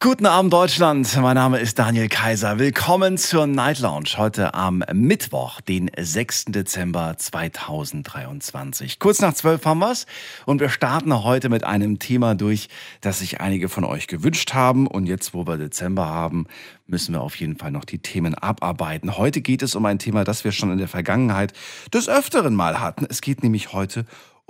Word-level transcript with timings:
Guten 0.00 0.26
Abend 0.26 0.52
Deutschland, 0.52 1.12
mein 1.20 1.34
Name 1.34 1.58
ist 1.58 1.76
Daniel 1.76 2.08
Kaiser. 2.08 2.60
Willkommen 2.60 3.18
zur 3.18 3.48
Night 3.48 3.80
Lounge 3.80 4.10
heute 4.16 4.54
am 4.54 4.84
Mittwoch, 4.92 5.60
den 5.60 5.90
6. 5.98 6.44
Dezember 6.50 7.16
2023. 7.16 9.00
Kurz 9.00 9.20
nach 9.20 9.34
12 9.34 9.64
haben 9.64 9.80
wir's 9.80 10.06
und 10.46 10.60
wir 10.60 10.68
starten 10.68 11.24
heute 11.24 11.48
mit 11.48 11.64
einem 11.64 11.98
Thema 11.98 12.36
durch, 12.36 12.68
das 13.00 13.18
sich 13.18 13.40
einige 13.40 13.68
von 13.68 13.82
euch 13.82 14.06
gewünscht 14.06 14.54
haben 14.54 14.86
und 14.86 15.06
jetzt, 15.06 15.34
wo 15.34 15.48
wir 15.48 15.56
Dezember 15.56 16.06
haben, 16.06 16.46
müssen 16.86 17.12
wir 17.12 17.20
auf 17.20 17.34
jeden 17.34 17.56
Fall 17.56 17.72
noch 17.72 17.84
die 17.84 17.98
Themen 17.98 18.36
abarbeiten. 18.36 19.18
Heute 19.18 19.40
geht 19.40 19.62
es 19.62 19.74
um 19.74 19.84
ein 19.84 19.98
Thema, 19.98 20.22
das 20.22 20.44
wir 20.44 20.52
schon 20.52 20.70
in 20.70 20.78
der 20.78 20.86
Vergangenheit 20.86 21.52
des 21.92 22.08
Öfteren 22.08 22.54
mal 22.54 22.78
hatten. 22.78 23.04
Es 23.10 23.20
geht 23.20 23.42
nämlich 23.42 23.72
heute 23.72 24.00
um 24.00 24.06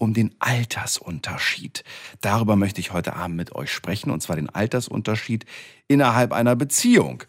den 0.06 0.34
Altersunterschied. 0.38 1.84
Darüber 2.20 2.56
möchte 2.56 2.80
ich 2.80 2.92
heute 2.92 3.14
Abend 3.14 3.36
mit 3.36 3.54
euch 3.54 3.72
sprechen, 3.72 4.10
und 4.10 4.22
zwar 4.22 4.36
den 4.36 4.48
Altersunterschied 4.48 5.44
innerhalb 5.88 6.32
einer 6.32 6.56
Beziehung. 6.56 7.24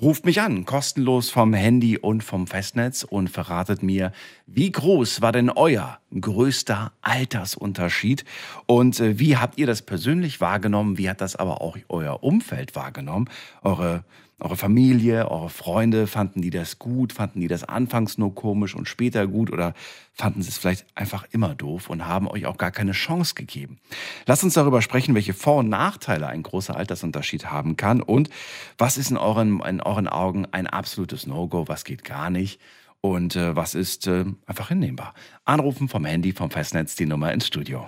Ruft 0.00 0.24
mich 0.24 0.40
an, 0.40 0.64
kostenlos 0.64 1.28
vom 1.28 1.52
Handy 1.52 1.98
und 1.98 2.24
vom 2.24 2.46
Festnetz 2.46 3.04
und 3.04 3.28
verratet 3.28 3.82
mir, 3.82 4.10
wie 4.46 4.72
groß 4.72 5.20
war 5.20 5.32
denn 5.32 5.50
euer 5.50 5.98
größter 6.18 6.92
Altersunterschied 7.02 8.24
und 8.66 8.98
äh, 9.00 9.18
wie 9.18 9.36
habt 9.36 9.58
ihr 9.58 9.66
das 9.66 9.82
persönlich 9.82 10.40
wahrgenommen, 10.40 10.96
wie 10.96 11.10
hat 11.10 11.20
das 11.20 11.36
aber 11.36 11.60
auch 11.60 11.76
euer 11.88 12.22
Umfeld 12.22 12.74
wahrgenommen, 12.74 13.28
eure 13.62 14.04
eure 14.42 14.56
Familie, 14.56 15.30
eure 15.30 15.50
Freunde, 15.50 16.06
fanden 16.06 16.42
die 16.42 16.50
das 16.50 16.78
gut? 16.78 17.12
Fanden 17.12 17.40
die 17.40 17.48
das 17.48 17.62
anfangs 17.64 18.18
nur 18.18 18.34
komisch 18.34 18.74
und 18.74 18.88
später 18.88 19.26
gut? 19.26 19.52
Oder 19.52 19.72
fanden 20.12 20.42
sie 20.42 20.48
es 20.48 20.58
vielleicht 20.58 20.84
einfach 20.96 21.26
immer 21.30 21.54
doof 21.54 21.88
und 21.88 22.06
haben 22.06 22.26
euch 22.28 22.46
auch 22.46 22.58
gar 22.58 22.72
keine 22.72 22.92
Chance 22.92 23.34
gegeben? 23.34 23.78
Lasst 24.26 24.42
uns 24.42 24.54
darüber 24.54 24.82
sprechen, 24.82 25.14
welche 25.14 25.32
Vor- 25.32 25.58
und 25.58 25.68
Nachteile 25.68 26.26
ein 26.26 26.42
großer 26.42 26.76
Altersunterschied 26.76 27.46
haben 27.50 27.76
kann 27.76 28.02
und 28.02 28.30
was 28.78 28.98
ist 28.98 29.10
in 29.10 29.16
euren, 29.16 29.60
in 29.60 29.80
euren 29.80 30.08
Augen 30.08 30.46
ein 30.50 30.66
absolutes 30.66 31.26
No-Go, 31.26 31.68
was 31.68 31.84
geht 31.84 32.02
gar 32.02 32.28
nicht 32.28 32.60
und 33.00 33.36
äh, 33.36 33.54
was 33.54 33.74
ist 33.74 34.08
äh, 34.08 34.24
einfach 34.46 34.68
hinnehmbar. 34.68 35.14
Anrufen 35.44 35.88
vom 35.88 36.04
Handy, 36.04 36.32
vom 36.32 36.50
Festnetz, 36.50 36.96
die 36.96 37.06
Nummer 37.06 37.32
ins 37.32 37.46
Studio. 37.46 37.86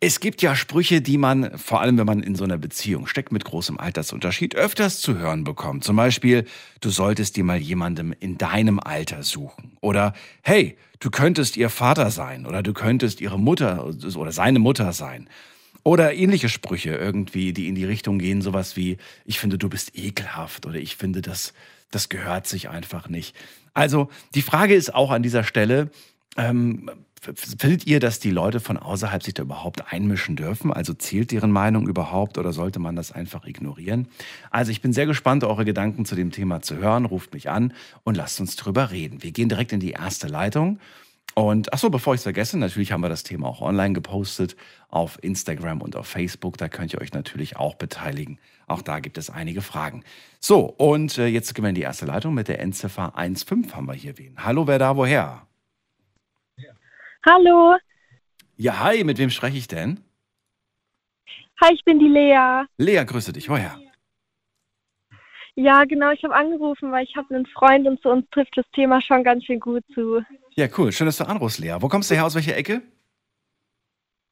Es 0.00 0.20
gibt 0.20 0.42
ja 0.42 0.54
Sprüche, 0.54 1.00
die 1.00 1.18
man, 1.18 1.58
vor 1.58 1.80
allem 1.80 1.98
wenn 1.98 2.06
man 2.06 2.22
in 2.22 2.34
so 2.34 2.44
einer 2.44 2.58
Beziehung 2.58 3.06
steckt 3.06 3.32
mit 3.32 3.44
großem 3.44 3.78
Altersunterschied, 3.78 4.54
öfters 4.54 5.00
zu 5.00 5.18
hören 5.18 5.44
bekommt. 5.44 5.84
Zum 5.84 5.96
Beispiel, 5.96 6.46
du 6.80 6.90
solltest 6.90 7.36
dir 7.36 7.44
mal 7.44 7.58
jemandem 7.58 8.14
in 8.18 8.38
deinem 8.38 8.78
Alter 8.80 9.22
suchen. 9.22 9.76
Oder, 9.80 10.12
hey, 10.42 10.76
du 11.00 11.10
könntest 11.10 11.56
ihr 11.56 11.70
Vater 11.70 12.10
sein. 12.10 12.46
Oder 12.46 12.62
du 12.62 12.72
könntest 12.72 13.20
ihre 13.20 13.38
Mutter 13.38 13.86
oder 14.16 14.32
seine 14.32 14.58
Mutter 14.58 14.92
sein. 14.92 15.28
Oder 15.84 16.14
ähnliche 16.14 16.48
Sprüche 16.48 16.94
irgendwie, 16.94 17.52
die 17.52 17.68
in 17.68 17.74
die 17.74 17.84
Richtung 17.84 18.18
gehen, 18.18 18.40
sowas 18.40 18.76
wie, 18.76 18.98
ich 19.24 19.40
finde, 19.40 19.58
du 19.58 19.68
bist 19.68 19.96
ekelhaft. 19.96 20.66
Oder 20.66 20.76
ich 20.76 20.96
finde, 20.96 21.22
das, 21.22 21.54
das 21.90 22.08
gehört 22.08 22.46
sich 22.46 22.68
einfach 22.68 23.08
nicht. 23.08 23.34
Also, 23.74 24.08
die 24.34 24.42
Frage 24.42 24.74
ist 24.74 24.94
auch 24.94 25.10
an 25.10 25.22
dieser 25.22 25.44
Stelle, 25.44 25.90
ähm, 26.36 26.90
Findet 27.22 27.86
ihr, 27.86 28.00
dass 28.00 28.18
die 28.18 28.32
Leute 28.32 28.58
von 28.58 28.76
außerhalb 28.76 29.22
sich 29.22 29.34
da 29.34 29.44
überhaupt 29.44 29.92
einmischen 29.92 30.34
dürfen? 30.34 30.72
Also 30.72 30.92
zählt 30.92 31.30
deren 31.30 31.52
Meinung 31.52 31.86
überhaupt 31.86 32.36
oder 32.36 32.52
sollte 32.52 32.80
man 32.80 32.96
das 32.96 33.12
einfach 33.12 33.46
ignorieren? 33.46 34.08
Also 34.50 34.72
ich 34.72 34.80
bin 34.80 34.92
sehr 34.92 35.06
gespannt, 35.06 35.44
eure 35.44 35.64
Gedanken 35.64 36.04
zu 36.04 36.16
dem 36.16 36.32
Thema 36.32 36.62
zu 36.62 36.78
hören. 36.78 37.04
Ruft 37.04 37.32
mich 37.32 37.48
an 37.48 37.74
und 38.02 38.16
lasst 38.16 38.40
uns 38.40 38.56
drüber 38.56 38.90
reden. 38.90 39.22
Wir 39.22 39.30
gehen 39.30 39.48
direkt 39.48 39.72
in 39.72 39.78
die 39.78 39.92
erste 39.92 40.26
Leitung. 40.26 40.80
Und 41.34 41.72
ach 41.72 41.78
so, 41.78 41.90
bevor 41.90 42.14
ich 42.14 42.18
es 42.18 42.24
vergesse, 42.24 42.58
natürlich 42.58 42.90
haben 42.90 43.02
wir 43.02 43.08
das 43.08 43.22
Thema 43.22 43.46
auch 43.46 43.62
online 43.62 43.94
gepostet 43.94 44.56
auf 44.88 45.22
Instagram 45.22 45.80
und 45.80 45.94
auf 45.94 46.08
Facebook. 46.08 46.58
Da 46.58 46.68
könnt 46.68 46.92
ihr 46.92 47.00
euch 47.00 47.12
natürlich 47.12 47.56
auch 47.56 47.76
beteiligen. 47.76 48.40
Auch 48.66 48.82
da 48.82 48.98
gibt 48.98 49.16
es 49.16 49.30
einige 49.30 49.62
Fragen. 49.62 50.02
So, 50.40 50.64
und 50.64 51.18
äh, 51.18 51.28
jetzt 51.28 51.54
gehen 51.54 51.64
wir 51.64 51.68
in 51.68 51.76
die 51.76 51.82
erste 51.82 52.04
Leitung 52.04 52.34
mit 52.34 52.48
der 52.48 52.60
Endziffer 52.60 53.16
1.5 53.16 53.72
haben 53.74 53.86
wir 53.86 53.94
hier 53.94 54.18
wen. 54.18 54.34
Hallo, 54.38 54.66
wer 54.66 54.80
da 54.80 54.96
woher? 54.96 55.46
Hallo. 57.24 57.76
Ja, 58.56 58.80
hi, 58.80 59.04
mit 59.04 59.18
wem 59.18 59.30
spreche 59.30 59.56
ich 59.56 59.68
denn? 59.68 60.00
Hi, 61.60 61.72
ich 61.74 61.84
bin 61.84 61.98
die 61.98 62.08
Lea. 62.08 62.64
Lea, 62.78 63.04
grüße 63.04 63.32
dich. 63.32 63.48
Woher? 63.48 63.78
Ja, 65.54 65.84
genau, 65.84 66.10
ich 66.10 66.24
habe 66.24 66.34
angerufen, 66.34 66.90
weil 66.92 67.04
ich 67.04 67.14
habe 67.16 67.34
einen 67.34 67.46
Freund 67.46 67.86
und 67.86 68.00
zu 68.00 68.08
uns 68.08 68.28
trifft 68.30 68.56
das 68.56 68.64
Thema 68.72 69.00
schon 69.02 69.22
ganz 69.22 69.44
schön 69.44 69.60
gut 69.60 69.84
zu. 69.94 70.22
Ja, 70.54 70.66
cool. 70.78 70.92
Schön, 70.92 71.06
dass 71.06 71.18
du 71.18 71.24
anrufst, 71.28 71.58
Lea. 71.58 71.76
Wo 71.80 71.88
kommst 71.88 72.10
du 72.10 72.14
her? 72.14 72.24
Aus 72.24 72.34
welcher 72.34 72.56
Ecke? 72.56 72.82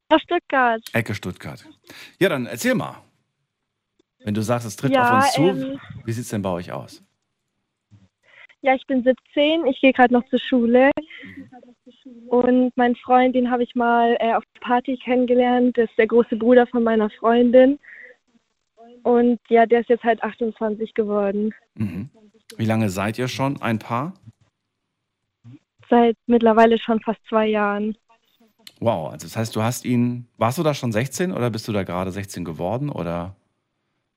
Aus 0.09 0.23
Stuttgart. 0.23 0.83
Ecke 0.93 1.15
Stuttgart. 1.15 1.65
Ja, 2.19 2.29
dann 2.29 2.47
erzähl 2.47 2.75
mal. 2.75 3.03
Wenn 4.25 4.35
du 4.35 4.43
sagst, 4.43 4.67
es 4.67 4.77
tritt 4.77 4.93
Ja, 4.93 5.03
auf 5.03 5.11
uns 5.11 5.33
zu, 5.33 5.43
ähm, 5.43 5.81
wie 6.05 6.13
sieht 6.13 6.25
es 6.25 6.31
denn 6.31 6.43
bei 6.43 6.51
euch 6.51 6.73
aus? 6.73 7.03
Ja, 8.63 8.75
ich 8.75 8.87
bin 8.87 9.03
17, 9.03 9.67
ich 9.67 9.81
gehe 9.81 9.93
gerade 9.93 10.13
noch 10.13 10.27
zur 10.29 10.39
Schule. 10.39 10.91
Und 12.29 12.77
mein 12.77 12.95
Freund, 12.97 13.35
den 13.35 13.51
habe 13.51 13.63
ich 13.63 13.75
mal 13.75 14.17
äh, 14.21 14.35
auf 14.35 14.45
Party 14.61 14.99
kennengelernt. 14.99 15.79
Das 15.79 15.89
ist 15.89 15.99
der 15.99 16.07
große 16.07 16.37
Bruder 16.37 16.67
von 16.67 16.83
meiner 16.83 17.09
Freundin. 17.11 17.79
Und 19.03 19.41
ja, 19.49 19.65
der 19.65 19.81
ist 19.81 19.89
jetzt 19.89 20.05
halt 20.05 20.23
28 20.23 20.93
geworden. 20.93 21.55
Mhm. 21.75 22.11
Wie 22.57 22.67
lange 22.67 22.91
seid 22.91 23.19
ihr 23.19 23.29
schon 23.29 23.61
ein 23.63 23.79
Paar? 23.79 24.13
Seit 25.89 26.17
mittlerweile 26.27 26.79
schon 26.79 27.01
fast 27.01 27.21
zwei 27.29 27.47
Jahren. 27.47 27.97
Wow, 28.79 29.11
also 29.13 29.27
das 29.27 29.37
heißt, 29.37 29.57
du 29.57 29.63
hast 29.63 29.85
ihn, 29.85 30.27
warst 30.37 30.59
du 30.59 30.63
da 30.63 30.75
schon 30.75 30.93
16 30.93 31.33
oder 31.33 31.51
bist 31.51 31.67
du 31.67 31.73
da 31.73 31.83
gerade 31.83 32.13
16 32.13 32.45
geworden 32.45 32.91
oder 32.91 33.37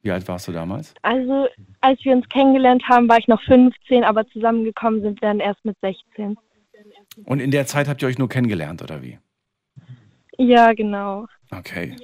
wie 0.04 0.12
alt 0.12 0.28
warst 0.28 0.48
du 0.48 0.52
damals? 0.52 0.94
Also, 1.02 1.48
als 1.82 2.04
wir 2.04 2.14
uns 2.14 2.28
kennengelernt 2.30 2.84
haben, 2.88 3.10
war 3.10 3.18
ich 3.18 3.28
noch 3.28 3.42
15, 3.44 4.04
aber 4.04 4.28
zusammengekommen 4.28 5.02
sind 5.02 5.22
wir 5.22 5.30
dann 5.30 5.40
erst 5.40 5.64
mit 5.66 5.78
16. 5.82 6.38
Und 7.26 7.40
in 7.40 7.52
der 7.52 7.66
Zeit 7.66 7.88
habt 7.88 8.02
ihr 8.02 8.08
euch 8.08 8.20
nur 8.20 8.30
kennengelernt 8.30 8.82
oder 8.82 9.02
wie? 9.02 9.18
Ja, 10.38 10.74
genau. 10.74 11.28
Okay. 11.52 11.96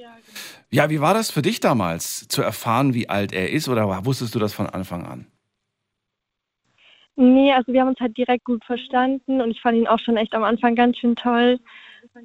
Ja, 0.70 0.88
wie 0.88 1.00
war 1.00 1.14
das 1.14 1.30
für 1.30 1.42
dich 1.42 1.60
damals, 1.60 2.28
zu 2.28 2.42
erfahren, 2.42 2.94
wie 2.94 3.08
alt 3.08 3.32
er 3.32 3.50
ist 3.50 3.68
oder 3.68 4.04
wusstest 4.06 4.34
du 4.34 4.38
das 4.38 4.54
von 4.54 4.66
Anfang 4.66 5.04
an? 5.04 5.26
Nee, 7.16 7.52
also 7.52 7.72
wir 7.72 7.82
haben 7.82 7.88
uns 7.88 8.00
halt 8.00 8.16
direkt 8.16 8.44
gut 8.44 8.64
verstanden 8.64 9.42
und 9.42 9.50
ich 9.50 9.60
fand 9.60 9.76
ihn 9.76 9.88
auch 9.88 9.98
schon 9.98 10.16
echt 10.16 10.32
am 10.32 10.44
Anfang 10.44 10.74
ganz 10.74 10.96
schön 10.96 11.16
toll. 11.16 11.58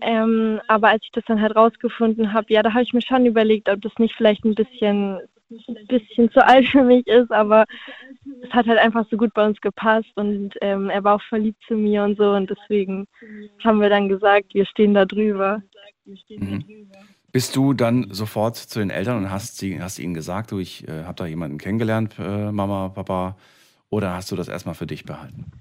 Ähm, 0.02 0.62
aber 0.68 0.90
als 0.90 1.04
ich 1.04 1.12
das 1.12 1.26
dann 1.26 1.42
halt 1.42 1.56
rausgefunden 1.56 2.32
habe, 2.32 2.54
ja, 2.54 2.64
da 2.64 2.74
habe 2.74 2.84
ich 2.84 2.94
mir 2.94 3.02
schon 3.02 3.26
überlegt, 3.26 3.68
ob 3.68 3.82
das 3.82 3.92
nicht 3.98 4.16
vielleicht 4.16 4.46
ein 4.46 4.56
bisschen, 4.56 5.20
ein 5.50 5.88
bisschen 5.88 6.32
zu 6.32 6.46
alt 6.46 6.68
für 6.68 6.84
mich 6.84 7.06
ist, 7.08 7.32
aber 7.32 7.66
es 8.42 8.52
hat 8.52 8.68
halt 8.68 8.80
einfach 8.80 9.06
so 9.10 9.18
gut 9.18 9.34
bei 9.34 9.46
uns 9.46 9.60
gepasst 9.62 10.12
und 10.16 10.54
ähm, 10.62 10.90
er 10.90 11.04
war 11.04 11.16
auch 11.16 11.22
verliebt 11.24 11.62
zu 11.68 11.76
mir 11.76 12.04
und 12.04 12.18
so 12.18 12.32
und 12.32 12.50
deswegen 12.50 13.08
haben 13.64 13.80
wir 13.80 13.90
dann 13.90 14.10
gesagt, 14.10 14.54
wir 14.54 14.66
stehen 14.66 14.94
da 14.94 15.06
drüber. 15.06 15.62
Mhm. 16.30 16.64
Bist 17.32 17.56
du 17.56 17.74
dann 17.74 18.08
sofort 18.12 18.56
zu 18.56 18.80
den 18.80 18.90
Eltern 18.90 19.18
und 19.18 19.32
hast, 19.32 19.58
sie, 19.58 19.82
hast 19.82 20.00
ihnen 20.00 20.14
gesagt, 20.14 20.52
du, 20.52 20.60
ich 20.60 20.88
äh, 20.88 21.04
habe 21.04 21.16
da 21.16 21.26
jemanden 21.26 21.58
kennengelernt, 21.58 22.16
äh, 22.18 22.52
Mama, 22.52 22.90
Papa, 22.90 23.36
oder 23.90 24.14
hast 24.14 24.32
du 24.32 24.36
das 24.36 24.48
erstmal 24.48 24.76
für 24.76 24.88
dich 24.88 25.04
behalten? 25.06 25.52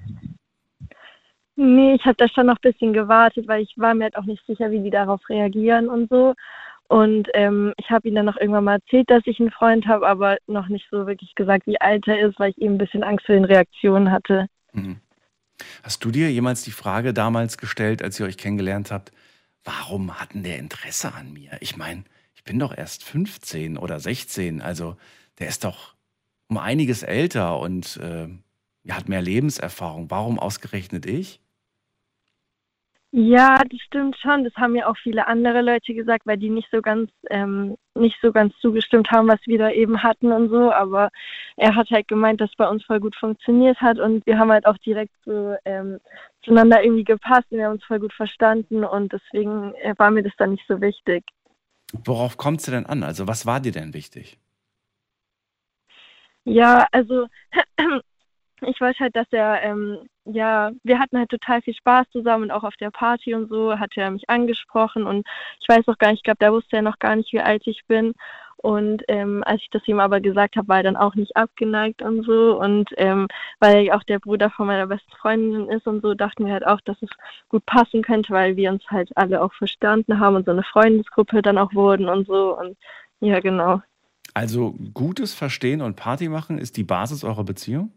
Nee, 1.56 1.94
ich 1.94 2.04
habe 2.04 2.16
da 2.16 2.28
schon 2.28 2.46
noch 2.46 2.56
ein 2.56 2.72
bisschen 2.72 2.92
gewartet, 2.92 3.46
weil 3.46 3.62
ich 3.62 3.74
war 3.76 3.94
mir 3.94 4.04
halt 4.04 4.16
auch 4.16 4.24
nicht 4.24 4.44
sicher, 4.46 4.70
wie 4.70 4.80
die 4.80 4.90
darauf 4.90 5.20
reagieren 5.28 5.88
und 5.88 6.10
so. 6.10 6.34
Und 6.88 7.28
ähm, 7.34 7.72
ich 7.78 7.90
habe 7.90 8.06
ihnen 8.06 8.16
dann 8.16 8.26
noch 8.26 8.36
irgendwann 8.36 8.64
mal 8.64 8.74
erzählt, 8.74 9.10
dass 9.10 9.22
ich 9.26 9.40
einen 9.40 9.50
Freund 9.50 9.86
habe, 9.86 10.06
aber 10.06 10.36
noch 10.46 10.68
nicht 10.68 10.86
so 10.90 11.06
wirklich 11.06 11.34
gesagt, 11.34 11.66
wie 11.66 11.80
alt 11.80 12.06
er 12.06 12.28
ist, 12.28 12.38
weil 12.38 12.50
ich 12.50 12.58
eben 12.58 12.74
ein 12.74 12.78
bisschen 12.78 13.02
Angst 13.02 13.26
vor 13.26 13.34
den 13.34 13.44
Reaktionen 13.44 14.12
hatte. 14.12 14.46
Mhm. 14.72 15.00
Hast 15.82 16.04
du 16.04 16.10
dir 16.10 16.30
jemals 16.30 16.62
die 16.62 16.72
Frage 16.72 17.14
damals 17.14 17.58
gestellt, 17.58 18.02
als 18.02 18.18
ihr 18.20 18.26
euch 18.26 18.36
kennengelernt 18.36 18.90
habt, 18.90 19.12
warum 19.62 20.20
hatten 20.20 20.42
der 20.42 20.58
Interesse 20.58 21.14
an 21.14 21.32
mir? 21.32 21.52
Ich 21.60 21.76
meine, 21.76 22.04
ich 22.34 22.44
bin 22.44 22.58
doch 22.58 22.76
erst 22.76 23.04
15 23.04 23.78
oder 23.78 23.98
16, 23.98 24.60
also 24.60 24.96
der 25.38 25.48
ist 25.48 25.64
doch 25.64 25.94
um 26.48 26.58
einiges 26.58 27.02
älter 27.02 27.58
und 27.58 27.96
äh, 27.96 28.28
hat 28.92 29.08
mehr 29.08 29.22
Lebenserfahrung. 29.22 30.10
Warum 30.10 30.38
ausgerechnet 30.38 31.06
ich? 31.06 31.40
Ja, 33.16 33.62
das 33.70 33.80
stimmt 33.80 34.16
schon. 34.16 34.42
Das 34.42 34.52
haben 34.56 34.74
ja 34.74 34.88
auch 34.88 34.96
viele 34.96 35.28
andere 35.28 35.62
Leute 35.62 35.94
gesagt, 35.94 36.26
weil 36.26 36.36
die 36.36 36.50
nicht 36.50 36.68
so 36.72 36.82
ganz, 36.82 37.12
ähm, 37.30 37.76
nicht 37.94 38.16
so 38.20 38.32
ganz 38.32 38.52
zugestimmt 38.58 39.08
haben, 39.12 39.28
was 39.28 39.38
wir 39.46 39.56
da 39.56 39.70
eben 39.70 40.02
hatten 40.02 40.32
und 40.32 40.48
so. 40.48 40.72
Aber 40.72 41.10
er 41.56 41.76
hat 41.76 41.90
halt 41.90 42.08
gemeint, 42.08 42.40
dass 42.40 42.50
bei 42.56 42.68
uns 42.68 42.84
voll 42.84 42.98
gut 42.98 43.14
funktioniert 43.14 43.80
hat 43.80 44.00
und 44.00 44.26
wir 44.26 44.36
haben 44.36 44.50
halt 44.50 44.66
auch 44.66 44.78
direkt 44.78 45.14
so 45.24 45.54
ähm, 45.64 46.00
zueinander 46.42 46.82
irgendwie 46.82 47.04
gepasst 47.04 47.46
und 47.50 47.58
wir 47.58 47.66
haben 47.66 47.74
uns 47.74 47.84
voll 47.84 48.00
gut 48.00 48.12
verstanden 48.12 48.82
und 48.82 49.12
deswegen 49.12 49.74
äh, 49.76 49.94
war 49.96 50.10
mir 50.10 50.24
das 50.24 50.34
dann 50.36 50.50
nicht 50.50 50.66
so 50.66 50.80
wichtig. 50.80 51.22
Worauf 51.92 52.36
kommt 52.36 52.62
es 52.62 52.66
denn 52.66 52.84
an? 52.84 53.04
Also 53.04 53.28
was 53.28 53.46
war 53.46 53.60
dir 53.60 53.70
denn 53.70 53.94
wichtig? 53.94 54.40
Ja, 56.42 56.88
also 56.90 57.28
ich 58.66 58.80
weiß 58.80 58.96
halt, 59.00 59.16
dass 59.16 59.26
er, 59.30 59.62
ähm, 59.62 59.98
ja, 60.24 60.72
wir 60.82 60.98
hatten 60.98 61.18
halt 61.18 61.30
total 61.30 61.62
viel 61.62 61.74
Spaß 61.74 62.06
zusammen 62.10 62.50
auch 62.50 62.64
auf 62.64 62.76
der 62.76 62.90
Party 62.90 63.34
und 63.34 63.48
so 63.48 63.78
hat 63.78 63.92
er 63.96 64.10
mich 64.10 64.28
angesprochen 64.28 65.04
und 65.04 65.26
ich 65.60 65.68
weiß 65.68 65.86
auch 65.88 65.98
gar 65.98 66.10
nicht, 66.10 66.20
ich 66.20 66.24
glaube, 66.24 66.38
da 66.40 66.52
wusste 66.52 66.76
er 66.76 66.82
noch 66.82 66.98
gar 66.98 67.16
nicht, 67.16 67.32
wie 67.32 67.40
alt 67.40 67.66
ich 67.66 67.82
bin. 67.86 68.14
Und 68.64 69.02
ähm, 69.08 69.42
als 69.44 69.60
ich 69.60 69.68
das 69.68 69.86
ihm 69.86 70.00
aber 70.00 70.20
gesagt 70.22 70.56
habe, 70.56 70.68
war 70.68 70.78
er 70.78 70.84
dann 70.84 70.96
auch 70.96 71.14
nicht 71.16 71.36
abgeneigt 71.36 72.00
und 72.00 72.24
so. 72.24 72.58
Und 72.58 72.88
ähm, 72.96 73.28
weil 73.60 73.88
er 73.88 73.96
auch 73.96 74.02
der 74.04 74.18
Bruder 74.18 74.48
von 74.48 74.66
meiner 74.66 74.86
besten 74.86 75.12
Freundin 75.20 75.68
ist 75.68 75.86
und 75.86 76.00
so, 76.00 76.14
dachten 76.14 76.46
wir 76.46 76.54
halt 76.54 76.66
auch, 76.66 76.80
dass 76.80 76.96
es 77.02 77.10
gut 77.50 77.66
passen 77.66 78.00
könnte, 78.00 78.32
weil 78.32 78.56
wir 78.56 78.70
uns 78.70 78.82
halt 78.88 79.14
alle 79.16 79.42
auch 79.42 79.52
verstanden 79.52 80.18
haben 80.18 80.36
und 80.36 80.46
so 80.46 80.52
eine 80.52 80.62
Freundesgruppe 80.62 81.42
dann 81.42 81.58
auch 81.58 81.74
wurden 81.74 82.08
und 82.08 82.26
so. 82.26 82.58
Und 82.58 82.78
ja, 83.20 83.38
genau. 83.40 83.82
Also 84.32 84.74
gutes 84.94 85.34
Verstehen 85.34 85.82
und 85.82 85.96
Party 85.96 86.30
machen 86.30 86.56
ist 86.56 86.78
die 86.78 86.84
Basis 86.84 87.22
eurer 87.22 87.44
Beziehung? 87.44 87.92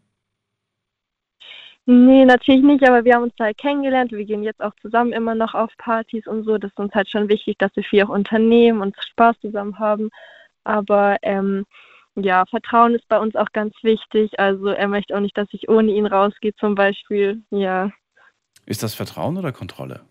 Nee, 1.90 2.26
natürlich 2.26 2.62
nicht, 2.62 2.86
aber 2.86 3.06
wir 3.06 3.14
haben 3.14 3.22
uns 3.22 3.34
halt 3.40 3.56
kennengelernt. 3.56 4.12
Wir 4.12 4.26
gehen 4.26 4.42
jetzt 4.42 4.60
auch 4.60 4.74
zusammen 4.82 5.14
immer 5.14 5.34
noch 5.34 5.54
auf 5.54 5.74
Partys 5.78 6.26
und 6.26 6.44
so. 6.44 6.58
Das 6.58 6.70
ist 6.70 6.78
uns 6.78 6.94
halt 6.94 7.08
schon 7.08 7.30
wichtig, 7.30 7.56
dass 7.56 7.74
wir 7.76 7.82
viel 7.82 8.02
auch 8.04 8.10
unternehmen 8.10 8.82
und 8.82 8.94
Spaß 9.02 9.40
zusammen 9.40 9.78
haben. 9.78 10.10
Aber 10.64 11.16
ähm, 11.22 11.64
ja, 12.14 12.44
Vertrauen 12.44 12.94
ist 12.94 13.08
bei 13.08 13.18
uns 13.18 13.36
auch 13.36 13.52
ganz 13.54 13.74
wichtig. 13.80 14.38
Also 14.38 14.66
er 14.66 14.86
möchte 14.86 15.16
auch 15.16 15.20
nicht, 15.20 15.38
dass 15.38 15.48
ich 15.52 15.70
ohne 15.70 15.90
ihn 15.92 16.04
rausgehe 16.04 16.54
zum 16.56 16.74
Beispiel. 16.74 17.42
Ja. 17.48 17.90
Ist 18.66 18.82
das 18.82 18.94
Vertrauen 18.94 19.38
oder 19.38 19.52
Kontrolle? 19.52 20.02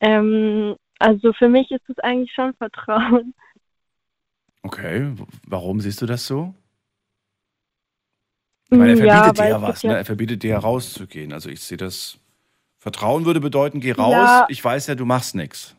Ähm, 0.00 0.74
also 0.98 1.32
für 1.32 1.48
mich 1.48 1.70
ist 1.70 1.88
es 1.88 1.98
eigentlich 2.00 2.32
schon 2.32 2.54
Vertrauen. 2.54 3.34
Okay, 4.64 5.14
warum 5.46 5.80
siehst 5.80 6.02
du 6.02 6.06
das 6.06 6.26
so? 6.26 6.56
Ich 8.70 8.78
meine, 8.78 8.92
er 8.92 8.96
verbietet 8.96 9.38
ja, 9.38 9.44
dir 9.44 9.48
ja 9.48 9.62
was, 9.62 9.84
ne? 9.84 9.96
Er 9.96 10.04
verbietet 10.04 10.42
dir 10.42 10.50
ja 10.50 10.58
rauszugehen. 10.58 11.32
Also 11.32 11.48
ich 11.48 11.60
sehe 11.60 11.78
das. 11.78 12.18
Vertrauen 12.78 13.26
würde 13.26 13.40
bedeuten, 13.40 13.80
geh 13.80 13.92
raus. 13.92 14.12
Ja. 14.12 14.46
Ich 14.48 14.64
weiß 14.64 14.86
ja, 14.86 14.94
du 14.94 15.04
machst 15.04 15.34
nichts. 15.34 15.76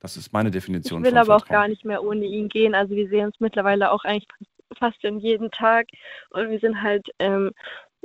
Das 0.00 0.16
ist 0.16 0.32
meine 0.32 0.50
Definition. 0.50 1.04
Ich 1.04 1.10
will 1.10 1.18
aber 1.18 1.38
Vertrauen. 1.38 1.42
auch 1.42 1.48
gar 1.48 1.68
nicht 1.68 1.84
mehr 1.84 2.02
ohne 2.02 2.24
ihn 2.24 2.48
gehen. 2.48 2.74
Also 2.74 2.94
wir 2.94 3.08
sehen 3.08 3.26
uns 3.26 3.36
mittlerweile 3.38 3.90
auch 3.92 4.04
eigentlich 4.04 4.26
fast 4.78 5.00
schon 5.02 5.18
jeden 5.18 5.50
Tag 5.50 5.88
und 6.30 6.50
wir 6.50 6.58
sind 6.58 6.80
halt 6.80 7.06
ähm, 7.18 7.50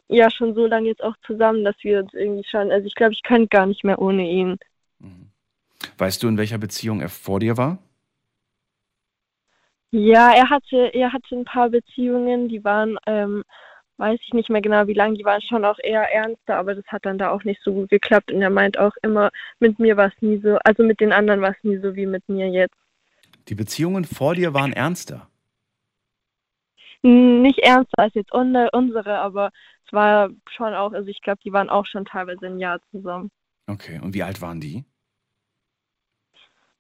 ja 0.10 0.30
schon 0.30 0.54
so 0.54 0.66
lange 0.66 0.88
jetzt 0.88 1.04
auch 1.04 1.16
zusammen, 1.26 1.64
dass 1.64 1.76
wir 1.82 2.00
uns 2.00 2.14
irgendwie 2.14 2.48
schon. 2.50 2.72
Also 2.72 2.86
ich 2.86 2.96
glaube, 2.96 3.14
ich 3.14 3.24
könnte 3.24 3.48
gar 3.48 3.66
nicht 3.66 3.84
mehr 3.84 4.00
ohne 4.00 4.30
ihn. 4.30 4.58
Mhm. 5.00 5.30
Weißt 5.98 6.22
du, 6.22 6.28
in 6.28 6.38
welcher 6.38 6.58
Beziehung 6.58 7.02
er 7.02 7.10
vor 7.10 7.40
dir 7.40 7.58
war? 7.58 7.78
Ja, 9.92 10.34
er 10.34 10.50
hatte, 10.50 10.94
er 10.94 11.14
hatte 11.14 11.36
ein 11.36 11.46
paar 11.46 11.70
Beziehungen, 11.70 12.50
die 12.50 12.64
waren 12.64 12.98
ähm, 13.08 13.44
weiß 13.98 14.20
ich 14.24 14.34
nicht 14.34 14.50
mehr 14.50 14.62
genau, 14.62 14.88
wie 14.88 14.94
lange, 14.94 15.18
die 15.18 15.26
waren 15.26 15.42
schon 15.42 15.66
auch 15.66 15.80
eher 15.80 16.12
ernster, 16.14 16.58
aber 16.58 16.76
das 16.76 16.86
hat 16.88 17.06
dann 17.06 17.18
da 17.18 17.32
auch 17.32 17.44
nicht 17.44 17.62
so 17.64 17.74
gut 17.74 17.90
geklappt. 17.90 18.32
Und 18.32 18.42
er 18.42 18.50
meint 18.50 18.78
auch 18.78 18.96
immer, 19.02 19.32
mit 19.60 19.80
mir 19.80 19.98
war 19.98 20.08
es 20.08 20.22
nie 20.22 20.40
so, 20.40 20.58
also 20.64 20.84
mit 20.84 21.00
den 21.00 21.12
anderen 21.12 21.42
war 21.42 21.52
es 21.52 21.64
nie 21.64 21.78
so 21.78 21.96
wie 21.96 22.06
mit 22.06 22.28
mir 22.30 22.50
jetzt. 22.50 22.76
Die 23.48 23.56
Beziehungen 23.56 24.06
vor 24.06 24.36
dir 24.36 24.54
waren 24.54 24.74
ernster? 24.74 25.28
Nicht 27.02 27.60
ernster 27.60 28.04
als 28.04 28.14
jetzt 28.16 28.32
unsere, 28.34 29.20
aber 29.20 29.52
es 29.86 29.94
war 29.94 30.30
schon 30.50 30.74
auch, 30.74 30.92
also 30.94 31.08
ich 31.08 31.22
glaube, 31.22 31.40
die 31.44 31.54
waren 31.54 31.70
auch 31.70 31.86
schon 31.86 32.06
teilweise 32.06 32.48
ein 32.48 32.60
Jahr 32.60 32.80
zusammen. 32.92 33.32
Okay, 33.68 34.00
und 34.02 34.14
wie 34.14 34.24
alt 34.24 34.42
waren 34.42 34.60
die? 34.60 34.84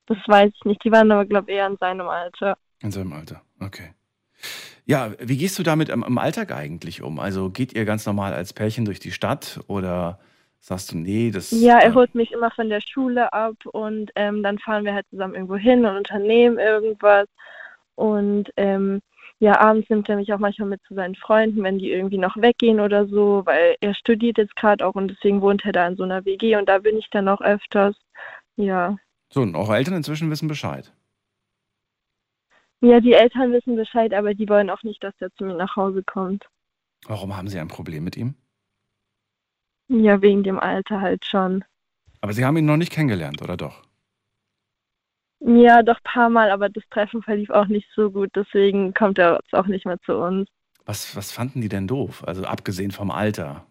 Das 0.07 0.17
weiß 0.25 0.51
ich 0.53 0.65
nicht, 0.65 0.83
die 0.83 0.91
waren 0.91 1.11
aber, 1.11 1.25
glaube 1.25 1.51
ich, 1.51 1.57
eher 1.57 1.67
in 1.67 1.77
seinem 1.77 2.07
Alter. 2.07 2.57
In 2.81 2.91
seinem 2.91 3.13
Alter, 3.13 3.41
okay. 3.59 3.93
Ja, 4.87 5.11
wie 5.19 5.35
gehst 5.35 5.59
du 5.59 5.63
damit 5.63 5.89
im, 5.89 6.01
im 6.01 6.17
Alltag 6.17 6.53
eigentlich 6.53 7.01
um? 7.01 7.19
Also 7.19 7.49
geht 7.49 7.73
ihr 7.73 7.83
ganz 7.83 8.05
normal 8.05 8.33
als 8.33 8.53
Pärchen 8.53 8.85
durch 8.85 8.99
die 9.01 9.11
Stadt 9.11 9.59
oder 9.67 10.17
sagst 10.61 10.93
du, 10.93 10.97
nee, 10.97 11.29
das. 11.29 11.51
Ja, 11.51 11.77
er 11.79 11.93
holt 11.93 12.15
mich 12.15 12.31
immer 12.31 12.51
von 12.51 12.69
der 12.69 12.79
Schule 12.79 13.33
ab 13.33 13.55
und 13.65 14.11
ähm, 14.15 14.43
dann 14.43 14.59
fahren 14.59 14.85
wir 14.85 14.93
halt 14.93 15.05
zusammen 15.09 15.35
irgendwo 15.35 15.57
hin 15.57 15.85
und 15.85 15.97
unternehmen 15.97 16.57
irgendwas. 16.57 17.27
Und 17.95 18.49
ähm, 18.55 19.01
ja, 19.39 19.59
abends 19.59 19.89
nimmt 19.89 20.07
er 20.07 20.15
mich 20.15 20.31
auch 20.31 20.39
manchmal 20.39 20.69
mit 20.69 20.81
zu 20.87 20.93
seinen 20.93 21.15
Freunden, 21.15 21.63
wenn 21.63 21.79
die 21.79 21.91
irgendwie 21.91 22.17
noch 22.17 22.37
weggehen 22.37 22.79
oder 22.79 23.07
so, 23.07 23.41
weil 23.43 23.75
er 23.81 23.93
studiert 23.93 24.37
jetzt 24.37 24.55
gerade 24.55 24.85
auch 24.85 24.95
und 24.95 25.09
deswegen 25.09 25.41
wohnt 25.41 25.65
er 25.65 25.73
da 25.73 25.85
in 25.85 25.97
so 25.97 26.03
einer 26.03 26.23
WG 26.23 26.55
und 26.55 26.69
da 26.69 26.77
bin 26.79 26.97
ich 26.97 27.09
dann 27.11 27.27
auch 27.27 27.41
öfters. 27.41 27.95
Ja. 28.55 28.97
So, 29.33 29.41
und 29.41 29.53
eure 29.53 29.75
Eltern 29.75 29.95
inzwischen 29.95 30.31
wissen 30.31 30.47
Bescheid. 30.47 30.93
Ja, 32.81 32.99
die 32.99 33.13
Eltern 33.13 33.51
wissen 33.51 33.75
Bescheid, 33.75 34.13
aber 34.13 34.33
die 34.33 34.47
wollen 34.49 34.69
auch 34.69 34.83
nicht, 34.83 35.03
dass 35.03 35.13
er 35.19 35.33
zu 35.33 35.45
mir 35.45 35.55
nach 35.55 35.75
Hause 35.75 36.03
kommt. 36.03 36.45
Warum 37.07 37.35
haben 37.35 37.47
Sie 37.47 37.59
ein 37.59 37.67
Problem 37.67 38.03
mit 38.03 38.17
ihm? 38.17 38.35
Ja, 39.89 40.21
wegen 40.21 40.43
dem 40.43 40.59
Alter 40.59 41.01
halt 41.01 41.25
schon. 41.25 41.63
Aber 42.21 42.33
Sie 42.33 42.43
haben 42.45 42.57
ihn 42.57 42.65
noch 42.65 42.77
nicht 42.77 42.91
kennengelernt, 42.91 43.41
oder 43.41 43.57
doch? 43.57 43.83
Ja, 45.39 45.81
doch 45.83 45.97
ein 45.97 46.03
paar 46.03 46.29
Mal, 46.29 46.51
aber 46.51 46.69
das 46.69 46.83
Treffen 46.89 47.21
verlief 47.21 47.49
auch 47.49 47.67
nicht 47.67 47.87
so 47.95 48.11
gut, 48.11 48.31
deswegen 48.35 48.93
kommt 48.93 49.17
er 49.19 49.35
jetzt 49.35 49.53
auch 49.53 49.67
nicht 49.67 49.85
mehr 49.85 49.99
zu 50.01 50.17
uns. 50.17 50.49
Was, 50.85 51.15
was 51.15 51.31
fanden 51.31 51.61
die 51.61 51.69
denn 51.69 51.87
doof? 51.87 52.23
Also 52.25 52.43
abgesehen 52.45 52.91
vom 52.91 53.11
Alter? 53.11 53.65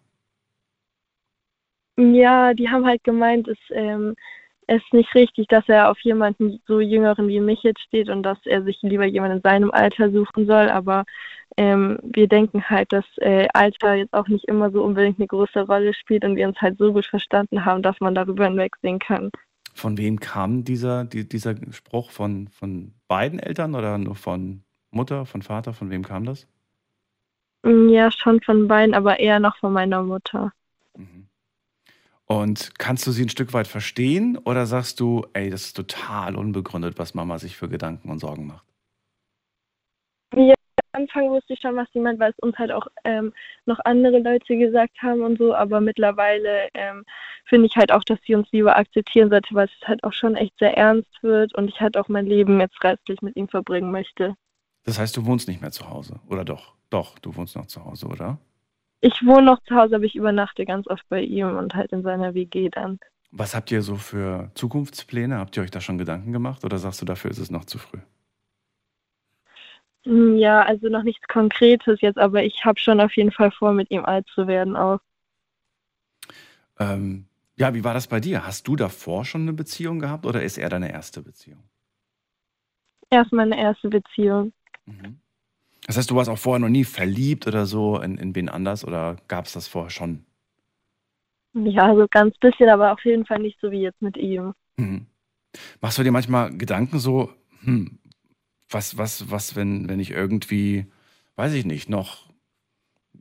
Ja, 1.97 2.53
die 2.53 2.69
haben 2.69 2.85
halt 2.85 3.03
gemeint, 3.03 3.47
es 3.47 3.57
ähm, 3.71 4.15
es 4.46 4.46
ist 4.67 4.93
nicht 4.93 5.13
richtig, 5.15 5.47
dass 5.47 5.67
er 5.67 5.89
auf 5.89 5.99
jemanden 6.01 6.59
so 6.67 6.79
Jüngeren 6.79 7.27
wie 7.27 7.39
mich 7.39 7.63
jetzt 7.63 7.81
steht 7.81 8.09
und 8.09 8.23
dass 8.23 8.37
er 8.45 8.63
sich 8.63 8.79
lieber 8.81 9.05
jemanden 9.05 9.37
in 9.37 9.43
seinem 9.43 9.71
Alter 9.71 10.11
suchen 10.11 10.45
soll. 10.45 10.69
Aber 10.69 11.05
ähm, 11.55 11.97
wir 12.03 12.27
denken 12.27 12.69
halt, 12.69 12.91
dass 12.91 13.05
äh, 13.17 13.47
Alter 13.53 13.95
jetzt 13.95 14.13
auch 14.13 14.27
nicht 14.27 14.45
immer 14.45 14.69
so 14.71 14.83
unbedingt 14.83 15.19
eine 15.19 15.27
große 15.27 15.61
Rolle 15.61 15.93
spielt 15.93 16.25
und 16.25 16.35
wir 16.35 16.47
uns 16.47 16.59
halt 16.61 16.77
so 16.77 16.91
gut 16.91 17.05
verstanden 17.05 17.63
haben, 17.63 17.81
dass 17.81 17.99
man 18.01 18.13
darüber 18.13 18.45
hinwegsehen 18.45 18.99
kann. 18.99 19.31
Von 19.73 19.97
wem 19.97 20.19
kam 20.19 20.63
dieser, 20.63 21.05
die, 21.05 21.27
dieser 21.27 21.55
Spruch? 21.71 22.11
Von, 22.11 22.49
von 22.49 22.93
beiden 23.07 23.39
Eltern 23.39 23.75
oder 23.75 23.97
nur 23.97 24.15
von 24.15 24.63
Mutter, 24.91 25.25
von 25.25 25.41
Vater? 25.41 25.73
Von 25.73 25.89
wem 25.89 26.03
kam 26.03 26.25
das? 26.25 26.47
Ja, 27.63 28.11
schon 28.11 28.41
von 28.41 28.67
beiden, 28.67 28.93
aber 28.93 29.19
eher 29.19 29.39
noch 29.39 29.57
von 29.57 29.73
meiner 29.73 30.03
Mutter. 30.03 30.51
Und 32.27 32.77
kannst 32.77 33.07
du 33.07 33.11
sie 33.11 33.23
ein 33.23 33.29
Stück 33.29 33.53
weit 33.53 33.67
verstehen 33.67 34.37
oder 34.37 34.65
sagst 34.65 34.99
du, 34.99 35.25
ey, 35.31 35.49
das 35.49 35.63
ist 35.63 35.77
total 35.77 36.35
unbegründet, 36.35 36.99
was 36.99 37.13
Mama 37.13 37.39
sich 37.39 37.55
für 37.55 37.69
Gedanken 37.69 38.09
und 38.09 38.19
Sorgen 38.19 38.47
macht? 38.47 38.65
Ja, 40.35 40.53
am 40.91 41.03
Anfang 41.03 41.29
wusste 41.29 41.53
ich 41.53 41.61
schon, 41.61 41.77
was 41.77 41.87
sie 41.93 41.99
meint, 41.99 42.19
weil 42.19 42.31
es 42.31 42.39
uns 42.39 42.57
halt 42.57 42.73
auch 42.73 42.85
ähm, 43.05 43.31
noch 43.65 43.79
andere 43.85 44.19
Leute 44.19 44.57
gesagt 44.57 45.01
haben 45.01 45.21
und 45.21 45.37
so, 45.37 45.55
aber 45.55 45.79
mittlerweile 45.79 46.67
ähm, 46.73 47.05
finde 47.45 47.67
ich 47.67 47.77
halt 47.77 47.93
auch, 47.93 48.03
dass 48.03 48.19
sie 48.27 48.35
uns 48.35 48.51
lieber 48.51 48.75
akzeptieren 48.75 49.29
sollte, 49.29 49.55
weil 49.55 49.67
es 49.67 49.87
halt 49.87 50.03
auch 50.03 50.11
schon 50.11 50.35
echt 50.35 50.57
sehr 50.59 50.75
ernst 50.75 51.23
wird 51.23 51.55
und 51.55 51.69
ich 51.69 51.79
halt 51.79 51.95
auch 51.95 52.09
mein 52.09 52.25
Leben 52.25 52.59
jetzt 52.59 52.83
restlich 52.83 53.21
mit 53.21 53.37
ihm 53.37 53.47
verbringen 53.47 53.91
möchte. 53.91 54.35
Das 54.83 54.99
heißt, 54.99 55.15
du 55.15 55.25
wohnst 55.25 55.47
nicht 55.47 55.61
mehr 55.61 55.71
zu 55.71 55.89
Hause, 55.89 56.19
oder 56.27 56.43
doch? 56.43 56.75
Doch, 56.89 57.19
du 57.19 57.33
wohnst 57.37 57.55
noch 57.55 57.67
zu 57.67 57.85
Hause, 57.85 58.07
oder? 58.07 58.37
Ich 59.01 59.25
wohne 59.25 59.43
noch 59.43 59.61
zu 59.63 59.75
Hause, 59.75 59.95
aber 59.95 60.05
ich 60.05 60.15
übernachte 60.15 60.65
ganz 60.65 60.87
oft 60.87 61.07
bei 61.09 61.21
ihm 61.21 61.55
und 61.57 61.75
halt 61.75 61.91
in 61.91 62.03
seiner 62.03 62.33
WG 62.33 62.69
dann. 62.69 62.99
Was 63.31 63.55
habt 63.55 63.71
ihr 63.71 63.81
so 63.81 63.95
für 63.95 64.51
Zukunftspläne? 64.55 65.37
Habt 65.37 65.55
ihr 65.57 65.63
euch 65.63 65.71
da 65.71 65.81
schon 65.81 65.97
Gedanken 65.97 66.31
gemacht 66.33 66.63
oder 66.65 66.77
sagst 66.77 67.01
du, 67.01 67.05
dafür 67.05 67.31
ist 67.31 67.37
es 67.39 67.51
noch 67.51 67.65
zu 67.65 67.77
früh? 67.77 67.99
Hm, 70.05 70.37
ja, 70.37 70.61
also 70.63 70.87
noch 70.89 71.03
nichts 71.03 71.27
Konkretes 71.27 72.01
jetzt, 72.01 72.17
aber 72.17 72.43
ich 72.43 72.63
habe 72.65 72.79
schon 72.79 72.99
auf 73.01 73.15
jeden 73.15 73.31
Fall 73.31 73.51
vor, 73.51 73.73
mit 73.73 73.91
ihm 73.91 74.05
alt 74.05 74.27
zu 74.33 74.47
werden 74.47 74.75
auch. 74.75 74.99
Ähm, 76.79 77.27
ja, 77.55 77.73
wie 77.73 77.83
war 77.83 77.93
das 77.93 78.07
bei 78.07 78.19
dir? 78.19 78.45
Hast 78.45 78.67
du 78.67 78.75
davor 78.75 79.25
schon 79.25 79.41
eine 79.41 79.53
Beziehung 79.53 79.99
gehabt 79.99 80.25
oder 80.25 80.43
ist 80.43 80.57
er 80.57 80.69
deine 80.69 80.91
erste 80.91 81.21
Beziehung? 81.21 81.63
Erst 83.09 83.33
meine 83.33 83.57
erste 83.57 83.89
Beziehung. 83.89 84.53
Mhm. 84.85 85.19
Das 85.87 85.95
heißt, 85.95 86.11
du 86.11 86.15
warst 86.15 86.29
auch 86.29 86.37
vorher 86.37 86.59
noch 86.59 86.69
nie 86.69 86.83
verliebt 86.83 87.47
oder 87.47 87.65
so 87.65 87.99
in, 87.99 88.17
in 88.17 88.35
wen 88.35 88.49
anders 88.49 88.85
oder 88.85 89.15
gab 89.29 89.45
es 89.45 89.53
das 89.53 89.69
vorher 89.69 89.89
schon? 89.89 90.25
Ja, 91.53 91.95
so 91.95 92.05
ganz 92.11 92.37
bisschen, 92.37 92.69
aber 92.69 92.91
auf 92.91 93.03
jeden 93.05 93.25
Fall 93.25 93.39
nicht 93.39 93.57
so 93.61 93.71
wie 93.71 93.81
jetzt 93.81 94.01
mit 94.01 94.17
ihm. 94.17 94.53
Mhm. 94.75 95.07
Machst 95.79 95.97
du 95.97 96.03
dir 96.03 96.11
manchmal 96.11 96.55
Gedanken 96.55 96.99
so, 96.99 97.31
hm, 97.63 97.99
was, 98.69 98.97
was, 98.97 99.31
was, 99.31 99.55
wenn, 99.55 99.87
wenn 99.87 100.01
ich 100.01 100.11
irgendwie, 100.11 100.87
weiß 101.37 101.53
ich 101.53 101.65
nicht, 101.65 101.89
noch 101.89 102.27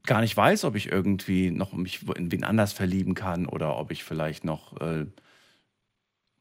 gar 0.02 0.20
nicht 0.20 0.36
weiß, 0.36 0.64
ob 0.64 0.74
ich 0.74 0.90
irgendwie 0.90 1.52
noch 1.52 1.72
mich 1.72 2.06
in 2.16 2.32
wen 2.32 2.42
anders 2.42 2.72
verlieben 2.72 3.14
kann 3.14 3.46
oder 3.46 3.78
ob 3.78 3.92
ich 3.92 4.02
vielleicht 4.02 4.44
noch, 4.44 4.80
äh, 4.80 5.06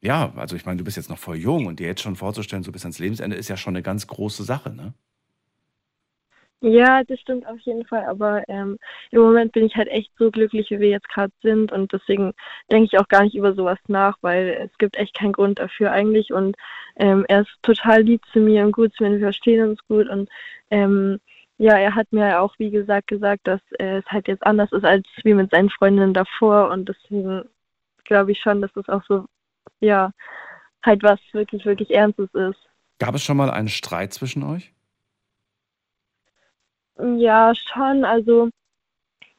ja, 0.01 0.33
also 0.35 0.55
ich 0.55 0.65
meine, 0.65 0.77
du 0.77 0.83
bist 0.83 0.97
jetzt 0.97 1.09
noch 1.09 1.19
voll 1.19 1.37
jung 1.37 1.67
und 1.67 1.79
dir 1.79 1.87
jetzt 1.87 2.01
schon 2.01 2.15
vorzustellen, 2.15 2.63
so 2.63 2.71
bis 2.71 2.83
ans 2.83 2.97
Lebensende 2.97 3.35
ist 3.35 3.47
ja 3.47 3.57
schon 3.57 3.75
eine 3.75 3.83
ganz 3.83 4.07
große 4.07 4.43
Sache, 4.43 4.73
ne? 4.73 4.95
Ja, 6.61 7.03
das 7.03 7.19
stimmt 7.19 7.45
auf 7.45 7.59
jeden 7.59 7.85
Fall. 7.85 8.05
Aber 8.05 8.43
ähm, 8.47 8.77
im 9.11 9.21
Moment 9.21 9.51
bin 9.51 9.65
ich 9.65 9.75
halt 9.75 9.87
echt 9.89 10.11
so 10.17 10.31
glücklich, 10.31 10.71
wie 10.71 10.79
wir 10.79 10.89
jetzt 10.89 11.09
gerade 11.09 11.31
sind. 11.41 11.71
Und 11.71 11.91
deswegen 11.93 12.33
denke 12.71 12.85
ich 12.85 12.99
auch 12.99 13.07
gar 13.07 13.23
nicht 13.23 13.35
über 13.35 13.53
sowas 13.53 13.77
nach, 13.87 14.17
weil 14.21 14.69
es 14.69 14.77
gibt 14.77 14.97
echt 14.97 15.15
keinen 15.15 15.33
Grund 15.33 15.59
dafür 15.59 15.91
eigentlich. 15.91 16.33
Und 16.33 16.55
ähm, 16.95 17.25
er 17.27 17.41
ist 17.41 17.51
total 17.61 18.01
lieb 18.01 18.21
zu 18.31 18.39
mir 18.39 18.63
und 18.65 18.71
gut 18.71 18.93
zu 18.95 19.03
mir. 19.03 19.11
Wir 19.11 19.19
verstehen 19.19 19.69
uns 19.69 19.79
gut. 19.87 20.09
Und 20.09 20.29
ähm, 20.71 21.19
ja, 21.57 21.77
er 21.77 21.95
hat 21.95 22.11
mir 22.11 22.41
auch, 22.41 22.55
wie 22.57 22.71
gesagt, 22.71 23.07
gesagt, 23.07 23.47
dass 23.47 23.61
äh, 23.79 23.99
es 23.99 24.05
halt 24.07 24.27
jetzt 24.27 24.45
anders 24.45 24.71
ist 24.71 24.85
als 24.85 25.05
wie 25.23 25.33
mit 25.33 25.51
seinen 25.51 25.69
Freundinnen 25.69 26.13
davor. 26.13 26.69
Und 26.71 26.89
deswegen 26.89 27.43
glaube 28.05 28.31
ich 28.31 28.39
schon, 28.39 28.61
dass 28.61 28.75
es 28.75 28.89
auch 28.89 29.03
so, 29.07 29.25
ja, 29.81 30.11
halt 30.83 31.03
was 31.03 31.19
wirklich, 31.31 31.65
wirklich 31.65 31.91
Ernstes 31.91 32.33
ist. 32.33 32.59
Gab 32.99 33.15
es 33.15 33.23
schon 33.23 33.37
mal 33.37 33.49
einen 33.49 33.67
Streit 33.67 34.13
zwischen 34.13 34.43
euch? 34.43 34.74
Ja, 36.99 37.53
schon. 37.55 38.05
Also 38.05 38.49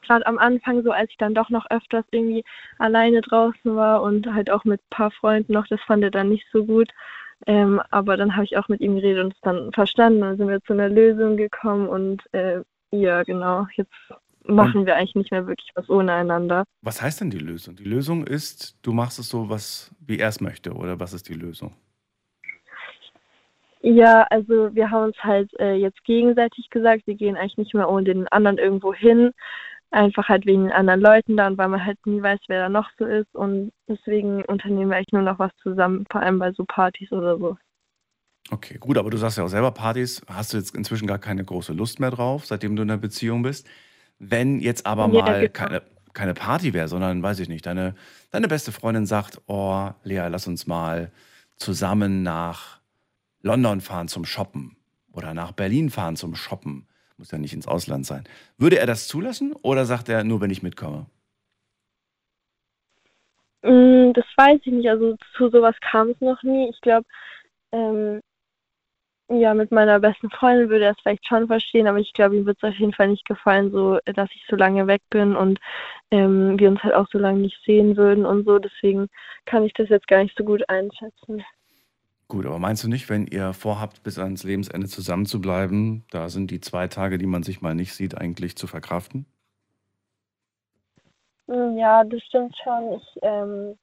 gerade 0.01 0.25
am 0.25 0.37
Anfang, 0.37 0.83
so 0.83 0.91
als 0.91 1.09
ich 1.11 1.17
dann 1.17 1.35
doch 1.35 1.49
noch 1.49 1.69
öfters 1.69 2.05
irgendwie 2.11 2.43
alleine 2.77 3.21
draußen 3.21 3.75
war 3.75 4.01
und 4.01 4.33
halt 4.33 4.49
auch 4.49 4.63
mit 4.63 4.81
ein 4.81 4.89
paar 4.89 5.11
Freunden 5.11 5.53
noch, 5.53 5.67
das 5.67 5.81
fand 5.81 6.03
er 6.03 6.11
dann 6.11 6.29
nicht 6.29 6.45
so 6.51 6.65
gut. 6.65 6.89
Ähm, 7.45 7.81
aber 7.91 8.17
dann 8.17 8.35
habe 8.35 8.45
ich 8.45 8.57
auch 8.57 8.67
mit 8.67 8.81
ihm 8.81 8.95
geredet 8.95 9.23
und 9.23 9.33
es 9.33 9.41
dann 9.41 9.71
verstanden. 9.71 10.21
Dann 10.21 10.37
sind 10.37 10.47
wir 10.47 10.61
zu 10.63 10.73
einer 10.73 10.89
Lösung 10.89 11.37
gekommen 11.37 11.87
und 11.87 12.23
äh, 12.33 12.61
ja, 12.91 13.23
genau, 13.23 13.67
jetzt 13.75 13.93
machen 14.45 14.85
wir 14.85 14.95
eigentlich 14.95 15.15
nicht 15.15 15.31
mehr 15.31 15.45
wirklich 15.45 15.69
was 15.75 15.89
ohne 15.89 16.13
einander. 16.13 16.63
Was 16.81 17.01
heißt 17.01 17.21
denn 17.21 17.29
die 17.29 17.37
Lösung? 17.37 17.75
Die 17.75 17.83
Lösung 17.83 18.25
ist, 18.25 18.77
du 18.81 18.93
machst 18.93 19.19
es 19.19 19.29
so, 19.29 19.49
was 19.49 19.91
wie 19.99 20.19
er 20.19 20.29
es 20.29 20.41
möchte, 20.41 20.73
oder 20.73 20.99
was 20.99 21.13
ist 21.13 21.27
die 21.29 21.33
Lösung? 21.33 21.75
Ja, 23.89 24.23
also 24.29 24.75
wir 24.75 24.91
haben 24.91 25.05
uns 25.05 25.17
halt 25.23 25.49
äh, 25.59 25.73
jetzt 25.75 26.03
gegenseitig 26.03 26.69
gesagt, 26.69 27.07
wir 27.07 27.15
gehen 27.15 27.37
eigentlich 27.37 27.57
nicht 27.57 27.73
mehr 27.73 27.89
ohne 27.89 28.03
den 28.03 28.27
anderen 28.27 28.57
irgendwo 28.57 28.93
hin. 28.93 29.31
Einfach 29.91 30.27
halt 30.29 30.45
wegen 30.45 30.63
den 30.65 30.73
anderen 30.73 30.99
Leuten 31.01 31.37
da 31.37 31.47
und 31.47 31.57
weil 31.57 31.69
man 31.69 31.85
halt 31.85 32.05
nie 32.05 32.21
weiß, 32.21 32.39
wer 32.47 32.61
da 32.63 32.69
noch 32.69 32.89
so 32.99 33.05
ist. 33.05 33.33
Und 33.35 33.71
deswegen 33.87 34.43
unternehmen 34.45 34.91
wir 34.91 34.97
eigentlich 34.97 35.13
nur 35.13 35.21
noch 35.23 35.39
was 35.39 35.51
zusammen, 35.63 36.05
vor 36.11 36.21
allem 36.21 36.39
bei 36.39 36.51
so 36.51 36.65
Partys 36.65 37.11
oder 37.13 37.37
so. 37.39 37.57
Okay, 38.49 38.77
gut, 38.79 38.97
aber 38.97 39.09
du 39.09 39.17
sagst 39.17 39.37
ja 39.37 39.43
auch 39.43 39.49
selber 39.49 39.71
Partys, 39.71 40.21
hast 40.27 40.53
du 40.53 40.57
jetzt 40.57 40.73
inzwischen 40.73 41.05
gar 41.07 41.19
keine 41.19 41.43
große 41.43 41.73
Lust 41.73 41.99
mehr 41.99 42.11
drauf, 42.11 42.45
seitdem 42.45 42.75
du 42.77 42.83
in 42.83 42.89
einer 42.89 42.97
Beziehung 42.99 43.41
bist. 43.43 43.67
Wenn 44.19 44.59
jetzt 44.61 44.85
aber 44.85 45.07
Ja, 45.15 45.21
mal 45.23 45.49
genau. 45.49 45.49
keine, 45.49 45.81
keine 46.13 46.33
Party 46.33 46.73
wäre, 46.73 46.87
sondern, 46.87 47.21
weiß 47.21 47.39
ich 47.39 47.49
nicht, 47.49 47.65
deine, 47.65 47.95
deine 48.31 48.47
beste 48.47 48.71
Freundin 48.71 49.05
sagt, 49.05 49.41
oh, 49.47 49.89
Lea, 50.03 50.27
lass 50.29 50.47
uns 50.47 50.65
mal 50.65 51.11
zusammen 51.57 52.23
nach 52.23 52.76
London 53.47 53.81
fahren 53.81 54.07
zum 54.09 54.25
Shoppen 54.25 54.77
oder 55.13 55.33
nach 55.33 55.53
Berlin 55.53 55.89
fahren 55.89 56.17
zum 56.17 56.35
Shoppen. 56.35 56.87
Muss 57.17 57.31
ja 57.31 57.39
nicht 57.39 57.53
ins 57.53 57.67
Ausland 57.67 58.05
sein. 58.05 58.25
Würde 58.57 58.79
er 58.79 58.85
das 58.87 59.07
zulassen 59.07 59.53
oder 59.63 59.85
sagt 59.85 60.09
er 60.09 60.23
nur, 60.23 60.41
wenn 60.41 60.51
ich 60.51 60.63
mitkomme? 60.63 61.07
Mm, 63.63 64.13
Das 64.13 64.25
weiß 64.37 64.59
ich 64.65 64.73
nicht. 64.73 64.89
Also 64.89 65.15
zu 65.37 65.49
sowas 65.49 65.75
kam 65.81 66.09
es 66.11 66.21
noch 66.21 66.41
nie. 66.43 66.69
Ich 66.69 66.81
glaube, 66.81 67.05
ähm, 67.73 68.21
ja, 69.29 69.53
mit 69.53 69.71
meiner 69.71 69.99
besten 69.99 70.29
Freundin 70.29 70.69
würde 70.69 70.85
er 70.85 70.91
es 70.91 70.97
vielleicht 71.01 71.27
schon 71.27 71.47
verstehen, 71.47 71.87
aber 71.87 71.99
ich 71.99 72.13
glaube, 72.13 72.37
ihm 72.37 72.45
wird 72.45 72.57
es 72.61 72.69
auf 72.69 72.75
jeden 72.77 72.93
Fall 72.93 73.09
nicht 73.09 73.25
gefallen, 73.25 73.71
so 73.71 73.99
dass 74.05 74.29
ich 74.33 74.45
so 74.49 74.55
lange 74.55 74.87
weg 74.87 75.01
bin 75.09 75.35
und 75.35 75.59
ähm, 76.11 76.57
wir 76.59 76.69
uns 76.69 76.81
halt 76.83 76.93
auch 76.95 77.07
so 77.11 77.17
lange 77.19 77.39
nicht 77.39 77.59
sehen 77.65 77.97
würden 77.97 78.25
und 78.25 78.45
so. 78.45 78.59
Deswegen 78.59 79.07
kann 79.45 79.63
ich 79.63 79.73
das 79.73 79.89
jetzt 79.89 80.07
gar 80.07 80.23
nicht 80.23 80.37
so 80.37 80.43
gut 80.45 80.67
einschätzen. 80.69 81.43
Gut, 82.29 82.45
aber 82.45 82.57
meinst 82.59 82.83
du 82.85 82.87
nicht, 82.89 83.09
wenn 83.09 83.27
ihr 83.27 83.53
vorhabt, 83.53 84.03
bis 84.03 84.17
ans 84.17 84.43
Lebensende 84.43 84.87
zusammen 84.87 85.25
zu 85.25 85.41
bleiben, 85.41 86.05
da 86.09 86.29
sind 86.29 86.51
die 86.51 86.61
zwei 86.61 86.87
Tage, 86.87 87.17
die 87.17 87.25
man 87.25 87.43
sich 87.43 87.59
mal 87.61 87.75
nicht 87.75 87.93
sieht, 87.93 88.17
eigentlich 88.17 88.55
zu 88.57 88.67
verkraften? 88.67 89.25
Mm, 91.47 91.77
Ja, 91.77 92.03
das 92.03 92.21
stimmt 92.23 92.55
schon. 92.63 92.93
Ich, 92.93 93.19
ähm, 93.21 93.77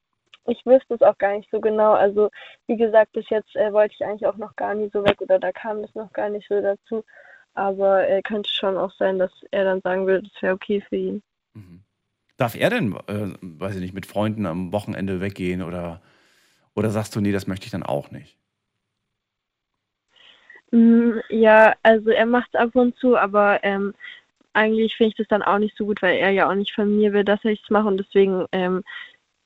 ich 0.46 0.64
wüsste 0.66 0.94
es 0.94 1.02
auch 1.02 1.18
gar 1.18 1.36
nicht 1.36 1.50
so 1.50 1.60
genau. 1.60 1.92
Also, 1.92 2.30
wie 2.66 2.76
gesagt, 2.76 3.12
bis 3.12 3.28
jetzt 3.30 3.54
äh, 3.56 3.72
wollte 3.72 3.94
ich 3.98 4.04
eigentlich 4.04 4.26
auch 4.26 4.36
noch 4.36 4.56
gar 4.56 4.74
nie 4.74 4.90
so 4.92 5.04
weg 5.04 5.20
oder 5.20 5.38
da 5.38 5.52
kam 5.52 5.78
es 5.84 5.94
noch 5.94 6.12
gar 6.12 6.28
nicht 6.30 6.48
so 6.48 6.60
dazu. 6.60 7.04
Aber 7.54 8.08
äh, 8.08 8.22
könnte 8.22 8.50
schon 8.50 8.76
auch 8.78 8.92
sein, 8.98 9.18
dass 9.18 9.32
er 9.52 9.64
dann 9.64 9.80
sagen 9.82 10.06
würde, 10.06 10.28
das 10.28 10.42
wäre 10.42 10.54
okay 10.54 10.82
für 10.88 10.96
ihn. 10.96 11.22
Mhm. 11.54 11.84
Darf 12.38 12.54
er 12.56 12.70
denn, 12.70 12.94
äh, 13.08 13.34
weiß 13.40 13.76
ich 13.76 13.82
nicht, 13.82 13.94
mit 13.94 14.06
Freunden 14.06 14.46
am 14.46 14.72
Wochenende 14.72 15.20
weggehen 15.20 15.62
oder, 15.62 16.02
oder 16.74 16.90
sagst 16.90 17.14
du, 17.16 17.20
nee, 17.20 17.32
das 17.32 17.46
möchte 17.46 17.66
ich 17.66 17.72
dann 17.72 17.82
auch 17.82 18.10
nicht? 18.10 18.36
Mm, 20.72 21.20
Ja, 21.30 21.74
also 21.82 22.10
er 22.10 22.26
macht 22.26 22.48
es 22.52 22.60
ab 22.60 22.74
und 22.74 22.96
zu, 22.98 23.16
aber 23.16 23.62
ähm, 23.64 23.94
eigentlich 24.54 24.96
finde 24.96 25.10
ich 25.10 25.16
das 25.16 25.28
dann 25.28 25.42
auch 25.42 25.58
nicht 25.58 25.76
so 25.76 25.86
gut, 25.86 26.02
weil 26.02 26.16
er 26.18 26.30
ja 26.30 26.48
auch 26.50 26.54
nicht 26.54 26.74
von 26.74 26.96
mir 26.96 27.12
will, 27.12 27.24
dass 27.24 27.44
ich 27.44 27.62
es 27.62 27.70
mache 27.70 27.88
und 27.88 27.98
deswegen 27.98 28.46
ähm, 28.52 28.82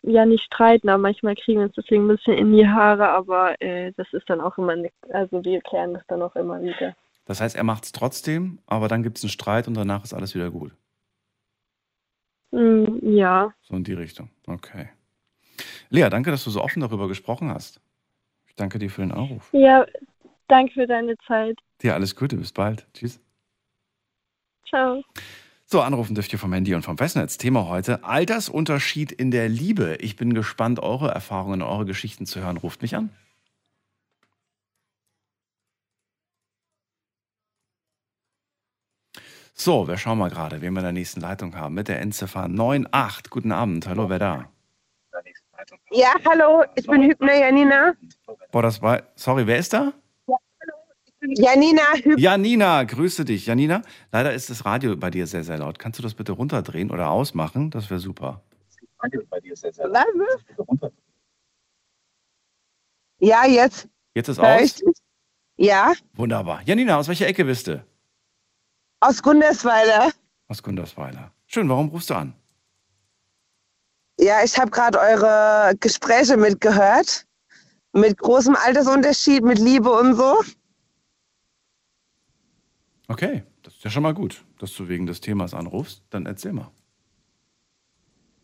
ja 0.03 0.27
nicht 0.27 0.45
streiten, 0.45 0.89
aber 0.89 0.99
manchmal 1.03 1.35
kriegen 1.37 1.61
wir 1.61 1.67
uns 1.67 1.77
deswegen 1.77 2.05
ein 2.07 2.17
bisschen 2.17 2.35
in 2.35 2.53
die 2.55 2.69
Haare, 2.69 3.09
aber 3.11 3.61
äh, 3.63 3.93
das 3.97 4.13
ist 4.13 4.29
dann 4.31 4.41
auch 4.41 4.59
immer, 4.59 4.77
ne, 4.77 4.91
also 5.13 5.45
wir 5.45 5.61
klären 5.63 5.95
das 5.95 6.07
dann 6.09 6.23
auch 6.23 6.37
immer 6.37 6.63
wieder. 6.63 6.97
Das 7.27 7.41
heißt, 7.41 7.57
er 7.57 7.65
macht 7.65 7.85
es 7.85 7.93
trotzdem, 7.93 8.59
aber 8.67 8.89
dann 8.89 9.03
gibt 9.03 9.19
es 9.19 9.25
einen 9.25 9.31
Streit 9.31 9.69
und 9.69 9.75
danach 9.75 10.05
ist 10.05 10.15
alles 10.15 10.35
wieder 10.35 10.51
gut. 10.51 10.73
Mm, 12.53 12.99
Ja, 13.03 13.53
So 13.63 13.77
in 13.77 13.85
die 13.85 13.93
Richtung. 13.95 14.31
Okay. 14.47 14.89
Lea, 15.91 16.09
danke, 16.11 16.31
dass 16.31 16.45
du 16.45 16.51
so 16.51 16.63
offen 16.63 16.81
darüber 16.81 17.09
gesprochen 17.09 17.51
hast. 17.51 17.81
Ich 18.47 18.55
danke 18.55 18.79
dir 18.79 18.91
für 18.91 19.03
den 19.03 19.13
Anruf. 19.13 19.49
ja, 19.53 19.87
danke 20.49 20.73
für 20.73 20.87
deine 20.87 21.17
Zeit. 21.27 21.59
Dir 21.83 21.95
alles 21.95 22.17
Gute, 22.17 22.37
bis 22.37 22.53
bald. 22.53 22.87
Tschüss. 22.93 23.21
Ciao. 24.69 25.03
So, 25.65 25.81
anrufen 25.83 26.15
dürft 26.15 26.33
ihr 26.33 26.39
vom 26.39 26.53
Handy 26.53 26.75
und 26.75 26.83
vom 26.83 26.99
Festnetz. 26.99 27.37
Thema 27.39 27.69
heute: 27.69 28.05
Altersunterschied 28.05 29.13
in 29.13 29.31
der 29.31 29.49
Liebe. 29.49 29.97
Ich 30.01 30.17
bin 30.17 30.35
gespannt, 30.35 30.81
eure 30.81 31.11
Erfahrungen, 31.11 31.63
eure 31.63 31.85
Geschichten 31.85 32.27
zu 32.27 32.41
hören. 32.41 32.57
Ruft 32.57 32.83
mich 32.83 32.97
an. 32.97 33.11
So, 39.55 39.89
wir 39.89 39.97
schauen 39.97 40.19
mal 40.19 40.31
gerade, 40.31 40.61
wen 40.63 40.73
wir 40.73 40.81
in 40.81 40.85
der 40.85 40.93
nächsten 40.93 41.21
Leitung 41.21 41.55
haben. 41.57 41.75
Mit 41.75 41.89
der 41.89 42.01
Endziffer 42.01 42.45
98. 42.45 43.29
Guten 43.31 43.53
Abend. 43.53 43.87
Hallo, 43.89 44.09
wer 44.09 44.19
da? 44.19 44.49
Ja, 45.91 46.15
hallo, 46.25 46.65
ich 46.77 46.87
bin 46.87 47.03
Hübner 47.03 47.35
Janina. 47.35 47.95
Boah, 48.53 48.63
das 48.63 48.81
war. 48.81 49.03
Sorry, 49.17 49.47
wer 49.47 49.59
ist 49.59 49.73
da? 49.73 49.93
Janina 51.21 51.83
Hübner. 51.95 52.19
Janina, 52.19 52.85
grüße 52.85 53.25
dich. 53.25 53.47
Janina, 53.47 53.83
leider 54.13 54.33
ist 54.33 54.51
das 54.51 54.65
Radio 54.65 54.97
bei 54.97 55.11
dir 55.11 55.27
sehr, 55.27 55.43
sehr 55.43 55.59
laut. 55.59 55.79
Kannst 55.79 55.99
du 55.99 56.03
das 56.03 56.15
bitte 56.15 56.33
runterdrehen 56.33 56.91
oder 56.91 57.11
ausmachen? 57.11 57.71
Das 57.71 57.91
wäre 57.91 57.99
super. 58.01 58.43
Ja, 63.21 63.47
jetzt 63.47 63.89
Jetzt 64.15 64.29
ist 64.29 64.39
aus. 64.39 64.81
Ja, 65.57 65.93
Wunderbar. 66.15 66.63
Janina, 66.65 66.99
aus 66.99 67.09
welcher 67.09 67.27
Ecke 67.27 67.45
bist 67.45 67.67
du? 67.67 67.85
aus 69.01 69.23
Gundersweiler. 69.23 70.13
Aus 70.49 70.63
Gundersweiler. 70.63 71.33
Schön, 71.47 71.69
warum 71.69 71.89
rufst 71.89 72.11
du 72.11 72.15
an? 72.15 72.35
Ja, 74.19 74.43
ich 74.45 74.59
habe 74.59 74.71
gerade 74.71 74.99
eure 74.99 75.75
Gespräche 75.79 76.37
mitgehört. 76.37 77.25
Mit 77.93 78.19
großem 78.19 78.57
Altersunterschied, 78.57 79.43
mit 79.43 79.59
Liebe 79.59 79.91
und 79.91 80.15
so. 80.15 80.41
Okay, 83.07 83.43
das 83.63 83.75
ist 83.75 83.85
ja 83.85 83.91
schon 83.91 84.03
mal 84.03 84.13
gut, 84.13 84.45
dass 84.59 84.75
du 84.75 84.89
wegen 84.89 85.07
des 85.07 85.21
Themas 85.21 85.55
anrufst. 85.55 86.03
Dann 86.11 86.27
erzähl 86.27 86.53
mal. 86.53 86.71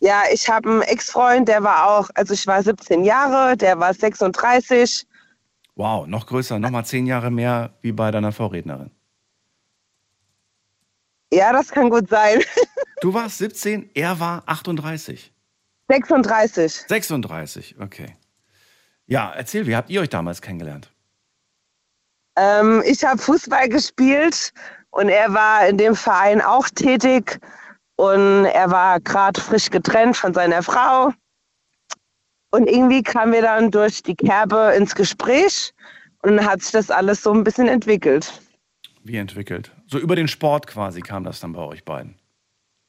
Ja, 0.01 0.23
ich 0.33 0.49
habe 0.49 0.71
einen 0.71 0.83
Ex-Freund, 0.83 1.49
der 1.49 1.63
war 1.63 1.91
auch, 1.91 2.11
also 2.15 2.35
ich 2.35 2.47
war 2.47 2.63
17 2.63 3.05
Jahre, 3.05 3.57
der 3.57 3.79
war 3.79 3.93
36. 3.93 5.07
Wow, 5.77 6.07
noch 6.07 6.27
größer, 6.27 6.59
noch 6.59 6.71
mal 6.71 6.85
zehn 6.85 7.07
Jahre 7.07 7.31
mehr 7.31 7.75
wie 7.83 7.93
bei 7.93 8.11
deiner 8.11 8.33
Vorrednerin. 8.33 8.91
Ja, 11.33 11.53
das 11.53 11.71
kann 11.71 11.91
gut 11.91 12.09
sein. 12.09 12.43
Du 13.01 13.13
warst 13.13 13.37
17, 13.37 13.91
er 13.93 14.19
war 14.19 14.45
38. 14.47 15.34
36. 15.89 16.85
36, 16.89 17.77
okay. 17.81 18.17
Ja, 19.07 19.33
erzähl, 19.33 19.67
wie 19.67 19.77
habt 19.77 19.91
ihr 19.91 20.01
euch 20.01 20.09
damals 20.09 20.41
kennengelernt? 20.41 20.91
Ähm, 22.37 22.83
ich 22.87 23.05
habe 23.05 23.19
Fußball 23.19 23.69
gespielt 23.69 24.53
und 24.91 25.09
er 25.09 25.33
war 25.33 25.67
in 25.69 25.79
dem 25.79 25.95
Verein 25.95 26.41
auch 26.41 26.69
tätig 26.69 27.39
und 27.97 28.47
er 28.47 28.71
war 28.71 29.01
gerade 29.01 29.41
frisch 29.41 29.71
getrennt 29.71 30.17
von 30.17 30.35
seiner 30.35 30.63
Frau. 30.63 31.13
Und 32.51 32.69
irgendwie 32.69 33.03
kamen 33.03 33.33
wir 33.33 33.43
dann 33.43 33.71
durch 33.71 34.03
die 34.03 34.15
Kerbe 34.15 34.75
ins 34.77 34.95
Gespräch 34.95 35.73
und 36.23 36.45
hat 36.45 36.63
sich 36.63 36.73
das 36.73 36.91
alles 36.91 37.23
so 37.23 37.33
ein 37.33 37.45
bisschen 37.45 37.69
entwickelt. 37.69 38.33
Wie 39.03 39.17
entwickelt? 39.17 39.71
So 39.87 39.99
über 39.99 40.17
den 40.17 40.29
Sport 40.29 40.67
quasi 40.67 41.01
kam 41.01 41.25
das 41.25 41.41
dann 41.41 41.53
bei 41.53 41.63
euch 41.63 41.85
beiden. 41.85 42.17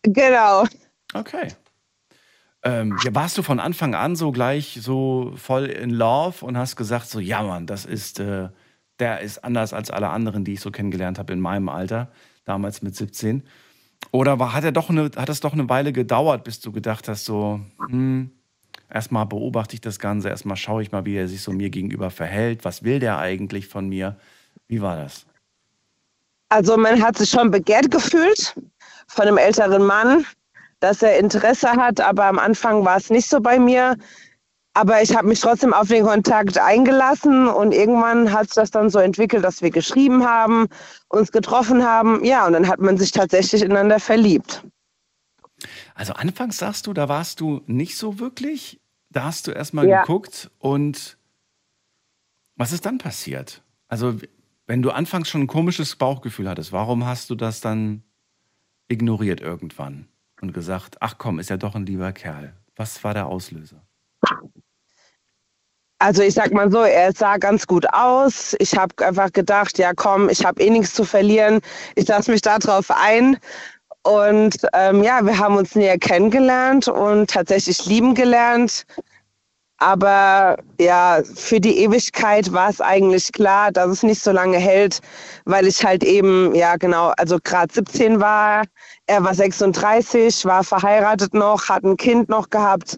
Genau. 0.04 0.66
Okay. 1.14 1.50
Ähm, 2.68 2.98
warst 3.12 3.38
du 3.38 3.44
von 3.44 3.60
Anfang 3.60 3.94
an 3.94 4.16
so 4.16 4.32
gleich 4.32 4.80
so 4.82 5.34
voll 5.36 5.66
in 5.66 5.92
Love 5.92 6.44
und 6.44 6.58
hast 6.58 6.76
gesagt, 6.76 7.08
so, 7.08 7.20
ja 7.20 7.44
Mann, 7.44 7.68
das 7.68 7.86
ist, 7.86 8.20
äh, 8.20 8.50
der 8.98 9.22
ist 9.22 9.44
anders 9.44 9.72
als 9.72 9.92
alle 9.92 10.10
anderen, 10.10 10.44
die 10.44 10.54
ich 10.54 10.62
so 10.62 10.72
kennengelernt 10.72 11.20
habe 11.20 11.32
in 11.32 11.40
meinem 11.40 11.70
Alter, 11.70 12.12
damals 12.44 12.82
mit 12.82 12.96
17. 12.96 13.44
Oder 14.10 14.40
war, 14.40 14.54
hat, 14.54 14.64
er 14.64 14.72
doch 14.72 14.90
eine, 14.90 15.12
hat 15.16 15.30
es 15.30 15.42
doch 15.42 15.54
eine 15.54 15.70
Weile 15.70 15.94
gedauert, 15.94 16.44
bis 16.44 16.60
du 16.60 16.72
gedacht 16.72 17.08
hast, 17.08 17.26
so, 17.26 17.60
hm, 17.88 18.32
erstmal 18.90 19.28
beobachte 19.28 19.76
ich 19.76 19.82
das 19.82 20.00
Ganze, 20.00 20.30
erstmal 20.30 20.58
schaue 20.58 20.82
ich 20.82 20.92
mal, 20.92 21.06
wie 21.06 21.18
er 21.18 21.28
sich 21.28 21.44
so 21.44 21.52
mir 21.52 21.70
gegenüber 21.70 22.10
verhält, 22.10 22.66
was 22.66 22.84
will 22.84 23.00
der 23.00 23.20
eigentlich 23.20 23.68
von 23.68 23.88
mir? 23.88 24.18
Wie 24.68 24.82
war 24.82 24.98
das? 24.98 25.28
Also 26.50 26.78
man 26.78 27.00
hat 27.04 27.20
sich 27.20 27.30
schon 27.30 27.52
begehrt 27.52 27.92
gefühlt 27.92 28.56
von 29.08 29.28
einem 29.28 29.38
älteren 29.38 29.86
Mann, 29.86 30.26
dass 30.86 31.02
er 31.02 31.18
Interesse 31.18 31.72
hat, 31.72 32.00
aber 32.00 32.26
am 32.26 32.38
Anfang 32.40 32.86
war 32.86 32.98
es 32.98 33.10
nicht 33.10 33.28
so 33.28 33.42
bei 33.42 33.58
mir. 33.60 33.98
Aber 34.74 35.02
ich 35.02 35.16
habe 35.16 35.28
mich 35.28 35.40
trotzdem 35.40 35.74
auf 35.74 35.88
den 35.88 36.04
Kontakt 36.04 36.58
eingelassen 36.58 37.48
und 37.48 37.72
irgendwann 37.72 38.32
hat 38.32 38.48
sich 38.48 38.56
das 38.56 38.72
dann 38.72 38.90
so 38.90 39.00
entwickelt, 39.00 39.44
dass 39.44 39.62
wir 39.62 39.72
geschrieben 39.72 40.26
haben, 40.26 40.68
uns 41.08 41.32
getroffen 41.32 41.84
haben. 41.84 42.24
Ja, 42.26 42.46
und 42.46 42.54
dann 42.54 42.68
hat 42.68 42.80
man 42.80 42.98
sich 42.98 43.12
tatsächlich 43.12 43.62
ineinander 43.64 44.00
verliebt. 44.00 44.64
Also 45.96 46.14
anfangs 46.14 46.58
sagst 46.58 46.88
du, 46.88 46.94
da 46.94 47.08
warst 47.10 47.40
du 47.40 47.62
nicht 47.66 47.98
so 47.98 48.20
wirklich. 48.20 48.82
Da 49.10 49.24
hast 49.24 49.48
du 49.48 49.52
erstmal 49.52 49.88
Ja. 49.88 50.02
geguckt 50.02 50.52
und 50.60 51.18
was 52.58 52.74
ist 52.74 52.86
dann 52.86 52.98
passiert? 52.98 53.64
Also, 53.88 54.18
wenn 54.68 54.82
du 54.82 54.92
anfangs 54.92 55.30
schon 55.30 55.42
ein 55.42 55.48
komisches 55.48 55.96
Bauchgefühl 55.96 56.50
hattest, 56.50 56.74
warum 56.74 57.06
hast 57.06 57.30
du 57.30 57.36
das 57.36 57.62
dann 57.62 58.04
ignoriert 58.88 59.42
irgendwann 59.42 60.08
und 60.48 60.54
gesagt, 60.54 60.98
ach 61.00 61.16
komm, 61.18 61.40
ist 61.40 61.50
ja 61.50 61.58
doch 61.58 61.76
ein 61.76 61.86
lieber 61.86 62.12
Kerl? 62.12 62.54
Was 62.76 63.04
war 63.04 63.14
der 63.14 63.28
Auslöser? 63.28 63.82
Also 66.00 66.22
ich 66.22 66.34
sag 66.34 66.52
mal 66.52 66.72
so, 66.72 66.80
er 66.82 67.14
sah 67.14 67.38
ganz 67.38 67.66
gut 67.68 67.86
aus. 67.94 68.56
Ich 68.60 68.78
habe 68.78 69.06
einfach 69.06 69.32
gedacht, 69.32 69.78
ja 69.78 69.94
komm, 69.96 70.30
ich 70.30 70.46
habe 70.46 70.62
eh 70.62 70.70
nichts 70.70 70.94
zu 70.94 71.06
verlieren. 71.06 71.62
Ich 71.96 72.08
lasse 72.08 72.32
mich 72.32 72.42
da 72.42 72.60
drauf 72.60 72.92
ein. 72.92 73.38
Und 74.04 74.58
ähm, 74.74 75.04
ja, 75.04 75.26
wir 75.26 75.40
haben 75.40 75.56
uns 75.56 75.74
näher 75.74 75.98
kennengelernt 75.98 76.88
und 76.88 77.30
tatsächlich 77.30 77.86
lieben 77.86 78.14
gelernt. 78.14 78.86
Aber 79.78 80.58
ja, 80.80 81.22
für 81.24 81.60
die 81.60 81.80
Ewigkeit 81.80 82.54
war 82.54 82.70
es 82.70 82.80
eigentlich 82.80 83.32
klar, 83.34 83.72
dass 83.72 83.90
es 83.90 84.04
nicht 84.04 84.22
so 84.22 84.32
lange 84.32 84.58
hält, 84.58 85.00
weil 85.46 85.68
ich 85.68 85.84
halt 85.84 86.04
eben, 86.04 86.56
ja 86.56 86.78
genau, 86.78 87.14
also 87.18 87.40
gerade 87.44 87.74
17 87.74 88.20
war, 88.22 88.64
er 89.08 89.24
war 89.24 89.34
36, 89.34 90.46
war 90.46 90.64
verheiratet 90.64 91.34
noch, 91.34 91.70
hat 91.70 91.84
ein 91.84 91.98
Kind 91.98 92.30
noch 92.30 92.50
gehabt. 92.50 92.98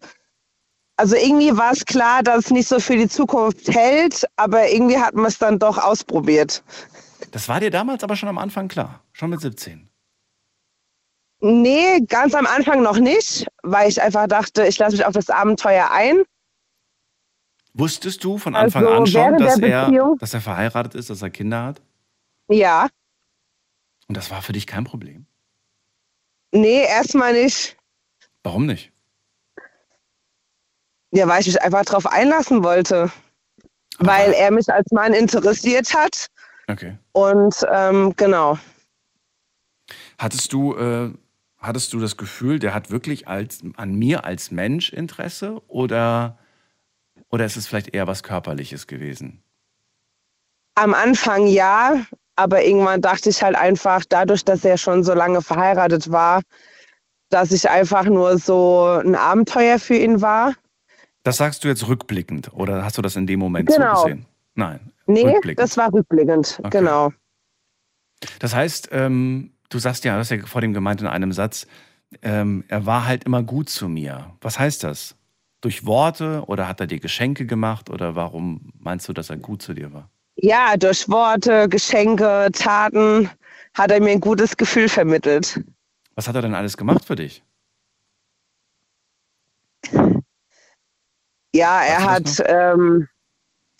Also 0.95 1.15
irgendwie 1.15 1.55
war 1.55 1.71
es 1.73 1.85
klar, 1.85 2.23
dass 2.23 2.45
es 2.45 2.51
nicht 2.51 2.67
so 2.67 2.79
für 2.79 2.95
die 2.95 3.07
Zukunft 3.07 3.67
hält, 3.69 4.25
aber 4.35 4.67
irgendwie 4.69 4.97
hat 4.97 5.13
man 5.13 5.25
es 5.25 5.37
dann 5.37 5.59
doch 5.59 5.77
ausprobiert. 5.77 6.63
Das 7.31 7.47
war 7.49 7.59
dir 7.59 7.69
damals 7.69 8.03
aber 8.03 8.15
schon 8.15 8.29
am 8.29 8.37
Anfang 8.37 8.67
klar, 8.67 9.03
schon 9.11 9.29
mit 9.29 9.41
17. 9.41 9.89
Nee, 11.39 11.99
ganz 12.07 12.33
am 12.33 12.47
Anfang 12.47 12.81
noch 12.81 12.97
nicht, 12.97 13.45
weil 13.61 13.89
ich 13.89 14.01
einfach 14.01 14.27
dachte, 14.27 14.65
ich 14.65 14.79
lasse 14.79 14.95
mich 14.97 15.05
auf 15.05 15.13
das 15.13 15.29
Abenteuer 15.29 15.91
ein. 15.91 16.23
Wusstest 17.73 18.23
du 18.23 18.39
von 18.39 18.55
Also 18.55 18.79
Anfang 18.79 18.97
an 18.97 19.05
schon, 19.05 19.37
dass 19.37 19.59
er, 19.59 20.15
dass 20.17 20.33
er 20.33 20.41
verheiratet 20.41 20.95
ist, 20.95 21.11
dass 21.11 21.21
er 21.21 21.29
Kinder 21.29 21.63
hat? 21.63 21.81
Ja, 22.49 22.87
Und 24.07 24.17
das 24.17 24.31
war 24.31 24.41
für 24.41 24.53
dich 24.53 24.65
kein 24.65 24.83
Problem? 24.83 25.26
Nee, 26.57 26.81
erstmal 26.83 27.33
nicht. 27.33 27.77
Warum 28.43 28.65
nicht? 28.65 28.91
Ja, 31.11 31.27
weil 31.27 31.41
ich 31.41 31.47
mich 31.47 31.61
einfach 31.61 31.85
darauf 31.85 32.05
einlassen 32.05 32.63
wollte. 32.63 33.11
Aber- 33.97 34.07
Weil 34.09 34.33
er 34.33 34.51
mich 34.51 34.71
als 34.71 34.91
Mann 34.91 35.13
interessiert 35.13 35.93
hat. 35.93 36.27
Okay. 36.67 36.97
Und 37.13 37.55
ähm, 37.71 38.13
genau. 38.17 38.57
Hattest 40.17 40.51
du, 40.53 40.75
äh, 40.75 41.13
hattest 41.59 41.93
du 41.93 41.99
das 41.99 42.17
Gefühl, 42.17 42.59
der 42.59 42.73
hat 42.73 42.91
wirklich 42.91 43.27
als, 43.27 43.61
an 43.77 43.95
mir 43.95 44.25
als 44.25 44.51
Mensch 44.51 44.91
Interesse 44.91 45.61
oder, 45.67 46.37
oder 47.29 47.45
ist 47.45 47.55
es 47.55 47.67
vielleicht 47.67 47.93
eher 47.95 48.05
was 48.07 48.21
Körperliches 48.23 48.85
gewesen? 48.87 49.41
Am 50.75 50.93
Anfang 50.93 51.47
ja, 51.47 52.05
aber 52.37 52.63
irgendwann 52.63 53.01
dachte 53.01 53.29
ich 53.29 53.43
halt 53.43 53.55
einfach, 53.55 54.05
dadurch, 54.07 54.45
dass 54.45 54.63
er 54.63 54.77
schon 54.77 55.03
so 55.03 55.13
lange 55.13 55.41
verheiratet 55.41 56.11
war, 56.11 56.41
dass 57.29 57.51
ich 57.51 57.69
einfach 57.69 58.05
nur 58.05 58.37
so 58.37 58.85
ein 59.03 59.15
Abenteuer 59.15 59.79
für 59.79 59.95
ihn 59.95 60.21
war. 60.21 60.53
Das 61.23 61.37
sagst 61.37 61.63
du 61.63 61.67
jetzt 61.67 61.87
rückblickend 61.87 62.53
oder 62.53 62.85
hast 62.85 62.97
du 62.97 63.01
das 63.01 63.15
in 63.17 63.27
dem 63.27 63.39
Moment 63.39 63.67
Genau. 63.69 63.95
so 63.95 64.03
gesehen? 64.03 64.25
Nein. 64.55 64.79
Nee, 65.07 65.37
das 65.55 65.75
war 65.77 65.91
rückblickend, 65.91 66.59
Okay. 66.63 66.69
genau. 66.69 67.11
Das 68.39 68.55
heißt, 68.55 68.89
ähm, 68.91 69.51
du 69.69 69.79
sagst 69.79 70.03
ja, 70.05 70.13
du 70.13 70.19
hast 70.19 70.31
ja 70.31 70.45
vor 70.45 70.61
dem 70.61 70.73
gemeint 70.73 71.01
in 71.01 71.07
einem 71.07 71.31
Satz, 71.31 71.67
ähm, 72.21 72.63
er 72.67 72.85
war 72.85 73.05
halt 73.05 73.23
immer 73.25 73.43
gut 73.43 73.69
zu 73.69 73.89
mir. 73.89 74.31
Was 74.41 74.59
heißt 74.59 74.83
das? 74.83 75.15
Durch 75.61 75.85
Worte 75.85 76.43
oder 76.47 76.67
hat 76.67 76.79
er 76.79 76.87
dir 76.87 76.99
Geschenke 76.99 77.45
gemacht 77.45 77.89
oder 77.89 78.15
warum 78.15 78.71
meinst 78.79 79.09
du, 79.09 79.13
dass 79.13 79.29
er 79.29 79.37
gut 79.37 79.61
zu 79.61 79.73
dir 79.73 79.91
war? 79.91 80.09
Ja, 80.37 80.77
durch 80.77 81.09
Worte, 81.09 81.67
Geschenke, 81.67 82.49
Taten 82.53 83.29
hat 83.73 83.91
er 83.91 83.99
mir 84.01 84.11
ein 84.11 84.21
gutes 84.21 84.55
Gefühl 84.55 84.87
vermittelt. 84.87 85.61
Was 86.15 86.27
hat 86.27 86.35
er 86.35 86.43
denn 86.43 86.53
alles 86.53 86.77
gemacht 86.77 87.05
für 87.05 87.15
dich? 87.15 87.43
Ja, 91.53 91.81
er 91.81 92.03
hat, 92.03 92.43
ähm, 92.45 93.07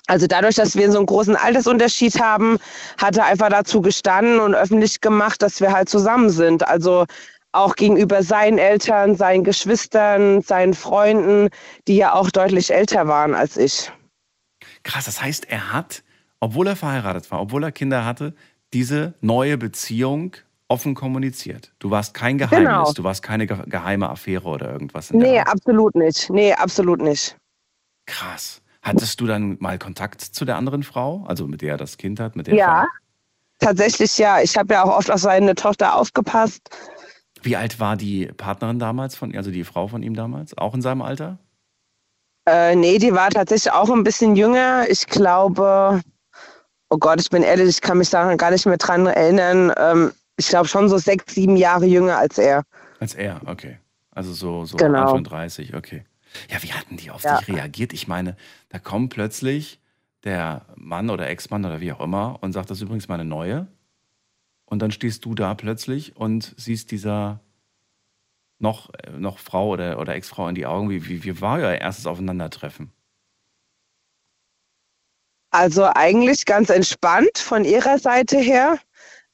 also 0.07 0.25
dadurch, 0.25 0.55
dass 0.55 0.75
wir 0.75 0.91
so 0.91 0.97
einen 0.97 1.05
großen 1.05 1.35
Altersunterschied 1.35 2.19
haben, 2.19 2.57
hat 2.97 3.17
er 3.17 3.25
einfach 3.25 3.49
dazu 3.49 3.81
gestanden 3.81 4.39
und 4.39 4.55
öffentlich 4.55 4.99
gemacht, 5.01 5.41
dass 5.43 5.61
wir 5.61 5.71
halt 5.71 5.89
zusammen 5.89 6.29
sind. 6.29 6.67
Also 6.67 7.05
auch 7.51 7.75
gegenüber 7.75 8.23
seinen 8.23 8.57
Eltern, 8.57 9.15
seinen 9.15 9.43
Geschwistern, 9.43 10.41
seinen 10.41 10.73
Freunden, 10.73 11.49
die 11.87 11.97
ja 11.97 12.13
auch 12.13 12.31
deutlich 12.31 12.73
älter 12.73 13.07
waren 13.07 13.35
als 13.35 13.57
ich. 13.57 13.91
Krass, 14.83 15.05
das 15.05 15.21
heißt, 15.21 15.49
er 15.49 15.73
hat, 15.73 16.03
obwohl 16.39 16.67
er 16.67 16.75
verheiratet 16.75 17.29
war, 17.31 17.41
obwohl 17.41 17.63
er 17.63 17.71
Kinder 17.71 18.05
hatte, 18.05 18.33
diese 18.73 19.13
neue 19.21 19.57
Beziehung 19.57 20.35
offen 20.67 20.95
kommuniziert. 20.95 21.73
Du 21.79 21.91
warst 21.91 22.13
kein 22.13 22.37
Geheimnis, 22.37 22.67
Genau. 22.67 22.91
du 22.93 23.03
warst 23.03 23.23
keine 23.23 23.47
ge 23.47 23.57
geheime 23.67 24.09
Affäre 24.09 24.47
oder 24.49 24.71
irgendwas. 24.71 25.11
In 25.11 25.19
Nee, 25.19 25.39
absolut 25.39 25.95
nicht. 25.95 26.29
Nee, 26.29 26.53
absolut 26.53 27.01
nicht. 27.01 27.37
Krass. 28.05 28.61
Hattest 28.81 29.19
du 29.21 29.27
dann 29.27 29.57
mal 29.59 29.77
Kontakt 29.79 30.21
zu 30.21 30.45
der 30.45 30.57
anderen 30.57 30.83
Frau, 30.83 31.23
also 31.27 31.47
mit 31.47 31.61
der 31.61 31.71
er 31.73 31.77
das 31.77 31.97
Kind 31.97 32.19
hat, 32.19 32.35
mit 32.35 32.47
der 32.47 32.55
Ja, 32.55 32.81
Frau? 32.81 32.87
tatsächlich 33.59 34.17
ja. 34.17 34.41
Ich 34.41 34.57
habe 34.57 34.73
ja 34.73 34.83
auch 34.83 34.97
oft 34.97 35.09
auf 35.09 35.19
seine 35.21 35.55
Tochter 35.55 35.95
aufgepasst. 35.95 36.69
Wie 37.41 37.55
alt 37.55 37.79
war 37.79 37.95
die 37.95 38.25
Partnerin 38.27 38.79
damals 38.79 39.15
von, 39.15 39.35
also 39.35 39.51
die 39.51 39.63
Frau 39.63 39.87
von 39.87 40.03
ihm 40.03 40.15
damals? 40.15 40.57
Auch 40.57 40.73
in 40.73 40.81
seinem 40.81 41.01
Alter? 41.01 41.37
Äh, 42.47 42.75
nee, 42.75 42.97
die 42.97 43.13
war 43.13 43.29
tatsächlich 43.29 43.71
auch 43.73 43.89
ein 43.89 44.03
bisschen 44.03 44.35
jünger. 44.35 44.85
Ich 44.89 45.05
glaube, 45.07 46.01
oh 46.89 46.97
Gott, 46.97 47.19
ich 47.21 47.29
bin 47.29 47.43
ehrlich, 47.43 47.69
ich 47.69 47.81
kann 47.81 47.97
mich 47.97 48.09
daran 48.09 48.37
gar 48.37 48.51
nicht 48.51 48.65
mehr 48.65 48.77
dran 48.77 49.05
erinnern. 49.07 49.73
Ähm, 49.77 50.11
ich 50.37 50.47
glaube 50.47 50.67
schon 50.67 50.89
so 50.89 50.97
sechs, 50.97 51.33
sieben 51.33 51.55
Jahre 51.57 51.85
jünger 51.85 52.17
als 52.17 52.37
er. 52.37 52.63
Als 52.99 53.15
er, 53.15 53.41
okay. 53.45 53.77
Also 54.11 54.33
so, 54.33 54.65
so 54.65 54.77
Genau. 54.77 55.01
Anfang 55.03 55.23
30, 55.23 55.75
okay. 55.75 56.03
Ja, 56.49 56.61
wie 56.61 56.73
hatten 56.73 56.97
die 56.97 57.11
auf 57.11 57.23
Ja. 57.23 57.37
dich 57.37 57.47
reagiert? 57.47 57.93
Ich 57.93 58.07
meine, 58.07 58.35
da 58.69 58.79
kommt 58.79 59.13
plötzlich 59.13 59.79
der 60.23 60.65
Mann 60.75 61.09
oder 61.09 61.29
Ex-Mann 61.29 61.65
oder 61.65 61.79
wie 61.79 61.91
auch 61.91 62.01
immer 62.01 62.37
und 62.41 62.51
sagt, 62.53 62.69
das 62.69 62.79
ist 62.79 62.83
übrigens 62.83 63.07
meine 63.07 63.25
neue. 63.25 63.67
Und 64.65 64.81
dann 64.81 64.91
stehst 64.91 65.23
du 65.25 65.35
da 65.35 65.53
plötzlich 65.55 66.17
und 66.17 66.53
siehst 66.57 66.91
dieser 66.91 67.39
noch, 68.59 68.89
äh, 68.95 69.11
noch 69.11 69.39
Frau 69.39 69.69
oder, 69.69 69.99
oder 69.99 70.15
Ex-Frau 70.15 70.47
in 70.47 70.55
die 70.55 70.65
Augen. 70.65 70.89
Wie, 70.89 71.07
wie, 71.07 71.23
wie 71.23 71.39
war 71.41 71.57
euer 71.59 71.75
erstes 71.75 72.05
Aufeinandertreffen? 72.07 72.91
Also 75.51 75.87
eigentlich 75.95 76.45
ganz 76.45 76.69
entspannt 76.69 77.37
von 77.37 77.63
ihrer 77.65 77.97
Seite 77.99 78.37
her. 78.37 78.77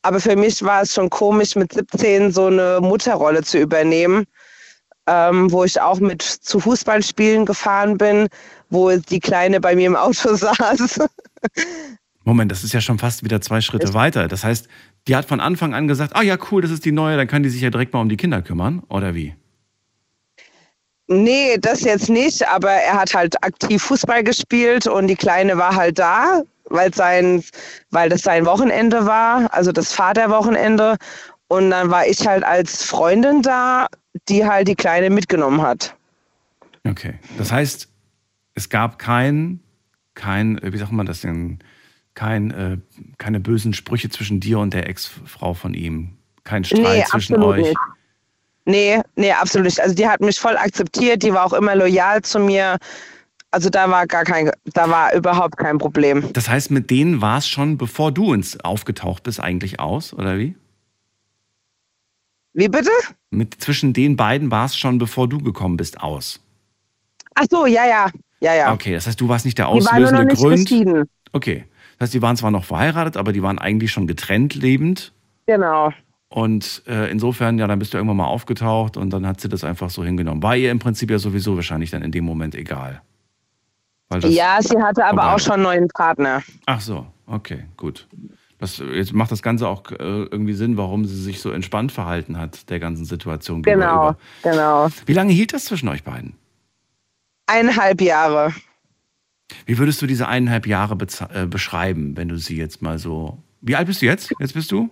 Aber 0.04 0.20
für 0.20 0.36
mich 0.36 0.62
war 0.64 0.82
es 0.82 0.94
schon 0.94 1.10
komisch, 1.10 1.56
mit 1.56 1.74
17 1.74 2.32
so 2.32 2.48
eine 2.48 2.80
Mutterrolle 2.82 3.42
zu 3.44 3.58
übernehmen, 3.58 4.26
ähm, 5.08 5.52
wo 5.52 5.64
ich 5.64 5.80
auch 5.80 6.00
mit 6.00 6.22
zu 6.22 6.60
Fußballspielen 6.60 7.46
gefahren 7.46 7.98
bin, 7.98 8.28
wo 8.70 8.92
die 8.96 9.20
Kleine 9.20 9.60
bei 9.62 9.76
mir 9.76 9.88
im 9.88 9.96
Auto 9.96 10.36
saß. 10.36 11.00
Moment, 12.26 12.52
das 12.52 12.64
ist 12.64 12.74
ja 12.74 12.82
schon 12.82 13.00
fast 13.00 13.24
wieder 13.24 13.42
zwei 13.42 13.62
Schritte 13.62 13.88
Ich- 13.88 13.94
weiter. 13.94 14.28
Das 14.28 14.44
heißt, 14.44 14.68
die 15.08 15.16
hat 15.16 15.26
von 15.26 15.40
Anfang 15.40 15.74
an 15.74 15.88
gesagt, 15.88 16.16
ah 16.16 16.22
ja, 16.22 16.38
cool, 16.52 16.62
das 16.62 16.72
ist 16.72 16.86
die 16.86 16.92
neue, 16.94 17.18
dann 17.18 17.28
kann 17.28 17.44
die 17.44 17.50
sich 17.50 17.62
ja 17.62 17.70
direkt 17.70 17.94
mal 17.94 18.00
um 18.02 18.08
die 18.10 18.18
Kinder 18.18 18.42
kümmern, 18.42 18.84
oder 18.90 19.14
wie? 19.16 19.36
Nee, 21.08 21.58
das 21.60 21.82
jetzt 21.82 22.10
nicht, 22.10 22.48
aber 22.48 22.72
er 22.72 22.94
hat 22.94 23.14
halt 23.14 23.44
aktiv 23.44 23.84
Fußball 23.84 24.24
gespielt 24.24 24.88
und 24.88 25.08
die 25.08 25.16
Kleine 25.16 25.58
war 25.58 25.76
halt 25.76 26.00
da, 26.00 26.44
weil 26.70 26.94
sein, 26.94 27.44
weil 27.92 28.10
das 28.10 28.22
sein 28.22 28.46
Wochenende 28.46 29.06
war, 29.06 29.54
also 29.54 29.72
das 29.72 29.92
Vaterwochenende. 29.94 30.96
Und 31.48 31.72
dann 31.72 31.92
war 31.92 32.08
ich 32.08 32.26
halt 32.26 32.44
als 32.44 32.84
Freundin 32.86 33.42
da, 33.42 33.88
die 34.30 34.46
halt 34.46 34.68
die 34.68 34.76
Kleine 34.76 35.10
mitgenommen 35.10 35.62
hat. 35.62 35.96
Okay. 36.88 37.16
Das 37.38 37.52
heißt, 37.52 37.90
es 38.56 38.70
gab 38.70 38.98
kein, 38.98 39.60
kein, 40.16 40.58
äh, 40.60 40.72
wie 40.74 40.78
sagt 40.78 40.92
man 40.92 41.06
das 41.06 41.22
denn, 41.22 41.60
kein, 42.14 42.52
äh, 42.52 42.78
keine 43.18 43.40
bösen 43.40 43.74
Sprüche 43.74 44.10
zwischen 44.10 44.40
dir 44.40 44.60
und 44.60 44.74
der 44.74 44.88
Ex-Frau 44.88 45.54
von 45.54 45.74
ihm. 45.74 46.18
Kein 46.44 46.64
Streit 46.64 46.84
Nee, 46.84 47.04
zwischen 47.06 47.42
euch. 47.42 47.68
nicht. 47.68 47.78
Nee, 48.66 49.02
nee, 49.16 49.32
absolut 49.32 49.66
nicht. 49.66 49.82
Also 49.82 49.94
die 49.96 50.08
hat 50.08 50.22
mich 50.22 50.40
voll 50.40 50.56
akzeptiert, 50.58 51.24
die 51.24 51.34
war 51.34 51.46
auch 51.46 51.54
immer 51.54 51.76
loyal 51.76 52.22
zu 52.22 52.40
mir. 52.40 52.78
Also 53.52 53.70
da 53.70 53.90
war 53.90 54.08
gar 54.08 54.24
kein, 54.24 54.52
da 54.74 54.90
war 54.90 55.14
überhaupt 55.14 55.58
kein 55.58 55.78
Problem. 55.78 56.32
Das 56.34 56.50
heißt, 56.50 56.72
mit 56.72 56.90
denen 56.90 57.22
war 57.22 57.38
es 57.38 57.48
schon, 57.48 57.78
bevor 57.78 58.12
du 58.12 58.34
ins 58.34 58.60
aufgetaucht 58.62 59.24
bist, 59.24 59.40
eigentlich 59.40 59.80
aus, 59.80 60.14
oder 60.14 60.38
wie? 60.38 60.56
Wie 62.54 62.68
bitte? 62.68 62.92
Mit 63.32 63.62
zwischen 63.62 63.94
den 63.94 64.16
beiden 64.16 64.50
war 64.50 64.66
es 64.66 64.78
schon, 64.78 64.98
bevor 64.98 65.28
du 65.28 65.40
gekommen 65.40 65.78
bist, 65.78 66.02
aus. 66.02 66.40
Ach 67.36 67.46
so, 67.50 67.66
ja, 67.66 67.86
ja, 67.86 68.10
ja, 68.40 68.54
ja. 68.54 68.74
Okay, 68.74 68.94
das 68.94 69.08
heißt, 69.08 69.20
du 69.20 69.28
warst 69.28 69.46
nicht 69.46 69.58
der 69.58 69.66
die 69.66 69.86
waren 69.86 70.02
nur 70.02 70.12
noch 70.12 70.20
auslösende 70.20 70.26
nicht 70.26 70.42
Grund. 70.42 70.70
geschieden. 70.70 71.10
Okay. 71.32 71.66
Das 71.98 72.08
heißt, 72.08 72.14
die 72.14 72.22
waren 72.22 72.38
zwar 72.38 72.52
noch 72.52 72.66
verheiratet, 72.66 73.18
aber 73.18 73.34
die 73.34 73.42
waren 73.44 73.60
eigentlich 73.60 73.92
schon 73.92 74.08
getrennt 74.08 74.56
lebend. 74.56 75.14
Genau. 75.46 75.92
Und 76.34 76.82
äh, 76.88 77.12
insofern, 77.12 77.60
ja, 77.60 77.68
dann 77.68 77.78
bist 77.78 77.94
du 77.94 77.98
irgendwann 78.00 78.18
mal 78.18 78.26
aufgetaucht 78.26 78.98
und 78.98 79.12
dann 79.12 79.28
hat 79.28 79.40
sie 79.40 79.50
das 79.50 79.64
einfach 79.64 79.92
so 79.92 80.04
hingenommen. 80.04 80.42
War 80.42 80.56
ihr 80.58 80.72
im 80.72 80.80
Prinzip 80.80 81.12
ja 81.12 81.20
sowieso 81.20 81.56
wahrscheinlich 81.56 81.92
dann 81.92 82.02
in 82.02 82.12
dem 82.12 82.26
Moment 82.26 82.56
egal. 82.56 83.04
Ja, 84.24 84.60
sie 84.60 84.82
hatte 84.82 85.06
aber 85.06 85.36
auch 85.36 85.40
schon 85.40 85.54
einen 85.54 85.64
neuen 85.64 85.88
Partner. 85.90 86.42
Ach 86.66 86.82
so, 86.82 87.06
okay, 87.28 87.66
gut. 87.78 88.08
Das, 88.58 88.80
jetzt 88.80 89.14
macht 89.14 89.32
das 89.32 89.44
Ganze 89.44 89.68
auch 89.68 89.92
äh, 89.92 89.96
irgendwie 90.00 90.54
Sinn, 90.54 90.76
warum 90.76 91.06
sie 91.06 91.22
sich 91.22 91.40
so 91.40 91.52
entspannt 91.52 91.92
verhalten 91.92 92.40
hat, 92.40 92.68
der 92.72 92.80
ganzen 92.80 93.06
Situation 93.06 93.62
Genau, 93.62 94.16
gegenüber. 94.16 94.18
genau. 94.42 94.90
Wie 95.06 95.14
lange 95.14 95.34
hielt 95.34 95.54
das 95.54 95.66
zwischen 95.66 95.88
euch 95.88 96.04
beiden? 96.04 96.34
Eineinhalb 97.46 98.02
Jahre. 98.02 98.56
Wie 99.68 99.78
würdest 99.78 100.02
du 100.02 100.08
diese 100.08 100.28
eineinhalb 100.28 100.66
Jahre 100.66 100.98
äh, 101.32 101.46
beschreiben, 101.46 102.18
wenn 102.18 102.28
du 102.30 102.38
sie 102.40 102.58
jetzt 102.58 102.82
mal 102.82 102.98
so. 102.98 103.38
Wie 103.62 103.76
alt 103.76 103.86
bist 103.86 104.02
du 104.02 104.08
jetzt? 104.08 104.34
Jetzt 104.40 104.54
bist 104.56 104.72
du? 104.72 104.90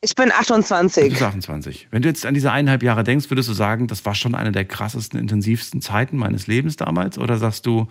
Ich 0.00 0.14
bin 0.14 0.28
Du 0.28 0.34
28. 0.36 1.10
bist 1.10 1.22
28. 1.22 1.88
Wenn 1.90 2.02
du 2.02 2.08
jetzt 2.08 2.24
an 2.24 2.34
diese 2.34 2.52
eineinhalb 2.52 2.82
Jahre 2.84 3.02
denkst, 3.02 3.30
würdest 3.30 3.48
du 3.48 3.52
sagen, 3.52 3.88
das 3.88 4.04
war 4.04 4.14
schon 4.14 4.34
eine 4.34 4.52
der 4.52 4.64
krassesten, 4.64 5.18
intensivsten 5.18 5.80
Zeiten 5.80 6.16
meines 6.16 6.46
Lebens 6.46 6.76
damals? 6.76 7.18
Oder 7.18 7.38
sagst 7.38 7.66
du, 7.66 7.88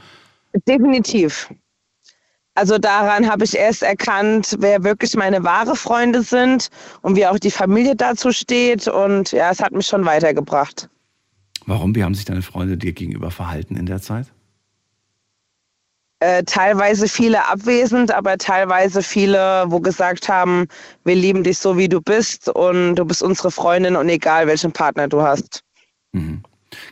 Definitiv. 0.67 1.53
Also 2.55 2.79
daran 2.79 3.29
habe 3.29 3.43
ich 3.43 3.55
erst 3.55 3.83
erkannt, 3.83 4.55
wer 4.59 4.83
wirklich 4.83 5.15
meine 5.15 5.43
wahre 5.43 5.75
Freunde 5.75 6.23
sind 6.23 6.69
und 7.01 7.15
wie 7.15 7.27
auch 7.27 7.37
die 7.37 7.51
Familie 7.51 7.95
dazu 7.95 8.31
steht. 8.31 8.87
Und 8.87 9.31
ja, 9.31 9.51
es 9.51 9.61
hat 9.61 9.73
mich 9.73 9.85
schon 9.85 10.05
weitergebracht. 10.05 10.89
warum? 11.67 11.93
Wie 11.95 12.03
haben 12.03 12.15
sich 12.15 12.25
deine 12.25 12.41
Freunde 12.41 12.77
dir 12.77 12.93
gegenüber 12.93 13.29
verhalten 13.29 13.75
in 13.75 13.85
der 13.85 14.01
Zeit? 14.01 14.27
Äh, 16.19 16.43
teilweise 16.43 17.07
viele 17.07 17.47
abwesend, 17.47 18.11
aber 18.11 18.39
teilweise 18.39 19.03
viele, 19.03 19.65
wo 19.67 19.79
gesagt 19.79 20.27
haben, 20.27 20.67
wir 21.03 21.13
lieben 21.13 21.43
dich 21.43 21.59
so, 21.59 21.77
wie 21.77 21.87
du 21.87 22.01
bist 22.01 22.49
und 22.49 22.95
du 22.95 23.05
bist 23.05 23.21
unsere 23.21 23.51
Freundin 23.51 23.95
und 23.95 24.09
egal, 24.09 24.47
welchen 24.47 24.71
Partner 24.71 25.07
du 25.07 25.21
hast. 25.21 25.61
Mhm. 26.13 26.41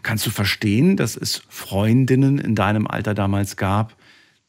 Kannst 0.04 0.28
du 0.28 0.30
verstehen, 0.30 0.96
dass 0.96 1.18
es 1.18 1.42
Freundinnen 1.50 2.38
in 2.38 2.54
deinem 2.54 2.86
Alter 2.86 3.16
damals 3.16 3.58
gab, 3.58 3.96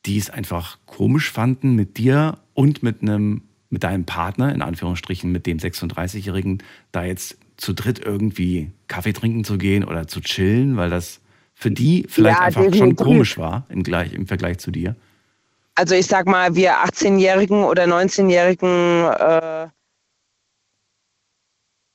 die 0.05 0.19
es 0.19 0.29
einfach 0.29 0.79
komisch 0.85 1.33
fanden, 1.33 1.75
mit 1.75 1.97
dir 1.97 2.39
und 2.53 2.83
mit 2.83 3.01
einem, 3.01 3.43
mit 3.71 3.83
deinem 3.83 4.05
Partner, 4.05 4.55
in 4.55 4.61
Anführungsstrichen, 4.61 5.33
mit 5.33 5.47
dem 5.47 5.57
36-Jährigen, 5.57 6.63
da 6.93 7.05
jetzt 7.05 7.39
zu 7.57 7.73
dritt 7.73 7.99
irgendwie 7.99 8.73
Kaffee 8.89 9.15
trinken 9.15 9.45
zu 9.45 9.57
gehen 9.57 9.85
oder 9.85 10.07
zu 10.07 10.21
chillen, 10.21 10.77
weil 10.77 10.91
das 10.91 11.21
für 11.59 11.71
die 11.71 12.07
vielleicht 12.09 12.39
Ja, 12.39 12.45
einfach 12.45 12.73
schon 12.75 12.95
komisch 12.97 13.39
war 13.39 13.65
im, 13.71 13.83
gleich, 13.83 14.13
im 14.13 14.27
Vergleich 14.27 14.59
zu 14.59 14.71
dir? 14.71 14.95
Also 15.75 15.95
ich 15.95 16.07
sag 16.07 16.27
mal, 16.27 16.55
wir 16.55 16.85
18-Jährigen 16.85 17.65
oder 17.65 17.85
19-Jährigen, 17.85 19.05
äh, 19.05 19.69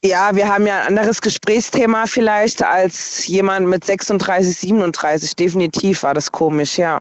ja, 0.04 0.36
wir 0.36 0.50
haben 0.50 0.66
ja 0.66 0.82
ein 0.82 0.88
anderes 0.88 1.22
Gesprächsthema 1.22 2.08
vielleicht 2.08 2.64
als 2.64 3.28
jemand 3.28 3.68
mit 3.68 3.86
36, 3.86 4.58
37. 4.58 5.36
Definitiv 5.36 6.02
war 6.02 6.16
das 6.16 6.32
komisch, 6.32 6.80
ja. 6.80 7.00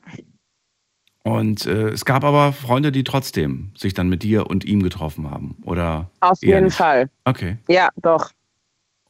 Und 1.23 1.65
äh, 1.65 1.89
es 1.89 2.05
gab 2.05 2.25
aber 2.25 2.53
Freunde, 2.53 2.93
die 2.93 3.05
trotzdem 3.05 3.73
sich 3.75 3.95
dann 3.95 4.11
mit 4.11 4.23
dir 4.23 4.49
und 4.49 4.67
ihm 4.67 4.83
getroffen 4.83 5.31
haben, 5.31 5.57
oder? 5.65 6.11
Auf 6.21 6.43
jeden 6.43 6.67
nicht? 6.67 6.77
Fall. 6.77 7.09
Okay. 7.25 7.57
Ja, 7.69 7.89
doch. 7.97 8.31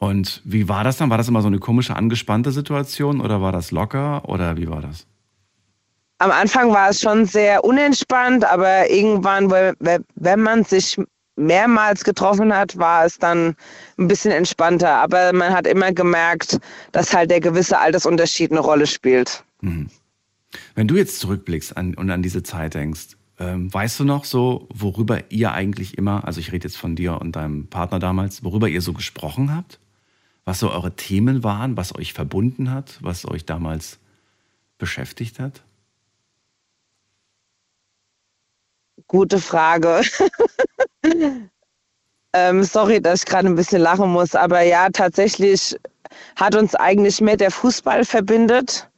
Und 0.01 0.41
wie 0.45 0.67
war 0.67 0.83
das 0.83 0.97
dann? 0.97 1.11
War 1.11 1.19
das 1.19 1.29
immer 1.29 1.43
so 1.43 1.47
eine 1.47 1.59
komische, 1.59 1.95
angespannte 1.95 2.53
Situation 2.53 3.21
oder 3.21 3.43
war 3.43 3.53
das 3.53 3.71
locker 3.71 4.27
oder 4.27 4.57
wie 4.57 4.67
war 4.67 4.81
das? 4.81 5.07
Am 6.19 6.31
Anfang 6.31 6.73
war 6.73 6.89
es 6.89 7.01
schon 7.01 7.27
sehr 7.27 7.65
unentspannt, 7.65 8.45
aber 8.45 8.91
irgendwann, 8.91 9.51
wenn 9.51 10.41
man 10.41 10.65
sich 10.65 10.99
mehrmals 11.37 12.03
getroffen 12.03 12.55
hat, 12.55 12.79
war 12.79 13.05
es 13.05 13.19
dann 13.19 13.55
ein 13.99 14.09
bisschen 14.09 14.33
entspannter. 14.33 14.91
Aber 14.91 15.35
man 15.35 15.53
hat 15.53 15.67
immer 15.67 15.93
gemerkt, 15.93 16.59
dass 16.93 17.15
halt 17.15 17.31
der 17.31 17.41
gewisse 17.41 17.79
Altersunterschied 17.79 18.53
eine 18.53 18.61
Rolle 18.61 18.87
spielt. 18.87 19.45
Wenn 20.75 20.89
du 20.89 20.97
jetzt 20.97 21.21
zurückblickst 21.21 21.77
an, 21.77 21.95
und 21.95 22.11
an 22.11 22.23
diese 22.23 22.43
Zeit 22.43 22.73
denkst, 22.73 23.19
ähm, 23.39 23.73
weißt 23.73 24.01
du 24.01 24.05
noch 24.05 24.25
so, 24.25 24.67
worüber 24.73 25.31
ihr 25.31 25.53
eigentlich 25.53 25.99
immer, 25.99 26.27
also 26.27 26.41
ich 26.41 26.53
rede 26.53 26.69
jetzt 26.69 26.79
von 26.79 26.97
dir 26.97 27.21
und 27.21 27.37
deinem 27.37 27.69
Partner 27.69 27.99
damals, 27.99 28.43
worüber 28.45 28.69
ihr 28.69 28.81
so 28.81 28.95
gesprochen 28.95 29.55
habt? 29.55 29.79
Was 30.51 30.59
so 30.59 30.73
eure 30.73 30.91
Themen 30.91 31.45
waren, 31.45 31.77
was 31.77 31.95
euch 31.95 32.13
verbunden 32.13 32.73
hat, 32.73 32.99
was 33.03 33.25
euch 33.25 33.47
damals 33.47 34.01
beschäftigt 34.79 35.39
hat? 35.39 35.63
Gute 39.07 39.39
Frage. 39.39 40.01
ähm, 42.33 42.65
sorry, 42.65 43.01
dass 43.01 43.21
ich 43.21 43.27
gerade 43.27 43.47
ein 43.47 43.55
bisschen 43.55 43.81
lachen 43.81 44.11
muss, 44.11 44.35
aber 44.35 44.63
ja, 44.63 44.89
tatsächlich 44.91 45.79
hat 46.35 46.57
uns 46.57 46.75
eigentlich 46.75 47.21
mehr 47.21 47.37
der 47.37 47.53
Fußball 47.53 48.05
verbindet. 48.05 48.91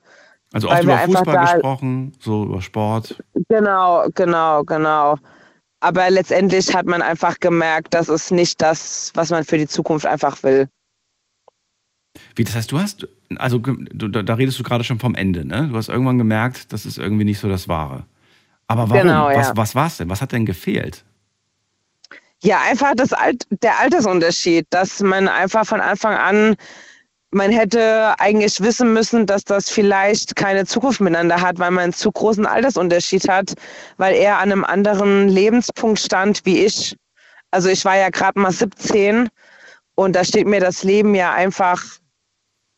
Also 0.54 0.70
oft 0.70 0.84
über 0.84 0.96
Fußball 1.00 1.36
gesprochen, 1.36 2.14
so 2.18 2.44
über 2.44 2.62
Sport. 2.62 3.22
Genau, 3.50 4.06
genau, 4.14 4.64
genau. 4.64 5.18
Aber 5.80 6.08
letztendlich 6.08 6.74
hat 6.74 6.86
man 6.86 7.02
einfach 7.02 7.38
gemerkt, 7.40 7.92
das 7.92 8.08
ist 8.08 8.30
nicht 8.30 8.62
das, 8.62 9.12
was 9.12 9.28
man 9.28 9.44
für 9.44 9.58
die 9.58 9.68
Zukunft 9.68 10.06
einfach 10.06 10.42
will. 10.42 10.66
Wie, 12.34 12.44
das 12.44 12.54
heißt, 12.54 12.72
du 12.72 12.78
hast, 12.78 13.06
also 13.36 13.58
du, 13.58 14.08
da, 14.08 14.34
redest 14.34 14.58
du 14.58 14.62
gerade 14.62 14.84
schon 14.84 14.98
vom 14.98 15.14
Ende, 15.14 15.44
ne? 15.44 15.68
Du 15.70 15.76
hast 15.76 15.88
irgendwann 15.88 16.18
gemerkt, 16.18 16.72
das 16.72 16.86
ist 16.86 16.98
irgendwie 16.98 17.24
nicht 17.24 17.38
so 17.38 17.48
das 17.48 17.68
Wahre. 17.68 18.04
Aber 18.66 18.88
warum? 18.88 19.02
Genau, 19.02 19.30
ja. 19.30 19.38
was, 19.38 19.56
was 19.56 19.74
war 19.74 19.86
es 19.86 19.98
denn? 19.98 20.08
Was 20.08 20.22
hat 20.22 20.32
denn 20.32 20.46
gefehlt? 20.46 21.04
Ja, 22.42 22.60
einfach 22.68 22.94
das 22.96 23.12
Alt 23.12 23.46
der 23.50 23.78
Altersunterschied, 23.78 24.66
dass 24.70 25.00
man 25.00 25.28
einfach 25.28 25.66
von 25.66 25.80
Anfang 25.80 26.14
an, 26.14 26.56
man 27.30 27.50
hätte 27.50 28.14
eigentlich 28.18 28.60
wissen 28.60 28.92
müssen, 28.92 29.26
dass 29.26 29.44
das 29.44 29.70
vielleicht 29.70 30.36
keine 30.36 30.66
Zukunft 30.66 31.00
miteinander 31.00 31.40
hat, 31.40 31.58
weil 31.58 31.70
man 31.70 31.84
einen 31.84 31.92
zu 31.92 32.10
großen 32.10 32.44
Altersunterschied 32.44 33.28
hat, 33.28 33.54
weil 33.96 34.14
er 34.14 34.38
an 34.38 34.52
einem 34.52 34.64
anderen 34.64 35.28
Lebenspunkt 35.28 35.98
stand 35.98 36.44
wie 36.44 36.64
ich. 36.64 36.96
Also 37.50 37.68
ich 37.68 37.84
war 37.84 37.96
ja 37.96 38.10
gerade 38.10 38.38
mal 38.38 38.52
17 38.52 39.28
und 39.94 40.16
da 40.16 40.24
steht 40.24 40.46
mir 40.46 40.60
das 40.60 40.82
Leben 40.82 41.14
ja 41.14 41.32
einfach 41.32 41.82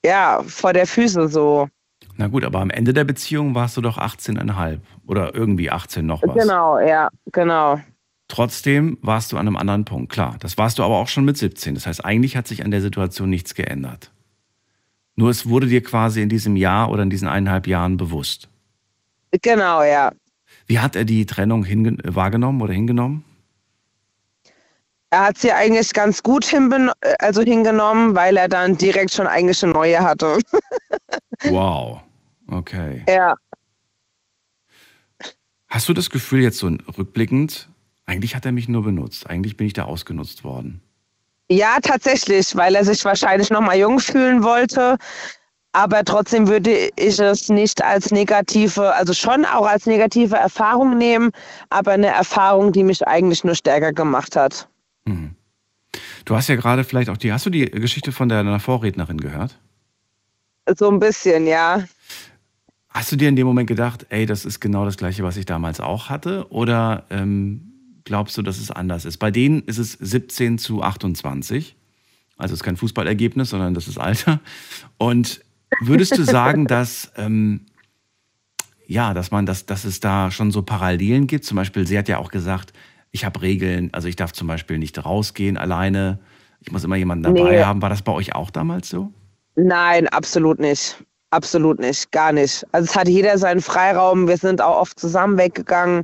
ja 0.04 0.42
vor 0.46 0.72
der 0.72 0.86
Füße 0.86 1.28
so. 1.28 1.68
Na 2.16 2.28
gut, 2.28 2.44
aber 2.44 2.60
am 2.60 2.70
Ende 2.70 2.92
der 2.92 3.04
Beziehung 3.04 3.54
warst 3.54 3.76
du 3.76 3.80
doch 3.80 3.98
18,5 3.98 4.78
oder 5.06 5.34
irgendwie 5.34 5.70
18 5.70 6.06
noch 6.06 6.22
was. 6.22 6.34
Genau, 6.34 6.78
ja, 6.78 7.08
genau. 7.32 7.80
Trotzdem 8.28 8.98
warst 9.02 9.32
du 9.32 9.36
an 9.36 9.46
einem 9.46 9.56
anderen 9.56 9.84
Punkt, 9.84 10.12
klar. 10.12 10.36
Das 10.40 10.56
warst 10.56 10.78
du 10.78 10.82
aber 10.82 10.96
auch 10.96 11.08
schon 11.08 11.24
mit 11.24 11.36
17. 11.36 11.74
Das 11.74 11.86
heißt, 11.86 12.04
eigentlich 12.04 12.36
hat 12.36 12.46
sich 12.46 12.64
an 12.64 12.70
der 12.70 12.80
Situation 12.80 13.30
nichts 13.30 13.54
geändert. 13.54 14.12
Nur 15.16 15.30
es 15.30 15.48
wurde 15.48 15.66
dir 15.66 15.82
quasi 15.82 16.22
in 16.22 16.28
diesem 16.28 16.56
Jahr 16.56 16.90
oder 16.90 17.02
in 17.02 17.10
diesen 17.10 17.28
eineinhalb 17.28 17.66
Jahren 17.66 17.96
bewusst. 17.96 18.48
Genau, 19.42 19.82
ja. 19.82 20.12
Wie 20.66 20.78
hat 20.78 20.96
er 20.96 21.04
die 21.04 21.26
Trennung 21.26 21.66
wahrgenommen 22.04 22.62
oder 22.62 22.72
hingenommen? 22.72 23.24
Er 25.14 25.26
hat 25.26 25.38
sie 25.38 25.52
eigentlich 25.52 25.92
ganz 25.92 26.24
gut 26.24 26.44
hinben 26.44 26.90
also 27.20 27.42
hingenommen, 27.42 28.16
weil 28.16 28.36
er 28.36 28.48
dann 28.48 28.76
direkt 28.76 29.12
schon 29.12 29.28
eigentlich 29.28 29.62
eine 29.62 29.72
neue 29.72 30.00
hatte. 30.00 30.38
Wow. 31.44 32.00
Okay. 32.50 33.04
ja. 33.08 33.34
Hast 35.68 35.88
du 35.88 35.92
das 35.92 36.10
Gefühl 36.10 36.42
jetzt 36.42 36.58
so 36.58 36.66
rückblickend, 36.98 37.68
eigentlich 38.06 38.34
hat 38.34 38.44
er 38.44 38.50
mich 38.50 38.68
nur 38.68 38.82
benutzt, 38.82 39.28
eigentlich 39.30 39.56
bin 39.56 39.68
ich 39.68 39.72
da 39.72 39.84
ausgenutzt 39.84 40.42
worden? 40.42 40.80
Ja, 41.48 41.78
tatsächlich, 41.80 42.56
weil 42.56 42.74
er 42.74 42.84
sich 42.84 43.04
wahrscheinlich 43.04 43.50
noch 43.50 43.60
mal 43.60 43.76
jung 43.76 44.00
fühlen 44.00 44.42
wollte. 44.42 44.96
Aber 45.72 46.04
trotzdem 46.04 46.48
würde 46.48 46.90
ich 46.96 47.20
es 47.20 47.48
nicht 47.48 47.84
als 47.84 48.10
negative, 48.10 48.94
also 48.94 49.12
schon 49.12 49.44
auch 49.44 49.66
als 49.66 49.86
negative 49.86 50.36
Erfahrung 50.36 50.98
nehmen, 50.98 51.30
aber 51.70 51.92
eine 51.92 52.08
Erfahrung, 52.08 52.72
die 52.72 52.82
mich 52.82 53.06
eigentlich 53.06 53.44
nur 53.44 53.54
stärker 53.54 53.92
gemacht 53.92 54.34
hat. 54.34 54.68
Mhm. 55.04 55.34
Du 56.24 56.34
hast 56.34 56.48
ja 56.48 56.56
gerade 56.56 56.84
vielleicht 56.84 57.08
auch 57.10 57.16
die, 57.16 57.32
hast 57.32 57.46
du 57.46 57.50
die 57.50 57.66
Geschichte 57.66 58.12
von 58.12 58.28
deiner 58.28 58.58
Vorrednerin 58.60 59.20
gehört? 59.20 59.58
So 60.76 60.90
ein 60.90 60.98
bisschen, 60.98 61.46
ja. 61.46 61.84
Hast 62.88 63.12
du 63.12 63.16
dir 63.16 63.28
in 63.28 63.36
dem 63.36 63.46
Moment 63.46 63.68
gedacht, 63.68 64.06
ey, 64.08 64.24
das 64.24 64.44
ist 64.44 64.60
genau 64.60 64.84
das 64.84 64.96
gleiche, 64.96 65.24
was 65.24 65.36
ich 65.36 65.46
damals 65.46 65.80
auch 65.80 66.08
hatte? 66.08 66.50
Oder 66.50 67.04
ähm, 67.10 67.72
glaubst 68.04 68.38
du, 68.38 68.42
dass 68.42 68.58
es 68.58 68.70
anders 68.70 69.04
ist? 69.04 69.18
Bei 69.18 69.30
denen 69.30 69.62
ist 69.62 69.78
es 69.78 69.92
17 69.92 70.58
zu 70.58 70.82
28. 70.82 71.76
Also 72.36 72.54
es 72.54 72.60
ist 72.60 72.64
kein 72.64 72.76
Fußballergebnis, 72.76 73.50
sondern 73.50 73.74
das 73.74 73.88
ist 73.88 73.98
Alter. 73.98 74.40
Und 74.96 75.40
würdest 75.80 76.16
du 76.16 76.22
sagen, 76.24 76.66
dass, 76.66 77.12
ähm, 77.16 77.66
ja, 78.86 79.12
dass 79.12 79.30
man, 79.30 79.44
dass, 79.44 79.66
dass 79.66 79.84
es 79.84 80.00
da 80.00 80.30
schon 80.30 80.50
so 80.50 80.62
Parallelen 80.62 81.26
gibt? 81.26 81.44
Zum 81.44 81.56
Beispiel, 81.56 81.86
sie 81.86 81.98
hat 81.98 82.08
ja 82.08 82.18
auch 82.18 82.30
gesagt, 82.30 82.72
ich 83.14 83.24
habe 83.24 83.40
Regeln, 83.42 83.90
also 83.92 84.08
ich 84.08 84.16
darf 84.16 84.32
zum 84.32 84.48
Beispiel 84.48 84.76
nicht 84.76 85.02
rausgehen 85.04 85.56
alleine. 85.56 86.18
Ich 86.60 86.72
muss 86.72 86.82
immer 86.82 86.96
jemanden 86.96 87.22
dabei 87.22 87.52
Nee. 87.52 87.62
haben. 87.62 87.80
War 87.80 87.88
das 87.88 88.02
bei 88.02 88.10
euch 88.10 88.34
auch 88.34 88.50
damals 88.50 88.88
so? 88.88 89.12
Nein, 89.54 90.08
absolut 90.08 90.58
nicht. 90.58 90.96
Absolut 91.30 91.78
nicht, 91.78 92.10
gar 92.10 92.32
nicht. 92.32 92.64
Also 92.72 92.90
es 92.90 92.96
hatte 92.96 93.12
jeder 93.12 93.38
seinen 93.38 93.60
Freiraum. 93.60 94.26
Wir 94.26 94.36
sind 94.36 94.60
auch 94.60 94.80
oft 94.80 94.98
zusammen 94.98 95.38
weggegangen. 95.38 96.02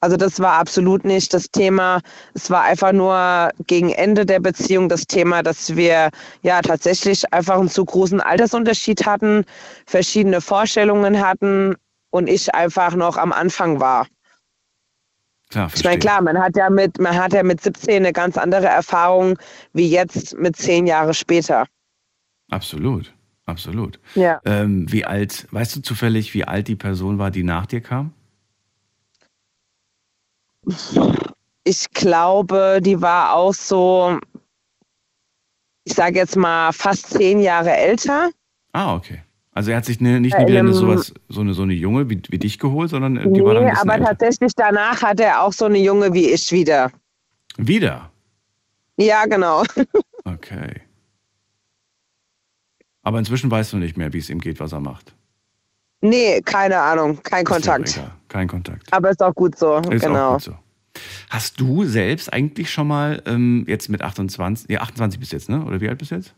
Also 0.00 0.16
das 0.16 0.38
war 0.38 0.52
absolut 0.52 1.04
nicht 1.04 1.34
das 1.34 1.50
Thema. 1.50 2.00
Es 2.34 2.48
war 2.48 2.62
einfach 2.62 2.92
nur 2.92 3.50
gegen 3.66 3.90
Ende 3.90 4.24
der 4.24 4.38
Beziehung 4.38 4.88
das 4.88 5.06
Thema, 5.08 5.42
dass 5.42 5.74
wir 5.74 6.10
ja 6.42 6.62
tatsächlich 6.62 7.32
einfach 7.32 7.58
einen 7.58 7.68
zu 7.70 7.84
großen 7.84 8.20
Altersunterschied 8.20 9.04
hatten, 9.04 9.44
verschiedene 9.86 10.40
Vorstellungen 10.40 11.20
hatten 11.20 11.74
und 12.10 12.28
ich 12.28 12.54
einfach 12.54 12.94
noch 12.94 13.16
am 13.16 13.32
Anfang 13.32 13.80
war. 13.80 14.06
Klar, 15.52 15.70
Ich 15.74 15.84
meine, 15.84 15.98
klar, 15.98 16.22
man 16.22 16.38
hat 16.38 16.56
ja 16.56 16.70
mit, 16.70 16.98
man 16.98 17.14
hat 17.14 17.34
ja 17.34 17.42
mit 17.42 17.60
17 17.60 17.96
eine 17.96 18.12
ganz 18.14 18.38
andere 18.38 18.66
Erfahrung 18.66 19.38
wie 19.74 19.86
jetzt 19.86 20.34
mit 20.38 20.56
zehn 20.56 20.86
Jahre 20.86 21.12
später. 21.12 21.66
Absolut, 22.50 23.12
absolut. 23.44 24.00
Ja. 24.14 24.40
Ähm, 24.46 24.90
wie 24.90 25.04
alt, 25.04 25.46
weißt 25.50 25.76
du 25.76 25.82
zufällig, 25.82 26.32
wie 26.32 26.44
alt 26.44 26.68
die 26.68 26.76
Person 26.76 27.18
war, 27.18 27.30
die 27.30 27.42
nach 27.42 27.66
dir 27.66 27.82
kam? 27.82 28.14
Ich 31.64 31.90
glaube, 31.90 32.80
die 32.82 33.02
war 33.02 33.34
auch 33.34 33.52
so, 33.52 34.18
ich 35.84 35.92
sage 35.92 36.18
jetzt 36.18 36.36
mal, 36.36 36.72
fast 36.72 37.10
zehn 37.10 37.40
Jahre 37.40 37.72
älter. 37.72 38.30
Ah, 38.72 38.94
okay. 38.94 39.22
Also 39.54 39.70
er 39.70 39.76
hat 39.78 39.84
sich 39.84 40.00
ne, 40.00 40.18
nicht 40.20 40.34
Äh, 40.34 40.46
wieder 40.46 40.60
eine, 40.60 40.72
sowas, 40.72 41.12
so, 41.28 41.40
eine, 41.42 41.52
so 41.54 41.62
eine 41.62 41.74
Junge 41.74 42.08
wie, 42.08 42.20
wie 42.30 42.38
dich 42.38 42.58
geholt, 42.58 42.90
sondern 42.90 43.16
äh, 43.18 43.30
die 43.30 43.44
war 43.44 43.54
dann 43.54 43.64
ein 43.64 43.72
Nee, 43.74 43.78
aber 43.80 43.94
älter. 43.94 44.06
tatsächlich 44.06 44.52
danach 44.56 45.02
hat 45.02 45.20
er 45.20 45.42
auch 45.42 45.52
so 45.52 45.66
eine 45.66 45.78
Junge 45.78 46.12
wie 46.14 46.30
ich 46.30 46.50
wieder. 46.52 46.90
Wieder? 47.58 48.10
Ja, 48.96 49.24
genau. 49.26 49.64
Okay. 50.24 50.80
Aber 53.02 53.18
inzwischen 53.18 53.50
weißt 53.50 53.72
du 53.72 53.78
nicht 53.78 53.96
mehr, 53.96 54.12
wie 54.12 54.18
es 54.18 54.30
ihm 54.30 54.38
geht, 54.40 54.60
was 54.60 54.70
er 54.70 54.78
macht. 54.78 55.12
Nee, 56.00 56.40
keine 56.42 56.78
Ahnung, 56.78 57.20
kein 57.24 57.44
ja 57.44 57.50
auch 57.50 57.54
Kontakt. 57.54 58.00
Kein 58.28 58.46
Kontakt. 58.46 58.92
Aber 58.92 59.10
ist 59.10 59.20
auch 59.20 59.34
gut 59.34 59.58
so, 59.58 59.78
Ist 59.78 60.04
auch 60.04 60.08
genau. 60.08 60.32
gut 60.34 60.42
so. 60.42 60.54
Hast 61.28 61.58
du 61.60 61.84
selbst 61.84 62.32
eigentlich 62.32 62.70
schon 62.70 62.86
mal 62.86 63.20
ähm, 63.26 63.64
jetzt 63.66 63.88
mit 63.88 64.00
28, 64.02 64.70
ja 64.70 64.80
28 64.80 65.18
bist 65.18 65.32
du 65.32 65.36
jetzt, 65.36 65.48
ne? 65.48 65.64
Oder 65.64 65.80
wie 65.80 65.88
alt 65.88 65.98
bist 65.98 66.12
du 66.12 66.14
jetzt? 66.14 66.34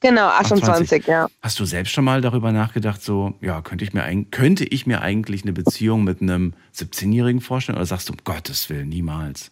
Genau, 0.00 0.28
28, 0.28 1.06
ja. 1.06 1.26
Hast 1.42 1.58
du 1.58 1.64
selbst 1.64 1.92
schon 1.92 2.04
mal 2.04 2.20
darüber 2.20 2.52
nachgedacht, 2.52 3.02
so, 3.02 3.34
ja, 3.40 3.60
könnte 3.62 3.84
ich 3.84 3.92
mir, 3.92 4.04
könnte 4.30 4.64
ich 4.64 4.86
mir 4.86 5.00
eigentlich 5.00 5.42
eine 5.42 5.52
Beziehung 5.52 6.04
mit 6.04 6.22
einem 6.22 6.54
17-Jährigen 6.76 7.40
vorstellen? 7.40 7.76
Oder 7.76 7.86
sagst 7.86 8.08
du, 8.08 8.12
um 8.12 8.18
Gottes 8.22 8.70
Willen, 8.70 8.88
niemals? 8.88 9.50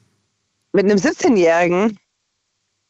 Mit 0.73 0.85
einem 0.85 0.99
17-Jährigen? 0.99 1.99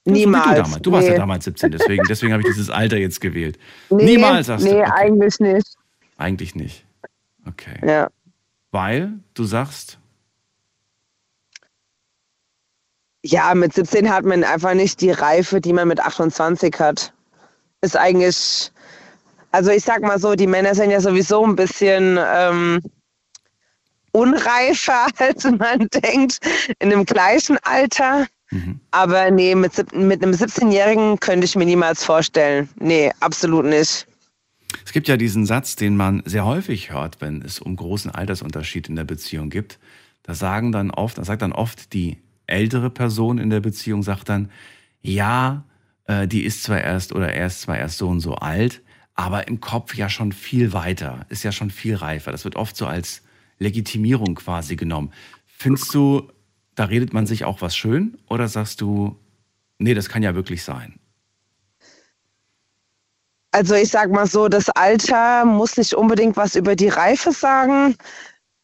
So 0.04 0.14
wie 0.14 0.18
Niemals. 0.18 0.44
Du, 0.44 0.62
damals. 0.62 0.82
du 0.82 0.92
warst 0.92 1.06
nee. 1.08 1.14
ja 1.14 1.18
damals 1.18 1.44
17, 1.46 1.70
deswegen, 1.72 2.04
deswegen 2.08 2.32
habe 2.32 2.42
ich 2.42 2.48
dieses 2.48 2.70
Alter 2.70 2.98
jetzt 2.98 3.20
gewählt. 3.20 3.58
Nee, 3.90 4.04
Niemals 4.04 4.48
sagst 4.48 4.64
nee, 4.64 4.72
du. 4.72 4.80
Okay. 4.80 4.92
eigentlich 4.94 5.40
nicht. 5.40 5.76
Eigentlich 6.18 6.54
nicht. 6.54 6.84
Okay. 7.46 7.78
Ja. 7.86 8.08
Weil 8.70 9.14
du 9.34 9.44
sagst, 9.44 9.98
Ja, 13.28 13.54
mit 13.56 13.72
17 13.72 14.08
hat 14.08 14.24
man 14.24 14.44
einfach 14.44 14.74
nicht 14.74 15.00
die 15.00 15.10
Reife, 15.10 15.60
die 15.60 15.72
man 15.72 15.88
mit 15.88 15.98
28 15.98 16.78
hat. 16.78 17.12
Ist 17.87 17.96
eigentlich, 17.96 18.72
also 19.53 19.70
ich 19.70 19.85
sag 19.85 20.03
mal 20.03 20.18
so, 20.18 20.35
die 20.35 20.49
Männer 20.49 20.75
sind 20.75 20.90
ja 20.90 21.01
sowieso 21.01 21.46
ein 21.46 21.55
bisschen 21.55 22.18
ähm, 22.20 22.81
unreifer, 24.11 25.07
als 25.18 25.44
man 25.44 25.87
denkt, 26.03 26.40
in 26.81 26.90
dem 26.90 27.05
gleichen 27.05 27.59
Alter. 27.62 28.27
mhm. 28.51 28.81
Aber 28.90 29.31
nee, 29.31 29.55
mit, 29.55 29.72
mit 29.94 30.20
einem 30.20 30.35
17-Jährigen 30.35 31.20
könnte 31.20 31.44
ich 31.44 31.55
mir 31.55 31.64
niemals 31.64 32.03
vorstellen. 32.03 32.68
Nee, 32.81 33.12
absolut 33.20 33.66
nicht. 33.66 34.09
es 34.85 34.92
gibt 34.92 35.07
ja 35.07 35.16
diesen 35.16 35.46
Satz, 35.46 35.77
den 35.77 35.96
man 35.96 36.25
sehr 36.25 36.44
häufig 36.44 36.90
hört, 36.90 37.20
wenn 37.20 37.40
es 37.42 37.61
um 37.61 37.77
großen 37.77 38.11
Altersunterschied 38.11 38.88
in 38.88 38.96
der 38.96 39.05
Beziehung 39.05 39.49
gibt. 39.49 39.79
Da 40.25 40.35
sagen 40.35 40.72
dann 40.72 40.90
oft, 40.90 41.18
da 41.18 41.25
sagt 41.25 41.42
dann 41.42 41.53
oft 41.53 41.92
die 41.92 42.18
ältere 42.49 42.90
Person 42.90 43.38
in 43.38 43.49
der 43.49 43.61
Beziehung, 43.61 44.03
sagt 44.03 44.29
dann, 44.29 44.51
ja, 45.03 45.62
äh, 46.06 46.26
die 46.26 46.44
ist 46.44 46.62
zwar 46.62 46.80
erst 46.80 47.12
oder 47.12 47.32
er 47.32 47.46
ist 47.46 47.62
zwar 47.62 47.78
erst 47.78 47.98
so 47.98 48.08
und 48.08 48.20
so 48.20 48.34
alt, 48.34 48.82
aber 49.14 49.48
im 49.48 49.60
Kopf 49.60 49.94
ja 49.94 50.08
schon 50.08 50.32
viel 50.32 50.72
weiter, 50.72 51.26
ist 51.28 51.42
ja 51.42 51.52
schon 51.52 51.70
viel 51.70 51.96
reifer. 51.96 52.32
Das 52.32 52.44
wird 52.44 52.56
oft 52.56 52.76
so 52.76 52.86
als 52.86 53.22
Legitimierung 53.58 54.34
quasi 54.34 54.76
genommen. 54.76 55.12
Findest 55.46 55.94
du, 55.94 56.30
da 56.74 56.84
redet 56.84 57.12
man 57.12 57.26
sich 57.26 57.44
auch 57.44 57.62
was 57.62 57.76
schön 57.76 58.18
oder 58.28 58.48
sagst 58.48 58.80
du, 58.80 59.16
nee, 59.78 59.94
das 59.94 60.08
kann 60.08 60.22
ja 60.22 60.34
wirklich 60.34 60.62
sein? 60.62 60.98
Also 63.52 63.74
ich 63.74 63.88
sag 63.88 64.10
mal 64.10 64.26
so, 64.26 64.48
das 64.48 64.68
Alter 64.68 65.46
muss 65.46 65.78
nicht 65.78 65.94
unbedingt 65.94 66.36
was 66.36 66.56
über 66.56 66.76
die 66.76 66.88
Reife 66.88 67.32
sagen, 67.32 67.96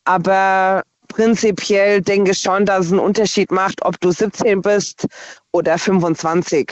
aber 0.05 0.83
prinzipiell 1.09 2.03
denke 2.03 2.33
ich 2.33 2.39
schon, 2.39 2.67
dass 2.67 2.87
es 2.87 2.93
einen 2.93 3.01
Unterschied 3.01 3.51
macht, 3.51 3.83
ob 3.87 3.99
du 4.01 4.11
17 4.11 4.61
bist 4.61 5.07
oder 5.53 5.79
25. 5.79 6.71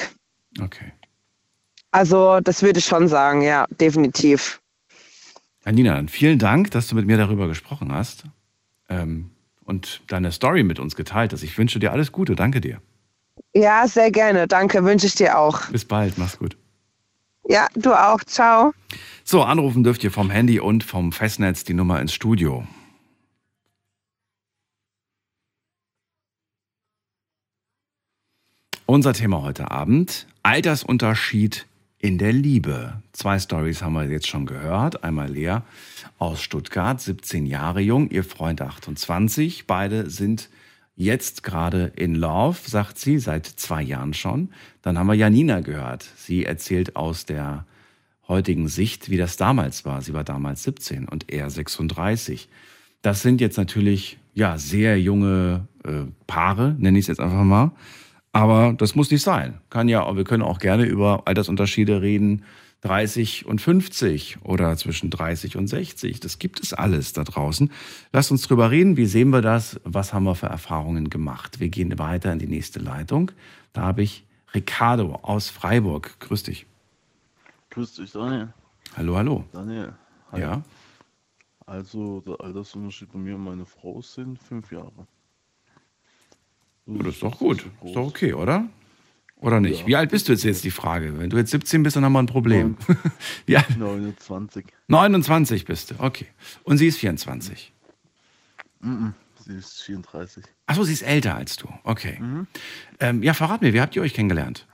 Okay. 0.58 0.92
Also 1.92 2.40
das 2.40 2.62
würde 2.62 2.78
ich 2.78 2.84
schon 2.84 3.08
sagen, 3.08 3.42
ja, 3.42 3.66
definitiv. 3.80 4.60
Janina, 5.64 5.94
dann 5.94 6.08
vielen 6.08 6.38
Dank, 6.38 6.70
dass 6.70 6.88
du 6.88 6.94
mit 6.94 7.06
mir 7.06 7.16
darüber 7.16 7.46
gesprochen 7.48 7.92
hast 7.92 8.24
ähm, 8.88 9.30
und 9.64 10.02
deine 10.06 10.32
Story 10.32 10.62
mit 10.62 10.78
uns 10.78 10.96
geteilt 10.96 11.32
hast. 11.32 11.42
Ich 11.42 11.58
wünsche 11.58 11.78
dir 11.78 11.92
alles 11.92 12.12
Gute. 12.12 12.34
Danke 12.34 12.60
dir. 12.60 12.80
Ja, 13.54 13.86
sehr 13.86 14.10
gerne. 14.10 14.46
Danke, 14.46 14.84
wünsche 14.84 15.06
ich 15.06 15.14
dir 15.14 15.38
auch. 15.38 15.66
Bis 15.66 15.84
bald. 15.84 16.16
Mach's 16.18 16.38
gut. 16.38 16.56
Ja, 17.48 17.66
du 17.74 17.92
auch. 17.92 18.22
Ciao. 18.24 18.72
So, 19.24 19.42
anrufen 19.42 19.82
dürft 19.82 20.04
ihr 20.04 20.10
vom 20.10 20.30
Handy 20.30 20.60
und 20.60 20.84
vom 20.84 21.12
Festnetz 21.12 21.64
die 21.64 21.74
Nummer 21.74 22.00
ins 22.00 22.12
Studio. 22.12 22.66
Unser 28.86 29.12
Thema 29.12 29.42
heute 29.42 29.70
Abend: 29.70 30.26
Altersunterschied 30.42 31.66
in 31.98 32.16
der 32.16 32.32
Liebe. 32.32 33.02
Zwei 33.12 33.38
Stories 33.38 33.82
haben 33.82 33.92
wir 33.92 34.04
jetzt 34.04 34.26
schon 34.26 34.46
gehört. 34.46 35.04
Einmal 35.04 35.30
Lea 35.30 35.58
aus 36.18 36.42
Stuttgart, 36.42 37.00
17 37.00 37.44
Jahre 37.44 37.80
jung, 37.80 38.08
ihr 38.10 38.24
Freund 38.24 38.62
28. 38.62 39.66
Beide 39.66 40.08
sind 40.08 40.48
jetzt 40.96 41.42
gerade 41.42 41.92
in 41.96 42.14
Love, 42.14 42.58
sagt 42.64 42.98
sie, 42.98 43.18
seit 43.18 43.46
zwei 43.46 43.82
Jahren 43.82 44.14
schon. 44.14 44.50
Dann 44.82 44.98
haben 44.98 45.08
wir 45.08 45.14
Janina 45.14 45.60
gehört. 45.60 46.08
Sie 46.16 46.44
erzählt 46.44 46.96
aus 46.96 47.26
der 47.26 47.66
heutigen 48.26 48.68
Sicht, 48.68 49.10
wie 49.10 49.16
das 49.18 49.36
damals 49.36 49.84
war. 49.84 50.00
Sie 50.00 50.14
war 50.14 50.24
damals 50.24 50.62
17 50.62 51.06
und 51.06 51.30
er 51.30 51.50
36. 51.50 52.48
Das 53.02 53.22
sind 53.22 53.40
jetzt 53.40 53.58
natürlich 53.58 54.18
ja 54.34 54.56
sehr 54.56 55.00
junge 55.00 55.66
äh, 55.84 56.04
Paare, 56.26 56.76
nenne 56.78 56.98
ich 56.98 57.04
es 57.04 57.08
jetzt 57.08 57.20
einfach 57.20 57.44
mal. 57.44 57.72
Aber 58.32 58.74
das 58.74 58.94
muss 58.94 59.10
nicht 59.10 59.22
sein. 59.22 59.60
Kann 59.70 59.88
ja, 59.88 60.14
wir 60.16 60.24
können 60.24 60.42
auch 60.42 60.58
gerne 60.58 60.84
über 60.84 61.22
Altersunterschiede 61.26 62.00
reden. 62.00 62.44
30 62.82 63.44
und 63.44 63.60
50 63.60 64.38
oder 64.42 64.74
zwischen 64.76 65.10
30 65.10 65.56
und 65.56 65.66
60. 65.66 66.20
Das 66.20 66.38
gibt 66.38 66.60
es 66.60 66.72
alles 66.72 67.12
da 67.12 67.24
draußen. 67.24 67.70
Lasst 68.12 68.30
uns 68.30 68.42
drüber 68.42 68.70
reden. 68.70 68.96
Wie 68.96 69.06
sehen 69.06 69.30
wir 69.30 69.42
das? 69.42 69.78
Was 69.84 70.14
haben 70.14 70.24
wir 70.24 70.34
für 70.34 70.46
Erfahrungen 70.46 71.10
gemacht? 71.10 71.60
Wir 71.60 71.68
gehen 71.68 71.98
weiter 71.98 72.32
in 72.32 72.38
die 72.38 72.46
nächste 72.46 72.78
Leitung. 72.78 73.32
Da 73.74 73.82
habe 73.82 74.02
ich 74.02 74.24
Ricardo 74.54 75.18
aus 75.22 75.50
Freiburg. 75.50 76.18
Grüß 76.20 76.44
dich. 76.44 76.66
Grüß 77.70 77.96
dich, 77.96 78.12
Daniel. 78.12 78.48
Hallo, 78.96 79.16
hallo. 79.16 79.44
Daniel. 79.52 79.92
hi. 80.32 80.40
Ja. 80.40 80.62
Also, 81.66 82.20
der 82.22 82.40
Altersunterschied 82.40 83.12
bei 83.12 83.18
mir 83.18 83.36
und 83.36 83.44
meiner 83.44 83.66
Frau 83.66 84.00
sind 84.00 84.38
fünf 84.38 84.72
Jahre. 84.72 85.06
Oh, 86.86 86.98
das 86.98 87.14
ist 87.14 87.22
doch 87.22 87.38
gut. 87.38 87.66
Ist 87.84 87.94
doch 87.94 88.06
okay, 88.06 88.32
oder? 88.32 88.68
Oder 89.36 89.60
nicht? 89.60 89.80
Ja. 89.82 89.86
Wie 89.86 89.96
alt 89.96 90.10
bist 90.10 90.28
du 90.28 90.32
jetzt 90.32 90.44
jetzt 90.44 90.64
die 90.64 90.70
Frage? 90.70 91.18
Wenn 91.18 91.30
du 91.30 91.38
jetzt 91.38 91.50
17 91.50 91.82
bist, 91.82 91.96
dann 91.96 92.04
haben 92.04 92.12
wir 92.12 92.18
ein 92.18 92.26
Problem. 92.26 92.76
Wie 93.46 93.56
alt? 93.56 93.76
29. 93.76 94.66
29 94.88 95.64
bist 95.64 95.90
du, 95.92 95.94
okay. 95.98 96.26
Und 96.62 96.76
sie 96.76 96.86
ist 96.86 96.98
24. 96.98 97.72
Mhm. 98.80 99.14
Sie 99.38 99.54
ist 99.54 99.82
34. 99.82 100.44
Achso, 100.66 100.84
sie 100.84 100.92
ist 100.92 101.02
älter 101.02 101.34
als 101.34 101.56
du. 101.56 101.68
Okay. 101.84 102.20
Ähm, 103.00 103.22
ja, 103.22 103.32
verrat 103.32 103.62
mir, 103.62 103.72
wie 103.72 103.80
habt 103.80 103.96
ihr 103.96 104.02
euch 104.02 104.12
kennengelernt? 104.12 104.66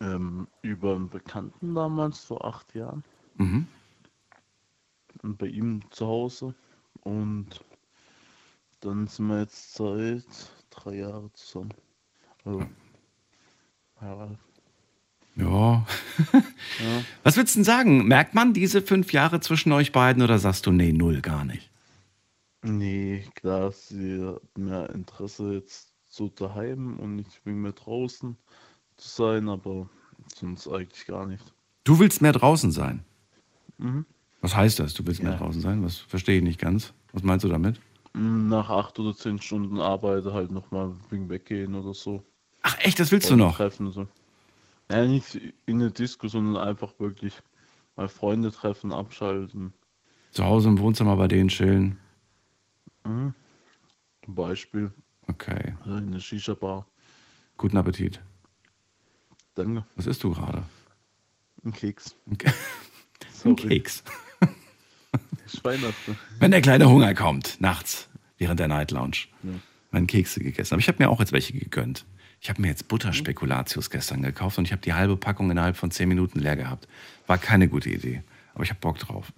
Ähm, 0.00 0.46
über 0.62 0.94
einen 0.94 1.08
Bekannten 1.08 1.74
damals, 1.74 2.20
vor 2.20 2.44
acht 2.44 2.74
Jahren. 2.74 3.02
Mhm. 3.36 3.66
Und 5.22 5.38
bei 5.38 5.46
ihm 5.46 5.82
zu 5.90 6.06
Hause. 6.06 6.54
Und 7.00 7.64
dann 8.80 9.06
sind 9.08 9.26
wir 9.26 9.40
jetzt 9.40 9.74
seit 9.74 10.24
drei 10.76 10.96
Jahren 10.96 11.30
zusammen. 11.34 11.74
Also, 12.44 12.66
ja, 14.00 14.28
Ja. 15.36 15.86
ja. 16.32 17.02
Was 17.22 17.36
würdest 17.36 17.54
du 17.56 17.58
denn 17.58 17.64
sagen? 17.64 18.06
Merkt 18.06 18.34
man 18.34 18.52
diese 18.54 18.82
fünf 18.82 19.12
Jahre 19.12 19.40
zwischen 19.40 19.72
euch 19.72 19.92
beiden 19.92 20.22
oder 20.22 20.38
sagst 20.38 20.66
du, 20.66 20.72
nee, 20.72 20.92
null, 20.92 21.20
gar 21.20 21.44
nicht? 21.44 21.70
Nee, 22.62 23.24
klar, 23.34 23.70
sie 23.72 24.20
hat 24.24 24.40
mehr 24.58 24.90
Interesse 24.90 25.54
jetzt 25.54 25.92
so 26.08 26.28
daheim 26.28 26.98
und 26.98 27.16
nicht 27.16 27.40
wegen 27.44 27.60
mir 27.62 27.72
draußen 27.72 28.36
zu 28.96 29.08
sein, 29.08 29.48
aber 29.48 29.88
sonst 30.34 30.66
eigentlich 30.68 31.06
gar 31.06 31.26
nicht. 31.26 31.52
Du 31.84 31.98
willst 31.98 32.22
mehr 32.22 32.32
draußen 32.32 32.72
sein. 32.72 33.04
Mhm. 33.78 34.06
Was 34.40 34.56
heißt 34.56 34.78
das? 34.80 34.94
Du 34.94 35.06
willst 35.06 35.22
mehr 35.22 35.32
Ja. 35.32 35.38
draußen 35.38 35.60
sein? 35.60 35.84
Was 35.84 35.96
verstehe 35.98 36.38
ich 36.38 36.42
nicht 36.42 36.58
ganz. 36.60 36.92
Was 37.12 37.22
meinst 37.22 37.44
du 37.44 37.48
damit? 37.48 37.80
Nach 38.18 38.70
acht 38.70 38.98
oder 38.98 39.14
zehn 39.14 39.38
Stunden 39.40 39.78
Arbeit 39.78 40.24
halt 40.24 40.50
nochmal 40.50 40.94
wegen 41.10 41.28
weggehen 41.28 41.74
oder 41.74 41.92
so. 41.92 42.24
Ach 42.62 42.78
echt, 42.80 42.98
das 42.98 43.12
willst 43.12 43.26
du 43.26 43.32
Freunde 43.34 43.44
noch? 43.44 43.56
Treffen, 43.56 43.92
so. 43.92 44.08
Ja, 44.90 45.04
nicht 45.04 45.34
in 45.66 45.80
eine 45.80 45.90
Disco, 45.90 46.26
sondern 46.26 46.56
einfach 46.66 46.98
wirklich 46.98 47.34
mal 47.94 48.08
Freunde 48.08 48.50
treffen, 48.52 48.90
abschalten. 48.92 49.74
Zu 50.30 50.44
Hause 50.44 50.68
im 50.70 50.78
Wohnzimmer 50.78 51.16
bei 51.16 51.28
denen 51.28 51.48
chillen. 51.48 51.98
Mhm. 53.04 53.34
Zum 54.24 54.34
Beispiel 54.34 54.92
Okay. 55.28 55.74
äh, 55.84 55.88
in 55.88 56.06
eine 56.08 56.20
Shisha-Bar. 56.20 56.86
Guten 57.58 57.76
Appetit. 57.76 58.20
Danke. 59.54 59.84
Was 59.94 60.06
isst 60.06 60.24
du 60.24 60.30
gerade? 60.32 60.62
Ein 61.64 61.72
Keks. 61.72 62.14
Ein 62.26 62.38
Sorry. 63.32 63.82
Wenn 66.40 66.50
der 66.50 66.60
kleine 66.60 66.88
Hunger 66.88 67.14
kommt, 67.14 67.60
nachts, 67.60 68.08
während 68.38 68.60
der 68.60 68.68
Night 68.68 68.90
Lounge, 68.90 69.16
Ja. 69.42 69.50
werden 69.92 70.06
Kekse 70.06 70.40
gegessen. 70.40 70.74
Aber 70.74 70.80
ich 70.80 70.88
habe 70.88 71.02
mir 71.02 71.08
auch 71.10 71.20
jetzt 71.20 71.32
welche 71.32 71.52
gegönnt. 71.52 72.04
Ich 72.40 72.50
habe 72.50 72.60
mir 72.60 72.68
jetzt 72.68 72.88
Butterspekulatius 72.88 73.90
gestern 73.90 74.22
gekauft 74.22 74.58
und 74.58 74.64
ich 74.66 74.72
habe 74.72 74.82
die 74.82 74.92
halbe 74.92 75.16
Packung 75.16 75.50
innerhalb 75.50 75.76
von 75.76 75.90
zehn 75.90 76.08
Minuten 76.08 76.38
leer 76.38 76.56
gehabt. 76.56 76.86
War 77.26 77.38
keine 77.38 77.66
gute 77.68 77.90
Idee. 77.90 78.22
Aber 78.54 78.62
ich 78.64 78.70
habe 78.70 78.80
Bock 78.80 78.98
drauf. 78.98 79.32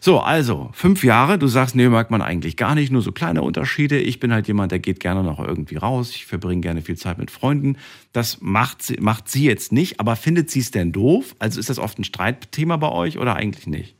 So, 0.00 0.20
also, 0.20 0.70
fünf 0.72 1.04
Jahre, 1.04 1.38
du 1.38 1.46
sagst, 1.46 1.74
nee, 1.74 1.88
mag 1.90 2.10
man 2.10 2.22
eigentlich 2.22 2.56
gar 2.56 2.74
nicht, 2.74 2.90
nur 2.90 3.02
so 3.02 3.12
kleine 3.12 3.42
Unterschiede. 3.42 3.98
Ich 3.98 4.18
bin 4.18 4.32
halt 4.32 4.48
jemand, 4.48 4.72
der 4.72 4.78
geht 4.78 4.98
gerne 5.00 5.22
noch 5.22 5.38
irgendwie 5.40 5.76
raus. 5.76 6.10
Ich 6.14 6.24
verbringe 6.24 6.62
gerne 6.62 6.80
viel 6.80 6.96
Zeit 6.96 7.18
mit 7.18 7.30
Freunden. 7.30 7.76
Das 8.12 8.40
macht 8.40 8.80
sie, 8.82 8.96
macht 8.98 9.28
sie 9.28 9.44
jetzt 9.44 9.72
nicht, 9.72 10.00
aber 10.00 10.16
findet 10.16 10.50
sie 10.50 10.60
es 10.60 10.70
denn 10.70 10.92
doof? 10.92 11.36
Also 11.38 11.60
ist 11.60 11.68
das 11.68 11.78
oft 11.78 11.98
ein 11.98 12.04
Streitthema 12.04 12.76
bei 12.78 12.88
euch 12.90 13.18
oder 13.18 13.34
eigentlich 13.36 13.66
nicht? 13.66 13.95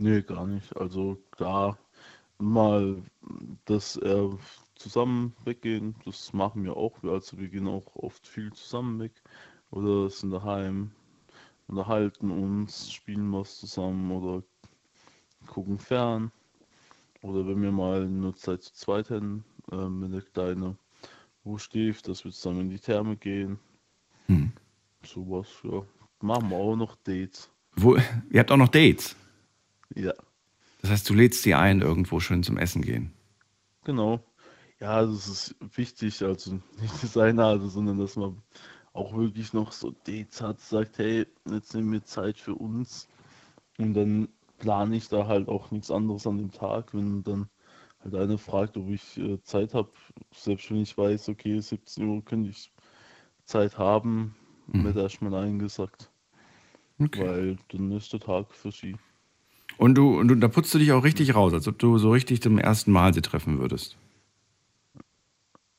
Nee, 0.00 0.22
gar 0.22 0.46
nicht. 0.46 0.74
Also 0.78 1.18
klar, 1.30 1.76
mal, 2.38 3.02
dass 3.66 3.96
er 3.96 4.30
zusammen 4.74 5.34
weggehen, 5.44 5.94
das 6.06 6.32
machen 6.32 6.64
wir 6.64 6.74
auch. 6.74 7.02
Also 7.02 7.38
wir 7.38 7.48
gehen 7.48 7.68
auch 7.68 7.94
oft 7.96 8.26
viel 8.26 8.50
zusammen 8.54 8.98
weg 8.98 9.12
oder 9.70 10.08
sind 10.08 10.30
daheim, 10.30 10.90
unterhalten 11.66 12.30
uns, 12.30 12.90
spielen 12.90 13.30
was 13.30 13.58
zusammen 13.58 14.10
oder 14.10 14.42
gucken 15.46 15.78
fern. 15.78 16.32
Oder 17.20 17.46
wenn 17.46 17.60
wir 17.60 17.70
mal 17.70 18.08
nur 18.08 18.34
Zeit 18.34 18.62
zu 18.62 18.72
zweit 18.72 19.10
hätten, 19.10 19.44
äh, 19.70 19.76
wenn 19.76 20.12
der 20.12 20.22
Kleine 20.22 20.78
wo 21.44 21.58
schläft, 21.58 22.08
dass 22.08 22.24
wir 22.24 22.32
zusammen 22.32 22.60
in 22.60 22.70
die 22.70 22.78
Therme 22.78 23.18
gehen. 23.18 23.58
Hm. 24.28 24.50
Sowas, 25.04 25.48
ja. 25.62 25.82
Machen 26.22 26.48
wir 26.48 26.56
auch 26.56 26.76
noch 26.76 26.96
Dates. 27.04 27.50
Wo, 27.76 27.96
ihr 28.30 28.40
habt 28.40 28.50
auch 28.50 28.56
noch 28.56 28.68
Dates. 28.68 29.14
Ja. 29.94 30.14
Das 30.82 30.90
heißt, 30.90 31.08
du 31.10 31.14
lädst 31.14 31.42
sie 31.42 31.54
ein, 31.54 31.80
irgendwo 31.82 32.20
schön 32.20 32.42
zum 32.42 32.56
Essen 32.58 32.82
gehen. 32.82 33.12
Genau. 33.84 34.20
Ja, 34.80 35.04
das 35.04 35.28
ist 35.28 35.56
wichtig, 35.76 36.22
also 36.22 36.54
nicht 36.80 37.02
das 37.02 37.16
eine, 37.16 37.44
also, 37.44 37.68
sondern 37.68 37.98
dass 37.98 38.16
man 38.16 38.42
auch 38.94 39.14
wirklich 39.16 39.52
noch 39.52 39.72
so 39.72 39.90
Dates 40.04 40.40
hat, 40.40 40.60
sagt, 40.60 40.98
hey, 40.98 41.26
jetzt 41.50 41.74
nehmen 41.74 41.92
wir 41.92 42.04
Zeit 42.04 42.38
für 42.38 42.54
uns. 42.54 43.08
Und 43.78 43.94
dann 43.94 44.28
plane 44.58 44.96
ich 44.96 45.08
da 45.08 45.26
halt 45.26 45.48
auch 45.48 45.70
nichts 45.70 45.90
anderes 45.90 46.26
an 46.26 46.38
dem 46.38 46.50
Tag, 46.52 46.94
wenn 46.94 47.22
dann 47.24 47.48
halt 48.00 48.14
einer 48.14 48.38
fragt, 48.38 48.76
ob 48.76 48.88
ich 48.88 49.18
äh, 49.18 49.42
Zeit 49.42 49.74
habe, 49.74 49.90
selbst 50.34 50.70
wenn 50.70 50.78
ich 50.82 50.96
weiß, 50.96 51.28
okay, 51.28 51.60
17 51.60 52.06
Uhr 52.08 52.24
könnte 52.24 52.50
ich 52.50 52.72
Zeit 53.44 53.78
haben, 53.78 54.34
wird 54.66 54.96
erstmal 54.96 55.30
Nein 55.32 55.58
gesagt, 55.58 56.10
Okay. 56.98 57.26
weil 57.26 57.56
dann 57.68 57.92
ist 57.92 58.12
der 58.12 58.20
Tag 58.20 58.54
für 58.54 58.70
sie. 58.72 58.96
Und 59.80 59.94
du, 59.94 60.18
und 60.18 60.28
du, 60.28 60.34
da 60.34 60.46
putzt 60.48 60.74
du 60.74 60.78
dich 60.78 60.92
auch 60.92 61.04
richtig 61.04 61.34
raus, 61.34 61.54
als 61.54 61.66
ob 61.66 61.78
du 61.78 61.96
so 61.96 62.10
richtig 62.10 62.42
zum 62.42 62.58
ersten 62.58 62.92
Mal 62.92 63.14
sie 63.14 63.22
treffen 63.22 63.58
würdest. 63.58 63.96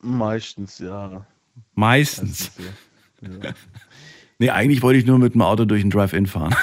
Meistens, 0.02 0.80
ja. 0.80 1.28
Meistens. 1.76 2.52
Meistens, 2.58 2.66
ja. 3.22 3.50
ja. 3.50 3.54
Nee, 4.40 4.50
eigentlich 4.50 4.82
wollte 4.82 4.98
ich 4.98 5.06
nur 5.06 5.20
mit 5.20 5.36
dem 5.36 5.44
Auto 5.44 5.66
durch 5.66 5.82
den 5.82 5.92
Drive-In 5.92 6.26
fahren. 6.26 6.56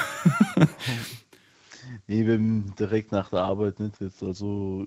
Nee, 2.09 2.27
wenn 2.27 2.75
direkt 2.79 3.13
nach 3.13 3.29
der 3.29 3.43
Arbeit 3.43 3.79
nicht 3.81 4.01
jetzt. 4.01 4.23
Also 4.23 4.87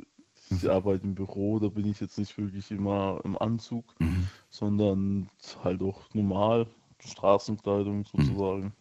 ich 0.49 0.67
arbeite 0.69 1.03
im 1.05 1.13
Büro, 1.13 1.59
da 1.59 1.67
bin 1.69 1.85
ich 1.85 2.01
jetzt 2.01 2.17
nicht 2.17 2.35
wirklich 2.37 2.71
immer 2.71 3.21
im 3.23 3.37
Anzug, 3.37 3.85
Mhm. 3.99 4.27
sondern 4.49 5.29
halt 5.63 5.83
auch 5.83 6.01
normal, 6.13 6.65
Straßenkleidung 6.99 8.05
sozusagen. 8.05 8.73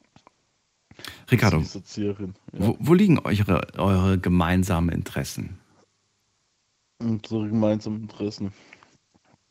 Ricardo. 1.30 1.62
Ja. 1.96 2.12
wo, 2.52 2.76
wo 2.80 2.94
liegen 2.94 3.18
eure, 3.20 3.66
eure 3.78 4.18
gemeinsamen 4.18 4.90
Interessen? 4.94 5.58
Unsere 6.98 7.48
gemeinsamen 7.48 8.02
Interessen. 8.02 8.52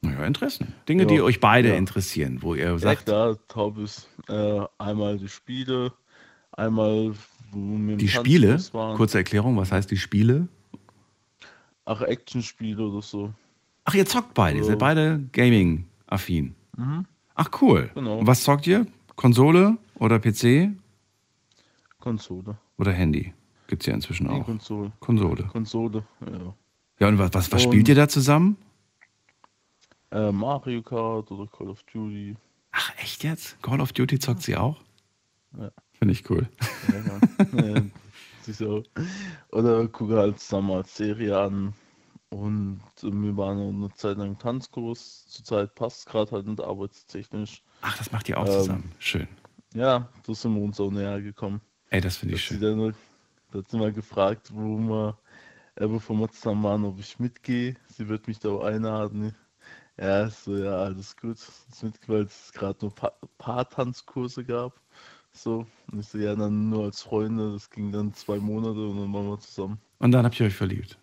Naja, 0.02 0.26
Interessen. 0.26 0.74
Dinge, 0.88 1.04
Ja, 1.04 1.08
die 1.10 1.22
euch 1.22 1.40
beide 1.40 1.70
ja. 1.70 1.76
interessieren, 1.76 2.42
wo 2.42 2.56
ihr 2.56 2.66
Ja 2.66 2.78
sagt, 2.78 3.06
klar, 3.06 3.38
Taubes. 3.48 4.08
Äh, 4.28 4.62
einmal 4.78 5.18
die 5.18 5.28
Spiele, 5.28 5.92
einmal 6.52 7.14
die 7.54 8.08
Spiele, 8.08 8.60
kurze 8.72 9.18
Erklärung, 9.18 9.58
was 9.58 9.72
heißt 9.72 9.90
die 9.92 9.98
Spiele? 9.98 10.48
Ach, 11.86 12.02
Actionspiele 12.02 12.84
oder 12.88 13.02
so. 13.02 13.34
Ach, 13.86 13.94
ihr 13.96 14.06
zockt 14.06 14.36
beide, 14.36 14.60
ihr 14.60 14.64
So. 14.64 14.70
seid 14.70 14.80
beide 14.80 15.28
Gaming-affin. 15.34 16.54
Mhm. 16.78 17.06
Ach, 17.34 17.50
cool. 17.62 17.90
Genau. 17.96 18.20
Und 18.20 18.28
was 18.28 18.44
zockt 18.44 18.68
ihr? 18.68 18.86
Konsole 19.16 19.78
oder 19.96 20.20
PC 20.20 20.70
Konsole. 22.00 22.58
oder 22.78 22.92
Handy? 22.92 23.34
Gibt's 23.68 23.86
ja 23.86 23.94
inzwischen 23.94 24.28
Nee, 24.28 24.40
auch. 24.42 24.46
Konsole. 24.46 24.92
Konsole. 25.00 25.44
Konsole, 25.46 26.04
ja. 26.26 26.54
Ja, 27.00 27.08
und 27.08 27.18
was, 27.20 27.30
was, 27.34 27.52
was 27.52 27.66
Und- 27.66 27.72
spielt 27.72 27.88
ihr 27.88 27.96
da 27.96 28.08
zusammen? 28.08 28.58
Äh, 30.12 30.32
Mario 30.32 30.82
Kart 30.82 31.30
oder 31.32 31.48
Call 31.48 31.70
of 31.70 31.84
Duty. 31.84 32.36
Ach, 32.72 32.92
echt 32.98 33.24
jetzt? 33.24 33.62
Call 33.62 33.80
of 33.80 33.94
Duty 33.94 34.18
zockt 34.20 34.42
sie 34.42 34.58
auch? 34.58 34.82
Ja. 35.58 35.70
Finde 35.94 36.14
ich 36.14 36.30
cool. 36.30 36.50
Ja, 36.88 37.60
ja. 37.74 37.82
so. 38.54 38.84
Oder 39.52 39.88
gucke 39.88 40.18
halt 40.18 40.40
zusammen 40.40 40.72
als 40.72 40.96
Serie 40.96 41.38
an. 41.40 41.74
Und 42.30 42.82
äh, 43.04 43.12
wir 43.12 43.38
waren 43.38 43.60
eine 43.60 43.94
Zeit 43.94 44.18
lang 44.18 44.38
Tanzkurs. 44.38 45.28
Zurzeit 45.28 45.76
passt 45.76 46.08
gerade 46.08 46.32
halt 46.32 46.48
nicht 46.48 46.62
arbeitstechnisch. 46.62 47.64
Ach, 47.82 47.98
das 47.98 48.12
macht 48.12 48.30
ihr 48.30 48.38
auch 48.40 48.46
Ähm, 48.48 48.52
zusammen. 48.52 48.92
Schön. 49.00 49.28
Ja, 49.74 50.10
da 50.26 50.34
sind 50.34 50.56
wir 50.56 50.62
uns 50.64 50.80
auch 50.80 50.90
näher 50.92 51.22
gekommen. 51.22 51.62
Ey, 51.90 52.02
das 52.02 52.18
finde 52.18 52.36
ich 52.36 52.44
schön. 52.44 52.62
dann, 52.62 52.96
da 53.52 53.60
hat 53.60 53.70
sie 53.70 53.78
mal 53.78 53.92
gefragt, 53.92 54.52
wo 54.54 54.78
wir, 54.78 55.18
äh, 55.76 55.88
bevor 55.88 56.16
wir 56.18 56.30
zusammen 56.30 56.64
waren, 56.64 56.86
ob 56.86 57.00
ich 57.00 57.20
mitgehe. 57.20 57.76
Sie 57.88 58.08
wird 58.08 58.28
mich 58.28 58.40
da 58.40 58.50
auch 58.50 58.64
einladen. 58.64 59.36
Ja, 59.98 60.30
so, 60.30 60.56
ja, 60.56 60.78
alles 60.78 61.18
gut. 61.18 61.38
Ist 61.38 61.84
mit, 61.84 61.96
weil 62.08 62.24
es 62.24 62.52
gerade 62.54 62.78
nur 62.82 62.94
paar, 62.94 63.14
paar 63.38 63.68
Tanzkurse 63.68 64.46
gab. 64.46 64.80
So, 65.32 65.66
und 65.92 66.00
ich 66.00 66.08
so, 66.08 66.18
ja, 66.18 66.36
dann 66.36 66.70
nur 66.70 66.86
als 66.86 67.02
Freunde. 67.02 67.54
Das 67.54 67.70
ging 67.70 67.92
dann 67.92 68.14
zwei 68.14 68.38
Monate 68.38 68.88
und 68.88 69.00
dann 69.00 69.14
waren 69.14 69.28
wir 69.28 69.40
zusammen. 69.40 69.80
Und 69.98 70.12
dann 70.12 70.26
habt 70.26 70.40
ihr 70.40 70.46
euch 70.46 70.56
verliebt. 70.56 70.98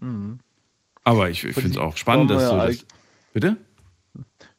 Mhm. 0.00 0.40
Aber 1.04 1.30
ich, 1.30 1.44
ich 1.44 1.54
finde 1.54 1.70
es 1.70 1.76
auch 1.76 1.96
spannend, 1.96 2.30
dass 2.30 2.50
du 2.50 2.56
das. 2.56 2.86
Bitte? 3.32 3.56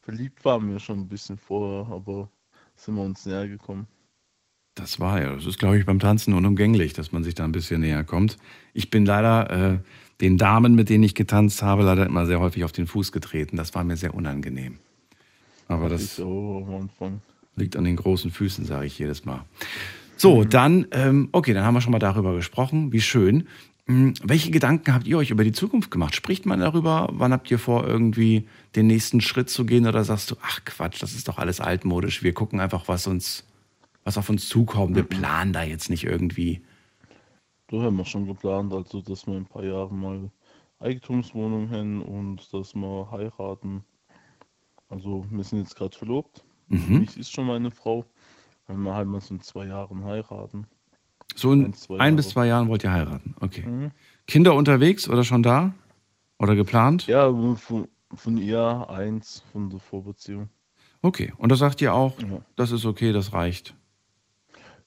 Verliebt 0.00 0.44
waren 0.44 0.70
wir 0.70 0.78
schon 0.78 1.00
ein 1.00 1.08
bisschen 1.08 1.36
vorher, 1.36 1.92
aber 1.92 2.28
sind 2.76 2.94
wir 2.94 3.02
uns 3.02 3.26
näher 3.26 3.46
gekommen. 3.46 3.86
Das 4.80 4.98
war 4.98 5.20
ja, 5.20 5.34
das 5.34 5.44
ist, 5.44 5.58
glaube 5.58 5.78
ich, 5.78 5.84
beim 5.84 5.98
Tanzen 5.98 6.32
unumgänglich, 6.32 6.94
dass 6.94 7.12
man 7.12 7.22
sich 7.22 7.34
da 7.34 7.44
ein 7.44 7.52
bisschen 7.52 7.82
näher 7.82 8.02
kommt. 8.02 8.38
Ich 8.72 8.88
bin 8.88 9.04
leider 9.04 9.50
äh, 9.74 9.78
den 10.22 10.38
Damen, 10.38 10.74
mit 10.74 10.88
denen 10.88 11.04
ich 11.04 11.14
getanzt 11.14 11.62
habe, 11.62 11.82
leider 11.82 12.06
immer 12.06 12.24
sehr 12.24 12.40
häufig 12.40 12.64
auf 12.64 12.72
den 12.72 12.86
Fuß 12.86 13.12
getreten. 13.12 13.56
Das 13.56 13.74
war 13.74 13.84
mir 13.84 13.96
sehr 13.96 14.14
unangenehm. 14.14 14.78
Aber 15.68 15.88
das 15.88 16.18
Anfang. 16.18 17.20
liegt 17.56 17.76
an 17.76 17.84
den 17.84 17.96
großen 17.96 18.30
Füßen, 18.30 18.64
sage 18.64 18.86
ich 18.86 18.98
jedes 18.98 19.24
Mal. 19.24 19.44
So, 20.16 20.44
dann, 20.44 20.86
ähm, 20.92 21.28
okay, 21.32 21.52
dann 21.52 21.64
haben 21.64 21.74
wir 21.74 21.80
schon 21.80 21.92
mal 21.92 21.98
darüber 21.98 22.34
gesprochen. 22.34 22.92
Wie 22.92 23.00
schön. 23.00 23.46
Hm, 23.86 24.14
Welche 24.22 24.50
Gedanken 24.50 24.94
habt 24.94 25.06
ihr 25.06 25.18
euch 25.18 25.30
über 25.30 25.44
die 25.44 25.52
Zukunft 25.52 25.90
gemacht? 25.90 26.14
Spricht 26.14 26.46
man 26.46 26.60
darüber? 26.60 27.08
Wann 27.12 27.32
habt 27.32 27.50
ihr 27.50 27.58
vor, 27.58 27.86
irgendwie 27.86 28.46
den 28.76 28.86
nächsten 28.86 29.20
Schritt 29.20 29.50
zu 29.50 29.64
gehen? 29.64 29.86
Oder 29.86 30.04
sagst 30.04 30.30
du, 30.30 30.36
ach 30.42 30.64
Quatsch, 30.64 31.02
das 31.02 31.12
ist 31.12 31.28
doch 31.28 31.38
alles 31.38 31.60
altmodisch. 31.60 32.22
Wir 32.22 32.32
gucken 32.32 32.60
einfach, 32.60 32.88
was 32.88 33.06
uns, 33.06 33.44
was 34.04 34.18
auf 34.18 34.28
uns 34.28 34.48
zukommt. 34.48 34.96
Wir 34.96 35.02
planen 35.02 35.52
da 35.52 35.62
jetzt 35.62 35.90
nicht 35.90 36.04
irgendwie. 36.04 36.62
Da 37.68 37.82
haben 37.82 37.96
wir 37.96 38.04
schon 38.04 38.26
geplant, 38.26 38.72
also 38.72 39.00
dass 39.00 39.26
wir 39.26 39.34
in 39.36 39.42
ein 39.42 39.46
paar 39.46 39.64
Jahren 39.64 39.98
mal 40.00 40.30
Eigentumswohnung 40.80 41.70
haben 41.70 42.02
und 42.02 42.52
dass 42.52 42.74
wir 42.74 43.08
heiraten. 43.10 43.84
Also 44.88 45.24
wir 45.30 45.44
sind 45.44 45.60
jetzt 45.60 45.76
gerade 45.76 45.96
verlobt. 45.96 46.42
Mhm. 46.68 47.02
Ich 47.02 47.16
ist 47.16 47.30
schon 47.32 47.46
meine 47.46 47.70
Frau. 47.70 48.04
Wenn 48.66 48.82
wir 48.82 48.94
halt 48.94 49.08
mal 49.08 49.20
so 49.20 49.34
in 49.34 49.40
zwei 49.40 49.66
Jahren 49.66 50.04
heiraten. 50.04 50.66
So 51.34 51.52
in 51.52 51.64
Ein, 51.64 52.00
ein 52.00 52.16
bis 52.16 52.30
zwei 52.30 52.46
Jahren 52.46 52.68
wollt 52.68 52.82
ihr 52.84 52.92
heiraten. 52.92 53.34
Okay. 53.40 53.66
Mhm. 53.66 53.90
Kinder 54.26 54.54
unterwegs 54.54 55.08
oder 55.08 55.22
schon 55.24 55.42
da? 55.42 55.72
Oder 56.38 56.56
geplant? 56.56 57.06
Ja, 57.06 57.30
von, 57.56 57.88
von 58.14 58.36
ihr 58.38 58.86
eins, 58.88 59.44
von 59.52 59.70
der 59.70 59.78
Vorbeziehung. 59.78 60.48
Okay. 61.02 61.32
Und 61.36 61.50
da 61.50 61.56
sagt 61.56 61.80
ihr 61.82 61.94
auch, 61.94 62.18
Ja. 62.20 62.40
das 62.56 62.72
ist 62.72 62.84
okay, 62.84 63.12
das 63.12 63.32
reicht. 63.32 63.74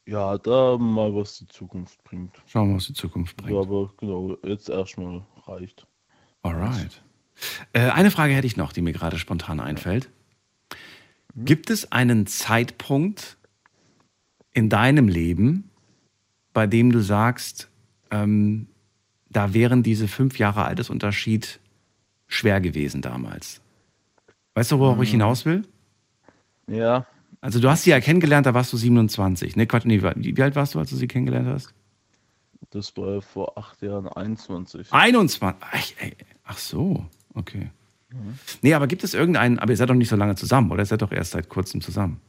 Ja, 0.05 0.37
da 0.37 0.77
mal 0.77 1.13
was 1.15 1.37
die 1.39 1.47
Zukunft 1.47 2.03
bringt. 2.03 2.35
Schauen 2.45 2.69
wir, 2.69 2.75
was 2.75 2.87
die 2.87 2.93
Zukunft 2.93 3.39
Ja, 3.41 3.47
bringt. 3.47 3.59
aber 3.67 3.93
genau, 3.97 4.37
jetzt 4.43 4.69
erstmal 4.69 5.25
reicht. 5.47 5.87
Alright. 6.41 7.01
Äh, 7.71 7.89
eine 7.89 8.11
Frage 8.11 8.33
hätte 8.33 8.47
ich 8.47 8.57
noch, 8.57 8.73
die 8.73 8.81
mir 8.81 8.91
gerade 8.93 9.17
spontan 9.17 9.59
einfällt. 9.59 10.09
Gibt 11.35 11.69
es 11.69 11.91
einen 11.91 12.27
Zeitpunkt 12.27 13.37
in 14.51 14.69
deinem 14.69 15.07
Leben, 15.07 15.69
bei 16.53 16.67
dem 16.67 16.91
du 16.91 16.99
sagst, 16.99 17.69
ähm, 18.11 18.67
da 19.29 19.53
wären 19.53 19.81
diese 19.81 20.07
fünf 20.07 20.37
Jahre 20.37 20.65
Altersunterschied 20.65 21.59
schwer 22.27 22.61
gewesen 22.61 23.01
damals? 23.01 23.61
Weißt 24.53 24.71
du, 24.71 24.79
worauf 24.79 25.01
ich 25.01 25.09
hinaus 25.11 25.45
will? 25.45 25.63
Ja, 26.67 27.07
Also 27.43 27.59
du 27.59 27.69
hast 27.69 27.83
sie 27.83 27.89
ja 27.89 27.99
kennengelernt, 27.99 28.45
da 28.45 28.53
warst 28.53 28.71
du 28.71 28.77
27. 28.77 29.57
Ne, 29.57 29.67
Quatsch, 29.67 29.83
nee, 29.83 30.01
wie 30.01 30.41
alt 30.41 30.55
warst 30.55 30.75
du, 30.75 30.79
als 30.79 30.89
du 30.91 30.95
sie 30.95 31.07
kennengelernt 31.09 31.47
hast? 31.47 31.73
das 32.69 32.95
war 32.95 33.21
vor 33.21 33.57
acht 33.57 33.81
Jahren 33.81 34.07
21. 34.07 34.87
21. 34.91 35.61
Ach, 35.61 35.91
ey, 35.99 36.15
ach 36.45 36.57
so, 36.57 37.05
okay. 37.33 37.69
Nee, 38.61 38.73
aber 38.73 38.87
gibt 38.87 39.03
es 39.03 39.13
irgendeinen, 39.13 39.59
aber 39.59 39.71
ihr 39.71 39.77
seid 39.77 39.89
doch 39.89 39.93
nicht 39.93 40.07
so 40.07 40.15
lange 40.15 40.35
zusammen, 40.35 40.71
oder? 40.71 40.83
Ihr 40.83 40.85
seid 40.85 41.01
doch 41.01 41.11
erst 41.11 41.31
seit 41.31 41.49
kurzem 41.49 41.81
zusammen. 41.81 42.21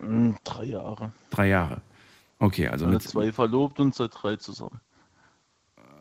Hm, 0.00 0.36
Drei 0.42 0.64
Jahre. 0.64 1.12
Drei 1.30 1.48
Jahre. 1.48 1.80
Okay, 2.40 2.66
also 2.66 2.88
mit, 2.88 3.00
zwei 3.02 3.30
verlobt 3.30 3.78
und 3.78 3.94
seit 3.94 4.10
drei 4.12 4.34
zusammen. 4.34 4.80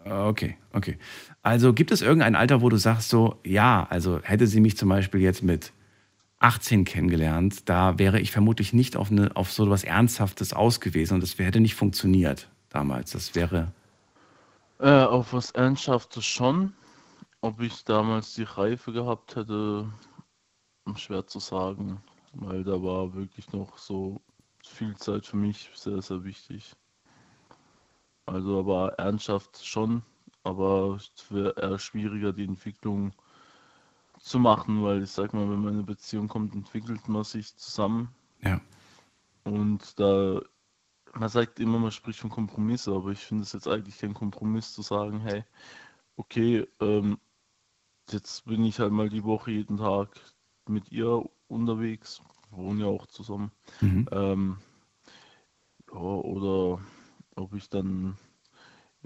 okay, 0.03 0.57
okay. 0.73 0.97
Also 1.43 1.73
gibt 1.73 1.91
es 1.91 2.01
irgendein 2.01 2.35
Alter, 2.35 2.61
wo 2.61 2.69
du 2.69 2.77
sagst 2.77 3.09
so, 3.09 3.39
ja, 3.45 3.85
also 3.87 4.19
hätte 4.23 4.47
sie 4.47 4.61
mich 4.61 4.77
zum 4.77 4.89
Beispiel 4.89 5.21
jetzt 5.21 5.43
mit 5.43 5.73
18 6.39 6.85
kennengelernt, 6.85 7.67
da 7.69 7.97
wäre 7.97 8.19
ich 8.19 8.31
vermutlich 8.31 8.73
nicht 8.73 8.95
auf, 8.95 9.11
eine, 9.11 9.35
auf 9.35 9.51
so 9.51 9.69
was 9.69 9.83
Ernsthaftes 9.83 10.53
ausgewiesen 10.53 11.15
und 11.15 11.21
das 11.23 11.37
hätte 11.39 11.59
nicht 11.59 11.75
funktioniert 11.75 12.49
damals. 12.69 13.11
Das 13.11 13.33
wäre, 13.35 13.73
Äh, 14.79 15.03
auf 15.03 15.33
was 15.33 15.51
Ernsthaftes 15.51 16.25
schon. 16.25 16.73
Ob 17.41 17.61
ich 17.61 17.83
damals 17.83 18.33
die 18.33 18.43
Reife 18.43 18.91
gehabt 18.91 19.35
hätte, 19.35 19.91
schwer 20.95 21.25
zu 21.27 21.39
sagen. 21.39 22.01
Weil 22.33 22.63
da 22.63 22.81
war 22.81 23.13
wirklich 23.13 23.51
noch 23.51 23.77
so 23.77 24.21
viel 24.63 24.95
Zeit 24.97 25.25
für 25.25 25.37
mich 25.37 25.69
sehr, 25.73 26.01
sehr 26.01 26.23
wichtig. 26.23 26.75
Also 28.25 28.59
aber 28.59 28.93
ernsthaft 28.99 29.65
schon, 29.65 30.03
aber 30.43 30.97
es 30.97 31.31
wäre 31.31 31.55
eher 31.57 31.79
schwieriger, 31.79 32.33
die 32.33 32.43
Entwicklung 32.43 33.13
zu 34.27 34.39
machen, 34.39 34.83
weil 34.83 35.03
ich 35.03 35.11
sag 35.11 35.33
mal, 35.33 35.49
wenn 35.49 35.59
man 35.59 35.69
in 35.69 35.79
eine 35.79 35.83
Beziehung 35.83 36.27
kommt, 36.27 36.53
entwickelt 36.53 37.07
man 37.07 37.23
sich 37.23 37.55
zusammen 37.55 38.09
ja. 38.41 38.61
und 39.43 39.99
da, 39.99 40.41
man 41.13 41.29
sagt 41.29 41.59
immer, 41.59 41.79
man 41.79 41.91
spricht 41.91 42.19
von 42.19 42.29
Kompromisse, 42.29 42.91
aber 42.91 43.11
ich 43.11 43.19
finde 43.19 43.43
es 43.43 43.53
jetzt 43.53 43.67
eigentlich 43.67 43.97
kein 43.97 44.13
Kompromiss 44.13 44.73
zu 44.73 44.81
sagen, 44.81 45.21
hey, 45.21 45.43
okay, 46.17 46.67
ähm, 46.81 47.17
jetzt 48.09 48.45
bin 48.45 48.63
ich 48.65 48.79
halt 48.79 48.91
mal 48.91 49.09
die 49.09 49.23
Woche 49.23 49.51
jeden 49.51 49.77
Tag 49.77 50.19
mit 50.67 50.91
ihr 50.91 51.23
unterwegs, 51.47 52.21
wir 52.49 52.57
wohnen 52.57 52.79
ja 52.79 52.87
auch 52.87 53.05
zusammen. 53.07 53.51
Mhm. 53.81 54.07
Ähm, 54.11 54.57
ja, 55.91 55.99
oder 55.99 56.81
ob 57.35 57.53
ich 57.53 57.69
dann 57.69 58.17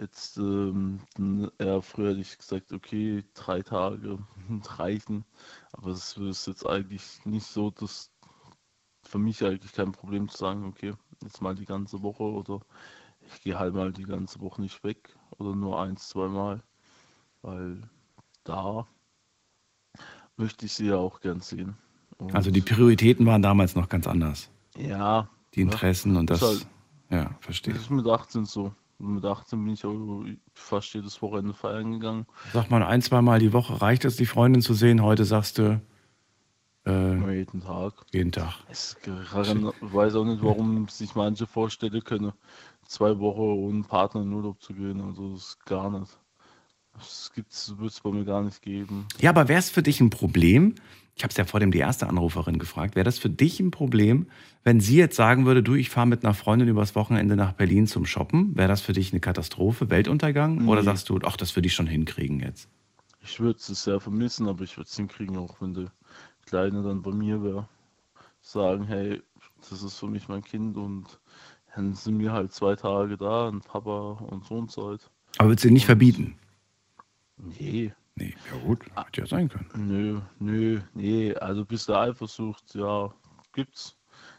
jetzt, 0.01 0.37
ähm, 0.37 0.99
eher 1.57 1.81
früher 1.81 2.09
hätte 2.11 2.21
ich 2.21 2.37
gesagt, 2.37 2.73
okay, 2.73 3.23
drei 3.33 3.61
Tage 3.61 4.17
reichen, 4.77 5.25
aber 5.73 5.91
es 5.91 6.17
ist 6.17 6.47
jetzt 6.47 6.65
eigentlich 6.65 7.23
nicht 7.25 7.45
so, 7.45 7.71
dass 7.71 8.11
für 9.03 9.19
mich 9.19 9.43
eigentlich 9.43 9.73
kein 9.73 9.91
Problem 9.91 10.27
zu 10.29 10.37
sagen, 10.37 10.65
okay, 10.65 10.93
jetzt 11.21 11.41
mal 11.41 11.55
die 11.55 11.65
ganze 11.65 12.01
Woche 12.01 12.23
oder 12.23 12.59
ich 13.21 13.41
gehe 13.41 13.57
halt 13.57 13.73
mal 13.73 13.91
die 13.93 14.03
ganze 14.03 14.39
Woche 14.41 14.61
nicht 14.61 14.83
weg 14.83 15.15
oder 15.37 15.55
nur 15.55 15.79
eins, 15.81 16.09
zweimal, 16.09 16.63
weil 17.41 17.81
da 18.43 18.87
möchte 20.37 20.65
ich 20.65 20.73
sie 20.73 20.87
ja 20.87 20.97
auch 20.97 21.19
gern 21.19 21.41
sehen. 21.41 21.77
Und 22.17 22.35
Also 22.35 22.51
die 22.51 22.61
Prioritäten 22.61 23.25
waren 23.25 23.41
damals 23.41 23.75
noch 23.75 23.89
ganz 23.89 24.07
anders. 24.07 24.49
ja, 24.75 25.29
Die 25.53 25.61
Interessen 25.61 26.15
und 26.17 26.29
das, 26.29 26.41
halt- 26.41 26.67
ja, 27.09 27.35
verstehe. 27.41 27.73
das 27.73 27.83
ist 27.83 27.89
mit 27.89 28.07
18 28.07 28.45
so. 28.45 28.73
Mit 29.01 29.25
18 29.25 29.63
bin 29.63 29.73
ich 29.73 29.85
auch 29.85 30.23
fast 30.53 30.93
jedes 30.93 31.21
Wochenende 31.21 31.53
feiern 31.53 31.93
gegangen. 31.93 32.25
Sag 32.53 32.69
mal, 32.69 32.83
ein, 32.83 33.01
zweimal 33.01 33.39
die 33.39 33.53
Woche 33.53 33.81
reicht 33.81 34.05
es, 34.05 34.15
die 34.15 34.25
Freundin 34.25 34.61
zu 34.61 34.73
sehen. 34.73 35.01
Heute 35.01 35.25
sagst 35.25 35.57
du 35.57 35.81
äh, 36.85 37.37
jeden 37.37 37.61
Tag. 37.61 37.93
jeden 38.11 38.31
Tag. 38.31 38.55
Gerade 39.03 39.73
weiß 39.81 40.15
auch 40.15 40.25
nicht, 40.25 40.41
warum 40.41 40.87
sich 40.87 41.15
manche 41.15 41.45
vorstellen 41.45 42.03
können, 42.03 42.33
zwei 42.87 43.17
Wochen 43.19 43.39
ohne 43.39 43.83
Partner 43.83 44.21
in 44.21 44.33
Urlaub 44.33 44.61
zu 44.61 44.73
gehen. 44.73 45.01
Also 45.01 45.33
das 45.33 45.41
ist 45.41 45.65
gar 45.65 45.91
nicht. 45.91 46.17
Das 46.93 47.31
wird 47.77 47.91
es 47.91 48.01
bei 48.01 48.11
mir 48.11 48.25
gar 48.25 48.41
nicht 48.41 48.61
geben. 48.61 49.07
Ja, 49.19 49.29
aber 49.29 49.47
wäre 49.47 49.59
es 49.59 49.69
für 49.69 49.83
dich 49.83 50.01
ein 50.01 50.09
Problem? 50.09 50.75
Ich 51.22 51.24
habe 51.24 51.30
es 51.34 51.38
ja 51.38 51.45
vor 51.45 51.59
dem 51.59 51.69
die 51.69 51.78
erste 51.78 52.09
Anruferin 52.09 52.57
gefragt. 52.57 52.95
Wäre 52.95 53.03
das 53.03 53.19
für 53.19 53.30
dich 53.30 53.59
ein 53.59 53.69
Problem, 53.69 54.26
wenn 54.63 54.80
sie 54.80 54.97
jetzt 54.97 55.15
sagen 55.15 55.45
würde, 55.45 55.61
du, 55.61 55.76
ich 55.76 55.91
fahre 55.91 56.07
mit 56.07 56.26
einer 56.26 56.34
Freundin 56.34 56.67
übers 56.67 56.95
Wochenende 56.95 57.36
nach 57.36 57.51
Berlin 57.51 57.86
zum 57.86 58.07
Shoppen? 58.07 58.57
Wäre 58.57 58.67
das 58.69 58.82
für 58.82 58.93
dich 58.93 59.11
eine 59.13 59.19
Katastrophe, 59.19 59.91
Weltuntergang? 59.91 60.67
Oder 60.67 60.82
Nee. 60.82 60.86
sagst 60.86 61.09
du, 61.09 61.19
ach, 61.24 61.38
das 61.38 61.55
würde 61.55 61.67
ich 61.67 61.76
schon 61.76 61.86
hinkriegen 61.86 62.39
jetzt? 62.39 62.69
Ich 63.24 63.39
würde 63.39 63.59
es 63.59 63.67
sehr 63.67 63.99
vermissen, 63.99 64.47
aber 64.47 64.63
ich 64.63 64.76
würde 64.78 64.88
es 64.89 64.95
hinkriegen, 64.95 65.38
auch 65.38 65.61
wenn 65.61 65.76
der 65.76 65.91
Kleine 66.47 66.82
dann 66.82 67.03
bei 67.03 67.11
mir 67.11 67.43
wäre. 67.43 67.69
Sagen, 68.41 68.86
hey, 68.86 69.22
das 69.69 69.84
ist 69.84 69.99
für 69.99 70.07
mich 70.07 70.28
mein 70.28 70.41
Kind 70.41 70.76
und 70.76 71.19
dann 71.76 71.93
sind 71.93 72.17
wir 72.17 72.32
halt 72.32 72.51
zwei 72.51 72.76
Tage 72.76 73.15
da 73.15 73.47
und 73.49 73.63
Papa 73.63 74.13
und 74.28 74.43
Sohnzeit. 74.45 75.01
Aber 75.38 75.49
würdest 75.49 75.65
du 75.65 75.69
nicht 75.72 75.86
verbieten? 75.86 76.34
Nee, 77.38 77.93
Nee, 78.16 78.36
ja 78.51 78.57
gut, 78.57 78.86
hätte 78.95 79.22
ja 79.22 79.28
sein 79.28 79.49
können. 79.49 79.72
nö, 79.74 80.22
nö, 80.39 80.82
nee, 80.93 81.34
also 81.36 81.66
bis 81.66 81.86
der 81.86 81.97
Eifersucht, 81.99 82.76
ja, 82.76 83.14
gibt's 83.53 83.97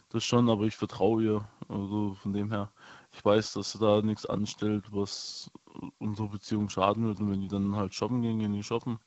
das 0.09 0.23
schon, 0.23 0.49
aber 0.49 0.63
ich 0.65 0.75
vertraue 0.75 1.23
ihr. 1.23 1.47
Also 1.67 2.13
von 2.15 2.33
dem 2.33 2.51
her, 2.51 2.71
ich 3.11 3.23
weiß, 3.23 3.53
dass 3.53 3.71
sie 3.71 3.79
da 3.79 4.01
nichts 4.01 4.25
anstellt, 4.25 4.85
was 4.91 5.51
unserer 5.97 6.29
Beziehung 6.29 6.69
schaden 6.69 7.03
würde. 7.05 7.23
Und 7.23 7.31
wenn 7.31 7.41
die 7.41 7.47
dann 7.47 7.75
halt 7.75 7.93
shoppen 7.95 8.21
gehen, 8.21 8.39
gehen 8.39 8.53
die 8.53 8.63
shoppen, 8.63 8.99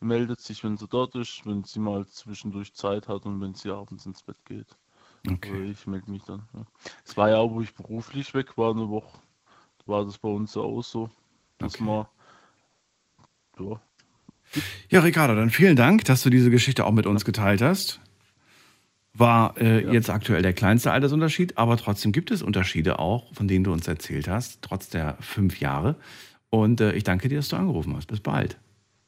meldet 0.00 0.40
sich, 0.40 0.64
wenn 0.64 0.76
sie 0.76 0.88
dort 0.88 1.14
ist, 1.16 1.44
wenn 1.46 1.64
sie 1.64 1.80
mal 1.80 2.06
zwischendurch 2.06 2.74
Zeit 2.74 3.08
hat 3.08 3.26
und 3.26 3.40
wenn 3.40 3.54
sie 3.54 3.70
abends 3.70 4.06
ins 4.06 4.22
Bett 4.22 4.42
geht. 4.46 4.76
Also 5.26 5.58
Okay. 5.58 5.70
ich 5.70 5.86
melde 5.86 6.10
mich 6.10 6.24
dann. 6.24 6.48
Ja. 6.54 6.64
Es 7.04 7.16
war 7.16 7.28
ja 7.30 7.38
auch, 7.38 7.52
wo 7.52 7.60
ich 7.60 7.74
beruflich 7.74 8.32
weg 8.34 8.56
war, 8.56 8.70
eine 8.70 8.88
Woche, 8.88 9.18
war 9.86 10.04
das 10.04 10.18
bei 10.18 10.28
uns 10.28 10.54
ja 10.54 10.62
auch 10.62 10.82
so, 10.82 11.10
dass 11.58 11.74
Okay. 11.74 11.84
man, 11.84 12.06
ja, 13.58 13.80
Ja, 14.90 15.00
Ricardo, 15.00 15.34
dann 15.34 15.50
vielen 15.50 15.76
Dank, 15.76 16.04
dass 16.04 16.22
du 16.22 16.30
diese 16.30 16.50
Geschichte 16.50 16.84
auch 16.84 16.92
mit 16.92 17.06
uns 17.06 17.24
geteilt 17.24 17.62
hast. 17.62 18.00
War 19.16 19.56
äh, 19.58 19.84
Ja. 19.84 19.92
jetzt 19.92 20.10
aktuell 20.10 20.42
der 20.42 20.52
kleinste 20.52 20.90
Altersunterschied, 20.92 21.56
aber 21.56 21.76
trotzdem 21.76 22.10
gibt 22.12 22.30
es 22.30 22.42
Unterschiede 22.42 22.98
auch, 22.98 23.32
von 23.34 23.46
denen 23.46 23.64
du 23.64 23.72
uns 23.72 23.86
erzählt 23.86 24.26
hast, 24.28 24.62
trotz 24.62 24.88
der 24.88 25.16
fünf 25.20 25.60
Jahre. 25.60 25.96
Und 26.50 26.80
äh, 26.80 26.92
ich 26.92 27.04
danke 27.04 27.28
dir, 27.28 27.36
dass 27.38 27.48
du 27.48 27.56
angerufen 27.56 27.94
hast. 27.96 28.06
Bis 28.06 28.20
bald. 28.20 28.58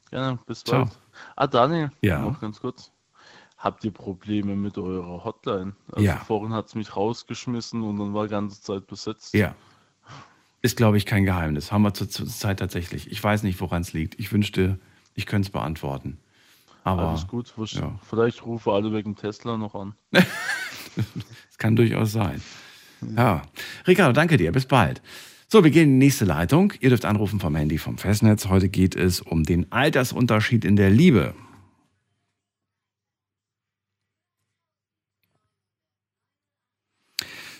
Gerne, 0.09 0.39
bis 0.47 0.63
Ciao. 0.63 0.85
bald. 0.85 0.97
Ah, 1.35 1.47
Daniel, 1.47 1.91
Ja. 2.01 2.21
noch 2.21 2.39
ganz 2.39 2.59
kurz. 2.61 2.91
Habt 3.57 3.83
ihr 3.83 3.91
Probleme 3.91 4.55
mit 4.55 4.77
eurer 4.77 5.23
Hotline? 5.25 5.73
Also 5.91 6.05
Ja. 6.05 6.17
vorhin 6.17 6.53
hat 6.53 6.67
es 6.67 6.75
mich 6.75 6.95
rausgeschmissen 6.95 7.81
und 7.83 7.97
dann 7.97 8.13
war 8.13 8.25
die 8.25 8.29
ganze 8.31 8.61
Zeit 8.61 8.87
besetzt. 8.87 9.33
Ja. 9.33 9.55
Ist, 10.61 10.77
glaube 10.77 10.97
ich, 10.97 11.05
kein 11.05 11.25
Geheimnis. 11.25 11.71
Haben 11.71 11.81
wir 11.83 11.93
zur, 11.93 12.09
zur 12.09 12.27
Zeit 12.27 12.59
tatsächlich. 12.59 13.11
Ich 13.11 13.21
weiß 13.23 13.43
nicht, 13.43 13.59
woran 13.61 13.81
es 13.81 13.93
liegt. 13.93 14.19
Ich 14.19 14.31
wünschte, 14.31 14.79
ich 15.17 15.25
könnte 15.25 15.47
es 15.47 15.51
beantworten. 15.51 16.19
Aber 16.83 17.09
Alles 17.09 17.27
gut. 17.27 17.53
Ja. 17.71 17.99
Vielleicht 18.07 18.45
rufe 18.45 18.71
alle 18.71 18.93
wegen 18.93 19.15
Tesla 19.17 19.57
noch 19.57 19.75
an. 19.75 19.95
es 20.13 21.57
kann 21.57 21.75
durchaus 21.75 22.13
sein. 22.13 22.41
Ja. 23.15 23.41
Ricardo, 23.85 24.13
danke 24.13 24.37
dir. 24.37 24.51
Bis 24.53 24.67
bald. 24.67 25.01
So, 25.49 25.63
wir 25.63 25.71
gehen 25.71 25.89
in 25.89 25.99
die 25.99 26.05
nächste 26.05 26.25
Leitung. 26.25 26.71
Ihr 26.79 26.89
dürft 26.89 27.03
anrufen 27.03 27.39
vom 27.39 27.55
Handy 27.55 27.77
vom 27.77 27.97
Festnetz. 27.97 28.47
Heute 28.47 28.69
geht 28.69 28.95
es 28.95 29.19
um 29.19 29.43
den 29.43 29.71
Altersunterschied 29.71 30.63
in 30.63 30.75
der 30.75 30.91
Liebe. 30.91 31.33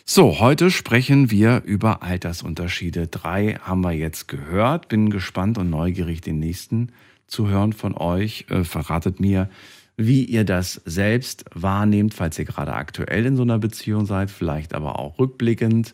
So, 0.05 0.39
heute 0.39 0.72
sprechen 0.72 1.32
wir 1.32 1.64
über 1.66 2.01
Altersunterschiede. 2.01 3.08
Drei 3.08 3.55
haben 3.55 3.82
wir 3.82 3.91
jetzt 3.91 4.28
gehört. 4.28 4.88
Bin 4.88 5.10
gespannt 5.10 5.58
und 5.58 5.70
neugierig, 5.70 6.22
den 6.22 6.39
nächsten 6.39 6.93
zu 7.28 7.47
hören 7.47 7.73
von 7.73 7.95
euch. 7.95 8.45
Äh, 8.49 8.63
verratet 8.63 9.19
mir, 9.19 9.49
wie 9.97 10.23
ihr 10.23 10.43
das 10.43 10.82
selbst 10.86 11.45
wahrnehmt, 11.53 12.13
falls 12.13 12.38
ihr 12.38 12.45
gerade 12.45 12.73
aktuell 12.73 13.25
in 13.25 13.36
so 13.36 13.41
einer 13.43 13.59
Beziehung 13.59 14.05
seid, 14.05 14.32
vielleicht 14.32 14.73
aber 14.73 14.99
auch 14.99 15.19
rückblickend. 15.19 15.93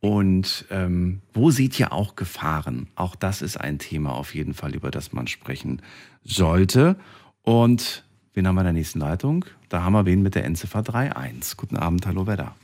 Und 0.00 0.66
ähm, 0.70 1.22
wo 1.32 1.50
seht 1.50 1.78
ihr 1.80 1.92
auch 1.92 2.16
Gefahren? 2.16 2.88
Auch 2.94 3.14
das 3.14 3.40
ist 3.40 3.56
ein 3.56 3.78
Thema 3.78 4.14
auf 4.14 4.34
jeden 4.34 4.52
Fall, 4.52 4.74
über 4.74 4.90
das 4.90 5.12
man 5.12 5.26
sprechen 5.26 5.80
sollte. 6.24 6.96
Und 7.42 8.04
wen 8.34 8.46
haben 8.46 8.54
wir 8.54 8.60
in 8.62 8.66
der 8.66 8.72
nächsten 8.74 8.98
Leitung? 8.98 9.46
Da 9.68 9.82
haben 9.82 9.94
wir 9.94 10.04
wen 10.04 10.22
mit 10.22 10.34
der 10.34 10.44
Endziffer 10.44 10.80
3.1. 10.80 11.56
Guten 11.56 11.76
Abend, 11.76 12.06
hallo, 12.06 12.26
wer 12.26 12.36
da? 12.36 12.54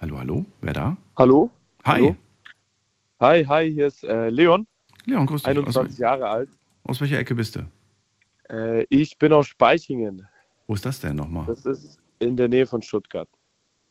Hallo, 0.00 0.18
hallo, 0.18 0.46
wer 0.60 0.72
da? 0.72 0.96
Hallo? 1.16 1.50
Hi. 1.84 2.00
Hallo? 2.00 2.16
Hi, 3.20 3.44
hi, 3.44 3.70
hier 3.70 3.86
ist 3.86 4.02
äh, 4.02 4.30
Leon, 4.30 4.66
Leon, 5.06 5.26
grüß 5.26 5.42
dich. 5.42 5.48
21 5.48 5.92
Aus, 5.94 5.98
Jahre 5.98 6.28
alt. 6.28 6.48
aus 6.84 7.00
welcher 7.00 7.18
Ecke 7.18 7.34
bist 7.34 7.56
du? 7.56 7.60
Äh, 8.48 8.84
ich 8.88 9.18
bin 9.18 9.32
aus 9.32 9.46
Speichingen. 9.48 10.26
Wo 10.66 10.74
ist 10.74 10.84
das 10.84 11.00
denn 11.00 11.16
nochmal? 11.16 11.46
Das 11.46 11.64
ist 11.66 11.98
in 12.18 12.36
der 12.36 12.48
Nähe 12.48 12.66
von 12.66 12.82
Stuttgart. 12.82 13.28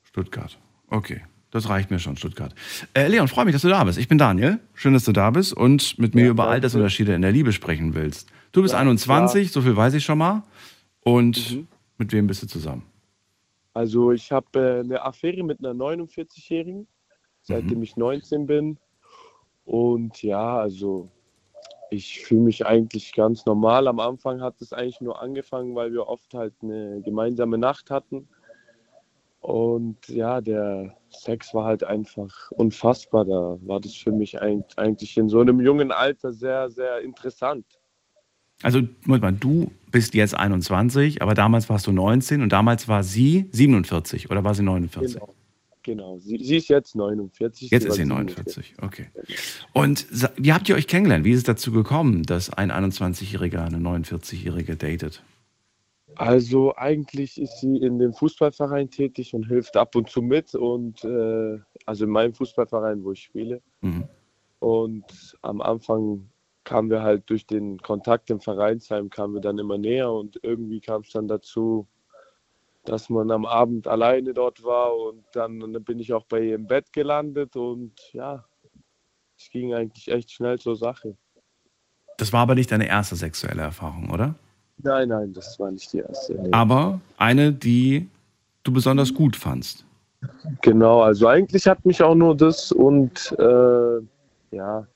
Stuttgart. 0.04 0.58
Okay, 0.88 1.22
das 1.52 1.68
reicht 1.70 1.92
mir 1.92 2.00
schon, 2.00 2.16
Stuttgart. 2.18 2.54
Äh, 2.94 3.08
Leon, 3.08 3.28
freue 3.28 3.46
mich, 3.46 3.54
dass 3.54 3.62
du 3.64 3.70
da 3.70 3.84
bist. 3.84 3.98
Ich 3.98 4.08
bin 4.08 4.18
Daniel. 4.18 4.60
Schön, 4.74 4.94
dass 4.94 5.04
du 5.06 5.12
da 5.12 5.30
bist 5.32 5.54
und 5.54 5.98
mit 6.00 6.16
mir 6.16 6.26
Ja, 6.26 6.32
über. 6.32 6.48
Altersunterschiede 6.48 7.14
in 7.14 7.22
der 7.22 7.32
Liebe 7.32 7.52
sprechen 7.52 7.94
willst. 7.96 8.30
Du 8.52 8.62
bist 8.62 8.74
Ja, 8.74 8.80
21, 8.80 9.52
so 9.52 9.62
viel 9.62 9.76
weiß 9.76 9.94
ich 9.94 10.04
schon 10.04 10.18
mal. 10.18 10.44
Und 11.02 11.52
Mhm. 11.56 11.68
mit 11.98 12.12
wem 12.12 12.28
bist 12.28 12.44
du 12.44 12.48
zusammen? 12.48 12.84
Also 13.74 14.12
ich 14.12 14.32
habe 14.32 14.60
äh, 14.60 14.80
eine 14.80 15.02
Affäre 15.04 15.44
mit 15.44 15.60
einer 15.60 15.74
49-Jährigen, 15.74 16.88
seitdem 17.42 17.78
Mhm. 17.78 17.84
ich 17.84 17.96
19 17.98 18.46
bin. 18.48 18.78
Und 19.70 20.24
ja, 20.24 20.58
also 20.58 21.12
ich 21.92 22.22
fühle 22.22 22.42
mich 22.42 22.66
eigentlich 22.66 23.14
ganz 23.14 23.46
normal. 23.46 23.88
Am 23.88 24.00
Anfang 24.00 24.42
hat 24.42 24.60
es 24.62 24.74
eigentlich 24.74 25.00
nur 25.00 25.22
angefangen, 25.22 25.76
weil 25.76 25.94
wir 25.94 26.08
oft 26.08 26.34
halt 26.34 26.56
eine 26.64 27.02
gemeinsame 27.02 27.60
Nacht 27.60 27.92
hatten. 27.92 28.28
Und 29.42 30.08
ja, 30.08 30.42
der 30.42 30.98
Sex 31.12 31.54
war 31.54 31.66
halt 31.66 31.84
einfach 31.84 32.50
unfassbar. 32.50 33.26
Da 33.26 33.60
war 33.62 33.80
das 33.80 33.94
für 33.94 34.12
mich 34.12 34.42
eig- 34.42 34.76
eigentlich 34.76 35.16
in 35.18 35.30
so 35.30 35.40
einem 35.40 35.62
jungen 35.62 35.92
Alter 35.92 36.34
sehr, 36.34 36.72
sehr 36.72 37.02
interessant. 37.02 37.66
Also, 38.64 38.80
Moment 39.06 39.22
mal, 39.22 39.32
du 39.34 39.72
bist 39.92 40.16
jetzt 40.16 40.34
21, 40.36 41.22
aber 41.22 41.36
damals 41.36 41.70
warst 41.70 41.86
du 41.86 41.92
19 41.92 42.42
und 42.42 42.52
damals 42.52 42.88
war 42.88 43.04
sie 43.04 43.48
47 43.52 44.32
oder 44.32 44.44
war 44.44 44.56
sie 44.56 44.64
49? 44.64 45.14
Genau. 45.20 45.36
Genau. 45.90 46.20
Sie, 46.20 46.38
sie 46.38 46.58
ist 46.58 46.68
jetzt 46.68 46.96
49. 46.96 47.72
Jetzt 47.72 47.84
ist 47.84 47.96
sie 47.96 48.08
war 48.08 48.18
49, 48.18 48.76
okay. 48.84 49.08
Und 49.74 50.06
wie 50.38 50.54
habt 50.54 50.70
ihr 50.70 50.76
euch 50.76 50.86
kennengelernt? 50.86 51.26
Wie 51.26 51.32
ist 51.32 51.40
es 51.40 51.44
dazu 51.46 51.72
gekommen, 51.72 52.22
dass 52.22 52.54
ein 52.54 52.72
21-Jähriger 52.72 53.66
eine 53.66 53.78
49-Jährige 53.78 54.76
datet? 54.76 55.24
Also 56.14 56.76
eigentlich 56.76 57.42
ist 57.42 57.60
sie 57.62 57.78
in 57.78 57.98
dem 57.98 58.14
Fußballverein 58.14 58.92
tätig 58.92 59.34
und 59.34 59.48
hilft 59.48 59.78
ab 59.78 59.96
und 59.96 60.12
zu 60.12 60.22
mit 60.22 60.54
und 60.54 61.04
äh, 61.06 61.58
also 61.88 62.06
in 62.06 62.12
meinem 62.12 62.36
Fußballverein, 62.36 63.04
wo 63.04 63.14
ich 63.14 63.24
spiele. 63.24 63.60
Mhm. 63.82 64.04
Und 64.60 65.38
am 65.42 65.60
Anfang 65.60 66.30
kamen 66.66 66.92
wir 66.92 67.02
halt 67.02 67.28
durch 67.32 67.48
den 67.48 67.80
Kontakt 67.80 68.30
im 68.30 68.42
Vereinsheim, 68.42 69.10
kamen 69.10 69.34
wir 69.34 69.42
dann 69.42 69.58
immer 69.58 69.80
näher 69.80 70.12
und 70.12 70.40
irgendwie 70.44 70.82
kam 70.82 71.02
es 71.02 71.10
dann 71.10 71.28
dazu, 71.28 71.88
dass 72.90 73.08
man 73.10 73.30
am 73.30 73.46
Abend 73.46 73.88
alleine 73.88 74.34
dort 74.34 74.64
war 74.64 74.98
und 74.98 75.24
dann 75.34 75.60
bin 75.84 76.00
ich 76.00 76.12
auch 76.12 76.26
bei 76.26 76.42
ihr 76.42 76.56
im 76.56 76.66
Bett 76.66 76.92
gelandet 76.92 77.56
und 77.56 77.94
ja, 78.14 78.44
es 79.38 79.50
ging 79.52 79.76
eigentlich 79.76 80.10
echt 80.10 80.32
schnell 80.32 80.58
zur 80.58 80.76
Sache. 80.76 81.16
Das 82.18 82.34
war 82.34 82.42
aber 82.42 82.56
nicht 82.56 82.72
deine 82.72 82.88
erste 82.88 83.16
sexuelle 83.16 83.62
Erfahrung, 83.62 84.10
oder? 84.10 84.34
Nein, 84.80 85.10
nein, 85.10 85.34
das 85.34 85.60
war 85.60 85.70
nicht 85.70 85.94
die 85.94 86.00
erste. 86.00 86.34
Nee. 86.34 86.50
Aber 86.52 87.00
eine, 87.18 87.54
die 87.54 88.10
du 88.64 88.74
besonders 88.74 89.14
gut 89.14 89.36
fandst. 89.36 89.86
Genau, 90.62 91.02
also 91.02 91.28
eigentlich 91.28 91.68
hat 91.68 91.86
mich 91.86 92.02
auch 92.02 92.16
nur 92.16 92.36
das 92.36 92.72
und 92.72 93.36
äh, 93.38 94.02
ja, 94.52 94.88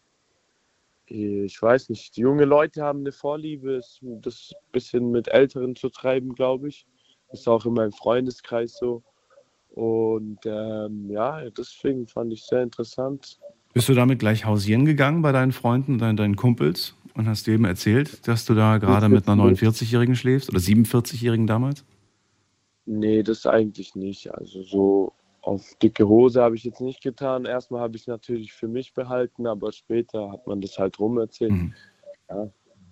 ich 1.06 1.62
weiß 1.62 1.90
nicht, 1.90 2.18
junge 2.18 2.46
Leute 2.46 2.82
haben 2.82 3.02
eine 3.02 3.12
Vorliebe, 3.12 3.82
das 4.02 4.52
ein 4.52 4.72
bisschen 4.72 5.12
mit 5.12 5.28
Älteren 5.28 5.76
zu 5.76 5.90
treiben, 5.90 6.34
glaube 6.34 6.70
ich. 6.70 6.88
Ist 7.34 7.48
auch 7.48 7.66
in 7.66 7.74
meinem 7.74 7.92
Freundeskreis 7.92 8.78
so. 8.78 9.04
Und 9.72 10.40
ähm, 10.46 11.10
ja, 11.10 11.50
deswegen 11.50 12.08
fand 12.08 12.32
ich 12.32 12.44
sehr 12.44 12.62
interessant. 12.62 13.40
Bist 13.74 13.90
du 13.90 13.96
damit 13.96 14.20
gleich 14.20 14.46
hausieren 14.46 14.86
gegangen 14.86 15.24
bei 15.24 15.32
deinen 15.32 15.52
Freunden, 15.52 15.98
deinen, 15.98 16.16
deinen 16.16 16.36
Kumpels 16.36 16.96
und 17.16 17.28
hast 17.28 17.48
dem 17.48 17.66
erzählt, 17.66 18.28
dass 18.28 18.46
du 18.46 18.54
da 18.54 18.78
gerade 18.78 19.10
mit 19.10 19.28
einer 19.28 19.44
49-Jährigen 19.44 20.16
schläfst 20.16 20.50
oder 20.50 20.60
47-Jährigen 20.60 21.48
damals? 21.48 21.84
Nee, 22.86 23.24
das 23.24 23.48
eigentlich 23.48 23.96
nicht. 23.96 24.32
Also 24.32 24.62
so 24.62 25.14
auf 25.42 25.74
dicke 25.82 26.08
Hose 26.08 26.42
habe 26.42 26.56
ich 26.56 26.64
jetzt 26.64 26.82
nicht 26.82 27.02
getan. 27.02 27.46
Erstmal 27.46 27.82
habe 27.82 27.96
ich 27.96 28.04
es 28.04 28.08
natürlich 28.08 28.54
für 28.54 28.68
mich 28.68 28.94
behalten, 28.94 29.48
aber 29.48 29.72
später 29.72 30.32
hat 30.32 30.46
man 30.46 30.62
das 30.62 30.78
halt 30.78 31.00
rum 31.00 31.18
erzählt. 31.18 31.52
Mhm. 31.52 31.74
Ja, 32.30 32.50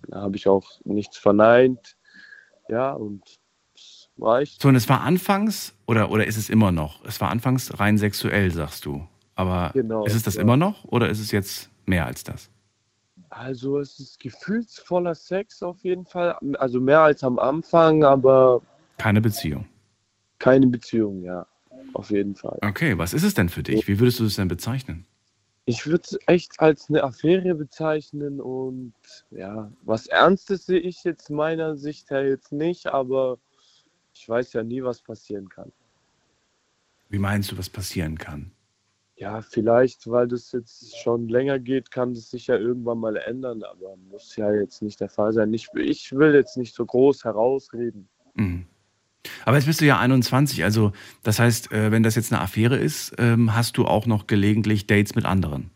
da 0.08 0.20
habe 0.20 0.36
ich 0.36 0.48
auch 0.48 0.68
nichts 0.84 1.16
verneint. 1.16 1.96
Ja, 2.68 2.92
und 2.92 3.22
es 4.16 4.22
reicht. 4.22 4.62
So, 4.62 4.68
und 4.68 4.76
es 4.76 4.88
war 4.88 5.02
anfangs, 5.02 5.74
oder, 5.86 6.10
oder 6.10 6.26
ist 6.26 6.36
es 6.36 6.48
immer 6.50 6.72
noch? 6.72 7.04
Es 7.04 7.20
war 7.20 7.30
anfangs 7.30 7.78
rein 7.80 7.98
sexuell, 7.98 8.50
sagst 8.50 8.84
du. 8.86 9.06
Aber 9.34 9.70
Genau, 9.74 10.04
ist 10.04 10.14
es 10.14 10.22
das 10.22 10.34
ja. 10.34 10.42
immer 10.42 10.56
noch 10.56 10.84
oder 10.84 11.08
ist 11.08 11.18
es 11.20 11.30
jetzt 11.32 11.70
mehr 11.86 12.06
als 12.06 12.22
das? 12.24 12.50
Also 13.30 13.78
es 13.78 13.98
ist 13.98 14.20
gefühlsvoller 14.20 15.14
Sex 15.14 15.62
auf 15.62 15.82
jeden 15.82 16.04
Fall. 16.04 16.36
Also 16.58 16.80
mehr 16.80 17.00
als 17.00 17.24
am 17.24 17.38
Anfang, 17.38 18.04
aber 18.04 18.60
Keine 18.98 19.20
Beziehung. 19.22 19.66
keine 20.38 20.66
Beziehung, 20.66 21.22
ja. 21.22 21.46
Auf 21.94 22.10
jeden 22.10 22.34
Fall. 22.36 22.58
Okay, 22.62 22.96
was 22.98 23.14
ist 23.14 23.22
es 23.22 23.34
denn 23.34 23.48
für 23.48 23.62
dich? 23.62 23.88
Wie 23.88 23.98
würdest 23.98 24.20
du 24.20 24.24
es 24.24 24.36
denn 24.36 24.48
bezeichnen? 24.48 25.06
Ich 25.64 25.86
würde 25.86 26.02
es 26.04 26.18
echt 26.26 26.58
als 26.60 26.88
eine 26.88 27.02
Affäre 27.04 27.54
bezeichnen 27.54 28.40
und 28.40 28.94
ja, 29.30 29.70
was 29.82 30.06
Ernstes 30.08 30.66
sehe 30.66 30.80
ich 30.80 31.04
jetzt 31.04 31.30
meiner 31.30 31.76
Sicht 31.76 32.10
her 32.10 32.26
jetzt 32.28 32.50
nicht, 32.52 32.86
aber 32.88 33.38
ich 34.12 34.28
weiß 34.28 34.52
ja 34.54 34.62
nie, 34.62 34.82
was 34.82 35.00
passieren 35.00 35.48
kann. 35.48 35.72
Wie 37.08 37.18
meinst 37.18 37.52
du, 37.52 37.58
was 37.58 37.68
passieren 37.68 38.16
kann? 38.16 38.52
Ja, 39.16 39.42
vielleicht, 39.42 40.10
weil 40.10 40.26
das 40.26 40.50
jetzt 40.52 40.98
schon 40.98 41.28
länger 41.28 41.58
geht, 41.58 41.90
kann 41.90 42.14
das 42.14 42.30
sich 42.30 42.46
ja 42.46 42.56
irgendwann 42.56 42.98
mal 42.98 43.16
ändern, 43.16 43.62
aber 43.62 43.96
muss 44.10 44.34
ja 44.36 44.52
jetzt 44.52 44.82
nicht 44.82 45.00
der 45.00 45.08
Fall 45.08 45.32
sein. 45.32 45.52
Ich, 45.52 45.68
ich 45.74 46.12
will 46.12 46.34
jetzt 46.34 46.56
nicht 46.56 46.74
so 46.74 46.84
groß 46.84 47.24
herausreden. 47.24 48.08
Mhm. 48.34 48.66
Aber 49.44 49.56
jetzt 49.56 49.66
bist 49.66 49.80
du 49.80 49.84
ja 49.84 49.98
21, 49.98 50.64
also 50.64 50.92
das 51.22 51.38
heißt, 51.38 51.70
äh, 51.70 51.92
wenn 51.92 52.02
das 52.02 52.16
jetzt 52.16 52.32
eine 52.32 52.40
Affäre 52.40 52.76
ist, 52.76 53.14
ähm, 53.18 53.54
hast 53.54 53.76
du 53.76 53.84
auch 53.84 54.06
noch 54.06 54.26
gelegentlich 54.26 54.86
Dates 54.86 55.14
mit 55.14 55.24
anderen. 55.24 55.70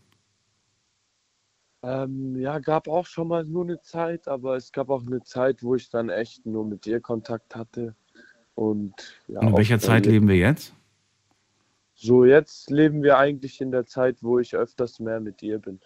Ähm, 1.82 2.34
ja, 2.40 2.58
gab 2.58 2.88
auch 2.88 3.06
schon 3.06 3.28
mal 3.28 3.44
nur 3.44 3.62
eine 3.62 3.80
Zeit, 3.80 4.26
aber 4.26 4.56
es 4.56 4.72
gab 4.72 4.90
auch 4.90 5.06
eine 5.06 5.22
Zeit, 5.22 5.62
wo 5.62 5.76
ich 5.76 5.88
dann 5.88 6.08
echt 6.08 6.44
nur 6.44 6.64
mit 6.64 6.86
ihr 6.86 7.00
Kontakt 7.00 7.54
hatte. 7.54 7.94
Und, 8.56 8.94
ja, 9.28 9.40
Und 9.40 9.48
in 9.48 9.56
welcher 9.56 9.78
Zeit 9.78 10.06
leben 10.06 10.26
wir 10.28 10.36
jetzt? 10.36 10.74
So, 11.94 12.24
jetzt 12.24 12.70
leben 12.70 13.02
wir 13.02 13.16
eigentlich 13.18 13.60
in 13.60 13.70
der 13.70 13.86
Zeit, 13.86 14.16
wo 14.22 14.38
ich 14.38 14.54
öfters 14.56 14.98
mehr 14.98 15.20
mit 15.20 15.42
ihr 15.42 15.58
bin. 15.58 15.78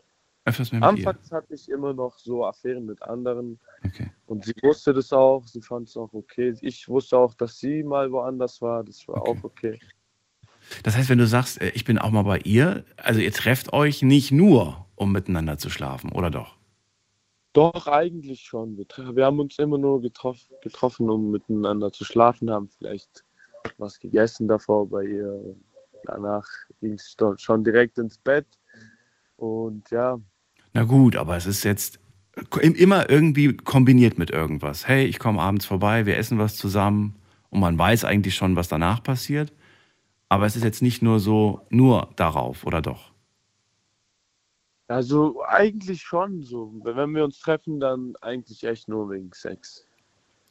Öfters 0.44 0.72
mehr 0.72 0.80
mit 0.80 0.88
Anfangs 0.88 1.30
hatte 1.30 1.52
ich 1.54 1.68
immer 1.68 1.92
noch 1.92 2.18
so 2.18 2.44
Affären 2.46 2.86
mit 2.86 3.02
anderen 3.02 3.58
ihr. 3.84 3.90
Okay. 3.90 4.10
und 4.26 4.44
sie 4.44 4.54
wusste 4.62 4.92
das 4.94 5.12
auch, 5.12 5.46
sie 5.46 5.60
fand 5.60 5.88
es 5.88 5.96
auch 5.96 6.12
okay. 6.12 6.54
Ich 6.62 6.88
wusste 6.88 7.18
auch, 7.18 7.34
dass 7.34 7.58
sie 7.58 7.82
mal 7.82 8.10
woanders 8.10 8.62
war, 8.62 8.82
das 8.84 9.06
war 9.06 9.20
Okay. 9.22 9.30
auch 9.30 9.44
okay. 9.44 9.78
Das 10.84 10.96
heißt, 10.96 11.08
wenn 11.08 11.18
du 11.18 11.26
sagst, 11.26 11.60
äh, 11.60 11.70
ich 11.70 11.84
bin 11.84 11.98
auch 11.98 12.10
mal 12.10 12.22
bei 12.22 12.38
ihr, 12.38 12.84
also 12.96 13.20
ihr 13.20 13.32
trefft 13.32 13.72
euch 13.72 14.02
nicht 14.02 14.30
nur, 14.30 14.86
um 14.94 15.10
miteinander 15.12 15.58
zu 15.58 15.70
schlafen, 15.70 16.12
oder 16.12 16.30
doch? 16.30 16.56
Doch, 17.52 17.86
eigentlich 17.88 18.42
schon. 18.42 18.76
Wir, 18.76 18.86
wir 19.16 19.26
haben 19.26 19.40
uns 19.40 19.58
immer 19.58 19.78
nur 19.78 20.00
getroff, 20.00 20.38
getroffen, 20.62 21.10
um 21.10 21.30
miteinander 21.30 21.92
zu 21.92 22.04
schlafen, 22.04 22.50
haben 22.50 22.68
vielleicht 22.68 23.24
was 23.78 23.98
gegessen 23.98 24.48
davor 24.48 24.88
bei 24.88 25.04
ihr. 25.04 25.56
Danach 26.04 26.46
ging 26.80 26.94
es 26.94 27.16
schon 27.38 27.64
direkt 27.64 27.98
ins 27.98 28.18
Bett. 28.18 28.46
Und 29.36 29.90
ja, 29.90 30.20
Na 30.72 30.84
gut, 30.84 31.16
aber 31.16 31.36
es 31.36 31.46
ist 31.46 31.64
jetzt 31.64 31.98
im- 32.60 32.74
immer 32.74 33.10
irgendwie 33.10 33.56
kombiniert 33.56 34.18
mit 34.18 34.30
irgendwas. 34.30 34.86
Hey, 34.86 35.04
ich 35.06 35.18
komme 35.18 35.40
abends 35.40 35.66
vorbei, 35.66 36.06
wir 36.06 36.16
essen 36.16 36.38
was 36.38 36.56
zusammen 36.56 37.16
und 37.50 37.60
man 37.60 37.76
weiß 37.78 38.04
eigentlich 38.04 38.34
schon, 38.36 38.56
was 38.56 38.68
danach 38.68 39.02
passiert. 39.02 39.52
Aber 40.28 40.46
es 40.46 40.56
ist 40.56 40.64
jetzt 40.64 40.82
nicht 40.82 41.02
nur 41.02 41.20
so, 41.20 41.66
nur 41.70 42.10
darauf, 42.16 42.64
oder 42.64 42.82
doch? 42.82 43.12
Also 44.90 45.40
eigentlich 45.46 46.02
schon 46.02 46.42
so. 46.42 46.72
Wenn 46.82 47.14
wir 47.14 47.24
uns 47.24 47.38
treffen, 47.38 47.78
dann 47.78 48.14
eigentlich 48.22 48.64
echt 48.64 48.88
nur 48.88 49.08
wegen 49.08 49.30
Sex. 49.32 49.86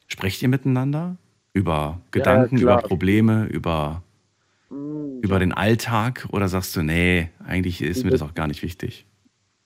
Sprecht 0.06 0.40
ihr 0.40 0.48
miteinander? 0.48 1.16
Über 1.52 2.00
Gedanken, 2.10 2.56
über 2.56 2.78
klar. 2.78 2.82
Probleme, 2.88 3.44
über, 3.46 4.02
Mm, 4.70 5.18
über 5.20 5.38
den 5.40 5.52
Alltag? 5.52 6.26
Oder 6.32 6.48
sagst 6.48 6.74
du, 6.74 6.82
nee, 6.82 7.28
eigentlich 7.44 7.82
ist 7.82 7.98
mir 7.98 8.08
Über- 8.08 8.10
das 8.18 8.22
auch 8.22 8.34
gar 8.34 8.46
nicht 8.46 8.62
wichtig? 8.62 9.04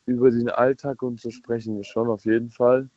Über 0.07 0.31
den 0.33 0.49
Alltag 0.51 1.03
und 1.03 1.21
so 1.21 1.31
sprechen 1.31 1.77
wir 1.77 1.85
schon 1.85 2.09
auf 2.09 2.25
jeden 2.25 2.51
Fall. 2.51 2.91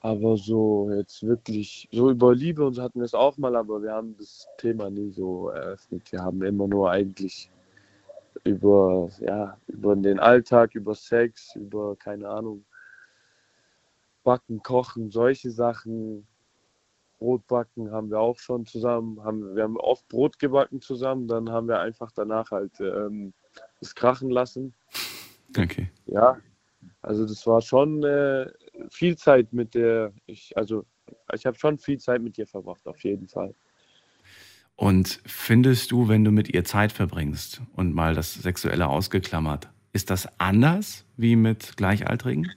Aber 0.00 0.36
so 0.38 0.90
jetzt 0.96 1.22
wirklich, 1.24 1.88
so 1.92 2.10
über 2.10 2.34
Liebe 2.34 2.64
und 2.66 2.72
so 2.72 2.82
hatten 2.82 3.00
wir 3.00 3.04
es 3.04 3.14
auch 3.14 3.36
mal, 3.36 3.54
aber 3.54 3.82
wir 3.82 3.92
haben 3.92 4.16
das 4.16 4.46
Thema 4.56 4.88
nie 4.88 5.10
so 5.10 5.50
eröffnet. 5.50 6.10
Wir 6.10 6.22
haben 6.22 6.42
immer 6.42 6.66
nur 6.68 6.90
eigentlich 6.90 7.50
über, 8.46 9.10
ja, 9.20 9.58
über 9.66 9.96
den 9.96 10.18
Alltag, 10.18 10.74
über 10.74 10.94
Sex, 10.94 11.54
über, 11.56 11.96
keine 11.96 12.28
Ahnung, 12.28 12.64
Backen, 14.24 14.62
Kochen, 14.62 15.10
solche 15.10 15.50
Sachen. 15.50 16.26
Brot 17.18 17.46
backen 17.46 17.90
haben 17.90 18.10
wir 18.10 18.20
auch 18.20 18.38
schon 18.38 18.66
zusammen. 18.66 19.22
Haben, 19.24 19.56
wir 19.56 19.62
haben 19.62 19.78
oft 19.78 20.06
Brot 20.08 20.38
gebacken 20.38 20.80
zusammen, 20.80 21.28
dann 21.28 21.50
haben 21.50 21.68
wir 21.68 21.80
einfach 21.80 22.12
danach 22.12 22.50
halt 22.50 22.78
ähm, 22.80 23.32
das 23.80 23.94
krachen 23.94 24.30
lassen. 24.30 24.74
Okay. 25.56 25.90
Ja, 26.06 26.38
also 27.00 27.24
das 27.24 27.46
war 27.46 27.62
schon 27.62 28.02
äh, 28.04 28.50
viel 28.90 29.16
Zeit 29.16 29.52
mit 29.52 29.74
der, 29.74 30.12
ich, 30.26 30.56
also 30.56 30.84
ich 31.32 31.46
habe 31.46 31.58
schon 31.58 31.78
viel 31.78 31.98
Zeit 31.98 32.20
mit 32.20 32.36
dir 32.36 32.46
verbracht, 32.46 32.86
auf 32.86 33.02
jeden 33.02 33.28
Fall. 33.28 33.54
Und 34.76 35.20
findest 35.24 35.90
du, 35.90 36.08
wenn 36.08 36.22
du 36.22 36.30
mit 36.30 36.52
ihr 36.52 36.64
Zeit 36.64 36.92
verbringst 36.92 37.62
und 37.74 37.94
mal 37.94 38.14
das 38.14 38.34
Sexuelle 38.34 38.88
ausgeklammert, 38.88 39.68
ist 39.94 40.10
das 40.10 40.28
anders 40.38 41.06
wie 41.16 41.34
mit 41.34 41.78
Gleichaltrigen? 41.78 42.52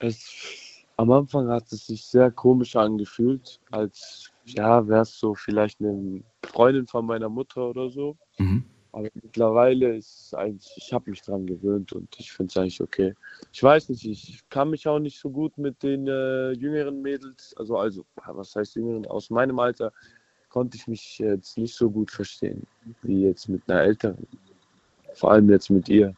Es, 0.00 0.84
am 0.96 1.12
Anfang 1.12 1.48
hat 1.48 1.70
es 1.70 1.86
sich 1.86 2.04
sehr 2.04 2.32
komisch 2.32 2.74
angefühlt, 2.74 3.60
als 3.70 4.30
ja, 4.44 4.86
wäre 4.88 5.02
es 5.02 5.18
so 5.18 5.34
vielleicht 5.34 5.80
eine 5.80 6.22
Freundin 6.44 6.88
von 6.88 7.06
meiner 7.06 7.28
Mutter 7.28 7.68
oder 7.68 7.88
so. 7.88 8.16
Mhm. 8.38 8.64
Aber 8.90 9.08
mittlerweile 9.22 9.96
ist 9.96 10.26
es 10.26 10.34
eigentlich, 10.34 10.72
ich 10.76 10.92
habe 10.92 11.10
mich 11.10 11.22
dran 11.22 11.46
gewöhnt 11.46 11.92
und 11.92 12.08
ich 12.18 12.32
finde 12.32 12.50
es 12.50 12.56
eigentlich 12.56 12.80
okay. 12.80 13.14
Ich 13.52 13.62
weiß 13.62 13.90
nicht, 13.90 14.04
ich 14.04 14.40
kann 14.48 14.70
mich 14.70 14.88
auch 14.88 14.98
nicht 14.98 15.20
so 15.20 15.30
gut 15.30 15.56
mit 15.58 15.82
den 15.82 16.08
äh, 16.08 16.52
jüngeren 16.52 17.02
Mädels, 17.02 17.54
also, 17.58 17.76
also, 17.76 18.04
was 18.26 18.56
heißt 18.56 18.76
jüngeren, 18.76 19.06
aus 19.06 19.30
meinem 19.30 19.58
Alter 19.58 19.92
konnte 20.48 20.76
ich 20.76 20.86
mich 20.86 21.18
jetzt 21.18 21.58
nicht 21.58 21.74
so 21.74 21.90
gut 21.90 22.10
verstehen, 22.10 22.66
wie 23.02 23.22
jetzt 23.22 23.48
mit 23.48 23.62
einer 23.68 23.80
älteren. 23.80 24.26
Vor 25.14 25.32
allem 25.32 25.50
jetzt 25.50 25.70
mit 25.70 25.88
ihr. 25.88 26.14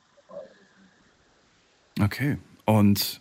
Okay. 2.01 2.39
Und 2.65 3.21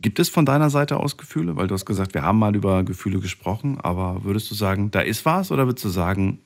gibt 0.00 0.18
es 0.18 0.28
von 0.28 0.46
deiner 0.46 0.70
Seite 0.70 0.98
aus 0.98 1.16
Gefühle? 1.16 1.56
Weil 1.56 1.66
du 1.66 1.74
hast 1.74 1.86
gesagt, 1.86 2.14
wir 2.14 2.22
haben 2.22 2.38
mal 2.38 2.54
über 2.54 2.84
Gefühle 2.84 3.20
gesprochen, 3.20 3.80
aber 3.80 4.24
würdest 4.24 4.50
du 4.50 4.54
sagen, 4.54 4.90
da 4.90 5.00
ist 5.00 5.24
was 5.24 5.50
oder 5.50 5.66
würdest 5.66 5.84
du 5.84 5.88
sagen, 5.88 6.40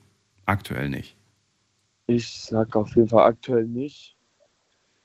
aktuell 0.45 0.89
nicht? 0.89 1.15
Ich 2.07 2.41
sag 2.41 2.75
auf 2.75 2.95
jeden 2.95 3.07
Fall 3.07 3.25
aktuell 3.25 3.65
nicht. 3.65 4.17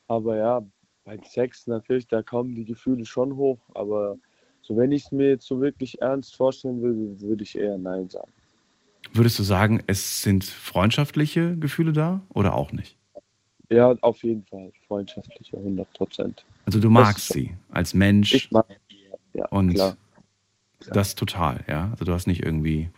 Aber 0.09 0.37
ja, 0.37 0.67
beim 1.05 1.23
Sex 1.23 1.67
natürlich, 1.67 2.09
da 2.09 2.23
kommen 2.23 2.55
die 2.55 2.64
Gefühle 2.64 3.05
schon 3.05 3.37
hoch. 3.37 3.59
Aber 3.75 4.17
so 4.62 4.77
wenn 4.77 4.91
ich 4.93 5.05
es 5.05 5.12
mir 5.12 5.29
jetzt 5.29 5.47
so 5.47 5.61
wirklich 5.61 6.01
ernst 6.01 6.35
vorstellen 6.35 6.83
würde, 6.83 7.21
würde 7.21 7.45
ich 7.45 7.57
eher 7.57 7.79
Nein 7.79 8.09
sagen. 8.09 8.33
Würdest 9.12 9.38
du 9.38 9.42
sagen, 9.42 9.82
es 9.86 10.22
sind 10.22 10.44
freundschaftliche 10.44 11.57
Gefühle 11.57 11.92
da 11.92 12.20
oder 12.34 12.54
auch 12.54 12.72
nicht? 12.72 12.96
Ja, 13.70 13.94
auf 14.00 14.22
jeden 14.22 14.44
Fall. 14.46 14.72
Freundschaftlicher, 14.86 15.59
100 15.59 15.92
Prozent. 15.94 16.44
Also 16.66 16.78
du 16.78 16.88
Das 16.88 16.92
magst 16.92 17.18
ist- 17.30 17.32
sie 17.34 17.54
als 17.70 17.94
Mensch 17.94 18.32
Ich 18.32 18.50
mag 18.50 18.66
die, 18.90 19.09
ja, 19.34 19.46
und 19.48 19.74
klar. 19.74 19.96
das 20.92 21.14
total, 21.14 21.64
ja? 21.68 21.88
Also 21.92 22.04
du 22.04 22.12
hast 22.12 22.26
nicht 22.26 22.44
irgendwie 22.44 22.90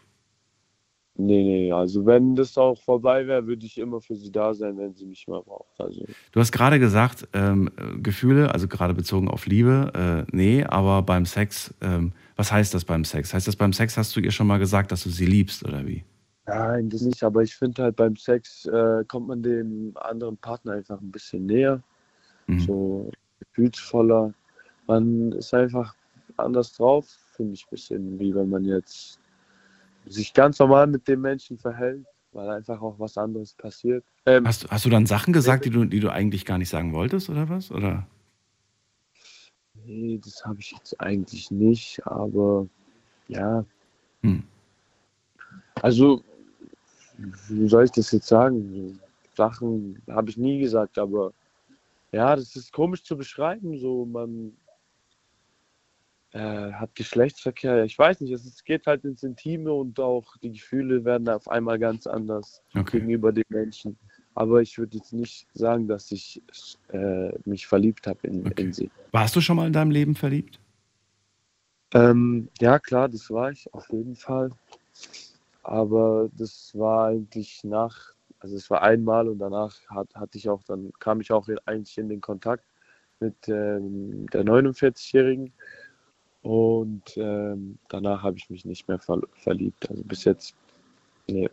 Nee, 1.20 1.42
nee, 1.42 1.72
also 1.72 2.06
wenn 2.06 2.36
das 2.36 2.56
auch 2.56 2.80
vorbei 2.80 3.26
wäre, 3.26 3.44
würde 3.44 3.66
ich 3.66 3.76
immer 3.78 4.00
für 4.00 4.14
sie 4.14 4.30
da 4.30 4.54
sein, 4.54 4.78
wenn 4.78 4.94
sie 4.94 5.04
mich 5.04 5.26
mal 5.26 5.42
braucht. 5.42 5.80
Also 5.80 6.04
Du 6.30 6.38
hast 6.38 6.52
gerade 6.52 6.78
gesagt, 6.78 7.26
ähm, 7.32 7.72
äh, 7.76 7.98
Gefühle, 7.98 8.52
also 8.54 8.68
gerade 8.68 8.94
bezogen 8.94 9.26
auf 9.26 9.46
Liebe, 9.46 10.26
äh, 10.30 10.30
nee, 10.36 10.62
aber 10.62 11.02
beim 11.02 11.26
Sex, 11.26 11.74
ähm, 11.80 12.12
was 12.38 12.52
heißt 12.52 12.72
das 12.72 12.84
beim 12.84 13.04
Sex? 13.04 13.34
Heißt 13.34 13.48
das 13.48 13.56
beim 13.56 13.72
Sex, 13.72 13.96
hast 13.96 14.14
du 14.14 14.20
ihr 14.20 14.30
schon 14.30 14.46
mal 14.46 14.58
gesagt, 14.58 14.92
dass 14.92 15.02
du 15.02 15.10
sie 15.10 15.26
liebst 15.26 15.64
oder 15.64 15.84
wie? 15.86 16.04
Nein, 16.46 16.88
das 16.88 17.02
nicht, 17.02 17.22
aber 17.24 17.42
ich 17.42 17.54
finde 17.54 17.82
halt 17.82 17.96
beim 17.96 18.16
Sex 18.16 18.64
äh, 18.66 19.04
kommt 19.06 19.26
man 19.28 19.42
dem 19.42 19.92
anderen 19.96 20.36
Partner 20.38 20.72
einfach 20.72 21.00
ein 21.00 21.10
bisschen 21.10 21.44
näher, 21.44 21.82
Mhm. 22.46 22.60
so 22.60 23.10
gefühlsvoller. 23.40 24.32
Man 24.86 25.32
ist 25.32 25.52
einfach 25.52 25.94
anders 26.38 26.72
drauf, 26.72 27.06
finde 27.36 27.54
ich 27.54 27.64
ein 27.66 27.70
bisschen, 27.70 28.18
wie 28.18 28.34
wenn 28.34 28.48
man 28.48 28.64
jetzt 28.64 29.18
sich 30.06 30.32
ganz 30.32 30.58
normal 30.58 30.86
mit 30.86 31.06
dem 31.08 31.20
Menschen 31.20 31.58
verhält, 31.58 32.06
weil 32.32 32.48
einfach 32.48 32.80
auch 32.80 32.98
was 32.98 33.18
anderes 33.18 33.52
passiert. 33.52 34.04
Ähm, 34.24 34.46
Hast, 34.46 34.70
hast 34.70 34.84
du 34.86 34.90
dann 34.90 35.04
Sachen 35.04 35.34
gesagt, 35.34 35.66
die 35.66 35.70
du, 35.70 35.84
die 35.84 36.00
du 36.00 36.08
eigentlich 36.10 36.46
gar 36.46 36.56
nicht 36.56 36.70
sagen 36.70 36.94
wolltest 36.94 37.28
oder 37.28 37.48
was? 37.50 37.70
Oder? 37.70 38.06
Nee, 39.88 40.20
das 40.22 40.44
habe 40.44 40.60
ich 40.60 40.72
jetzt 40.72 41.00
eigentlich 41.00 41.50
nicht, 41.50 42.06
aber 42.06 42.68
ja. 43.28 43.64
Hm. 44.22 44.44
Also, 45.82 46.22
wie 47.48 47.68
soll 47.68 47.84
ich 47.84 47.92
das 47.92 48.12
jetzt 48.12 48.28
sagen? 48.28 49.00
Sachen 49.34 50.02
habe 50.08 50.30
ich 50.30 50.36
nie 50.36 50.60
gesagt, 50.60 50.98
aber 50.98 51.32
ja, 52.12 52.34
das 52.34 52.56
ist 52.56 52.72
komisch 52.72 53.04
zu 53.04 53.16
beschreiben. 53.16 53.78
So, 53.78 54.04
man 54.04 54.56
äh, 56.32 56.72
hat 56.72 56.94
Geschlechtsverkehr. 56.94 57.84
Ich 57.84 57.98
weiß 57.98 58.20
nicht, 58.20 58.32
es 58.32 58.64
geht 58.64 58.86
halt 58.86 59.04
ins 59.04 59.22
Intime 59.22 59.72
und 59.72 59.98
auch 60.00 60.36
die 60.38 60.52
Gefühle 60.52 61.04
werden 61.04 61.28
auf 61.28 61.48
einmal 61.48 61.78
ganz 61.78 62.06
anders 62.06 62.62
Okay. 62.74 62.98
gegenüber 62.98 63.32
den 63.32 63.44
Menschen. 63.48 63.98
Aber 64.34 64.62
ich 64.62 64.78
würde 64.78 64.96
jetzt 64.98 65.12
nicht 65.12 65.46
sagen, 65.54 65.88
dass 65.88 66.12
ich 66.12 66.40
äh, 66.92 67.30
mich 67.44 67.66
verliebt 67.66 68.06
habe 68.06 68.26
in, 68.26 68.46
Okay. 68.46 68.62
in 68.62 68.72
sie. 68.72 68.90
Warst 69.10 69.34
du 69.34 69.40
schon 69.40 69.56
mal 69.56 69.66
in 69.66 69.72
deinem 69.72 69.90
Leben 69.90 70.14
verliebt? 70.14 70.60
Ähm, 71.94 72.48
ja, 72.60 72.78
klar, 72.78 73.08
das 73.08 73.30
war 73.30 73.50
ich 73.50 73.72
auf 73.72 73.88
jeden 73.90 74.14
Fall. 74.14 74.50
Aber 75.62 76.28
das 76.36 76.70
war 76.74 77.08
eigentlich 77.08 77.64
nach, 77.64 78.12
also 78.38 78.56
es 78.56 78.70
war 78.70 78.82
einmal 78.82 79.28
und 79.28 79.38
danach 79.38 79.74
hat, 79.88 80.14
hatte 80.14 80.38
ich 80.38 80.48
auch, 80.48 80.62
dann 80.64 80.92
kam 80.98 81.20
ich 81.20 81.32
auch 81.32 81.48
eigentlich 81.66 81.98
in 81.98 82.08
den 82.08 82.20
Kontakt 82.20 82.64
mit 83.20 83.34
ähm, 83.48 84.26
der 84.32 84.44
49-Jährigen 84.44 85.52
und 86.42 87.02
ähm, 87.16 87.78
danach 87.88 88.22
habe 88.22 88.36
ich 88.38 88.48
mich 88.48 88.64
nicht 88.64 88.86
mehr 88.88 88.98
ver 88.98 89.20
verliebt. 89.42 89.90
Also 89.90 90.02
bis 90.04 90.24
jetzt, 90.24 90.54
nee. 91.26 91.50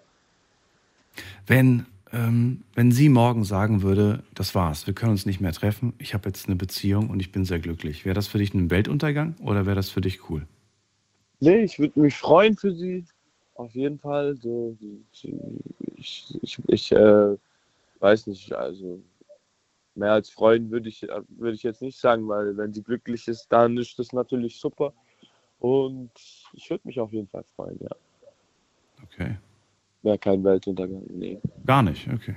Wenn, 1.48 1.86
ähm, 2.16 2.64
wenn 2.74 2.92
sie 2.92 3.10
morgen 3.10 3.44
sagen 3.44 3.82
würde, 3.82 4.24
das 4.34 4.56
war's, 4.56 4.88
wir 4.88 4.94
können 4.94 5.12
uns 5.12 5.26
nicht 5.26 5.42
mehr 5.42 5.52
treffen, 5.52 5.94
ich 5.98 6.14
habe 6.14 6.30
jetzt 6.30 6.48
eine 6.48 6.56
Beziehung 6.56 7.10
und 7.10 7.20
ich 7.20 7.32
bin 7.32 7.44
sehr 7.44 7.60
glücklich, 7.60 8.06
wäre 8.06 8.16
das 8.16 8.28
für 8.28 8.38
dich 8.38 8.54
ein 8.54 8.72
Weltuntergang 8.72 9.36
oder 9.44 9.66
wäre 9.66 9.76
das 9.76 9.90
für 9.90 10.02
dich 10.02 10.30
cool? 10.30 10.48
Nee, 11.42 11.64
ich 11.64 11.78
würde 11.78 12.00
mich 12.00 12.16
freuen 12.16 12.56
für 12.56 12.74
sie. 12.74 13.04
Auf 13.56 13.74
jeden 13.74 14.00
Fall. 14.00 14.36
So, 14.38 14.78
ich 15.98 16.38
ich, 16.42 16.60
ich 16.68 16.92
äh, 16.92 17.36
weiß 18.00 18.28
nicht, 18.28 18.54
also 18.54 19.02
mehr 19.96 20.14
als 20.14 20.30
freuen 20.30 20.72
würde 20.72 20.90
ich, 20.90 21.02
würde 21.02 21.56
ich 21.56 21.64
jetzt 21.64 21.82
nicht 21.82 22.00
sagen, 22.00 22.28
weil 22.28 22.56
wenn 22.58 22.74
sie 22.74 22.84
glücklich 22.84 23.28
ist, 23.28 23.48
dann 23.50 23.78
ist 23.78 23.98
das 24.00 24.14
natürlich 24.14 24.58
super. 24.58 24.94
Und 25.60 26.12
ich 26.54 26.70
würde 26.70 26.88
mich 26.88 27.00
auf 27.00 27.12
jeden 27.12 27.28
Fall 27.28 27.44
freuen, 27.56 27.78
ja. 27.82 27.96
Okay. 29.04 29.38
Wäre 30.06 30.20
kein 30.20 30.44
Weltuntergang. 30.44 31.02
Nee. 31.10 31.42
Gar 31.66 31.82
nicht, 31.82 32.08
okay. 32.14 32.36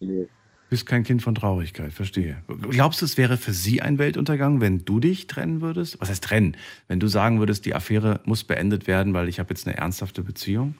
nee. 0.00 0.26
Bist 0.70 0.86
kein 0.86 1.04
Kind 1.04 1.20
von 1.22 1.34
Traurigkeit, 1.34 1.92
verstehe. 1.92 2.42
Glaubst 2.70 3.02
du, 3.02 3.04
es 3.04 3.18
wäre 3.18 3.36
für 3.36 3.52
sie 3.52 3.82
ein 3.82 3.98
Weltuntergang, 3.98 4.62
wenn 4.62 4.84
du 4.86 4.98
dich 4.98 5.26
trennen 5.26 5.60
würdest? 5.60 6.00
Was 6.00 6.08
heißt 6.08 6.24
trennen? 6.24 6.56
Wenn 6.88 6.98
du 6.98 7.06
sagen 7.06 7.38
würdest, 7.38 7.66
die 7.66 7.74
Affäre 7.74 8.20
muss 8.24 8.44
beendet 8.44 8.86
werden, 8.86 9.12
weil 9.12 9.28
ich 9.28 9.38
habe 9.38 9.50
jetzt 9.50 9.66
eine 9.66 9.76
ernsthafte 9.76 10.22
Beziehung? 10.22 10.74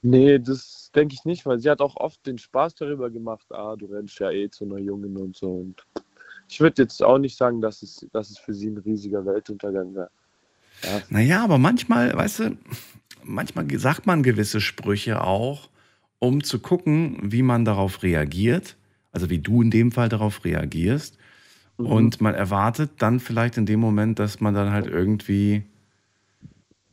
Nee, 0.00 0.38
das 0.38 0.92
denke 0.94 1.14
ich 1.14 1.24
nicht, 1.24 1.44
weil 1.44 1.58
sie 1.58 1.68
hat 1.68 1.80
auch 1.80 1.96
oft 1.96 2.24
den 2.24 2.38
Spaß 2.38 2.76
darüber 2.76 3.10
gemacht, 3.10 3.46
ah, 3.50 3.74
du 3.74 3.86
rennst 3.86 4.20
ja 4.20 4.30
eh 4.30 4.48
zu 4.48 4.64
einer 4.64 4.78
Jungen 4.78 5.16
und 5.16 5.36
so. 5.36 5.50
Und 5.50 5.84
ich 6.48 6.60
würde 6.60 6.82
jetzt 6.82 7.02
auch 7.02 7.18
nicht 7.18 7.36
sagen, 7.36 7.60
dass 7.60 7.82
es, 7.82 8.06
dass 8.12 8.30
es 8.30 8.38
für 8.38 8.54
sie 8.54 8.68
ein 8.68 8.78
riesiger 8.78 9.26
Weltuntergang 9.26 9.92
wäre. 9.96 10.10
Ja, 10.84 11.02
Naja, 11.10 11.44
aber 11.44 11.58
manchmal, 11.58 12.14
weißt 12.14 12.38
du, 12.40 12.56
manchmal 13.24 13.66
sagt 13.78 14.06
man 14.06 14.22
gewisse 14.22 14.60
Sprüche 14.60 15.22
auch, 15.22 15.68
um 16.18 16.42
zu 16.42 16.58
gucken, 16.58 17.18
wie 17.22 17.42
man 17.42 17.64
darauf 17.64 18.02
reagiert. 18.02 18.76
Also 19.12 19.28
wie 19.28 19.38
du 19.38 19.62
in 19.62 19.70
dem 19.70 19.92
Fall 19.92 20.08
darauf 20.08 20.44
reagierst. 20.44 21.18
Mhm. 21.78 21.86
Und 21.86 22.20
man 22.20 22.34
erwartet 22.34 22.90
dann 22.98 23.20
vielleicht 23.20 23.56
in 23.56 23.66
dem 23.66 23.80
Moment, 23.80 24.18
dass 24.18 24.40
man 24.40 24.54
dann 24.54 24.70
halt 24.70 24.86
irgendwie, 24.86 25.64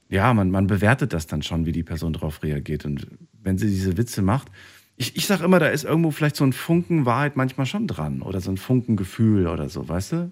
ja, 0.09 0.33
man, 0.33 0.51
man 0.51 0.67
bewertet 0.67 1.13
das 1.13 1.27
dann 1.27 1.41
schon, 1.41 1.65
wie 1.65 1.71
die 1.71 1.83
Person 1.83 2.13
darauf 2.13 2.43
reagiert. 2.43 2.85
Und 2.85 3.07
wenn 3.41 3.57
sie 3.57 3.67
diese 3.67 3.97
Witze 3.97 4.21
macht. 4.21 4.49
Ich, 4.97 5.15
ich 5.15 5.27
sage 5.27 5.45
immer, 5.45 5.59
da 5.59 5.67
ist 5.67 5.85
irgendwo 5.85 6.11
vielleicht 6.11 6.35
so 6.35 6.43
ein 6.43 6.51
Funken 6.51 7.05
Wahrheit 7.05 7.37
manchmal 7.37 7.65
schon 7.65 7.87
dran 7.87 8.21
oder 8.21 8.41
so 8.41 8.51
ein 8.51 8.57
Funken 8.57 8.97
Gefühl 8.97 9.47
oder 9.47 9.69
so, 9.69 9.87
weißt 9.87 10.11
du? 10.11 10.31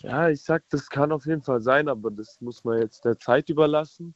Ja, 0.00 0.28
ich 0.28 0.42
sag, 0.42 0.68
das 0.70 0.88
kann 0.88 1.12
auf 1.12 1.26
jeden 1.26 1.42
Fall 1.42 1.60
sein, 1.60 1.88
aber 1.88 2.10
das 2.10 2.40
muss 2.40 2.64
man 2.64 2.80
jetzt 2.80 3.04
der 3.04 3.18
Zeit 3.18 3.48
überlassen 3.48 4.14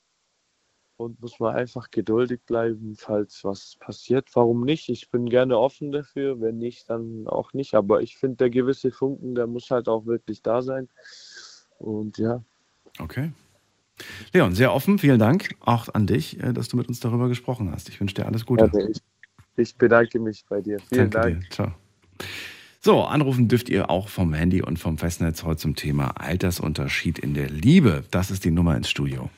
und 0.96 1.20
muss 1.20 1.38
man 1.38 1.54
einfach 1.54 1.90
geduldig 1.90 2.40
bleiben, 2.46 2.94
falls 2.96 3.44
was 3.44 3.76
passiert. 3.78 4.28
Warum 4.34 4.64
nicht? 4.64 4.88
Ich 4.88 5.10
bin 5.10 5.28
gerne 5.28 5.58
offen 5.58 5.92
dafür, 5.92 6.40
wenn 6.40 6.58
nicht, 6.58 6.88
dann 6.88 7.26
auch 7.26 7.52
nicht. 7.52 7.74
Aber 7.74 8.00
ich 8.00 8.16
finde, 8.16 8.36
der 8.36 8.50
gewisse 8.50 8.90
Funken, 8.90 9.34
der 9.34 9.46
muss 9.46 9.70
halt 9.70 9.88
auch 9.88 10.06
wirklich 10.06 10.42
da 10.42 10.62
sein. 10.62 10.88
Und 11.78 12.18
ja. 12.18 12.42
Okay. 12.98 13.32
Leon, 14.32 14.54
sehr 14.54 14.72
offen, 14.74 14.98
vielen 14.98 15.18
Dank 15.18 15.54
auch 15.60 15.88
an 15.94 16.06
dich, 16.06 16.42
äh, 16.42 16.52
dass 16.52 16.68
du 16.68 16.76
mit 16.76 16.88
uns 16.88 17.00
darüber 17.00 17.28
gesprochen 17.28 17.70
hast. 17.70 17.88
Ich 17.88 18.00
wünsche 18.00 18.14
dir 18.14 18.26
alles 18.26 18.44
Gute. 18.44 18.70
Ja, 18.72 18.88
ich, 18.88 18.98
ich, 19.56 19.76
bedanke 19.76 20.18
mich 20.18 20.44
bei 20.48 20.60
dir. 20.60 20.78
Vielen 20.88 21.10
Danke 21.10 21.30
Dank. 21.30 21.40
Dir. 21.40 21.50
Ciao. 21.50 21.72
So, 22.86 23.02
anrufen 23.02 23.48
dürft 23.48 23.68
ihr 23.68 23.90
auch 23.90 24.08
vom 24.08 24.32
Handy 24.32 24.62
und 24.62 24.78
vom 24.78 24.96
Festnetz 24.96 25.42
heute 25.42 25.58
zum 25.58 25.74
Thema 25.74 26.20
Altersunterschied 26.20 27.18
in 27.18 27.34
der 27.34 27.50
Liebe. 27.50 28.04
Das 28.12 28.30
ist 28.30 28.44
die 28.44 28.52
Nummer 28.52 28.76
ins 28.76 28.88
Studio. 28.88 29.28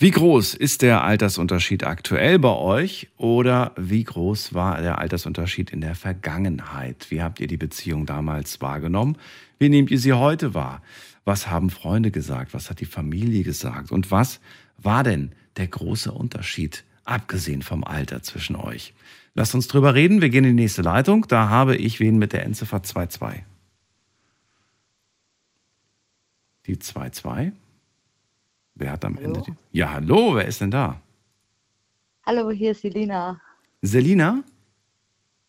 Wie 0.00 0.10
groß 0.10 0.54
ist 0.54 0.82
der 0.82 1.04
Altersunterschied 1.04 1.84
aktuell 1.84 2.40
bei 2.40 2.56
euch 2.56 3.06
oder 3.16 3.76
wie 3.76 4.02
groß 4.02 4.54
war 4.54 4.82
der 4.82 4.98
Altersunterschied 4.98 5.70
in 5.70 5.80
der 5.80 5.94
Vergangenheit? 5.94 7.12
Wie 7.12 7.22
habt 7.22 7.38
ihr 7.38 7.46
die 7.46 7.56
Beziehung 7.56 8.06
damals 8.06 8.60
wahrgenommen? 8.60 9.16
Wie 9.60 9.68
nehmt 9.68 9.92
ihr 9.92 10.00
sie 10.00 10.14
heute 10.14 10.52
wahr? 10.52 10.82
Was 11.24 11.48
haben 11.48 11.70
Freunde 11.70 12.10
gesagt? 12.10 12.54
Was 12.54 12.70
hat 12.70 12.80
die 12.80 12.86
Familie 12.86 13.44
gesagt? 13.44 13.92
Und 13.92 14.10
was 14.10 14.40
war 14.78 15.04
denn 15.04 15.30
der 15.58 15.68
große 15.68 16.10
Unterschied, 16.10 16.84
abgesehen 17.08 17.62
vom 17.62 17.84
Alter 17.84 18.22
zwischen 18.22 18.56
euch? 18.56 18.94
Lasst 19.34 19.54
uns 19.54 19.68
drüber 19.68 19.94
reden. 19.94 20.20
Wir 20.20 20.30
gehen 20.30 20.44
in 20.44 20.56
die 20.56 20.62
nächste 20.62 20.82
Leitung. 20.82 21.26
Da 21.28 21.48
habe 21.48 21.76
ich 21.76 22.00
wen 22.00 22.18
mit 22.18 22.32
der 22.32 22.44
Endziffer 22.44 22.82
22. 22.82 23.42
Die 26.66 26.78
22. 26.78 27.52
Wer 28.74 28.92
hat 28.92 29.04
am 29.04 29.16
Hallo? 29.16 29.26
Ende 29.26 29.42
die? 29.42 29.54
Ja, 29.78 29.90
hallo, 29.92 30.34
wer 30.36 30.46
ist 30.46 30.60
denn 30.60 30.70
da? 30.70 31.00
Hallo, 32.26 32.50
hier 32.50 32.72
ist 32.72 32.82
die 32.82 32.90
Lina. 32.90 33.40
Selina 33.80 34.42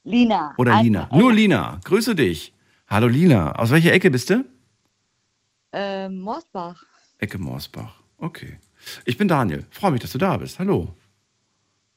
Lina. 0.04 0.54
oder 0.58 0.72
Einfach, 0.72 0.84
Lina? 0.84 1.10
Nur 1.12 1.34
Lina. 1.34 1.80
Grüße 1.84 2.16
dich. 2.16 2.54
Hallo 2.88 3.08
Lina. 3.08 3.52
Aus 3.54 3.70
welcher 3.72 3.92
Ecke 3.92 4.10
bist 4.10 4.30
du? 4.30 4.46
Äh, 5.72 6.10
Morsbach. 6.10 6.84
Ecke 7.18 7.38
Morsbach. 7.38 8.02
Okay. 8.18 8.58
Ich 9.06 9.18
bin 9.18 9.28
Daniel. 9.28 9.66
Freue 9.72 9.92
mich, 9.92 10.02
dass 10.02 10.12
du 10.14 10.18
da 10.18 10.38
bist. 10.38 10.58
Hallo. 10.58 10.96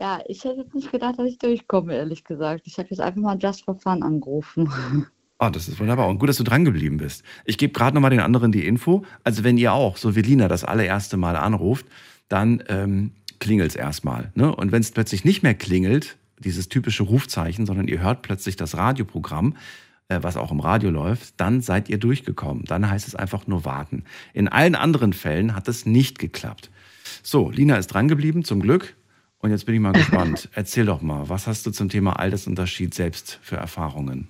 Ja, 0.03 0.19
ich 0.27 0.43
hätte 0.43 0.63
jetzt 0.63 0.75
nicht 0.75 0.91
gedacht, 0.91 1.17
dass 1.17 1.29
ich 1.29 1.39
durchkomme, 1.39 1.95
ehrlich 1.95 2.25
gesagt. 2.25 2.63
Ich 2.67 2.77
habe 2.79 2.89
jetzt 2.91 2.99
einfach 2.99 3.21
mal 3.21 3.39
Just 3.41 3.65
for 3.65 3.77
Fun 3.77 4.03
angerufen. 4.03 4.69
Ah, 5.39 5.51
das 5.51 5.67
ist 5.67 5.81
wunderbar. 5.81 6.09
Und 6.09 6.21
gut, 6.21 6.29
dass 6.29 6.37
du 6.37 6.45
dran 6.45 6.65
geblieben 6.65 6.99
bist. 6.99 7.25
Ich 7.45 7.59
gebe 7.59 7.73
gerade 7.73 7.97
nochmal 7.97 8.13
den 8.13 8.21
anderen 8.21 8.53
die 8.53 8.65
Info. 8.65 9.05
Also 9.25 9.43
wenn 9.43 9.59
ihr 9.59 9.73
auch, 9.73 9.97
so 9.97 10.15
wie 10.15 10.23
Lina, 10.23 10.47
das 10.47 10.63
allererste 10.63 11.17
Mal 11.17 11.35
anruft, 11.35 11.85
dann 12.29 12.63
ähm, 12.69 13.11
klingelt 13.41 13.71
es 13.71 13.75
erstmal. 13.75 14.31
Ne? 14.37 14.55
Und 14.55 14.71
wenn 14.71 14.83
es 14.83 14.93
plötzlich 14.93 15.25
nicht 15.25 15.43
mehr 15.43 15.55
klingelt, 15.55 16.17
dieses 16.39 16.69
typische 16.69 17.03
Rufzeichen, 17.03 17.67
sondern 17.67 17.89
ihr 17.89 18.01
hört 18.01 18.23
plötzlich 18.23 18.55
das 18.55 18.77
Radioprogramm, 18.77 19.57
äh, 20.07 20.21
was 20.23 20.37
auch 20.37 20.53
im 20.53 20.61
Radio 20.61 20.91
läuft, 20.91 21.41
dann 21.41 21.61
seid 21.61 21.89
ihr 21.89 21.99
durchgekommen. 21.99 22.63
Dann 22.65 22.89
heißt 22.89 23.09
es 23.09 23.17
einfach 23.17 23.49
nur 23.49 23.65
warten. 23.65 24.05
In 24.35 24.47
allen 24.47 24.77
anderen 24.77 25.13
Fällen 25.13 25.57
hat 25.57 25.67
es 25.67 25.87
nicht 25.87 26.21
geklappt. 26.21 26.71
So, 27.25 27.51
Lina 27.51 27.79
ist 27.79 27.89
dran 27.89 28.07
geblieben, 28.07 28.45
zum 28.45 28.61
Glück. 28.61 28.95
Und 29.43 29.51
jetzt 29.51 29.67
bin 29.67 29.75
ich 29.75 29.81
mal 29.81 29.93
gespannt. 29.93 30.49
Erzähl 30.55 30.87
doch 30.87 31.03
mal, 31.03 31.29
was 31.29 31.49
hast 31.49 31.67
du 31.67 31.73
zum 31.73 31.89
Thema 31.89 32.13
Altersunterschied 32.19 32.95
selbst 32.95 33.41
für 33.43 33.57
Erfahrungen? 33.57 34.29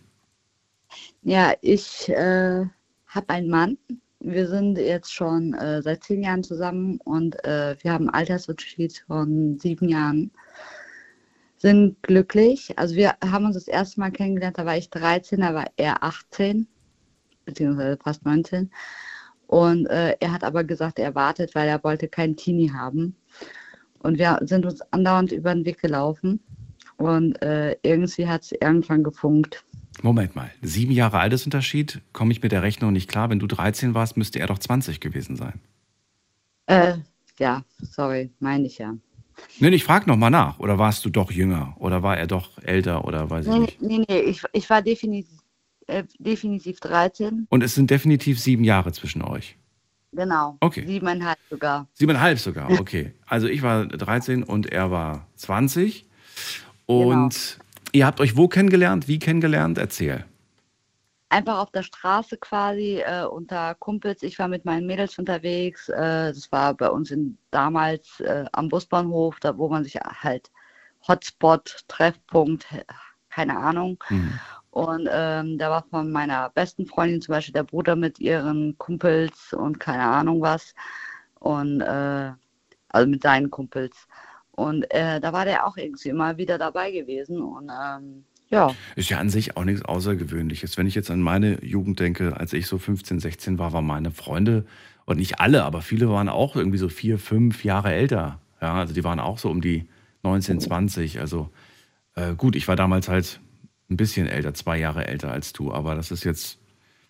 Ja, 1.22 1.52
ich 1.60 2.08
äh, 2.08 2.64
habe 3.06 3.28
einen 3.28 3.50
Mann. 3.50 3.76
Wir 4.20 4.48
sind 4.48 4.78
jetzt 4.78 5.12
schon 5.12 5.52
äh, 5.52 5.82
seit 5.82 6.02
zehn 6.02 6.22
Jahren 6.22 6.42
zusammen 6.42 6.98
und 7.04 7.44
äh, 7.44 7.76
wir 7.82 7.92
haben 7.92 8.08
einen 8.08 8.14
Altersunterschied 8.14 9.04
von 9.06 9.58
sieben 9.58 9.88
Jahren. 9.88 10.30
Sind 11.58 12.02
glücklich. 12.02 12.76
Also 12.78 12.96
wir 12.96 13.14
haben 13.22 13.44
uns 13.44 13.54
das 13.54 13.68
erste 13.68 14.00
Mal 14.00 14.12
kennengelernt, 14.12 14.58
da 14.58 14.64
war 14.64 14.78
ich 14.78 14.88
13, 14.88 15.40
da 15.40 15.54
war 15.54 15.66
er 15.76 16.02
18, 16.02 16.66
beziehungsweise 17.44 17.98
fast 18.02 18.24
19. 18.24 18.70
Und 19.46 19.86
äh, 19.88 20.16
er 20.20 20.32
hat 20.32 20.42
aber 20.42 20.64
gesagt, 20.64 20.98
er 20.98 21.14
wartet, 21.14 21.54
weil 21.54 21.68
er 21.68 21.84
wollte 21.84 22.08
keinen 22.08 22.36
Teenie 22.36 22.72
haben. 22.72 23.14
Und 24.02 24.18
wir 24.18 24.38
sind 24.42 24.66
uns 24.66 24.80
andauernd 24.92 25.32
über 25.32 25.54
den 25.54 25.64
Weg 25.64 25.80
gelaufen. 25.80 26.40
Und 26.96 27.40
äh, 27.42 27.76
irgendwie 27.82 28.26
hat 28.28 28.42
es 28.42 28.52
irgendwann 28.52 29.02
gefunkt. 29.02 29.64
Moment 30.02 30.34
mal, 30.36 30.50
sieben 30.62 30.92
Jahre 30.92 31.18
Altersunterschied, 31.18 32.00
komme 32.12 32.32
ich 32.32 32.42
mit 32.42 32.52
der 32.52 32.62
Rechnung 32.62 32.92
nicht 32.92 33.08
klar. 33.10 33.30
Wenn 33.30 33.38
du 33.38 33.46
13 33.46 33.94
warst, 33.94 34.16
müsste 34.16 34.38
er 34.40 34.46
doch 34.46 34.58
20 34.58 35.00
gewesen 35.00 35.36
sein. 35.36 35.60
Äh, 36.66 36.94
ja, 37.38 37.64
sorry, 37.80 38.30
meine 38.40 38.66
ich 38.66 38.78
ja. 38.78 38.94
Nee, 39.58 39.68
ich 39.70 39.84
frage 39.84 40.06
nochmal 40.08 40.30
nach. 40.30 40.58
Oder 40.60 40.78
warst 40.78 41.04
du 41.04 41.10
doch 41.10 41.30
jünger? 41.30 41.74
Oder 41.78 42.02
war 42.02 42.16
er 42.16 42.26
doch 42.26 42.58
älter? 42.62 43.04
Oder 43.04 43.28
weiß 43.30 43.46
ich 43.46 43.52
Nee, 43.52 43.58
nicht. 43.58 43.82
nee, 43.82 44.04
nee, 44.08 44.20
ich, 44.20 44.42
ich 44.52 44.70
war 44.70 44.82
definitiv, 44.82 45.40
äh, 45.88 46.04
definitiv 46.18 46.80
13. 46.80 47.46
Und 47.50 47.62
es 47.62 47.74
sind 47.74 47.90
definitiv 47.90 48.38
sieben 48.40 48.64
Jahre 48.64 48.92
zwischen 48.92 49.22
euch. 49.22 49.56
Genau. 50.12 50.58
Okay. 50.60 50.86
Siebeneinhalb 50.86 51.38
sogar. 51.50 51.88
Siebeneinhalb 51.94 52.38
sogar, 52.38 52.70
okay. 52.78 53.14
Also 53.26 53.48
ich 53.48 53.62
war 53.62 53.86
13 53.86 54.42
und 54.42 54.66
er 54.66 54.90
war 54.90 55.26
20. 55.36 56.06
Und 56.86 57.58
ihr 57.92 58.06
habt 58.06 58.20
euch 58.20 58.36
wo 58.36 58.48
kennengelernt? 58.48 59.08
Wie 59.08 59.18
kennengelernt? 59.18 59.78
Erzähl. 59.78 60.24
Einfach 61.30 61.60
auf 61.60 61.70
der 61.70 61.82
Straße 61.82 62.36
quasi 62.36 63.00
äh, 63.00 63.24
unter 63.24 63.74
Kumpels. 63.76 64.22
Ich 64.22 64.38
war 64.38 64.48
mit 64.48 64.66
meinen 64.66 64.86
Mädels 64.86 65.18
unterwegs. 65.18 65.88
Äh, 65.88 66.32
das 66.34 66.52
war 66.52 66.74
bei 66.74 66.90
uns 66.90 67.10
in, 67.10 67.38
damals 67.50 68.20
äh, 68.20 68.44
am 68.52 68.68
Busbahnhof, 68.68 69.40
da 69.40 69.56
wo 69.56 69.70
man 69.70 69.82
sich 69.82 69.94
halt 69.94 70.50
Hotspot, 71.08 71.84
Treffpunkt, 71.88 72.66
keine 73.30 73.56
Ahnung. 73.56 73.98
Mhm. 74.10 74.38
Und 74.72 75.08
ähm, 75.12 75.58
da 75.58 75.70
war 75.70 75.84
von 75.88 76.10
meiner 76.10 76.50
besten 76.50 76.86
Freundin 76.86 77.20
zum 77.20 77.32
Beispiel 77.32 77.52
der 77.52 77.62
Bruder 77.62 77.94
mit 77.94 78.18
ihren 78.18 78.76
Kumpels 78.78 79.52
und 79.52 79.78
keine 79.78 80.02
Ahnung 80.02 80.40
was. 80.40 80.74
Und 81.38 81.80
äh, 81.80 82.32
also 82.88 83.08
mit 83.08 83.22
seinen 83.22 83.50
Kumpels. 83.50 84.08
Und 84.50 84.90
äh, 84.90 85.20
da 85.20 85.32
war 85.32 85.44
der 85.44 85.66
auch 85.66 85.76
irgendwie 85.76 86.08
immer 86.08 86.36
wieder 86.36 86.58
dabei 86.58 86.90
gewesen. 86.90 87.40
Und 87.40 87.70
ähm, 87.70 88.24
ja, 88.48 88.74
Ist 88.96 89.10
ja 89.10 89.18
an 89.18 89.30
sich 89.30 89.56
auch 89.56 89.64
nichts 89.64 89.84
Außergewöhnliches. 89.84 90.76
Wenn 90.76 90.86
ich 90.86 90.94
jetzt 90.94 91.10
an 91.10 91.20
meine 91.20 91.64
Jugend 91.64 92.00
denke, 92.00 92.36
als 92.36 92.52
ich 92.52 92.66
so 92.66 92.78
15, 92.78 93.20
16 93.20 93.58
war, 93.58 93.72
waren 93.72 93.86
meine 93.86 94.10
Freunde, 94.10 94.64
und 95.04 95.18
nicht 95.18 95.40
alle, 95.40 95.64
aber 95.64 95.82
viele 95.82 96.08
waren 96.08 96.28
auch 96.28 96.56
irgendwie 96.56 96.78
so 96.78 96.88
vier, 96.88 97.18
fünf 97.18 97.64
Jahre 97.64 97.92
älter. 97.92 98.40
Ja, 98.60 98.74
also 98.74 98.94
die 98.94 99.04
waren 99.04 99.20
auch 99.20 99.38
so 99.38 99.50
um 99.50 99.60
die 99.60 99.88
19, 100.22 100.60
20. 100.60 101.20
Also 101.20 101.50
äh, 102.14 102.34
gut, 102.34 102.54
ich 102.56 102.68
war 102.68 102.76
damals 102.76 103.08
halt 103.08 103.40
ein 103.92 103.96
bisschen 103.96 104.26
älter, 104.26 104.54
zwei 104.54 104.78
Jahre 104.78 105.06
älter 105.06 105.32
als 105.32 105.52
du, 105.52 105.72
aber 105.72 105.94
das 105.94 106.10
ist 106.10 106.24
jetzt 106.24 106.58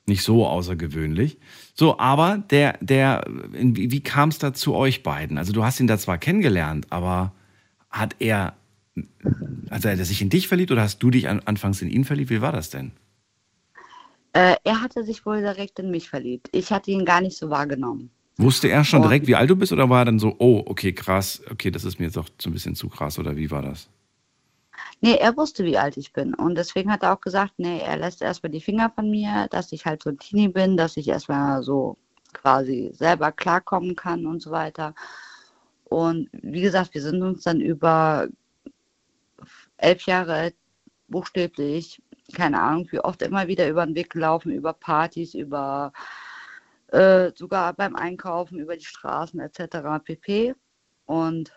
nicht 0.07 0.23
so 0.23 0.47
außergewöhnlich. 0.47 1.39
So, 1.75 1.99
aber 1.99 2.43
der, 2.51 2.79
der, 2.81 3.25
wie, 3.53 3.91
wie 3.91 4.03
kam 4.03 4.31
es 4.31 4.39
da 4.39 4.53
zu 4.53 4.75
euch 4.75 5.03
beiden? 5.03 5.39
Also 5.39 5.53
du 5.53 5.65
hast 5.65 5.81
ihn 5.81 5.87
da 5.87 5.99
zwar 5.99 6.19
kennengelernt, 6.19 6.87
aber 6.91 7.33
hat 7.91 8.17
er, 8.19 8.57
also 9.71 9.89
hat 9.89 9.99
er 9.99 10.05
sich 10.05 10.21
in 10.23 10.31
dich 10.31 10.49
verliebt 10.49 10.73
oder 10.73 10.83
hast 10.83 10.99
du 10.99 11.11
dich 11.11 11.29
an, 11.29 11.41
anfangs 11.45 11.83
in 11.83 11.91
ihn 11.91 12.05
verliebt? 12.05 12.31
Wie 12.31 12.41
war 12.41 12.53
das 12.53 12.71
denn? 12.71 12.93
äh, 14.33 14.57
er 14.65 14.81
hatte 14.81 15.05
sich 15.05 15.25
wohl 15.27 15.41
direkt 15.41 15.79
in 15.79 15.91
mich 15.91 16.09
verliebt. 16.09 16.49
Ich 16.53 16.73
hatte 16.73 16.91
ihn 16.91 17.05
gar 17.05 17.21
nicht 17.21 17.37
so 17.37 17.51
wahrgenommen. 17.51 18.11
Wusste 18.39 18.69
er 18.69 18.83
schon 18.85 19.03
direkt, 19.03 19.27
wie 19.27 19.35
alt 19.35 19.51
du 19.51 19.57
bist 19.57 19.73
oder 19.73 19.91
war 19.91 20.03
er 20.03 20.05
dann 20.07 20.19
so, 20.19 20.35
oh, 20.39 20.63
okay, 20.65 20.93
krass, 20.93 21.43
okay, 21.51 21.71
das 21.71 21.85
ist 21.85 21.99
mir 21.99 22.07
jetzt 22.07 22.17
doch 22.17 22.29
so 22.41 22.49
ein 22.49 22.53
bisschen 22.53 22.75
zu 22.75 22.89
krass 22.89 23.19
oder 23.19 23.37
wie 23.37 23.51
war 23.51 23.63
das? 23.63 23.91
Nee, 25.05 25.17
er 25.17 25.37
wusste, 25.37 25.65
wie 25.65 25.79
alt 25.79 25.97
ich 25.97 26.13
bin. 26.13 26.33
Und 26.33 26.55
deswegen 26.57 26.93
hat 26.93 27.03
er 27.03 27.13
auch 27.13 27.21
gesagt, 27.21 27.55
nee, 27.59 27.81
er 27.81 27.97
lässt 27.97 28.23
erstmal 28.23 28.53
die 28.53 28.61
Finger 28.61 28.89
von 28.91 29.11
mir, 29.11 29.49
dass 29.51 29.73
ich 29.73 29.85
halt 29.85 30.03
so 30.03 30.11
ein 30.11 30.19
Teenie 30.19 30.49
bin, 30.49 30.77
dass 30.77 30.97
ich 30.97 31.09
erstmal 31.09 31.63
so 31.65 31.97
quasi 32.33 32.93
selber 32.95 33.33
klarkommen 33.33 33.97
kann 33.97 34.27
und 34.27 34.41
so 34.41 34.53
weiter. 34.53 34.95
Und 35.85 36.29
wie 36.33 36.63
gesagt, 36.63 36.95
wir 36.95 37.03
sind 37.03 37.21
uns 37.23 37.43
dann 37.43 37.61
über 37.61 38.29
elf 39.77 40.07
Jahre 40.07 40.53
buchstäblich, 41.09 42.01
keine 42.35 42.61
Ahnung, 42.61 42.87
wie 42.93 43.01
oft 43.01 43.23
immer 43.23 43.49
wieder 43.49 43.69
über 43.69 43.85
den 43.85 43.97
Weg 43.97 44.11
gelaufen, 44.11 44.53
über 44.53 44.73
Partys, 44.73 45.35
über 45.35 45.93
äh, 46.89 47.33
sogar 47.35 47.73
beim 47.75 47.97
Einkaufen, 47.97 48.61
über 48.61 48.77
die 48.77 48.85
Straßen 48.85 49.41
etc. 49.41 50.05
pp. 50.05 50.55
Und 51.07 51.53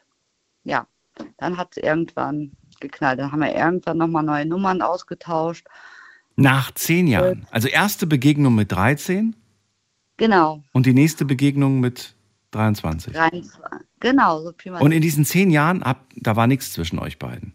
ja, 0.64 0.88
dann 1.38 1.58
hat 1.58 1.78
es 1.78 1.84
irgendwann 1.84 2.52
geknallt. 2.80 3.20
Dann 3.20 3.32
haben 3.32 3.40
wir 3.40 3.56
irgendwann 3.56 3.98
nochmal 3.98 4.24
neue 4.24 4.46
Nummern 4.46 4.82
ausgetauscht. 4.82 5.66
Nach 6.36 6.72
zehn 6.72 7.08
Jahren. 7.08 7.48
Also 7.52 7.68
erste 7.68 8.08
Begegnung 8.08 8.56
mit 8.56 8.72
13 8.72 9.36
Genau. 10.18 10.64
Und 10.72 10.86
die 10.86 10.94
nächste 10.94 11.26
Begegnung 11.26 11.80
mit 11.80 12.16
23. 12.52 13.14
23. 13.14 13.60
Genau, 14.00 14.42
so 14.42 14.52
Pi 14.54 14.70
mal 14.70 14.82
Und 14.82 14.92
in 14.92 15.02
diesen 15.02 15.26
zehn 15.26 15.50
Jahren, 15.50 15.84
ab, 15.84 16.06
da 16.16 16.36
war 16.36 16.48
nichts 16.48 16.72
zwischen 16.74 17.00
euch 17.00 17.20
beiden. 17.20 17.54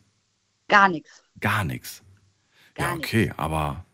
gar 0.68 0.88
nichts. 0.88 1.22
Gar 1.40 1.64
nichts. 1.64 2.02
Ja, 2.78 2.94
okay, 2.94 3.32
aber 3.36 3.84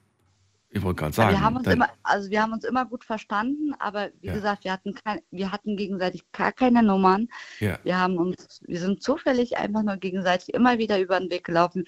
ich 0.76 0.82
wollte 0.82 1.00
gerade 1.00 1.10
Ja, 1.10 1.16
sagen. 1.16 1.30
wir 1.36 1.40
haben 1.40 1.56
uns 1.56 1.66
immer, 1.66 1.88
also 2.02 2.30
wir 2.30 2.42
haben 2.42 2.52
uns 2.52 2.64
immer 2.64 2.84
gut 2.84 3.04
verstanden, 3.04 3.72
aber 3.78 4.10
wie 4.20 4.28
Ja. 4.28 4.34
gesagt, 4.34 4.64
wir 4.64 4.72
hatten 4.72 4.94
kein, 4.94 5.20
wir 5.30 5.50
hatten 5.52 5.76
gegenseitig 5.76 6.22
gar 6.32 6.52
keine 6.52 6.82
Nummern. 6.82 7.28
ja. 7.60 7.78
Wir 7.82 7.98
haben 7.98 8.16
uns, 8.18 8.60
wir 8.66 8.78
sind 8.80 9.02
zufällig 9.02 9.56
einfach 9.56 9.82
nur 9.82 9.96
gegenseitig 9.96 10.54
immer 10.54 10.78
wieder 10.78 11.00
über 11.00 11.18
den 11.18 11.30
Weg 11.30 11.44
gelaufen. 11.44 11.84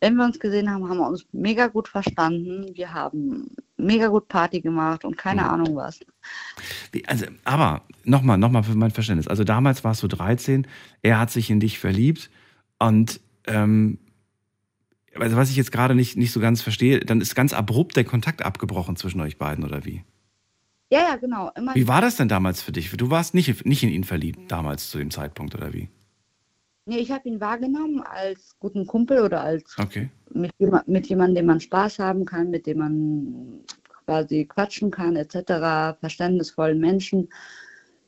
Wenn 0.00 0.14
wir 0.16 0.24
uns 0.24 0.38
gesehen 0.38 0.70
haben, 0.70 0.86
haben 0.88 0.98
wir 0.98 1.08
uns 1.08 1.24
mega 1.32 1.68
gut 1.68 1.88
verstanden. 1.88 2.66
Wir 2.74 2.92
haben 2.92 3.48
mega 3.78 4.08
gut 4.08 4.28
Party 4.28 4.60
gemacht 4.60 5.04
und 5.06 5.16
keine 5.16 5.42
Mhm. 5.42 5.48
Ahnung 5.48 5.76
was. 5.76 6.00
Wie- 6.92 7.06
Also, 7.08 7.24
aber 7.44 7.82
nochmal, 8.04 8.36
nochmal 8.38 8.62
für 8.62 8.74
mein 8.74 8.90
Verständnis. 8.90 9.26
Also 9.28 9.42
damals 9.44 9.84
warst 9.84 10.02
du 10.02 10.08
13, 10.08 10.66
er 11.02 11.18
hat 11.18 11.30
sich 11.30 11.48
in 11.50 11.60
dich 11.60 11.78
verliebt 11.78 12.30
und 12.78 13.20
ähm, 13.46 13.98
also 15.18 15.36
was 15.36 15.50
ich 15.50 15.56
jetzt 15.56 15.72
gerade 15.72 15.94
nicht, 15.94 16.16
nicht 16.16 16.32
so 16.32 16.40
ganz 16.40 16.62
verstehe, 16.62 17.00
dann 17.00 17.20
ist 17.20 17.34
ganz 17.34 17.52
abrupt 17.52 17.96
der 17.96 18.04
Kontakt 18.04 18.42
abgebrochen 18.42 18.96
zwischen 18.96 19.20
euch 19.20 19.38
beiden, 19.38 19.64
oder 19.64 19.84
wie? 19.84 20.04
Ja, 20.90 21.00
ja, 21.00 21.16
genau. 21.16 21.50
Immer 21.56 21.74
Wie 21.74 21.88
war 21.88 22.00
das 22.00 22.16
denn 22.16 22.28
damals 22.28 22.62
für 22.62 22.72
dich? 22.72 22.90
Du 22.96 23.10
warst 23.10 23.34
nicht, 23.34 23.66
nicht 23.66 23.82
in 23.82 23.90
ihn 23.90 24.04
verliebt 24.04 24.50
damals 24.50 24.90
zu 24.90 24.98
dem 24.98 25.10
Zeitpunkt, 25.10 25.54
oder 25.54 25.72
wie? 25.72 25.88
Nee, 26.86 26.98
ich 26.98 27.10
habe 27.10 27.28
ihn 27.28 27.40
wahrgenommen 27.40 28.00
als 28.02 28.56
guten 28.60 28.86
Kumpel 28.86 29.20
oder 29.20 29.40
als 29.42 29.76
Okay. 29.78 30.08
mit, 30.30 30.52
mit 30.86 31.06
jemandem, 31.08 31.34
dem 31.34 31.46
man 31.46 31.60
Spaß 31.60 31.98
haben 31.98 32.24
kann, 32.24 32.50
mit 32.50 32.66
dem 32.66 32.78
man 32.78 33.60
quasi 34.04 34.44
quatschen 34.44 34.92
kann, 34.92 35.16
etc., 35.16 35.96
verständnisvollen 35.98 36.78
Menschen, 36.78 37.28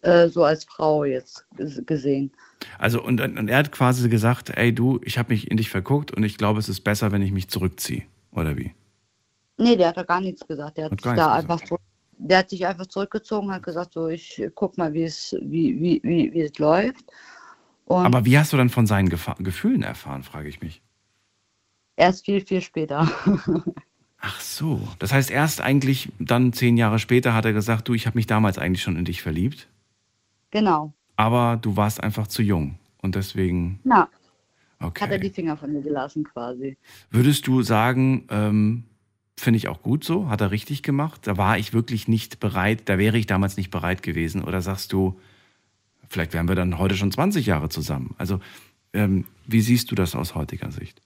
äh, 0.03 0.29
so 0.29 0.45
als 0.45 0.63
Frau 0.65 1.03
jetzt 1.05 1.45
ges- 1.57 1.85
gesehen. 1.85 2.31
Also 2.79 3.03
und, 3.03 3.21
und 3.21 3.49
er 3.49 3.59
hat 3.59 3.73
quasi 3.73 4.09
gesagt, 4.09 4.51
ey 4.51 4.75
du, 4.75 5.01
ich 5.05 5.19
habe 5.19 5.33
mich 5.33 5.51
in 5.51 5.57
dich 5.57 5.71
verguckt 5.71 6.13
und 6.13 6.23
ich 6.23 6.39
glaube, 6.39 6.59
es 6.59 6.69
ist 6.69 6.81
besser, 6.81 7.13
wenn 7.13 7.23
ich 7.23 7.33
mich 7.33 7.49
zurückziehe, 7.49 8.03
oder 8.33 8.57
wie? 8.57 8.73
Nee, 9.59 9.77
der 9.77 9.89
hat 9.89 9.97
da 9.97 10.03
gar 10.05 10.21
nichts 10.21 10.47
gesagt. 10.47 10.77
Der 10.77 10.87
hat, 10.87 10.93
Hat 10.93 11.03
sich 11.03 11.13
da 11.15 11.35
einfach 11.35 11.61
der 12.19 12.39
hat 12.39 12.51
sich 12.51 12.67
einfach 12.67 12.87
zurückgezogen, 12.87 13.53
hat 13.53 13.63
gesagt, 13.63 13.93
so 13.95 14.09
ich 14.09 14.43
guck 14.55 14.77
mal, 14.77 14.93
wie 14.93 15.05
es, 15.05 15.37
wie, 15.41 15.81
wie, 15.81 16.01
wie, 16.03 16.33
wie 16.33 16.41
es 16.41 16.59
läuft. 16.59 17.05
Und 17.87 18.05
Aber 18.05 18.25
wie 18.25 18.39
hast 18.39 18.53
du 18.53 18.57
dann 18.57 18.71
von 18.71 18.87
seinen 18.87 19.09
Gefa 19.09 19.35
Gefühlen 19.39 19.83
erfahren, 19.83 20.23
frage 20.23 20.49
ich 20.49 20.61
mich. 20.61 20.83
erst 21.97 22.25
viel, 22.25 22.41
viel 22.45 22.61
später. 22.61 23.11
Ach 24.21 24.41
so, 24.41 24.89
das 24.99 25.13
heißt 25.13 25.31
erst 25.31 25.61
eigentlich 25.61 26.11
dann 26.19 26.53
zehn 26.53 26.77
Jahre 26.77 26.99
später 26.99 27.35
hat 27.35 27.45
er 27.45 27.53
gesagt, 27.53 27.89
du, 27.89 27.95
ich 27.95 28.07
habe 28.07 28.19
mich 28.19 28.27
damals 28.27 28.59
eigentlich 28.59 28.83
schon 28.83 28.97
in 28.97 29.05
dich 29.05 29.23
verliebt, 29.23 29.69
genau. 30.51 30.93
Aber 31.19 31.59
du 31.61 31.77
warst 31.77 32.01
einfach 32.01 32.29
zu 32.29 32.43
jung 32.43 32.79
und 33.03 33.17
deswegen, 33.17 33.81
Na, 33.83 34.09
hat 34.81 35.11
er 35.11 35.19
die 35.19 35.27
okay. 35.27 35.35
Finger 35.35 35.57
von 35.57 35.73
mir 35.73 35.83
gelassen 35.83 36.23
quasi. 36.23 36.79
Würdest 37.11 37.49
du 37.49 37.63
sagen, 37.63 38.29
ähm, 38.31 38.85
finde 39.37 39.57
ich 39.57 39.67
auch 39.67 39.83
gut 39.83 40.05
so, 40.05 40.31
hat 40.31 40.41
er 40.41 40.53
richtig 40.53 40.85
gemacht? 40.85 41.27
Da 41.27 41.37
war 41.37 41.59
ich 41.59 41.73
wirklich 41.73 42.07
nicht 42.07 42.39
bereit, 42.39 42.83
da 42.89 42.99
wäre 42.99 43.19
ich 43.19 43.27
damals 43.27 43.57
nicht 43.57 43.73
bereit 43.73 44.05
gewesen 44.05 44.45
oder 44.45 44.63
sagst 44.63 44.93
du, 44.93 45.19
vielleicht 46.09 46.35
wären 46.35 46.47
wir 46.47 46.55
dann 46.55 46.79
heute 46.79 46.97
schon 46.97 47.11
20 47.11 47.47
Jahre 47.47 47.69
zusammen. 47.69 48.15
Also 48.17 48.39
ähm, 48.93 49.25
wie 49.45 49.61
siehst 49.61 49.91
du 49.91 49.97
das 49.97 50.15
aus 50.15 50.37
heutiger 50.37 50.71
Sicht? 50.71 51.03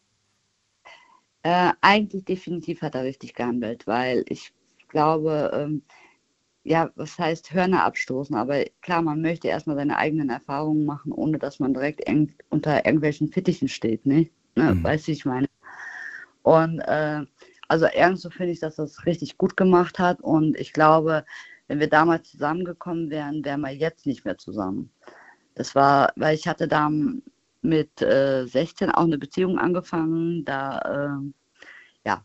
Äh, 1.42 1.72
eigentlich 1.80 2.26
definitiv 2.26 2.82
hat 2.82 2.94
er 2.94 3.04
richtig 3.04 3.32
gehandelt, 3.32 3.86
weil 3.86 4.24
ich 4.28 4.52
glaube, 4.88 5.50
ähm, 5.54 5.82
ja, 6.64 6.90
was 6.94 7.18
heißt 7.18 7.52
Hörner 7.52 7.84
abstoßen, 7.84 8.36
aber 8.36 8.64
klar, 8.82 9.02
man 9.02 9.20
möchte 9.20 9.48
erstmal 9.48 9.76
seine 9.76 9.96
eigenen 9.96 10.30
Erfahrungen 10.30 10.84
machen, 10.84 11.12
ohne 11.12 11.38
dass 11.38 11.58
man 11.58 11.74
direkt 11.74 12.06
eng, 12.06 12.32
unter 12.50 12.84
irgendwelchen 12.84 13.28
Fittichen 13.28 13.68
steht, 13.68 14.06
ne? 14.06 14.28
ne? 14.54 14.74
Mhm. 14.74 14.84
Weißt 14.84 15.08
du, 15.08 15.12
ich 15.12 15.24
meine. 15.24 15.48
Und 16.42 16.80
äh, 16.80 17.24
also 17.68 17.86
irgendwo 17.86 18.30
finde 18.30 18.52
ich, 18.52 18.60
dass 18.60 18.78
es 18.78 19.06
richtig 19.06 19.38
gut 19.38 19.56
gemacht 19.56 19.98
hat 19.98 20.20
und 20.20 20.56
ich 20.56 20.72
glaube, 20.72 21.24
wenn 21.68 21.80
wir 21.80 21.88
damals 21.88 22.30
zusammengekommen 22.30 23.10
wären, 23.10 23.44
wären 23.44 23.60
wir 23.62 23.70
jetzt 23.70 24.06
nicht 24.06 24.24
mehr 24.24 24.36
zusammen. 24.36 24.90
Das 25.54 25.74
war, 25.74 26.12
weil 26.16 26.34
ich 26.34 26.46
hatte 26.46 26.68
da 26.68 26.90
mit 27.62 28.02
äh, 28.02 28.44
16 28.46 28.90
auch 28.90 29.04
eine 29.04 29.18
Beziehung 29.18 29.58
angefangen. 29.58 30.44
Da, 30.44 31.14
ähm, 31.16 31.34
ja, 32.04 32.24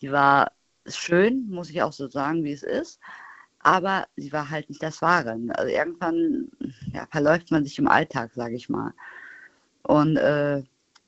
die 0.00 0.10
war 0.10 0.52
schön, 0.86 1.48
muss 1.48 1.70
ich 1.70 1.82
auch 1.82 1.92
so 1.92 2.08
sagen, 2.08 2.44
wie 2.44 2.52
es 2.52 2.62
ist. 2.62 2.98
Aber 3.60 4.06
sie 4.16 4.32
war 4.32 4.50
halt 4.50 4.68
nicht 4.68 4.82
das 4.82 5.02
Wahre. 5.02 5.38
Also 5.54 5.72
irgendwann 5.72 6.48
ja, 6.92 7.06
verläuft 7.10 7.50
man 7.50 7.64
sich 7.64 7.78
im 7.78 7.88
Alltag, 7.88 8.32
sage 8.34 8.54
ich 8.54 8.68
mal. 8.68 8.92
Und 9.82 10.16
äh, 10.16 10.62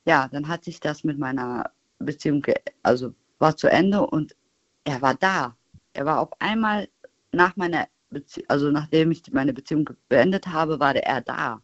ja, 0.05 0.27
dann 0.27 0.47
hat 0.47 0.63
sich 0.63 0.79
das 0.79 1.03
mit 1.03 1.17
meiner 1.17 1.71
Beziehung, 1.99 2.45
also 2.83 3.13
war 3.39 3.55
zu 3.55 3.67
Ende 3.67 4.05
und 4.05 4.35
er 4.83 5.01
war 5.01 5.15
da. 5.15 5.55
Er 5.93 6.05
war 6.05 6.19
auf 6.19 6.29
einmal 6.39 6.87
nach 7.31 7.55
meiner 7.55 7.87
Beziehung, 8.09 8.45
also 8.49 8.71
nachdem 8.71 9.11
ich 9.11 9.23
meine 9.31 9.53
Beziehung 9.53 9.89
beendet 10.09 10.47
habe, 10.47 10.79
war 10.79 10.95
er 10.95 11.21
da. 11.21 11.61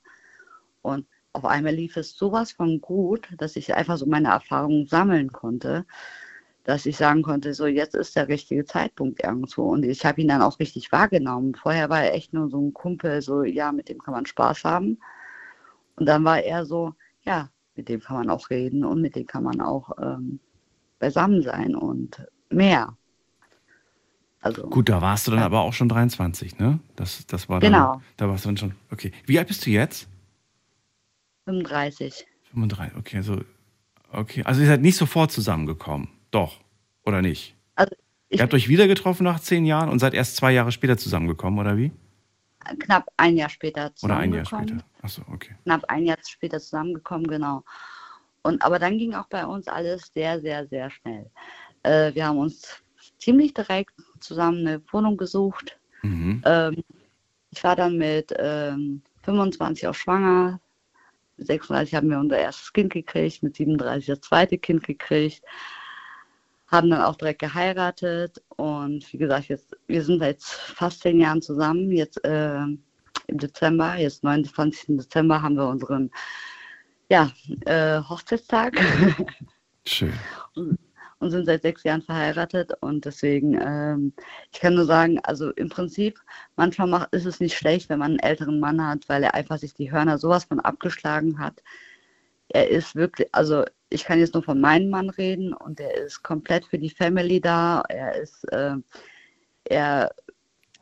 Und 0.81 1.07
auf 1.33 1.45
einmal 1.45 1.73
lief 1.73 1.97
es 1.97 2.17
sowas 2.17 2.51
von 2.51 2.81
gut, 2.81 3.27
dass 3.37 3.55
ich 3.55 3.73
einfach 3.75 3.97
so 3.97 4.05
meine 4.05 4.29
Erfahrungen 4.29 4.87
sammeln 4.87 5.31
konnte, 5.31 5.85
dass 6.67 6.85
ich 6.85 6.97
sagen 6.97 7.21
konnte, 7.21 7.53
so 7.53 7.65
jetzt 7.65 7.95
ist 7.95 8.17
der 8.17 8.27
richtige 8.27 8.65
Zeitpunkt 8.65 9.23
irgendwo. 9.23 9.69
Und 9.69 9.85
ich 9.85 10.05
habe 10.05 10.19
ihn 10.19 10.27
dann 10.27 10.41
auch 10.41 10.59
richtig 10.59 10.91
wahrgenommen. 10.91 11.55
Vorher 11.55 11.89
war 11.89 12.03
er 12.03 12.13
echt 12.13 12.33
nur 12.33 12.49
so 12.49 12.59
ein 12.59 12.73
Kumpel, 12.73 13.21
so 13.21 13.43
ja, 13.43 13.71
mit 13.71 13.87
dem 13.87 13.99
kann 13.99 14.13
man 14.13 14.25
Spaß 14.25 14.65
haben. 14.65 14.99
Und 15.95 16.07
dann 16.07 16.25
war 16.25 16.43
er 16.43 16.65
so, 16.65 16.93
ja, 17.21 17.49
mit 17.75 17.87
dem 17.87 18.01
kann 18.01 18.17
man 18.17 18.29
auch 18.29 18.49
reden 18.49 18.83
und 18.83 19.01
mit 19.01 19.15
dem 19.15 19.25
kann 19.25 19.45
man 19.45 19.61
auch 19.61 19.91
ähm, 19.97 20.41
beisammen 20.99 21.41
sein 21.41 21.73
und 21.73 22.27
mehr. 22.49 22.97
Also 24.41 24.63
Gut, 24.63 24.89
da 24.89 25.01
warst 25.01 25.25
du 25.25 25.31
dann 25.31 25.43
aber 25.43 25.61
auch 25.61 25.73
schon 25.73 25.87
23, 25.87 26.59
ne? 26.59 26.81
Das, 26.97 27.25
das 27.27 27.47
war 27.47 27.61
dann, 27.61 27.71
Genau. 27.71 28.01
Da 28.17 28.27
warst 28.27 28.43
du 28.43 28.49
dann 28.49 28.57
schon, 28.57 28.75
okay. 28.91 29.13
Wie 29.25 29.39
alt 29.39 29.47
bist 29.47 29.65
du 29.65 29.69
jetzt? 29.69 30.09
35. 31.45 32.27
35, 32.51 32.97
okay, 32.97 33.15
also, 33.15 33.39
okay. 34.11 34.43
Also 34.43 34.59
ihr 34.59 34.67
seid 34.67 34.81
nicht 34.81 34.97
sofort 34.97 35.31
zusammengekommen. 35.31 36.09
Doch, 36.31 36.59
oder 37.03 37.21
nicht? 37.21 37.55
Also 37.75 37.95
ich 38.29 38.39
Ihr 38.39 38.43
habt 38.43 38.53
euch 38.53 38.67
wieder 38.67 38.87
getroffen 38.87 39.23
nach 39.23 39.39
zehn 39.39 39.65
Jahren 39.65 39.89
und 39.89 39.99
seid 39.99 40.13
erst 40.13 40.35
zwei 40.35 40.51
Jahre 40.51 40.71
später 40.71 40.97
zusammengekommen, 40.97 41.59
oder 41.59 41.77
wie? 41.77 41.91
knapp 42.75 43.07
ein 43.17 43.37
Jahr 43.37 43.49
später 43.49 43.91
Oder 44.03 44.17
ein 44.17 44.33
Jahr 44.33 44.43
zusammengekommen. 44.43 44.83
später? 44.91 45.05
Achso, 45.05 45.21
okay. 45.31 45.55
knapp 45.63 45.85
ein 45.87 46.05
Jahr 46.05 46.17
später 46.25 46.59
zusammengekommen, 46.59 47.27
genau. 47.27 47.63
Und 48.41 48.61
aber 48.61 48.79
dann 48.79 48.97
ging 48.97 49.13
auch 49.13 49.27
bei 49.27 49.45
uns 49.45 49.67
alles 49.67 50.11
sehr, 50.13 50.39
sehr, 50.41 50.67
sehr 50.67 50.89
schnell. 50.89 51.29
Äh, 51.83 52.13
wir 52.13 52.25
haben 52.25 52.37
uns 52.37 52.81
ziemlich 53.17 53.53
direkt 53.53 53.93
zusammen 54.19 54.67
eine 54.67 54.81
Wohnung 54.91 55.17
gesucht. 55.17 55.77
Mhm. 56.01 56.41
Ähm, 56.45 56.83
ich 57.51 57.63
war 57.63 57.75
dann 57.75 57.97
mit 57.97 58.33
ähm, 58.37 59.01
25 59.23 59.87
auch 59.87 59.93
schwanger. 59.93 60.59
Mit 61.37 61.47
36 61.47 61.95
haben 61.95 62.09
wir 62.09 62.19
unser 62.19 62.37
erstes 62.37 62.71
Kind 62.73 62.93
gekriegt, 62.93 63.43
mit 63.43 63.55
37 63.55 64.07
das 64.07 64.21
zweite 64.21 64.57
Kind 64.57 64.83
gekriegt. 64.83 65.41
Haben 66.67 66.89
dann 66.89 67.01
auch 67.01 67.15
direkt 67.15 67.39
geheiratet 67.39 68.41
und 68.57 69.11
wie 69.13 69.17
gesagt, 69.17 69.47
jetzt, 69.47 69.75
wir 69.87 70.03
sind 70.03 70.19
seit 70.19 70.43
fast 70.43 71.01
zehn 71.01 71.19
Jahren 71.19 71.41
zusammen. 71.41 71.91
Jetzt 71.91 72.23
äh, 72.25 72.59
im 73.27 73.37
Dezember, 73.37 73.95
jetzt 73.95 74.23
29. 74.23 74.97
Dezember, 74.97 75.41
haben 75.41 75.55
wir 75.55 75.67
unseren 75.67 76.11
ja, 77.09 77.31
äh, 77.65 78.01
Hochzeitstag 78.01 78.75
Schön. 79.85 80.13
und 80.55 81.31
sind 81.31 81.45
seit 81.45 81.61
sechs 81.61 81.83
Jahren 81.83 82.01
verheiratet. 82.01 82.71
Und 82.81 83.05
deswegen, 83.05 83.57
ähm, 83.61 84.13
ich 84.51 84.59
kann 84.59 84.75
nur 84.75 84.85
sagen, 84.85 85.19
also 85.23 85.51
im 85.51 85.69
Prinzip, 85.69 86.19
manchmal 86.55 86.87
macht, 86.87 87.13
ist 87.13 87.25
es 87.25 87.39
nicht 87.39 87.57
schlecht, 87.57 87.89
wenn 87.89 87.99
man 87.99 88.11
einen 88.11 88.19
älteren 88.19 88.59
Mann 88.59 88.85
hat, 88.85 89.07
weil 89.07 89.23
er 89.23 89.35
einfach 89.35 89.57
sich 89.57 89.73
die 89.73 89.91
Hörner 89.91 90.17
sowas 90.17 90.45
von 90.45 90.59
abgeschlagen 90.59 91.39
hat. 91.39 91.63
Er 92.49 92.69
ist 92.69 92.95
wirklich, 92.95 93.27
also 93.33 93.65
ich 93.89 94.03
kann 94.03 94.19
jetzt 94.19 94.33
nur 94.33 94.43
von 94.43 94.59
meinem 94.59 94.89
Mann 94.89 95.09
reden 95.09 95.53
und 95.53 95.79
er 95.79 95.93
ist 95.95 96.23
komplett 96.23 96.65
für 96.65 96.77
die 96.77 96.89
Family 96.89 97.39
da. 97.41 97.83
Er 97.89 98.15
ist, 98.15 98.43
äh, 98.51 98.75
er 99.65 100.11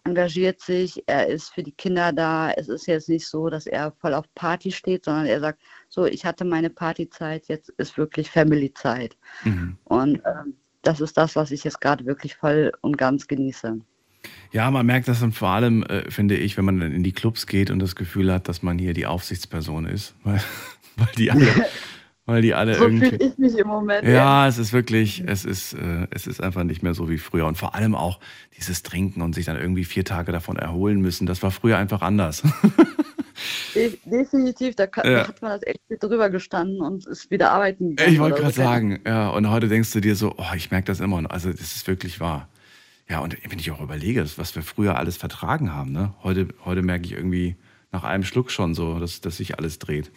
engagiert 0.06 0.62
sich, 0.62 1.04
er 1.08 1.28
ist 1.28 1.54
für 1.54 1.64
die 1.64 1.72
Kinder 1.72 2.14
da. 2.14 2.52
Es 2.52 2.70
ist 2.70 2.88
jetzt 2.88 3.10
nicht 3.10 3.28
so, 3.28 3.50
dass 3.50 3.66
er 3.66 3.92
voll 4.00 4.14
auf 4.14 4.26
Party 4.36 4.72
steht, 4.72 5.06
sondern 5.06 5.26
er 5.26 5.40
sagt, 5.40 5.62
so, 5.90 6.06
ich 6.06 6.26
hatte 6.26 6.46
meine 6.46 6.70
Partyzeit, 6.70 7.48
jetzt 7.48 7.70
ist 7.78 7.98
wirklich 7.98 8.30
Family-Zeit. 8.30 9.18
Mhm. 9.44 9.78
Und 9.86 10.22
ähm, 10.26 10.56
das 10.84 11.02
ist 11.02 11.18
das, 11.18 11.36
was 11.36 11.52
ich 11.52 11.64
jetzt 11.64 11.82
gerade 11.82 12.06
wirklich 12.06 12.36
voll 12.36 12.72
und 12.82 12.98
ganz 12.98 13.28
genieße. 13.28 13.80
Ja, 14.52 14.72
man 14.72 14.86
merkt 14.86 15.08
das 15.08 15.20
dann 15.20 15.34
vor 15.34 15.50
allem, 15.50 15.84
äh, 15.84 16.10
finde 16.10 16.36
ich, 16.36 16.58
wenn 16.58 16.66
man 16.66 16.80
dann 16.80 16.92
in 16.92 17.04
die 17.04 17.12
Clubs 17.12 17.48
geht 17.48 17.70
und 17.70 17.80
das 17.80 17.96
Gefühl 17.96 18.32
hat, 18.32 18.48
dass 18.48 18.64
man 18.64 18.80
hier 18.80 18.94
die 18.94 19.06
Aufsichtsperson 19.06 19.86
ist, 19.86 20.16
weil, 20.98 21.08
die 21.18 21.32
alle 21.32 21.48
weil 22.26 22.42
die 22.42 22.54
alle 22.54 22.76
So 22.78 22.86
irgendwie. 22.86 23.10
fühle 23.10 23.26
ich 23.26 23.38
mich 23.38 23.58
im 23.58 23.68
Moment. 23.68 24.08
Ja, 24.08 24.48
es 24.48 24.58
ist 24.58 24.74
wirklich, 24.74 25.24
es 25.26 25.46
ist, 25.46 25.74
äh, 25.74 26.08
es 26.12 26.28
ist 26.28 26.42
einfach 26.42 26.64
nicht 26.64 26.84
mehr 26.84 26.94
so 26.94 27.10
wie 27.10 27.18
früher. 27.18 27.46
Und 27.46 27.58
vor 27.58 27.76
allem 27.76 27.96
auch 27.96 28.20
dieses 28.58 28.84
Trinken 28.84 29.22
und 29.22 29.36
sich 29.36 29.46
dann 29.46 29.58
irgendwie 29.58 29.86
vier 29.86 30.06
Tage 30.06 30.32
davon 30.32 30.58
erholen 30.58 31.02
müssen, 31.02 31.26
das 31.26 31.44
war 31.44 31.52
früher 31.52 31.78
einfach 31.78 32.02
anders. 32.02 32.44
De 33.76 33.98
definitiv, 34.06 34.76
da, 34.76 34.88
kann, 34.88 35.12
Ja. 35.12 35.28
hat 35.28 35.42
man 35.42 35.52
das 35.52 35.64
echt 35.64 35.82
drüber 36.02 36.30
gestanden 36.30 36.80
und 36.82 37.06
ist 37.06 37.30
wieder 37.30 37.52
arbeiten 37.52 37.90
gegangen. 37.90 38.14
Ich 38.14 38.20
wollte 38.20 38.40
gerade 38.42 38.54
so. 38.54 38.62
sagen, 38.62 39.00
ja, 39.06 39.30
und 39.30 39.50
heute 39.50 39.68
denkst 39.68 39.92
du 39.92 40.00
dir 40.00 40.16
so, 40.16 40.34
oh, 40.38 40.56
ich 40.56 40.72
merke 40.72 40.88
das 40.88 41.02
immer 41.02 41.22
noch. 41.22 41.30
Also, 41.30 41.52
das 41.52 41.76
ist 41.76 41.86
wirklich 41.88 42.22
wahr. 42.22 42.48
Ja, 43.10 43.20
und 43.20 43.38
wenn 43.50 43.60
ich 43.60 43.70
auch 43.72 43.82
überlege, 43.82 44.26
was 44.38 44.56
wir 44.56 44.64
früher 44.64 44.98
alles 44.98 45.18
vertragen 45.18 45.74
haben, 45.74 45.92
ne? 45.92 46.14
Heute, 46.24 46.48
heute 46.64 46.82
merke 46.82 47.06
ich 47.06 47.12
irgendwie 47.12 47.56
nach 47.92 48.04
einem 48.06 48.24
Schluck 48.24 48.52
schon 48.52 48.74
so, 48.74 49.00
dass, 49.00 49.20
dass 49.22 49.38
sich 49.38 49.58
alles 49.60 49.80
dreht. 49.80 50.12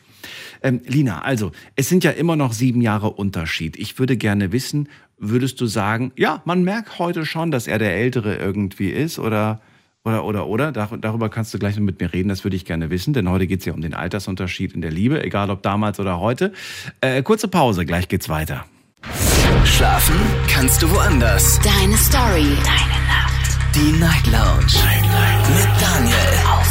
Ähm, 0.62 0.80
Lina, 0.86 1.22
also, 1.22 1.52
es 1.76 1.88
sind 1.88 2.04
ja 2.04 2.10
immer 2.10 2.36
noch 2.36 2.52
sieben 2.52 2.80
Jahre 2.80 3.10
Unterschied. 3.10 3.76
Ich 3.76 3.98
würde 3.98 4.16
gerne 4.16 4.52
wissen, 4.52 4.88
würdest 5.18 5.60
du 5.60 5.66
sagen, 5.66 6.12
ja, 6.16 6.42
man 6.44 6.62
merkt 6.64 6.98
heute 6.98 7.26
schon, 7.26 7.50
dass 7.50 7.66
er 7.66 7.78
der 7.78 7.94
Ältere 7.94 8.36
irgendwie 8.36 8.90
ist 8.90 9.18
oder, 9.18 9.60
oder, 10.04 10.24
oder, 10.24 10.46
oder? 10.46 10.72
Dar 10.72 10.96
darüber 11.00 11.28
kannst 11.28 11.52
du 11.54 11.58
gleich 11.58 11.76
noch 11.76 11.82
mit 11.82 12.00
mir 12.00 12.12
reden, 12.12 12.28
das 12.28 12.44
würde 12.44 12.56
ich 12.56 12.64
gerne 12.64 12.90
wissen, 12.90 13.12
denn 13.14 13.28
heute 13.28 13.46
geht 13.46 13.60
es 13.60 13.66
ja 13.66 13.72
um 13.72 13.80
den 13.80 13.94
Altersunterschied 13.94 14.72
in 14.72 14.80
der 14.80 14.90
Liebe, 14.90 15.22
egal 15.22 15.50
ob 15.50 15.62
damals 15.62 16.00
oder 16.00 16.20
heute. 16.20 16.52
Äh, 17.00 17.22
kurze 17.22 17.48
Pause, 17.48 17.84
gleich 17.84 18.08
geht's 18.08 18.28
weiter. 18.28 18.64
Schlafen 19.64 20.16
kannst 20.48 20.82
du 20.82 20.90
woanders. 20.90 21.60
Deine 21.60 21.96
Story. 21.96 22.56
Deine 22.64 22.98
Nacht. 23.06 23.74
Die 23.74 23.92
Night 23.98 24.26
Lounge. 24.26 24.72
Night, 24.84 25.02
Night. 25.02 25.48
Mit 25.50 25.68
Daniel. 25.80 26.16
Auf. 26.52 26.67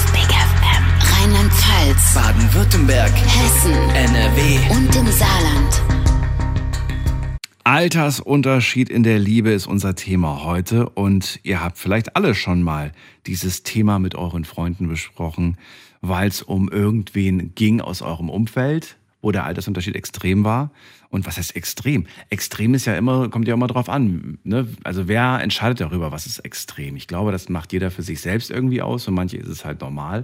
Rheinland-Pfalz. 1.28 2.13
Baden-Württemberg. 2.13 3.11
Hessen. 3.11 3.73
NRW. 3.73 4.59
Und 4.71 4.95
im 4.95 5.07
Saarland. 5.07 5.82
Altersunterschied 7.65 8.89
in 8.89 9.03
der 9.03 9.19
Liebe 9.19 9.49
ist 9.49 9.67
unser 9.67 9.95
Thema 9.95 10.45
heute 10.45 10.88
und 10.88 11.41
ihr 11.43 11.61
habt 11.61 11.80
vielleicht 11.80 12.15
alle 12.15 12.34
schon 12.34 12.63
mal 12.63 12.93
dieses 13.25 13.63
Thema 13.63 13.99
mit 13.99 14.15
euren 14.15 14.45
Freunden 14.45 14.88
besprochen, 14.88 15.57
weil 15.99 16.30
es 16.30 16.43
um 16.43 16.69
irgendwen 16.69 17.53
ging 17.55 17.82
aus 17.82 18.01
eurem 18.01 18.30
Umfeld, 18.30 18.95
wo 19.21 19.34
der 19.34 19.43
Altersunterschied 19.43 19.97
extrem 19.97 20.45
war. 20.45 20.71
Und 21.09 21.25
was 21.25 21.38
heißt 21.38 21.57
extrem? 21.57 22.07
Extrem 22.30 22.73
ist 22.73 22.86
ja 22.86 22.95
immer, 22.95 23.28
kommt 23.28 23.49
ja 23.49 23.53
immer 23.53 23.67
drauf 23.67 23.89
an. 23.89 24.38
Ne? 24.45 24.65
Also 24.86 25.09
wer 25.09 25.41
entscheidet 25.41 25.82
darüber, 25.82 26.13
was 26.13 26.25
ist 26.25 26.39
extrem? 26.39 26.95
Ich 26.95 27.07
glaube, 27.07 27.34
das 27.34 27.49
macht 27.49 27.73
jeder 27.73 27.91
für 27.91 28.03
sich 28.03 28.21
selbst 28.21 28.49
irgendwie 28.49 28.82
aus. 28.82 29.03
Für 29.03 29.11
manche 29.11 29.36
ist 29.36 29.49
es 29.49 29.65
halt 29.65 29.82
normal 29.82 30.23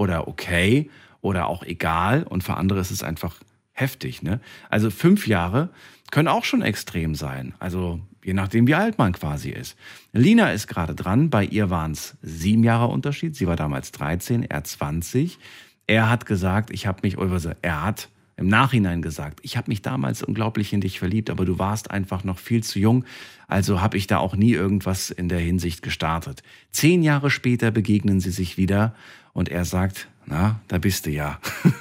oder 0.00 0.28
okay 0.28 0.90
oder 1.20 1.46
auch 1.46 1.62
egal 1.62 2.22
und 2.22 2.42
für 2.42 2.56
andere 2.56 2.80
ist 2.80 2.90
es 2.90 3.02
einfach 3.02 3.36
heftig. 3.72 4.22
Ne? 4.22 4.40
Also 4.70 4.90
fünf 4.90 5.26
Jahre 5.26 5.68
können 6.10 6.26
auch 6.26 6.44
schon 6.44 6.62
extrem 6.62 7.14
sein. 7.14 7.54
Also 7.58 8.00
je 8.24 8.32
nachdem, 8.32 8.66
wie 8.66 8.74
alt 8.74 8.96
man 8.96 9.12
quasi 9.12 9.50
ist. 9.50 9.76
Lina 10.12 10.52
ist 10.52 10.68
gerade 10.68 10.94
dran. 10.94 11.28
Bei 11.28 11.44
ihr 11.44 11.68
waren 11.68 11.92
es 11.92 12.16
sieben 12.22 12.64
Jahre 12.64 12.86
Unterschied. 12.86 13.36
Sie 13.36 13.46
war 13.46 13.56
damals 13.56 13.92
13, 13.92 14.44
er 14.44 14.64
20. 14.64 15.38
Er 15.86 16.08
hat 16.08 16.24
gesagt, 16.24 16.70
ich 16.70 16.86
habe 16.86 17.00
mich, 17.02 17.18
also 17.18 17.50
er 17.60 17.84
hat 17.84 18.08
im 18.40 18.48
Nachhinein 18.48 19.02
gesagt, 19.02 19.40
ich 19.42 19.58
habe 19.58 19.70
mich 19.70 19.82
damals 19.82 20.22
unglaublich 20.22 20.72
in 20.72 20.80
dich 20.80 20.98
verliebt, 20.98 21.28
aber 21.28 21.44
du 21.44 21.58
warst 21.58 21.90
einfach 21.90 22.24
noch 22.24 22.38
viel 22.38 22.62
zu 22.62 22.78
jung. 22.78 23.04
Also 23.48 23.82
habe 23.82 23.98
ich 23.98 24.06
da 24.06 24.16
auch 24.16 24.34
nie 24.34 24.52
irgendwas 24.52 25.10
in 25.10 25.28
der 25.28 25.40
Hinsicht 25.40 25.82
gestartet. 25.82 26.42
Zehn 26.70 27.02
Jahre 27.02 27.30
später 27.30 27.70
begegnen 27.70 28.18
sie 28.18 28.30
sich 28.30 28.56
wieder 28.56 28.94
und 29.32 29.48
er 29.48 29.64
sagt, 29.64 30.08
na, 30.26 30.60
da 30.68 30.78
bist 30.78 31.06
du 31.06 31.10
ja. 31.10 31.38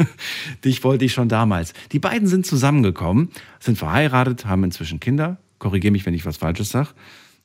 Dich 0.65 0.83
wollte 0.83 1.05
ich 1.05 1.13
schon 1.13 1.29
damals. 1.29 1.73
Die 1.91 1.99
beiden 1.99 2.27
sind 2.27 2.45
zusammengekommen, 2.45 3.29
sind 3.59 3.77
verheiratet, 3.77 4.45
haben 4.45 4.63
inzwischen 4.63 4.99
Kinder. 4.99 5.37
Korrigiere 5.59 5.91
mich, 5.91 6.05
wenn 6.05 6.13
ich 6.13 6.25
was 6.25 6.37
Falsches 6.37 6.69
sage. 6.69 6.89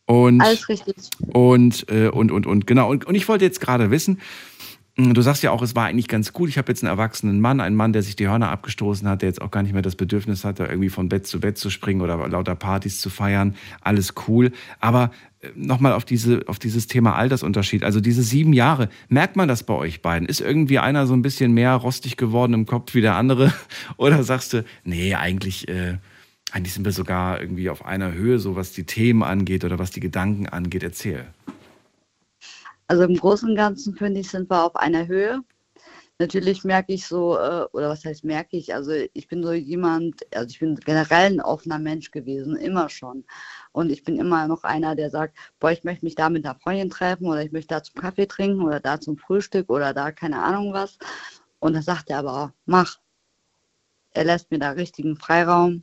Und, 0.06 0.40
Alles 0.40 0.68
richtig. 0.68 0.94
und, 1.18 1.86
äh, 1.90 2.08
und, 2.08 2.30
und, 2.30 2.46
und, 2.46 2.66
genau. 2.66 2.90
Und, 2.90 3.06
und 3.06 3.14
ich 3.14 3.26
wollte 3.28 3.44
jetzt 3.44 3.60
gerade 3.60 3.90
wissen, 3.90 4.20
Du 4.96 5.22
sagst 5.22 5.42
ja 5.42 5.50
auch, 5.50 5.60
es 5.62 5.74
war 5.74 5.86
eigentlich 5.86 6.06
ganz 6.06 6.32
gut. 6.32 6.48
Ich 6.48 6.56
habe 6.56 6.70
jetzt 6.70 6.84
einen 6.84 6.90
erwachsenen 6.90 7.40
Mann, 7.40 7.58
einen 7.58 7.74
Mann, 7.74 7.92
der 7.92 8.02
sich 8.02 8.14
die 8.14 8.28
Hörner 8.28 8.50
abgestoßen 8.50 9.08
hat, 9.08 9.22
der 9.22 9.28
jetzt 9.28 9.42
auch 9.42 9.50
gar 9.50 9.64
nicht 9.64 9.72
mehr 9.72 9.82
das 9.82 9.96
Bedürfnis 9.96 10.44
hat, 10.44 10.60
da 10.60 10.68
irgendwie 10.68 10.88
von 10.88 11.08
Bett 11.08 11.26
zu 11.26 11.40
Bett 11.40 11.58
zu 11.58 11.68
springen 11.68 12.00
oder 12.00 12.28
lauter 12.28 12.54
Partys 12.54 13.00
zu 13.00 13.10
feiern. 13.10 13.56
Alles 13.80 14.14
cool. 14.28 14.52
Aber 14.78 15.10
nochmal 15.56 15.92
auf, 15.92 16.04
diese, 16.04 16.42
auf 16.46 16.60
dieses 16.60 16.86
Thema 16.86 17.16
Altersunterschied. 17.16 17.82
Also 17.82 18.00
diese 18.00 18.22
sieben 18.22 18.52
Jahre, 18.52 18.88
merkt 19.08 19.34
man 19.36 19.48
das 19.48 19.64
bei 19.64 19.74
euch 19.74 20.00
beiden? 20.00 20.28
Ist 20.28 20.40
irgendwie 20.40 20.78
einer 20.78 21.08
so 21.08 21.14
ein 21.14 21.22
bisschen 21.22 21.52
mehr 21.52 21.74
rostig 21.74 22.16
geworden 22.16 22.54
im 22.54 22.66
Kopf 22.66 22.94
wie 22.94 23.00
der 23.00 23.16
andere? 23.16 23.52
Oder 23.96 24.22
sagst 24.22 24.52
du, 24.52 24.64
nee, 24.84 25.14
eigentlich, 25.14 25.68
äh, 25.68 25.98
eigentlich 26.52 26.72
sind 26.72 26.84
wir 26.84 26.92
sogar 26.92 27.40
irgendwie 27.40 27.68
auf 27.68 27.84
einer 27.84 28.12
Höhe, 28.12 28.38
so 28.38 28.54
was 28.56 28.72
die 28.72 28.84
Themen 28.84 29.24
angeht 29.24 29.64
oder 29.64 29.80
was 29.80 29.90
die 29.90 30.00
Gedanken 30.00 30.48
angeht? 30.48 30.84
Erzähl. 30.84 31.26
Also 32.86 33.04
im 33.04 33.16
Großen 33.16 33.50
und 33.50 33.56
Ganzen 33.56 33.96
finde 33.96 34.20
ich, 34.20 34.30
sind 34.30 34.50
wir 34.50 34.64
auf 34.64 34.76
einer 34.76 35.06
Höhe. 35.06 35.40
Natürlich 36.20 36.62
merke 36.62 36.92
ich 36.92 37.06
so, 37.06 37.36
äh, 37.36 37.66
oder 37.72 37.88
was 37.88 38.04
heißt 38.04 38.24
merke 38.24 38.56
ich, 38.56 38.72
also 38.72 38.92
ich 38.92 39.26
bin 39.26 39.42
so 39.42 39.52
jemand, 39.52 40.22
also 40.34 40.48
ich 40.48 40.60
bin 40.60 40.76
generell 40.76 41.32
ein 41.32 41.40
offener 41.40 41.80
Mensch 41.80 42.12
gewesen, 42.12 42.56
immer 42.56 42.88
schon. 42.88 43.24
Und 43.72 43.90
ich 43.90 44.04
bin 44.04 44.18
immer 44.18 44.46
noch 44.46 44.62
einer, 44.62 44.94
der 44.94 45.10
sagt, 45.10 45.36
boah, 45.58 45.72
ich 45.72 45.82
möchte 45.82 46.04
mich 46.04 46.14
da 46.14 46.30
mit 46.30 46.44
einer 46.46 46.54
Freundin 46.60 46.90
treffen 46.90 47.26
oder 47.26 47.42
ich 47.42 47.50
möchte 47.52 47.74
da 47.74 47.82
zum 47.82 48.00
Kaffee 48.00 48.26
trinken 48.26 48.62
oder 48.62 48.78
da 48.80 49.00
zum 49.00 49.18
Frühstück 49.18 49.70
oder 49.70 49.92
da 49.92 50.12
keine 50.12 50.40
Ahnung 50.42 50.72
was. 50.72 50.98
Und 51.58 51.74
da 51.74 51.82
sagt 51.82 52.10
er 52.10 52.18
aber, 52.18 52.54
mach. 52.66 52.98
Er 54.12 54.24
lässt 54.24 54.50
mir 54.50 54.58
da 54.60 54.70
richtigen 54.70 55.16
Freiraum. 55.16 55.82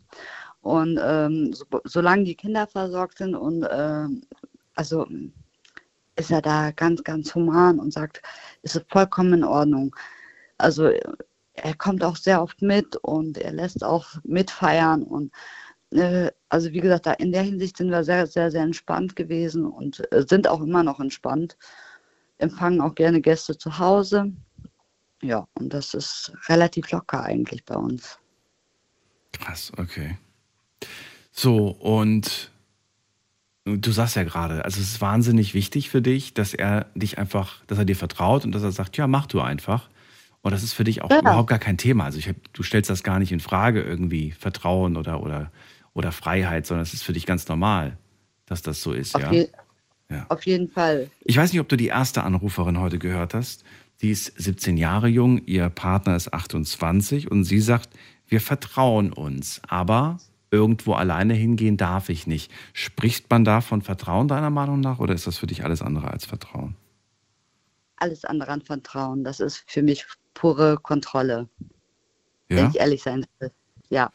Und 0.61 0.99
ähm, 1.03 1.53
so, 1.53 1.65
solange 1.83 2.23
die 2.23 2.35
Kinder 2.35 2.67
versorgt 2.67 3.17
sind 3.17 3.35
und 3.35 3.67
ähm, 3.69 4.21
also 4.75 5.07
ist 6.21 6.31
er 6.31 6.41
da 6.41 6.71
ganz, 6.71 7.03
ganz 7.03 7.35
human 7.35 7.79
und 7.79 7.91
sagt, 7.91 8.21
es 8.61 8.75
ist 8.75 8.85
vollkommen 8.89 9.33
in 9.33 9.43
Ordnung. 9.43 9.95
Also 10.57 10.91
er 11.53 11.75
kommt 11.75 12.03
auch 12.03 12.15
sehr 12.15 12.41
oft 12.41 12.61
mit 12.61 12.95
und 12.97 13.37
er 13.37 13.51
lässt 13.51 13.83
auch 13.83 14.07
mitfeiern 14.23 15.03
und 15.03 15.31
äh, 15.91 16.31
also 16.49 16.71
wie 16.71 16.79
gesagt, 16.79 17.05
da 17.05 17.13
in 17.13 17.31
der 17.31 17.43
Hinsicht 17.43 17.77
sind 17.77 17.89
wir 17.89 18.03
sehr, 18.03 18.27
sehr, 18.27 18.51
sehr 18.51 18.63
entspannt 18.63 19.15
gewesen 19.15 19.65
und 19.65 20.01
äh, 20.13 20.25
sind 20.27 20.47
auch 20.47 20.61
immer 20.61 20.83
noch 20.83 20.99
entspannt. 20.99 21.57
Empfangen 22.37 22.81
auch 22.81 22.95
gerne 22.95 23.21
Gäste 23.21 23.57
zu 23.57 23.77
Hause. 23.77 24.31
Ja, 25.21 25.47
und 25.55 25.73
das 25.73 25.93
ist 25.93 26.33
relativ 26.47 26.91
locker 26.91 27.23
eigentlich 27.23 27.63
bei 27.65 27.75
uns. 27.75 28.17
Krass, 29.33 29.71
okay. 29.77 30.17
So, 31.31 31.69
und 31.69 32.50
du 33.65 33.91
sagst 33.91 34.15
ja 34.15 34.23
gerade, 34.23 34.65
also 34.65 34.79
es 34.81 34.91
ist 34.93 35.01
wahnsinnig 35.01 35.53
wichtig 35.53 35.89
für 35.89 36.01
dich, 36.01 36.33
dass 36.33 36.53
er 36.53 36.87
dich 36.95 37.17
einfach, 37.17 37.63
dass 37.67 37.77
er 37.77 37.85
dir 37.85 37.95
vertraut 37.95 38.45
und 38.45 38.51
dass 38.53 38.63
er 38.63 38.71
sagt, 38.71 38.97
ja, 38.97 39.07
mach 39.07 39.27
du 39.27 39.41
einfach. 39.41 39.89
Und 40.41 40.51
das 40.51 40.63
ist 40.63 40.73
für 40.73 40.83
dich 40.83 41.03
auch 41.03 41.11
Ja. 41.11 41.19
überhaupt 41.19 41.49
gar 41.49 41.59
kein 41.59 41.77
Thema. 41.77 42.05
Also 42.05 42.17
ich 42.17 42.27
hab, 42.27 42.35
du 42.53 42.63
stellst 42.63 42.89
das 42.89 43.03
gar 43.03 43.19
nicht 43.19 43.31
in 43.31 43.39
Frage, 43.39 43.81
irgendwie 43.81 44.31
Vertrauen 44.31 44.97
oder, 44.97 45.21
oder, 45.21 45.51
oder 45.93 46.11
Freiheit, 46.11 46.65
sondern 46.65 46.83
es 46.83 46.93
ist 46.93 47.03
für 47.03 47.13
dich 47.13 47.25
ganz 47.27 47.47
normal, 47.47 47.97
dass 48.47 48.61
das 48.63 48.81
so 48.81 48.93
ist, 48.93 49.15
Auf, 49.15 49.21
ja. 49.21 49.31
je 49.31 49.47
Ja. 50.09 50.25
auf 50.29 50.45
jeden 50.45 50.67
Fall. 50.69 51.09
Ich 51.23 51.37
weiß 51.37 51.51
nicht, 51.53 51.61
ob 51.61 51.69
du 51.69 51.77
die 51.77 51.87
erste 51.87 52.23
Anruferin 52.23 52.79
heute 52.79 52.97
gehört 52.97 53.33
hast. 53.35 53.63
Die 54.01 54.09
ist 54.09 54.33
17 54.41 54.77
Jahre 54.77 55.07
jung, 55.07 55.37
ihr 55.45 55.69
Partner 55.69 56.15
ist 56.15 56.33
28 56.33 57.29
und 57.29 57.43
sie 57.43 57.59
sagt, 57.59 57.89
wir 58.27 58.41
vertrauen 58.41 59.13
uns, 59.13 59.61
aber 59.67 60.17
irgendwo 60.51 60.93
alleine 60.93 61.33
hingehen 61.33 61.77
darf 61.77 62.09
ich 62.09 62.27
nicht. 62.27 62.51
Spricht 62.73 63.29
man 63.29 63.43
da 63.45 63.61
von 63.61 63.81
Vertrauen 63.81 64.27
deiner 64.27 64.49
Meinung 64.49 64.81
nach 64.81 64.99
oder 64.99 65.13
ist 65.13 65.25
das 65.25 65.37
für 65.37 65.47
dich 65.47 65.63
alles 65.63 65.81
andere 65.81 66.11
als 66.11 66.25
Vertrauen? 66.25 66.75
Alles 67.95 68.25
andere 68.25 68.51
an 68.51 68.61
Vertrauen. 68.61 69.23
Das 69.23 69.39
ist 69.39 69.63
für 69.67 69.81
mich 69.81 70.05
pure 70.33 70.77
Kontrolle, 70.77 71.47
wenn 72.49 72.57
Ja? 72.57 72.69
ich 72.69 72.75
ehrlich 72.79 73.01
sein 73.01 73.25
will. 73.39 73.51
Ja. 73.89 74.11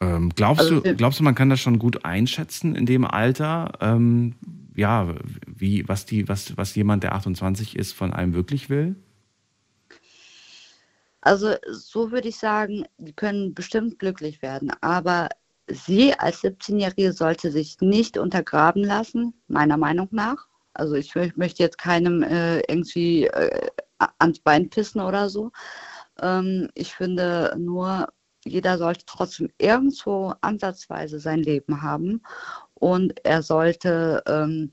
Ähm, 0.00 0.30
glaubst, 0.34 0.60
Also 0.62 0.80
du, 0.80 0.94
glaubst 0.96 1.20
du, 1.20 1.24
man 1.24 1.34
kann 1.34 1.50
das 1.50 1.60
schon 1.60 1.78
gut 1.78 2.04
einschätzen 2.04 2.74
in 2.74 2.86
dem 2.86 3.04
Alter? 3.04 3.72
Ähm, 3.80 4.34
ja, 4.74 5.14
wie, 5.46 5.86
was, 5.88 6.06
die, 6.06 6.28
was, 6.28 6.56
was 6.56 6.74
jemand, 6.74 7.02
der 7.02 7.14
28 7.14 7.76
ist, 7.76 7.92
von 7.92 8.12
einem 8.12 8.34
wirklich 8.34 8.70
will? 8.70 8.96
Also 11.24 11.54
so 11.70 12.10
würde 12.12 12.28
ich 12.28 12.38
sagen, 12.38 12.84
die 12.98 13.14
können 13.14 13.54
bestimmt 13.54 13.98
glücklich 13.98 14.42
werden, 14.42 14.70
aber 14.82 15.28
sie 15.68 16.12
als 16.18 16.42
17-Jährige 16.42 17.12
sollte 17.12 17.50
sich 17.50 17.80
nicht 17.80 18.18
untergraben 18.18 18.84
lassen, 18.84 19.34
meiner 19.48 19.78
Meinung 19.78 20.08
nach. 20.12 20.46
Also 20.74 20.94
ich 20.96 21.12
mö- 21.12 21.32
möchte 21.36 21.62
jetzt 21.62 21.78
keinem 21.78 22.22
äh, 22.22 22.60
irgendwie 22.68 23.24
äh, 23.26 23.68
ans 24.18 24.40
Bein 24.40 24.68
pissen 24.70 25.00
oder 25.00 25.30
so. 25.30 25.50
Ähm, 26.20 26.68
ich 26.74 26.94
finde 26.94 27.54
nur, 27.58 28.08
jeder 28.44 28.78
sollte 28.78 29.04
trotzdem 29.06 29.50
irgendwo 29.58 30.34
ansatzweise 30.42 31.18
sein 31.20 31.40
Leben 31.42 31.82
haben 31.82 32.22
und 32.74 33.14
er 33.24 33.42
sollte 33.42 34.22
ähm, 34.26 34.72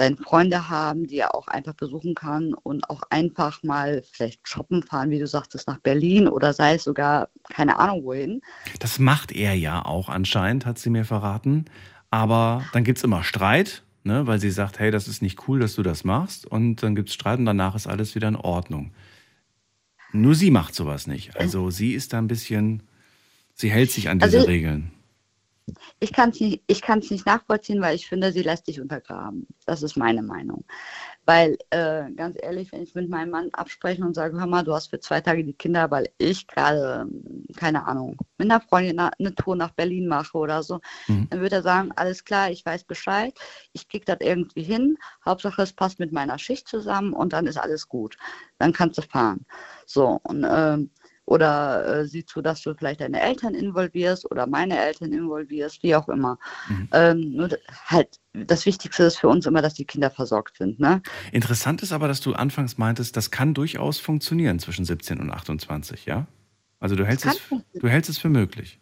seine 0.00 0.16
Freunde 0.16 0.70
haben, 0.70 1.06
die 1.06 1.18
er 1.18 1.34
auch 1.34 1.46
einfach 1.46 1.74
besuchen 1.74 2.14
kann 2.14 2.54
und 2.54 2.88
auch 2.88 3.02
einfach 3.10 3.62
mal 3.62 4.02
vielleicht 4.10 4.48
shoppen 4.48 4.82
fahren, 4.82 5.10
wie 5.10 5.18
du 5.18 5.26
sagtest, 5.26 5.68
nach 5.68 5.76
Berlin 5.78 6.26
oder 6.26 6.54
sei 6.54 6.74
es 6.76 6.84
sogar 6.84 7.28
keine 7.50 7.78
Ahnung 7.78 8.04
wohin. 8.04 8.40
Das 8.78 8.98
macht 8.98 9.30
er 9.30 9.52
ja 9.52 9.84
auch 9.84 10.08
anscheinend, 10.08 10.64
hat 10.64 10.78
sie 10.78 10.88
mir 10.88 11.04
verraten. 11.04 11.66
Aber 12.10 12.64
dann 12.72 12.82
gibt 12.82 12.96
es 12.96 13.04
immer 13.04 13.22
Streit, 13.24 13.82
ne, 14.02 14.26
weil 14.26 14.40
sie 14.40 14.50
sagt, 14.50 14.78
hey, 14.78 14.90
das 14.90 15.06
ist 15.06 15.20
nicht 15.20 15.46
cool, 15.48 15.60
dass 15.60 15.74
du 15.74 15.82
das 15.82 16.02
machst. 16.02 16.46
Und 16.46 16.82
dann 16.82 16.94
gibt 16.94 17.10
es 17.10 17.14
Streit 17.14 17.38
und 17.38 17.44
danach 17.44 17.74
ist 17.74 17.86
alles 17.86 18.14
wieder 18.14 18.28
in 18.28 18.36
Ordnung. 18.36 18.92
Nur 20.12 20.34
sie 20.34 20.50
macht 20.50 20.74
sowas 20.74 21.06
nicht. 21.06 21.36
Also 21.36 21.68
sie 21.70 21.92
ist 21.92 22.14
da 22.14 22.18
ein 22.18 22.26
bisschen, 22.26 22.84
sie 23.52 23.70
hält 23.70 23.90
sich 23.90 24.08
an 24.08 24.18
diese 24.18 24.38
Also- 24.38 24.48
Regeln. 24.48 24.92
Ich 25.98 26.12
kann 26.12 26.30
es 26.30 26.40
nicht, 26.40 26.62
ich 26.66 26.86
nicht 26.88 27.26
nachvollziehen, 27.26 27.80
weil 27.80 27.94
ich 27.96 28.08
finde, 28.08 28.32
sie 28.32 28.42
lässt 28.42 28.66
sich 28.66 28.80
untergraben. 28.80 29.46
Das 29.66 29.82
ist 29.82 29.96
meine 29.96 30.22
Meinung. 30.22 30.64
Weil, 31.26 31.58
äh, 31.70 32.10
ganz 32.12 32.36
ehrlich, 32.40 32.72
wenn 32.72 32.82
ich 32.82 32.94
mit 32.94 33.08
meinem 33.08 33.30
Mann 33.30 33.50
abspreche 33.52 34.02
und 34.02 34.14
sage, 34.14 34.38
hör 34.38 34.46
mal, 34.46 34.64
du 34.64 34.74
hast 34.74 34.88
für 34.88 35.00
zwei 35.00 35.20
Tage 35.20 35.44
die 35.44 35.52
Kinder, 35.52 35.90
weil 35.90 36.08
ich 36.18 36.46
gerade, 36.46 37.06
ähm, 37.08 37.44
keine 37.56 37.86
Ahnung, 37.86 38.16
mit 38.38 38.50
einer 38.50 38.60
Freundin 38.60 38.98
eine 38.98 39.34
Tour 39.34 39.56
nach 39.56 39.70
Berlin 39.72 40.06
mache 40.08 40.36
oder 40.36 40.62
so, 40.62 40.80
Mhm. 41.08 41.28
dann 41.30 41.40
würde 41.40 41.56
er 41.56 41.62
sagen, 41.62 41.92
alles 41.96 42.24
klar, 42.24 42.50
ich 42.50 42.64
weiß 42.64 42.84
Bescheid, 42.84 43.32
ich 43.72 43.88
krieg 43.88 44.06
das 44.06 44.18
irgendwie 44.20 44.62
hin, 44.62 44.96
Hauptsache 45.24 45.62
es 45.62 45.72
passt 45.72 45.98
mit 46.00 46.12
meiner 46.12 46.38
Schicht 46.38 46.68
zusammen 46.68 47.12
und 47.12 47.32
dann 47.32 47.46
ist 47.46 47.58
alles 47.58 47.88
gut. 47.88 48.16
Dann 48.58 48.72
kannst 48.72 48.98
du 48.98 49.02
fahren. 49.02 49.44
So, 49.86 50.20
und 50.24 50.44
ähm, 50.48 50.90
oder 51.30 51.86
äh, 51.86 52.06
sieh 52.06 52.24
zu, 52.24 52.42
dass 52.42 52.60
du 52.60 52.74
vielleicht 52.74 53.00
deine 53.00 53.20
Eltern 53.20 53.54
involvierst 53.54 54.28
oder 54.32 54.48
meine 54.48 54.76
Eltern 54.76 55.12
involvierst, 55.12 55.80
wie 55.84 55.94
auch 55.94 56.08
immer. 56.08 56.38
Mhm. 56.68 56.88
Ähm, 56.92 57.32
nur 57.36 57.48
halt, 57.86 58.18
das 58.32 58.66
Wichtigste 58.66 59.04
ist 59.04 59.18
für 59.18 59.28
uns 59.28 59.46
immer, 59.46 59.62
dass 59.62 59.74
die 59.74 59.84
Kinder 59.84 60.10
versorgt 60.10 60.56
sind. 60.56 60.80
Ne? 60.80 61.00
Interessant 61.30 61.82
ist 61.82 61.92
aber, 61.92 62.08
dass 62.08 62.20
du 62.20 62.32
anfangs 62.32 62.78
meintest, 62.78 63.16
das 63.16 63.30
kann 63.30 63.54
durchaus 63.54 64.00
funktionieren 64.00 64.58
zwischen 64.58 64.84
17 64.84 65.20
und 65.20 65.30
28, 65.30 66.04
ja? 66.06 66.26
Also 66.80 66.96
du 66.96 67.06
hältst, 67.06 67.26
es, 67.26 67.40
du 67.74 67.88
hältst 67.88 68.10
es 68.10 68.18
für 68.18 68.30
möglich. 68.30 68.80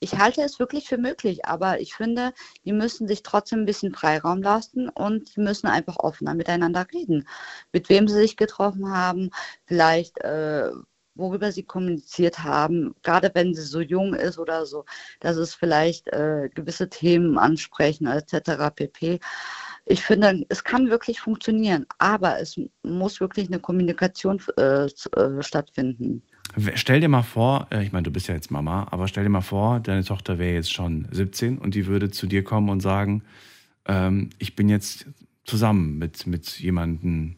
Ich 0.00 0.18
halte 0.18 0.42
es 0.42 0.58
wirklich 0.58 0.88
für 0.88 0.98
möglich, 0.98 1.44
aber 1.44 1.80
ich 1.80 1.94
finde, 1.94 2.32
die 2.64 2.72
müssen 2.72 3.06
sich 3.06 3.22
trotzdem 3.22 3.60
ein 3.60 3.66
bisschen 3.66 3.94
Freiraum 3.94 4.42
lassen 4.42 4.88
und 4.88 5.36
die 5.36 5.40
müssen 5.40 5.68
einfach 5.68 5.96
offener 5.98 6.34
miteinander 6.34 6.86
reden. 6.92 7.28
Mit 7.72 7.88
wem 7.88 8.08
sie 8.08 8.14
sich 8.14 8.36
getroffen 8.36 8.90
haben, 8.90 9.30
vielleicht 9.66 10.18
äh, 10.18 10.70
worüber 11.16 11.52
sie 11.52 11.62
kommuniziert 11.62 12.44
haben, 12.44 12.94
gerade 13.02 13.30
wenn 13.34 13.54
sie 13.54 13.62
so 13.62 13.80
jung 13.80 14.14
ist 14.14 14.38
oder 14.38 14.66
so, 14.66 14.84
dass 15.20 15.36
es 15.36 15.54
vielleicht 15.54 16.08
äh, 16.08 16.48
gewisse 16.54 16.88
Themen 16.88 17.38
ansprechen 17.38 18.06
etc. 18.06 18.74
pp. 18.74 19.20
Ich 19.86 20.02
finde, 20.02 20.44
es 20.48 20.64
kann 20.64 20.90
wirklich 20.90 21.20
funktionieren, 21.20 21.86
aber 21.98 22.40
es 22.40 22.60
muss 22.82 23.20
wirklich 23.20 23.48
eine 23.48 23.60
Kommunikation 23.60 24.42
äh, 24.56 24.86
äh, 24.86 25.42
stattfinden. 25.42 26.22
Stell 26.74 27.00
dir 27.00 27.08
mal 27.08 27.22
vor, 27.22 27.68
äh, 27.70 27.84
ich 27.84 27.92
meine, 27.92 28.04
du 28.04 28.10
bist 28.10 28.28
ja 28.28 28.34
jetzt 28.34 28.50
Mama, 28.50 28.88
aber 28.90 29.08
stell 29.08 29.24
dir 29.24 29.30
mal 29.30 29.42
vor, 29.42 29.80
deine 29.80 30.04
Tochter 30.04 30.38
wäre 30.38 30.54
jetzt 30.54 30.72
schon 30.72 31.06
17 31.10 31.58
und 31.58 31.74
die 31.74 31.86
würde 31.86 32.10
zu 32.10 32.26
dir 32.26 32.42
kommen 32.42 32.68
und 32.68 32.80
sagen, 32.80 33.22
ähm, 33.86 34.30
ich 34.38 34.56
bin 34.56 34.68
jetzt 34.68 35.06
zusammen 35.44 35.98
mit, 35.98 36.26
mit 36.26 36.58
jemandem, 36.58 37.36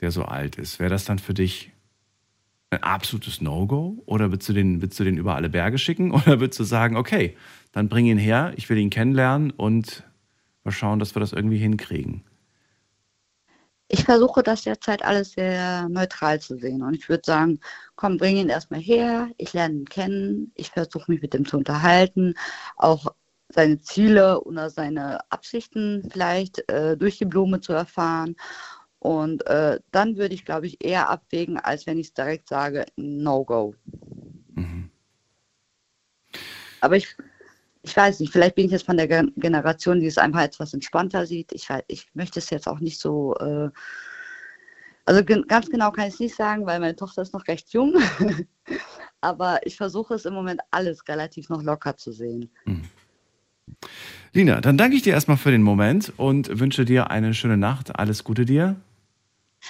der 0.00 0.10
so 0.10 0.24
alt 0.24 0.56
ist. 0.56 0.78
Wäre 0.78 0.90
das 0.90 1.04
dann 1.04 1.18
für 1.18 1.34
dich 1.34 1.72
ein 2.70 2.82
absolutes 2.82 3.40
No-Go? 3.40 4.02
Oder 4.06 4.30
würdest 4.30 4.48
du, 4.48 4.52
den, 4.52 4.80
würdest 4.80 4.98
du 5.00 5.04
den 5.04 5.16
über 5.16 5.34
alle 5.34 5.50
Berge 5.50 5.78
schicken? 5.78 6.12
Oder 6.12 6.40
würdest 6.40 6.60
du 6.60 6.64
sagen, 6.64 6.96
okay, 6.96 7.36
dann 7.72 7.88
bring 7.88 8.06
ihn 8.06 8.18
her, 8.18 8.52
ich 8.56 8.68
will 8.68 8.78
ihn 8.78 8.90
kennenlernen 8.90 9.50
und 9.50 10.04
mal 10.64 10.72
schauen, 10.72 10.98
dass 10.98 11.14
wir 11.14 11.20
das 11.20 11.32
irgendwie 11.32 11.58
hinkriegen? 11.58 12.24
Ich 13.92 14.04
versuche 14.04 14.44
das 14.44 14.62
derzeit 14.62 15.04
alles 15.04 15.32
sehr 15.32 15.88
neutral 15.88 16.40
zu 16.40 16.56
sehen. 16.56 16.82
Und 16.82 16.94
ich 16.94 17.08
würde 17.08 17.22
sagen, 17.26 17.58
komm, 17.96 18.18
bring 18.18 18.36
ihn 18.36 18.48
erstmal 18.48 18.80
her, 18.80 19.28
ich 19.36 19.52
lerne 19.52 19.74
ihn 19.74 19.84
kennen, 19.84 20.52
ich 20.54 20.70
versuche 20.70 21.10
mich 21.10 21.20
mit 21.22 21.34
ihm 21.34 21.44
zu 21.44 21.56
unterhalten, 21.56 22.34
auch 22.76 23.12
seine 23.52 23.80
Ziele 23.80 24.40
oder 24.42 24.70
seine 24.70 25.18
Absichten 25.30 26.08
vielleicht 26.08 26.68
äh, 26.70 26.96
durch 26.96 27.18
die 27.18 27.24
Blume 27.24 27.60
zu 27.60 27.72
erfahren. 27.72 28.36
Und 29.00 29.46
äh, 29.46 29.80
dann 29.92 30.16
würde 30.16 30.34
ich, 30.34 30.44
glaube 30.44 30.66
ich, 30.66 30.84
eher 30.84 31.08
abwägen, 31.08 31.58
als 31.58 31.86
wenn 31.86 31.98
ich 31.98 32.08
es 32.08 32.14
direkt 32.14 32.48
sage, 32.48 32.84
No-Go. 32.96 33.74
Mhm. 34.54 34.90
Aber 36.82 36.96
ich, 36.96 37.16
ich 37.82 37.96
weiß 37.96 38.20
nicht, 38.20 38.30
vielleicht 38.30 38.56
bin 38.56 38.66
ich 38.66 38.72
jetzt 38.72 38.84
von 38.84 38.98
der 38.98 39.08
Gen- 39.08 39.32
Generation, 39.36 40.00
die 40.00 40.06
es 40.06 40.18
einfach 40.18 40.42
etwas 40.42 40.74
entspannter 40.74 41.24
sieht. 41.26 41.52
Ich, 41.52 41.68
weiß, 41.70 41.82
ich 41.88 42.08
möchte 42.14 42.38
es 42.40 42.50
jetzt 42.50 42.68
auch 42.68 42.80
nicht 42.80 43.00
so, 43.00 43.34
äh, 43.36 43.70
also 45.06 45.24
gen 45.24 45.46
ganz 45.48 45.70
genau 45.70 45.90
kann 45.90 46.08
ich 46.08 46.14
es 46.14 46.20
nicht 46.20 46.36
sagen, 46.36 46.66
weil 46.66 46.78
meine 46.78 46.94
Tochter 46.94 47.22
ist 47.22 47.32
noch 47.32 47.48
recht 47.48 47.72
jung. 47.72 47.94
Aber 49.22 49.60
ich 49.66 49.76
versuche 49.76 50.14
es 50.14 50.26
im 50.26 50.34
Moment 50.34 50.60
alles 50.70 51.08
relativ 51.08 51.48
noch 51.48 51.62
locker 51.62 51.96
zu 51.96 52.12
sehen. 52.12 52.50
Lina, 54.32 54.60
dann 54.60 54.78
danke 54.78 54.96
ich 54.96 55.02
dir 55.02 55.14
erstmal 55.14 55.36
für 55.36 55.50
den 55.50 55.62
Moment 55.62 56.12
und 56.16 56.60
wünsche 56.60 56.84
dir 56.84 57.10
eine 57.10 57.34
schöne 57.34 57.56
Nacht. 57.56 57.98
Alles 57.98 58.24
Gute 58.24 58.44
dir. 58.44 58.76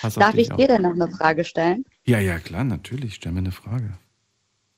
Pass 0.00 0.14
Darf 0.14 0.34
ich 0.34 0.48
dir 0.50 0.68
denn 0.68 0.82
noch 0.82 0.92
eine 0.92 1.08
Frage 1.10 1.44
stellen? 1.44 1.84
Ja, 2.06 2.18
ja, 2.18 2.38
klar, 2.38 2.64
natürlich. 2.64 3.14
Stell 3.16 3.32
mir 3.32 3.38
eine 3.40 3.52
Frage. 3.52 3.98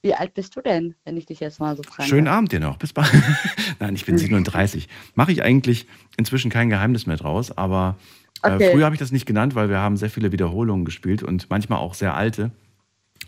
Wie 0.02 0.14
alt 0.14 0.34
bist 0.34 0.56
du 0.56 0.60
denn, 0.60 0.96
wenn 1.04 1.16
ich 1.16 1.26
dich 1.26 1.38
jetzt 1.38 1.60
mal 1.60 1.76
so 1.76 1.82
frage? 1.84 2.08
Schönen 2.08 2.26
Abend 2.26 2.50
dir 2.50 2.58
noch. 2.58 2.76
Bis 2.76 2.92
bald. 2.92 3.12
Nein, 3.78 3.94
ich 3.94 4.04
bin 4.04 4.18
37. 4.18 4.88
Mache 5.14 5.30
ich 5.30 5.42
eigentlich 5.42 5.86
inzwischen 6.16 6.50
kein 6.50 6.70
Geheimnis 6.70 7.06
mehr 7.06 7.16
draus, 7.16 7.56
aber 7.56 7.96
äh, 8.42 8.54
Okay. 8.54 8.72
früher 8.72 8.84
habe 8.84 8.96
ich 8.96 8.98
das 8.98 9.12
nicht 9.12 9.26
genannt, 9.26 9.54
weil 9.54 9.68
wir 9.68 9.78
haben 9.78 9.96
sehr 9.96 10.10
viele 10.10 10.32
Wiederholungen 10.32 10.84
gespielt 10.84 11.22
und 11.22 11.48
manchmal 11.50 11.78
auch 11.78 11.94
sehr 11.94 12.14
alte. 12.16 12.50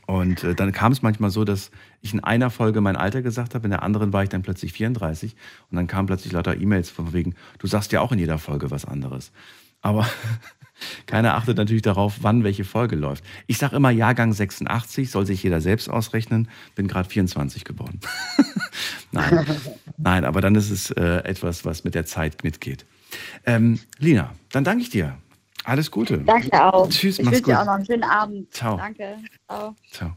Und 0.07 0.43
äh, 0.43 0.55
dann 0.57 0.72
kam 0.72 0.91
es 0.91 1.01
manchmal 1.01 1.30
so, 1.30 1.45
dass 1.45 1.70
ich 2.01 2.12
in 2.12 2.22
einer 2.22 2.51
Folge 2.51 2.80
mein 2.80 2.97
Alter 2.97 3.22
gesagt 3.22 3.55
habe, 3.55 3.66
in 3.66 3.70
der 3.70 3.85
anderen 3.85 4.12
war 4.12 4.24
ich 4.24 4.28
dann 4.28 4.43
plötzlich 4.43 4.72
34 4.72 5.37
und 5.70 5.76
dann 5.76 5.87
kamen 5.87 6.07
plötzlich 6.07 6.32
lauter 6.32 6.61
E-Mails 6.61 6.91
von 6.91 7.12
wegen, 7.12 7.37
du 7.59 7.68
sagst 7.68 7.93
ja 7.93 8.01
auch 8.01 8.11
in 8.11 8.18
jeder 8.18 8.39
Folge 8.39 8.72
was 8.72 8.85
anderes. 8.85 9.30
Aber 9.80 10.07
keiner 11.07 11.35
achtet 11.35 11.57
natürlich 11.57 11.82
darauf, 11.82 12.18
wann 12.22 12.45
welche 12.45 12.64
Folge 12.64 12.97
läuft. 12.97 13.24
Ich 13.47 13.59
sage 13.59 13.76
immer 13.76 13.91
Jahrgang 13.91 14.32
86, 14.32 15.11
soll 15.11 15.26
sich 15.26 15.43
jeder 15.43 15.61
selbst 15.61 15.89
ausrechnen, 15.89 16.49
bin 16.74 16.89
gerade 16.89 17.09
24 17.09 17.64
geworden. 17.64 18.01
Nein. 19.12 19.47
Nein, 19.97 20.24
aber 20.24 20.41
dann 20.41 20.55
ist 20.55 20.70
es 20.70 20.91
äh, 20.91 21.18
etwas, 21.24 21.64
was 21.64 21.85
mit 21.85 21.95
der 21.95 22.07
Zeit 22.07 22.45
mitgeht. 22.45 22.85
Ähm, 23.47 23.78
Lina, 23.99 24.32
dann 24.51 24.64
danke 24.64 24.82
ich 24.82 24.91
dir. 24.91 25.16
Alles 25.64 25.91
Gute. 25.91 26.18
Danke 26.18 26.62
auch. 26.62 26.89
Tschüss, 26.91 27.18
ich 27.18 27.24
mach's 27.24 27.37
wünsche 27.37 27.51
dir 27.51 27.55
gut. 27.55 27.62
auch 27.62 27.66
noch 27.66 27.74
einen 27.74 27.87
schönen 27.87 28.05
Abend. 28.05 28.53
Ciao. 28.53 28.76
Danke. 28.76 29.16
Ciao. 29.49 29.74
Ciao. 29.91 30.16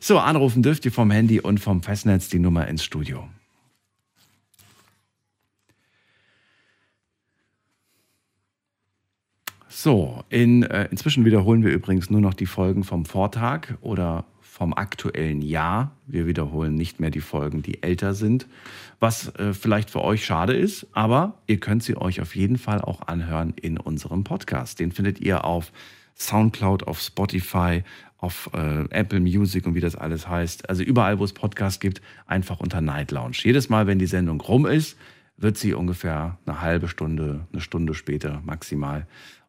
So, 0.00 0.18
anrufen 0.18 0.62
dürft 0.62 0.84
ihr 0.86 0.92
vom 0.92 1.10
Handy 1.10 1.40
und 1.40 1.60
vom 1.60 1.82
Festnetz 1.82 2.28
die 2.28 2.38
Nummer 2.38 2.66
ins 2.68 2.82
Studio. 2.82 3.28
So, 9.74 10.22
in, 10.28 10.64
äh, 10.64 10.86
inzwischen 10.90 11.24
wiederholen 11.24 11.64
wir 11.64 11.72
übrigens 11.72 12.10
nur 12.10 12.20
noch 12.20 12.34
die 12.34 12.44
Folgen 12.44 12.84
vom 12.84 13.06
Vortag 13.06 13.68
oder 13.80 14.26
vom 14.42 14.74
aktuellen 14.74 15.40
Jahr. 15.40 15.96
Wir 16.06 16.26
wiederholen 16.26 16.74
nicht 16.74 17.00
mehr 17.00 17.10
die 17.10 17.22
Folgen, 17.22 17.62
die 17.62 17.82
älter 17.82 18.12
sind, 18.12 18.46
was 19.00 19.34
äh, 19.36 19.54
vielleicht 19.54 19.88
für 19.88 20.04
euch 20.04 20.26
schade 20.26 20.52
ist, 20.52 20.86
aber 20.92 21.38
ihr 21.46 21.58
könnt 21.58 21.82
sie 21.82 21.96
euch 21.96 22.20
auf 22.20 22.36
jeden 22.36 22.58
Fall 22.58 22.82
auch 22.82 23.08
anhören 23.08 23.54
in 23.62 23.78
unserem 23.78 24.24
Podcast. 24.24 24.78
Den 24.78 24.92
findet 24.92 25.20
ihr 25.20 25.46
auf 25.46 25.72
Soundcloud, 26.16 26.86
auf 26.86 27.00
Spotify, 27.00 27.82
auf 28.18 28.50
äh, 28.52 28.84
Apple 28.90 29.20
Music 29.20 29.66
und 29.66 29.74
wie 29.74 29.80
das 29.80 29.96
alles 29.96 30.28
heißt. 30.28 30.68
Also 30.68 30.82
überall, 30.82 31.18
wo 31.18 31.24
es 31.24 31.32
Podcasts 31.32 31.80
gibt, 31.80 32.02
einfach 32.26 32.60
unter 32.60 32.82
Night 32.82 33.10
Lounge. 33.10 33.38
Jedes 33.42 33.70
Mal, 33.70 33.86
wenn 33.86 33.98
die 33.98 34.04
Sendung 34.04 34.38
rum 34.42 34.66
ist, 34.66 34.98
wird 35.38 35.56
sie 35.56 35.72
ungefähr 35.72 36.38
eine 36.44 36.60
halbe 36.60 36.88
Stunde, 36.88 37.46
eine 37.52 37.62
Stunde 37.62 37.94
später 37.94 38.42
maximal 38.44 39.06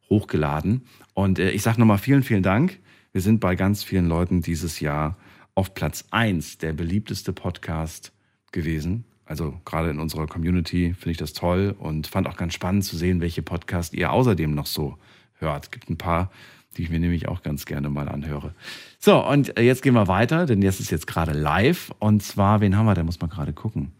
hochgeladen. 0.10 0.82
Und 1.14 1.40
äh, 1.40 1.52
ich 1.52 1.62
sage 1.62 1.80
nochmal 1.80 1.98
vielen, 1.98 2.24
vielen 2.24 2.44
Dank. 2.44 2.80
Wir 3.12 3.22
sind 3.22 3.40
bei 3.40 3.56
ganz 3.56 3.84
vielen 3.84 4.08
Leuten 4.08 4.42
dieses 4.42 4.80
Jahr 4.80 5.18
auf 5.56 5.74
Platz 5.74 6.06
1 6.12 6.58
der 6.58 6.74
beliebteste 6.74 7.32
Podcast 7.34 8.12
gewesen. 8.52 9.06
Also 9.26 9.60
gerade 9.66 9.90
in 9.90 10.00
unserer 10.00 10.28
Community 10.28 10.94
finde 10.94 11.12
ich 11.12 11.18
das 11.18 11.34
toll 11.34 11.76
und 11.78 12.08
fand 12.08 12.28
auch 12.28 12.36
ganz 12.36 12.54
spannend 12.54 12.84
zu 12.84 12.98
sehen, 12.98 13.22
welche 13.22 13.42
Podcasts 13.42 13.94
ihr 13.94 14.12
außerdem 14.12 14.54
noch 14.54 14.66
so 14.66 14.98
hört. 15.40 15.72
Gibt 15.72 15.90
ein 15.90 15.98
paar, 15.98 16.32
die 16.76 16.84
ich 16.84 16.90
mir 16.90 17.00
nämlich 17.00 17.28
auch 17.28 17.42
ganz 17.42 17.66
gerne 17.66 17.90
mal 17.90 18.10
anhöre. 18.10 18.54
So, 19.00 19.26
und 19.26 19.58
äh, 19.58 19.62
jetzt 19.62 19.82
gehen 19.84 19.94
wir 19.94 20.08
weiter, 20.08 20.46
denn 20.46 20.62
jetzt 20.62 20.80
ist 20.80 20.92
jetzt 20.92 21.08
gerade 21.08 21.32
live. 21.32 21.92
Und 22.00 22.24
zwar, 22.24 22.62
wen 22.62 22.76
haben 22.78 22.86
wir? 22.86 22.96
Da 22.96 23.04
muss 23.04 23.22
man 23.22 23.30
gerade 23.30 23.54
gucken. 23.54 23.92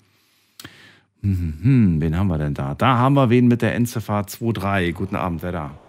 Hm, 1.22 1.38
hm, 1.38 1.54
hm, 1.64 2.02
wen 2.02 2.18
haben 2.18 2.28
wir 2.28 2.38
denn 2.38 2.54
da? 2.54 2.76
Da 2.76 2.98
haben 2.98 3.14
wir 3.14 3.30
wen 3.30 3.48
mit 3.48 3.62
der 3.62 3.76
Endziffer 3.76 4.24
23. 4.24 4.94
Guten 4.94 5.16
Abend, 5.16 5.42
wer 5.42 5.52
da? 5.52 5.80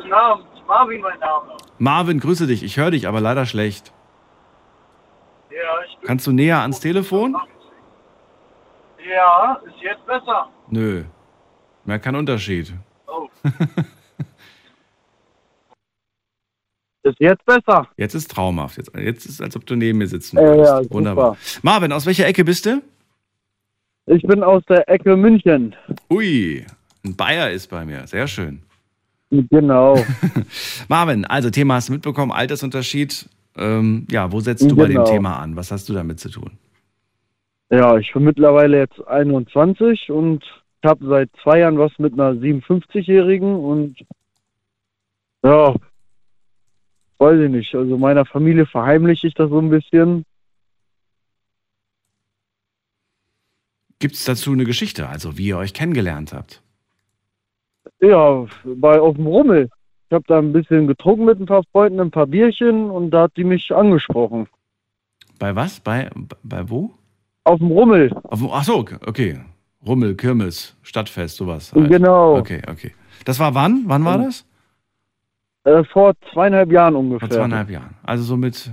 Guten 0.00 0.12
Abend, 0.14 0.46
Marvin, 0.66 1.00
mein 1.02 1.18
Name. 1.18 1.56
Marvin, 1.78 2.20
grüße 2.20 2.46
dich. 2.46 2.62
Ich 2.62 2.78
höre 2.78 2.90
dich, 2.90 3.06
aber 3.06 3.20
leider 3.20 3.44
schlecht. 3.44 3.92
Ja, 5.50 5.56
ich 5.86 5.98
bin. 5.98 6.06
Kannst 6.06 6.26
du 6.26 6.32
näher 6.32 6.60
ans 6.60 6.80
Telefon? 6.80 7.36
Ja, 9.06 9.60
ist 9.66 9.74
jetzt 9.82 10.06
besser. 10.06 10.48
Nö. 10.70 11.04
Merkt 11.84 12.04
keinen 12.04 12.16
Unterschied. 12.16 12.72
Oh. 13.06 13.28
Ist 17.02 17.16
jetzt 17.18 17.44
besser? 17.46 17.88
Jetzt 17.96 18.14
ist 18.14 18.30
traumhaft. 18.30 18.76
Jetzt, 18.76 18.94
jetzt 18.94 19.24
ist 19.24 19.32
es, 19.32 19.40
als 19.40 19.56
ob 19.56 19.64
du 19.64 19.74
neben 19.74 19.96
mir 19.98 20.06
sitzen 20.06 20.36
Ja, 20.36 20.42
würdest. 20.44 20.70
ja, 20.70 20.82
super. 20.82 20.94
Wunderbar. 20.94 21.36
Marvin, 21.62 21.92
aus 21.92 22.04
welcher 22.04 22.26
Ecke 22.26 22.44
bist 22.44 22.66
du? 22.66 22.82
Ich 24.04 24.22
bin 24.22 24.44
aus 24.44 24.62
der 24.68 24.86
Ecke 24.86 25.16
München. 25.16 25.74
Ui, 26.10 26.66
ein 27.02 27.16
Bayer 27.16 27.50
ist 27.50 27.68
bei 27.68 27.86
mir. 27.86 28.06
Sehr 28.06 28.26
schön. 28.28 28.62
Genau. 29.30 29.96
Marvin, 30.88 31.24
also 31.24 31.50
Thema 31.50 31.74
hast 31.74 31.88
du 31.88 31.92
mitbekommen, 31.92 32.32
Altersunterschied. 32.32 33.28
Ähm, 33.56 34.06
ja, 34.10 34.32
wo 34.32 34.40
setzt 34.40 34.68
du 34.70 34.76
bei 34.76 34.86
dem 34.86 34.96
Genau. 34.96 35.04
Thema 35.10 35.38
an? 35.38 35.56
Was 35.56 35.70
hast 35.70 35.88
du 35.88 35.92
damit 35.92 36.20
zu 36.20 36.30
tun? 36.30 36.52
Ja, 37.70 37.96
ich 37.98 38.12
bin 38.12 38.24
mittlerweile 38.24 38.78
jetzt 38.78 39.06
21 39.06 40.10
und 40.10 40.42
ich 40.82 40.88
habe 40.88 41.06
seit 41.06 41.30
zwei 41.42 41.60
Jahren 41.60 41.78
was 41.78 41.92
mit 41.98 42.14
einer 42.14 42.32
57-Jährigen 42.32 43.54
und 43.54 43.96
ja, 45.44 45.74
weiß 47.18 47.40
ich 47.40 47.50
nicht. 47.50 47.74
Also 47.74 47.96
meiner 47.98 48.24
Familie 48.24 48.66
verheimliche 48.66 49.28
ich 49.28 49.34
das 49.34 49.50
so 49.50 49.58
ein 49.60 49.70
bisschen. 49.70 50.24
Gibt 54.00 54.14
es 54.14 54.24
dazu 54.24 54.52
eine 54.52 54.64
Geschichte, 54.64 55.08
also 55.08 55.36
wie 55.38 55.48
ihr 55.48 55.58
euch 55.58 55.74
kennengelernt 55.74 56.32
habt? 56.32 56.62
Ja, 58.00 58.46
bei 58.64 59.00
auf 59.00 59.16
dem 59.16 59.26
Rummel. 59.26 59.68
Ich 60.08 60.12
habe 60.14 60.24
da 60.26 60.38
ein 60.38 60.52
bisschen 60.52 60.86
getrunken 60.86 61.24
mit 61.24 61.38
ein 61.40 61.46
paar 61.46 61.62
Freunden, 61.70 62.00
ein 62.00 62.10
paar 62.10 62.26
Bierchen 62.26 62.90
und 62.90 63.10
da 63.10 63.22
hat 63.22 63.32
sie 63.36 63.44
mich 63.44 63.72
angesprochen. 63.74 64.48
Bei 65.38 65.54
was? 65.54 65.80
Bei, 65.80 66.10
bei 66.42 66.68
wo? 66.68 66.90
Auf 67.44 67.58
dem 67.58 67.68
Rummel. 67.68 68.10
Auf, 68.24 68.40
ach 68.52 68.64
so, 68.64 68.78
okay. 69.06 69.40
Rummel, 69.86 70.14
Kirmes, 70.14 70.76
Stadtfest, 70.82 71.36
sowas. 71.36 71.72
halt. 71.72 71.88
Genau. 71.90 72.36
Okay, 72.36 72.60
okay. 72.70 72.92
Das 73.24 73.38
war 73.38 73.54
wann? 73.54 73.84
Wann 73.86 74.04
war 74.04 74.18
das? 74.18 74.44
Äh, 75.64 75.84
vor 75.84 76.14
zweieinhalb 76.32 76.70
Jahren 76.72 76.96
ungefähr. 76.96 77.28
Vor 77.28 77.36
zweieinhalb 77.36 77.70
Jahren. 77.70 77.94
Also 78.02 78.24
so 78.24 78.36
mit 78.36 78.70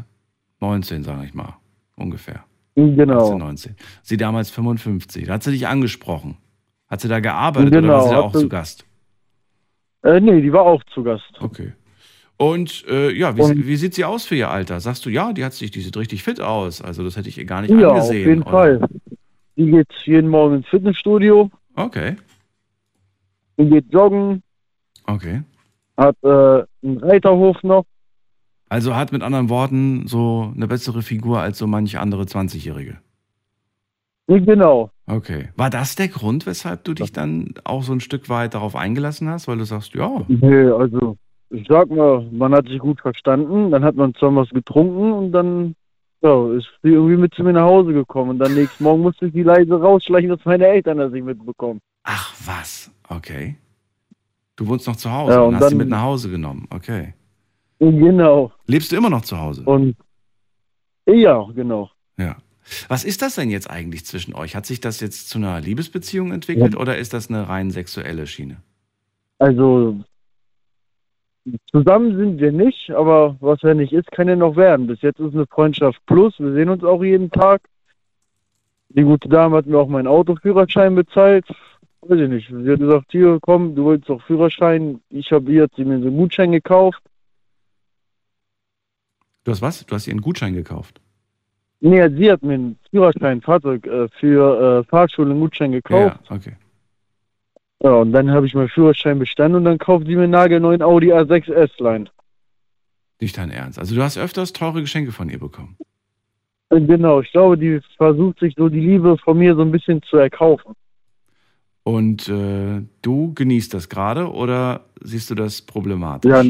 19, 0.60 1.04
sage 1.04 1.26
ich 1.26 1.34
mal. 1.34 1.56
Ungefähr. 1.96 2.44
Genau. 2.76 3.24
18, 3.26 3.38
19. 3.38 3.76
Sie 4.02 4.18
damals 4.18 4.50
55. 4.50 5.28
Da 5.28 5.34
hat 5.34 5.44
sie 5.44 5.52
dich 5.52 5.68
angesprochen. 5.68 6.38
Hat 6.90 7.02
sie 7.02 7.08
da 7.08 7.20
gearbeitet 7.20 7.70
oder 7.72 7.82
Genau, 7.82 7.94
war 7.94 8.04
sie 8.04 8.10
da 8.10 8.16
hat 8.18 8.24
auch 8.24 8.34
sie- 8.34 8.42
zu 8.42 8.50
Gast? 8.50 8.86
Äh, 10.08 10.20
nee, 10.22 10.42
die 10.42 10.54
war 10.54 10.64
auch 10.64 10.82
zu 10.94 11.04
Gast. 11.04 11.30
Okay. 11.40 11.74
Und 12.38 12.86
äh, 12.88 13.12
ja, 13.12 13.36
wie, 13.36 13.42
Und- 13.42 13.68
wie 13.68 13.76
sieht 13.76 13.94
sie 13.96 14.06
aus 14.06 14.26
für 14.26 14.36
ihr 14.36 14.50
Alter? 14.50 14.80
Sagst 14.80 15.06
du, 15.06 15.10
ja, 15.10 15.34
die 15.34 15.44
hat 15.44 15.54
sich, 15.54 15.72
die 15.72 15.82
sieht 15.82 15.98
richtig 15.98 16.24
fit 16.24 16.40
aus. 16.40 16.82
Also 16.82 17.04
das 17.04 17.18
hätte 17.18 17.30
ich 17.30 17.38
ihr 17.38 17.46
gar 17.46 17.62
nicht 17.62 17.72
Ja, 17.72 17.88
auf 17.88 17.94
angesehen. 17.96 18.30
jeden 18.30 18.42
oder? 18.44 18.52
Fall. 18.52 18.82
Die 19.58 19.72
geht 19.72 19.88
jeden 20.06 20.30
Morgen 20.30 20.58
ins 20.58 20.68
Fitnessstudio, 20.68 21.50
Okay, 21.76 22.16
die 23.60 23.66
geht 23.70 23.92
joggen, 23.92 24.44
okay. 25.08 25.42
hat 25.98 26.16
äh, 26.24 26.28
einen 26.84 26.98
Reiterhof 27.00 27.62
noch. 27.64 27.84
Also 28.70 28.96
hat 28.96 29.12
mit 29.12 29.24
anderen 29.24 29.50
Worten 29.50 30.08
so 30.08 30.52
eine 30.56 30.68
bessere 30.68 31.02
Figur 31.02 31.40
als 31.40 31.58
so 31.58 31.66
manche 31.68 32.00
andere 32.00 32.24
20-Jährige. 32.24 32.98
Genau. 34.28 34.92
Okay. 35.06 35.50
War 35.56 35.70
das 35.70 35.96
der 35.96 36.10
Grund, 36.10 36.46
weshalb 36.46 36.84
du 36.84 36.94
dich 36.94 37.14
dann 37.14 37.54
auch 37.64 37.84
so 37.84 37.94
ein 37.94 38.02
Stück 38.02 38.28
weit 38.28 38.54
darauf 38.54 38.76
eingelassen 38.76 39.30
hast? 39.30 39.48
Weil 39.48 39.58
du 39.58 39.64
sagst, 39.64 39.94
ja, 39.94 40.26
Nee, 40.28 40.68
also 40.70 41.18
ich 41.50 41.66
sag 41.70 41.90
mal, 41.90 42.28
man 42.32 42.54
hat 42.54 42.68
sich 42.68 42.80
gut 42.80 43.00
verstanden, 43.00 43.72
dann 43.72 43.86
hat 43.86 43.96
man 43.96 44.14
zusammen 44.16 44.38
was 44.38 44.50
getrunken 44.50 45.14
und 45.14 45.32
dann 45.32 45.76
ja, 46.22 46.52
ist 46.54 46.68
sie 46.84 46.90
irgendwie 46.90 47.16
mit 47.16 47.34
zu 47.36 47.44
mir 47.44 47.54
nach 47.54 47.64
Hause 47.66 47.94
gekommen. 47.94 48.32
Und 48.32 48.40
dann 48.40 48.54
nächsten 48.54 48.84
Morgen 48.84 49.02
musste 49.02 49.28
ich 49.28 49.34
die 49.34 49.44
leise 49.44 49.80
rausschleichen, 49.80 50.30
dass 50.30 50.44
meine 50.46 50.68
Eltern 50.68 50.98
das 50.98 51.12
nicht 51.12 51.24
mitbekommen. 51.26 51.80
ach 52.04 52.34
was, 52.46 52.92
okay. 53.08 53.56
Du 54.56 54.68
wohnst 54.68 54.88
noch 54.88 54.96
zu 54.96 55.12
Hause 55.12 55.34
Ja, 55.34 55.42
und, 55.42 55.50
und 55.50 55.56
hast 55.62 55.70
sie 55.70 55.76
mit 55.76 55.88
nach 55.88 56.02
Hause 56.02 56.32
genommen. 56.32 56.68
Okay. 56.72 57.14
Genau. 57.80 58.52
Lebst 58.66 58.92
du 58.92 58.96
immer 58.96 59.12
noch 59.12 59.22
zu 59.22 59.40
Hause? 59.40 59.64
Und 59.64 59.96
ja, 61.06 61.48
genau. 61.54 61.92
Ja. 62.18 62.36
Was 62.88 63.04
ist 63.04 63.22
das 63.22 63.36
denn 63.36 63.50
jetzt 63.50 63.70
eigentlich 63.70 64.06
zwischen 64.06 64.34
euch? 64.34 64.56
Hat 64.56 64.66
sich 64.66 64.80
das 64.80 65.00
jetzt 65.00 65.30
zu 65.30 65.38
einer 65.38 65.60
Liebesbeziehung 65.62 66.32
entwickelt 66.32 66.76
oder 66.76 66.98
ist 66.98 67.14
das 67.14 67.30
eine 67.30 67.48
rein 67.48 67.72
sexuelle 67.72 68.28
Schiene? 68.28 68.58
Also 69.40 70.00
zusammen 71.72 72.18
sind 72.18 72.40
wir 72.40 72.52
nicht, 72.52 72.92
aber 72.92 73.38
was 73.40 73.62
ja 73.62 73.74
nicht 73.74 73.94
ist, 73.94 74.12
kann 74.12 74.28
ja 74.28 74.36
noch 74.36 74.56
werden. 74.56 74.88
Bis 74.88 75.02
jetzt 75.02 75.20
ist 75.20 75.34
eine 75.34 75.46
Freundschaft 75.48 76.00
plus. 76.06 76.34
Wir 76.40 76.54
sehen 76.54 76.70
uns 76.70 76.84
auch 76.84 77.04
jeden 77.04 77.32
Tag. 77.32 77.62
Die 78.90 79.04
gute 79.04 79.30
Dame 79.30 79.58
hat 79.58 79.66
mir 79.66 79.78
auch 79.78 79.88
meinen 79.88 80.08
Autoführerschein 80.08 80.96
bezahlt. 80.96 81.46
Weiß 82.02 82.20
ich 82.20 82.30
nicht. 82.30 82.48
Sie 82.50 82.72
hat 82.72 82.80
gesagt, 82.80 83.12
hier, 83.12 83.38
komm, 83.42 83.76
du 83.76 83.88
willst 83.88 84.10
doch 84.10 84.22
Führerschein. 84.24 85.02
Ich 85.10 85.32
habe 85.32 85.52
ihr, 85.52 85.64
hat 85.64 85.72
sie 85.76 85.86
mir 85.86 86.00
so 86.00 86.08
einen 86.08 86.18
Gutschein 86.18 86.52
gekauft. 86.52 87.02
Du 89.44 89.52
hast 89.52 89.62
was? 89.62 89.86
Du 89.86 89.96
hast 89.96 90.08
ihr 90.08 90.12
einen 90.12 90.22
Gutschein 90.22 90.54
gekauft. 90.54 91.02
Nee, 91.80 92.10
sie 92.10 92.32
hat 92.32 92.42
mir 92.42 92.56
einen 92.56 92.80
Führerschein, 92.90 93.42
Fahrzeug 93.42 93.86
äh, 93.86 94.08
für 94.20 94.80
äh, 94.80 94.90
Fahrschule 94.90 95.32
einen 95.32 95.40
Gutschein 95.40 95.72
gekauft. 95.72 96.20
Ja, 96.30 96.36
okay. 96.36 96.54
Ja, 97.84 97.94
und 97.94 98.12
dann 98.12 98.32
habe 98.32 98.48
ich 98.48 98.56
meinen 98.56 98.70
Führerschein 98.70 99.20
bestanden 99.20 99.58
und 99.58 99.66
dann 99.66 99.78
kauft 99.78 100.08
sie 100.08 100.16
mir 100.16 100.24
einen 100.24 100.32
nagelneuen 100.32 100.82
Audi 100.82 101.14
A6 101.14 101.52
S-Line. 101.54 102.06
Nicht 103.22 103.38
dein 103.38 103.52
Ernst. 103.52 103.78
Also 103.78 103.96
du 103.96 104.02
hast 104.02 104.18
öfters 104.18 104.54
teure 104.54 104.82
Geschenke 104.82 105.12
von 105.12 105.30
ihr 105.30 105.40
bekommen. 105.40 105.78
Äh, 106.70 106.82
Genau, 106.82 107.22
ich 107.22 107.32
glaube, 107.32 107.58
die 107.58 107.80
versucht 107.98 108.40
sich 108.40 108.56
so 108.58 108.70
die 108.70 108.80
Liebe 108.80 109.18
von 109.18 109.38
mir 109.38 109.56
so 109.56 109.62
ein 109.62 109.72
bisschen 109.72 110.02
zu 110.04 110.18
erkaufen. 110.18 110.74
Und 111.84 112.28
äh, 112.28 112.82
du 113.02 113.34
genießt 113.34 113.74
das 113.74 113.88
gerade 113.88 114.30
oder 114.30 114.86
siehst 115.02 115.30
du 115.30 115.36
das 115.36 115.62
problematisch? 115.62 116.30
Ja, 116.30 116.44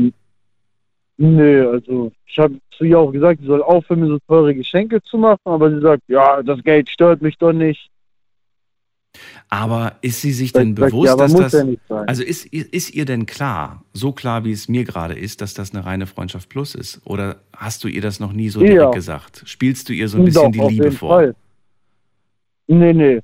nee, 1.17 1.59
also 1.59 2.11
ich 2.25 2.37
habe 2.39 2.55
zu 2.71 2.83
ihr 2.83 2.99
auch 2.99 3.11
gesagt, 3.11 3.41
sie 3.41 3.47
soll 3.47 3.61
aufhören, 3.63 4.01
mir 4.01 4.07
so 4.07 4.19
teure 4.27 4.53
Geschenke 4.53 5.01
zu 5.01 5.17
machen, 5.17 5.41
aber 5.45 5.69
sie 5.73 5.81
sagt, 5.81 6.03
ja, 6.07 6.41
das 6.43 6.63
Geld 6.63 6.89
stört 6.89 7.21
mich 7.21 7.37
doch 7.37 7.53
nicht. 7.53 7.89
Aber 9.49 9.95
ist 10.01 10.21
sie 10.21 10.31
sich 10.31 10.53
denn 10.53 10.75
bewusst, 10.75 11.07
ja, 11.07 11.15
dass 11.15 11.33
das. 11.33 11.53
ja. 11.53 12.03
Also 12.05 12.21
ist, 12.21 12.53
ihr- 12.53 12.71
ist 12.71 12.93
ihr 12.93 13.05
denn 13.05 13.25
klar, 13.25 13.83
so 13.93 14.11
klar 14.11 14.43
wie 14.45 14.51
es 14.51 14.67
mir 14.67 14.83
gerade 14.83 15.15
ist, 15.15 15.41
dass 15.41 15.53
das 15.55 15.73
eine 15.73 15.85
reine 15.85 16.05
Freundschaft 16.05 16.49
plus 16.49 16.75
ist? 16.75 17.01
Oder 17.05 17.37
hast 17.55 17.83
du 17.83 17.87
ihr 17.87 18.01
das 18.01 18.19
noch 18.19 18.33
nie 18.33 18.49
so 18.49 18.61
Ja. 18.61 18.67
direkt 18.67 18.93
gesagt? 18.95 19.41
Spielst 19.45 19.89
du 19.89 19.93
ihr 19.93 20.07
so 20.07 20.19
ein 20.19 20.25
bisschen 20.25 20.51
Doch, 20.51 20.67
die 20.67 20.73
Liebe 20.75 20.91
vor? 20.91 21.09
Fall. 21.09 21.35
Nee, 22.67 22.93
nee. 22.93 23.19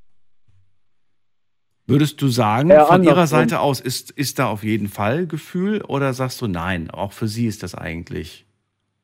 Würdest 1.85 2.21
du 2.21 2.29
sagen, 2.29 2.69
Eher 2.69 2.85
von 2.85 3.03
ihrer. 3.03 3.27
Seite 3.27 3.59
aus 3.59 3.79
ist, 3.79 4.11
ist 4.11 4.39
da 4.39 4.47
auf 4.47 4.63
jeden 4.63 4.87
Fall 4.87 5.27
Gefühl 5.27 5.81
oder 5.81 6.13
sagst 6.13 6.41
du 6.41 6.47
nein, 6.47 6.89
auch 6.89 7.11
für 7.11 7.27
sie 7.27 7.45
ist 7.45 7.61
das 7.61 7.75
eigentlich 7.75 8.45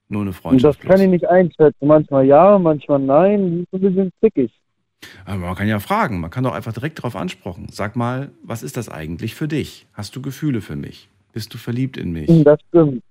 nur 0.08 0.22
eine 0.22 0.30
Und 0.30 0.36
das 0.36 0.42
Freundschaft 0.42 0.82
kann 0.82 1.02
ich 1.02 1.10
nicht 1.10 1.28
einschätzen. 1.28 1.88
Manchmal 1.88 2.26
ja, 2.26 2.58
manchmal 2.58 3.00
nein. 3.00 3.52
Die 3.52 3.62
ist 3.62 3.74
ein 3.74 3.82
bisschen 3.82 4.12
zickig. 4.22 4.52
Aber 5.26 5.38
man 5.38 5.56
kann 5.56 5.68
ja 5.68 5.80
fragen, 5.80 6.20
man 6.20 6.30
kann 6.30 6.44
doch 6.44 6.54
einfach 6.54 6.74
direkt 6.74 7.00
darauf 7.00 7.16
ansprechen. 7.16 7.68
Sag 7.72 7.96
mal, 7.96 8.32
was 8.44 8.64
ist 8.64 8.76
das 8.76 8.90
eigentlich 8.90 9.36
für 9.36 9.48
dich? 9.48 9.88
Hast 9.94 10.16
du 10.16 10.22
Gefühle 10.22 10.62
für 10.62 10.76
mich? 10.76 11.10
Bist 11.32 11.54
du 11.54 11.58
verliebt 11.58 11.96
in 11.98 12.12
mich? 12.12 12.30
Das 12.44 12.60
stimmt. 12.70 13.04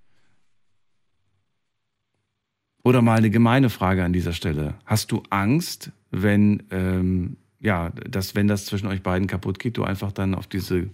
Oder 2.85 3.03
mal 3.03 3.19
eine 3.19 3.31
gemeine 3.31 3.71
Frage 3.71 4.05
an 4.05 4.13
dieser 4.13 4.33
Stelle. 4.33 4.75
Hast 4.87 5.13
du 5.13 5.23
Angst, 5.31 5.93
wenn, 6.11 6.63
ähm, 6.71 7.37
ja, 7.61 7.91
dass, 7.91 8.35
wenn 8.35 8.49
das 8.49 8.67
zwischen 8.67 8.87
euch 8.89 9.03
beiden 9.03 9.27
kaputt 9.27 9.59
geht, 9.59 9.77
du 9.77 9.85
einfach 9.85 10.13
dann 10.13 10.35
auf 10.35 10.47
diese 10.47 10.89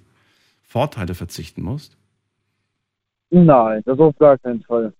Vorteile 0.63 1.15
verzichten 1.15 1.63
musst? 1.63 1.97
Nein, 3.31 3.83
das 3.85 3.99
auf 3.99 4.17
gar 4.19 4.39
keinen 4.39 4.63
Fall. 4.63 4.93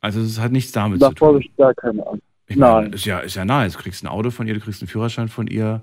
Also 0.00 0.20
es 0.20 0.40
hat 0.40 0.52
nichts 0.52 0.72
damit 0.72 1.00
zu 1.00 1.08
Davor 1.08 1.28
tun. 1.28 1.36
habe 1.36 1.40
ich 1.44 1.56
gar 1.56 1.74
keine 1.74 2.06
Angst. 2.06 2.22
Ich 2.48 2.56
meine, 2.56 2.82
Nein. 2.82 2.92
ist 2.92 3.04
ja, 3.04 3.20
ist 3.20 3.36
ja 3.36 3.44
nice. 3.44 3.74
Du 3.74 3.78
kriegst 3.78 4.02
ein 4.04 4.08
Auto 4.08 4.30
von 4.30 4.46
ihr, 4.46 4.54
du 4.54 4.60
kriegst 4.60 4.82
einen 4.82 4.88
Führerschein 4.88 5.28
von 5.28 5.46
ihr. 5.46 5.82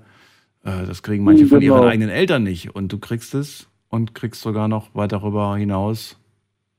Äh, 0.62 0.84
das 0.86 1.02
kriegen 1.02 1.24
manche 1.24 1.46
von 1.46 1.60
Genau. 1.60 1.76
ihren 1.78 1.88
eigenen 1.88 2.10
Eltern 2.10 2.42
nicht. 2.42 2.74
Und 2.74 2.92
du 2.92 2.98
kriegst 2.98 3.34
es 3.34 3.68
und 3.88 4.14
kriegst 4.14 4.42
sogar 4.42 4.68
noch 4.68 4.94
weit 4.94 5.12
darüber 5.12 5.56
hinaus 5.56 6.18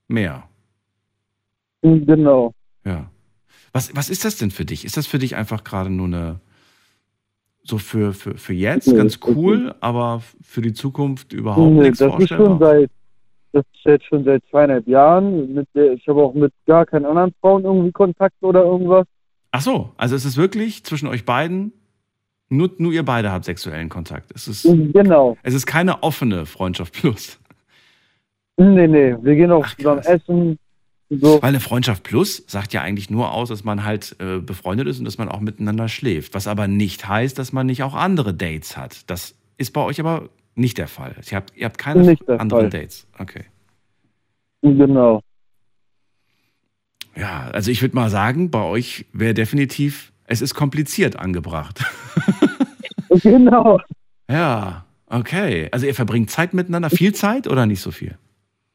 mehr. 0.07 0.43
Genau. 1.81 2.53
Ja. 2.85 3.09
Was, 3.73 3.95
was 3.95 4.09
ist 4.09 4.23
das 4.23 4.37
denn 4.37 4.51
für 4.51 4.65
dich? 4.65 4.85
Ist 4.85 4.97
das 4.97 5.07
für 5.07 5.17
dich 5.19 5.35
einfach 5.35 5.63
gerade 5.63 5.89
nur 5.89 6.05
eine, 6.07 6.39
so 7.63 7.77
für, 7.77 8.13
für, 8.13 8.37
für 8.37 8.53
jetzt 8.53 8.87
Nee, 8.87 8.95
ganz 8.97 9.15
ist 9.15 9.27
cool, 9.27 9.75
aber 9.81 10.21
für 10.41 10.61
die 10.61 10.73
Zukunft 10.73 11.31
überhaupt 11.33 11.71
Nee, 11.71 11.81
nichts 11.81 11.99
das 11.99 12.07
ist 12.19 12.29
schon 12.29 12.37
vorstellbar? 12.37 12.59
seit, 12.59 12.91
das 13.53 13.65
ist 13.73 13.85
jetzt 13.85 14.05
schon 14.05 14.23
seit 14.23 14.43
zweieinhalb 14.49 14.87
Jahren. 14.87 15.53
Mit 15.53 15.67
der, 15.75 15.93
ich 15.93 16.07
habe 16.07 16.21
auch 16.23 16.33
mit 16.33 16.53
gar 16.65 16.85
keinen 16.85 17.05
anderen 17.05 17.33
Frauen 17.39 17.63
irgendwie 17.63 17.91
Kontakt 17.91 18.35
oder 18.41 18.63
irgendwas. 18.63 19.05
Ach 19.51 19.61
so, 19.61 19.91
also 19.97 20.15
es 20.15 20.25
ist 20.25 20.37
wirklich 20.37 20.83
zwischen 20.83 21.07
euch 21.07 21.25
beiden, 21.25 21.73
nur, 22.49 22.71
nur 22.77 22.91
ihr 22.93 23.03
beide 23.03 23.31
habt 23.31 23.45
sexuellen 23.45 23.89
Kontakt. 23.89 24.31
Es 24.33 24.47
ist, 24.47 24.63
Genau. 24.63 25.37
es 25.43 25.53
ist 25.53 25.65
keine 25.65 26.03
offene 26.03 26.45
Freundschaft 26.45 26.93
plus. 26.93 27.39
Nee, 28.57 28.87
nee, 28.87 29.15
wir 29.21 29.35
gehen 29.35 29.51
auch 29.51 29.67
zusammen 29.75 30.01
essen. 30.01 30.59
So. 31.13 31.41
Weil 31.41 31.49
eine 31.49 31.59
Freundschaft 31.59 32.03
plus 32.03 32.41
sagt 32.47 32.71
ja 32.71 32.81
eigentlich 32.81 33.09
nur 33.09 33.33
aus, 33.33 33.49
dass 33.49 33.65
man 33.65 33.83
halt 33.83 34.15
äh, 34.19 34.39
befreundet 34.39 34.87
ist 34.87 34.99
und 34.99 35.03
dass 35.03 35.17
man 35.17 35.27
auch 35.27 35.41
miteinander 35.41 35.89
schläft. 35.89 36.33
Was 36.33 36.47
aber 36.47 36.69
nicht 36.69 37.05
heißt, 37.05 37.37
dass 37.37 37.51
man 37.51 37.65
nicht 37.65 37.83
auch 37.83 37.95
andere 37.95 38.33
Dates 38.33 38.77
hat. 38.77 39.09
Das 39.09 39.35
ist 39.57 39.73
bei 39.73 39.81
euch 39.81 39.99
aber 39.99 40.29
nicht 40.55 40.77
der 40.77 40.87
Fall. 40.87 41.15
Ihr 41.29 41.35
habt, 41.35 41.51
ihr 41.57 41.65
habt 41.65 41.77
keine 41.77 42.15
anderen 42.27 42.49
Fall. 42.49 42.69
Dates. 42.69 43.07
Okay. 43.19 43.43
Genau. 44.61 45.21
Ja, 47.17 47.49
also 47.51 47.71
ich 47.71 47.81
würde 47.81 47.95
mal 47.95 48.09
sagen, 48.09 48.49
bei 48.49 48.63
euch 48.63 49.05
wäre 49.11 49.33
definitiv, 49.33 50.13
es 50.27 50.41
ist 50.41 50.55
kompliziert 50.55 51.17
angebracht. 51.17 51.83
Genau. 53.23 53.77
ja, 54.29 54.85
okay. 55.07 55.67
Also 55.73 55.85
ihr 55.85 55.93
verbringt 55.93 56.29
Zeit 56.29 56.53
miteinander, 56.53 56.89
viel 56.89 57.13
Zeit 57.13 57.45
oder 57.45 57.65
nicht 57.65 57.81
so 57.81 57.91
viel? 57.91 58.17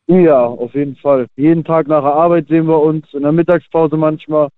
Ja, 0.09 0.45
auf 0.45 0.75
jeden 0.75 0.97
Fall. 0.97 1.27
Jeden 1.37 1.65
Tag 1.65 1.89
nach 1.89 2.03
der 2.03 2.13
Arbeit 2.13 2.49
sehen 2.49 2.67
wir 2.67 2.81
uns, 2.81 3.07
in 3.13 3.23
der 3.23 3.33
Mittagspause 3.33 3.97
manchmal. 3.97 4.49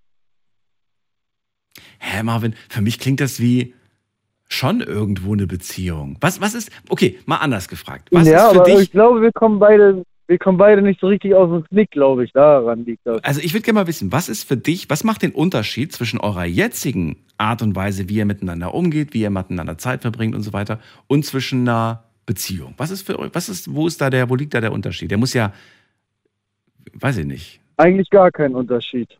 Hä, 1.98 2.22
Marvin, 2.22 2.54
für 2.68 2.82
mich 2.82 2.98
klingt 2.98 3.20
das 3.20 3.40
wie 3.40 3.74
schon 4.48 4.80
irgendwo 4.80 5.32
eine 5.32 5.46
Beziehung. 5.46 6.16
Was, 6.20 6.40
was 6.40 6.54
ist, 6.54 6.70
okay, 6.88 7.18
mal 7.26 7.36
anders 7.36 7.68
gefragt. 7.68 8.08
Was 8.10 8.26
ja, 8.26 8.46
ist 8.46 8.52
für 8.52 8.60
aber 8.60 8.70
dich, 8.70 8.80
ich 8.80 8.90
glaube, 8.92 9.22
wir 9.22 9.32
kommen 9.32 9.58
beide, 9.58 10.04
wir 10.26 10.38
kommen 10.38 10.58
beide 10.58 10.82
nicht 10.82 11.00
so 11.00 11.08
richtig 11.08 11.34
aus 11.34 11.50
dem 11.50 11.64
Knick, 11.64 11.90
glaube 11.90 12.24
ich. 12.24 12.32
Daran 12.32 12.84
liegt 12.84 13.06
das. 13.06 13.22
also 13.24 13.40
ich 13.42 13.52
würde 13.52 13.62
gerne 13.64 13.80
mal 13.80 13.86
wissen, 13.86 14.12
was 14.12 14.28
ist 14.28 14.44
für 14.44 14.56
dich, 14.56 14.88
was 14.90 15.04
macht 15.04 15.22
den 15.22 15.32
Unterschied 15.32 15.92
zwischen 15.92 16.20
eurer 16.20 16.44
jetzigen 16.44 17.16
Art 17.36 17.62
und 17.62 17.76
Weise, 17.76 18.08
wie 18.08 18.16
ihr 18.16 18.24
miteinander 18.24 18.74
umgeht, 18.74 19.14
wie 19.14 19.22
ihr 19.22 19.30
miteinander 19.30 19.78
Zeit 19.78 20.02
verbringt 20.02 20.34
und 20.34 20.42
so 20.42 20.52
weiter, 20.52 20.80
und 21.06 21.24
zwischen 21.24 21.68
einer 21.68 22.07
Beziehung? 22.28 22.74
Was 22.76 22.90
ist 22.90 23.06
für 23.06 23.18
euch, 23.18 23.30
was 23.32 23.48
ist, 23.48 23.74
wo 23.74 23.86
ist 23.86 24.02
da 24.02 24.10
der, 24.10 24.28
wo 24.28 24.34
liegt 24.36 24.52
da 24.52 24.60
der 24.60 24.70
Unterschied? 24.70 25.10
Der 25.10 25.16
muss 25.16 25.32
ja, 25.32 25.54
weiß 26.92 27.16
ich 27.16 27.26
nicht. 27.26 27.60
Eigentlich 27.78 28.10
gar 28.10 28.30
kein 28.30 28.54
Unterschied. 28.54 29.18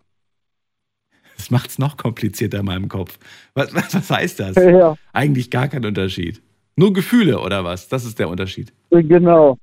Das 1.39 1.51
macht 1.51 1.71
es 1.71 1.79
noch 1.79 1.97
komplizierter 1.97 2.59
in 2.59 2.67
meinem 2.67 2.89
Kopf. 2.89 3.19
Was, 3.55 3.75
was, 3.75 3.95
was 3.95 4.11
heißt 4.11 4.41
das? 4.41 4.57
Ja, 4.81 4.95
Eigentlich 5.15 5.51
gar 5.51 5.69
kein 5.69 5.87
Unterschied. 5.87 6.43
Nur 6.77 6.93
Gefühle 6.93 7.41
oder 7.41 7.65
was? 7.65 7.89
Das 7.89 8.05
ist 8.05 8.19
der 8.19 8.29
Unterschied. 8.29 8.75
genau. 8.91 9.59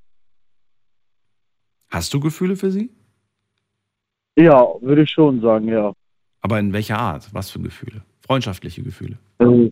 Hast 1.89 2.11
du 2.15 2.19
Gefühle 2.19 2.55
für 2.55 2.71
sie? 2.71 2.89
Ja, 4.37 4.65
würde 4.81 5.03
ich 5.03 5.11
schon 5.11 5.39
sagen, 5.39 5.67
ja. 5.67 5.93
Aber 6.41 6.59
in 6.59 6.73
welcher 6.73 6.97
Art? 6.97 7.31
Was 7.31 7.51
für 7.51 7.59
Gefühle? 7.59 8.01
Freundschaftliche 8.25 8.81
Gefühle. 8.81 9.19
Also, 9.37 9.69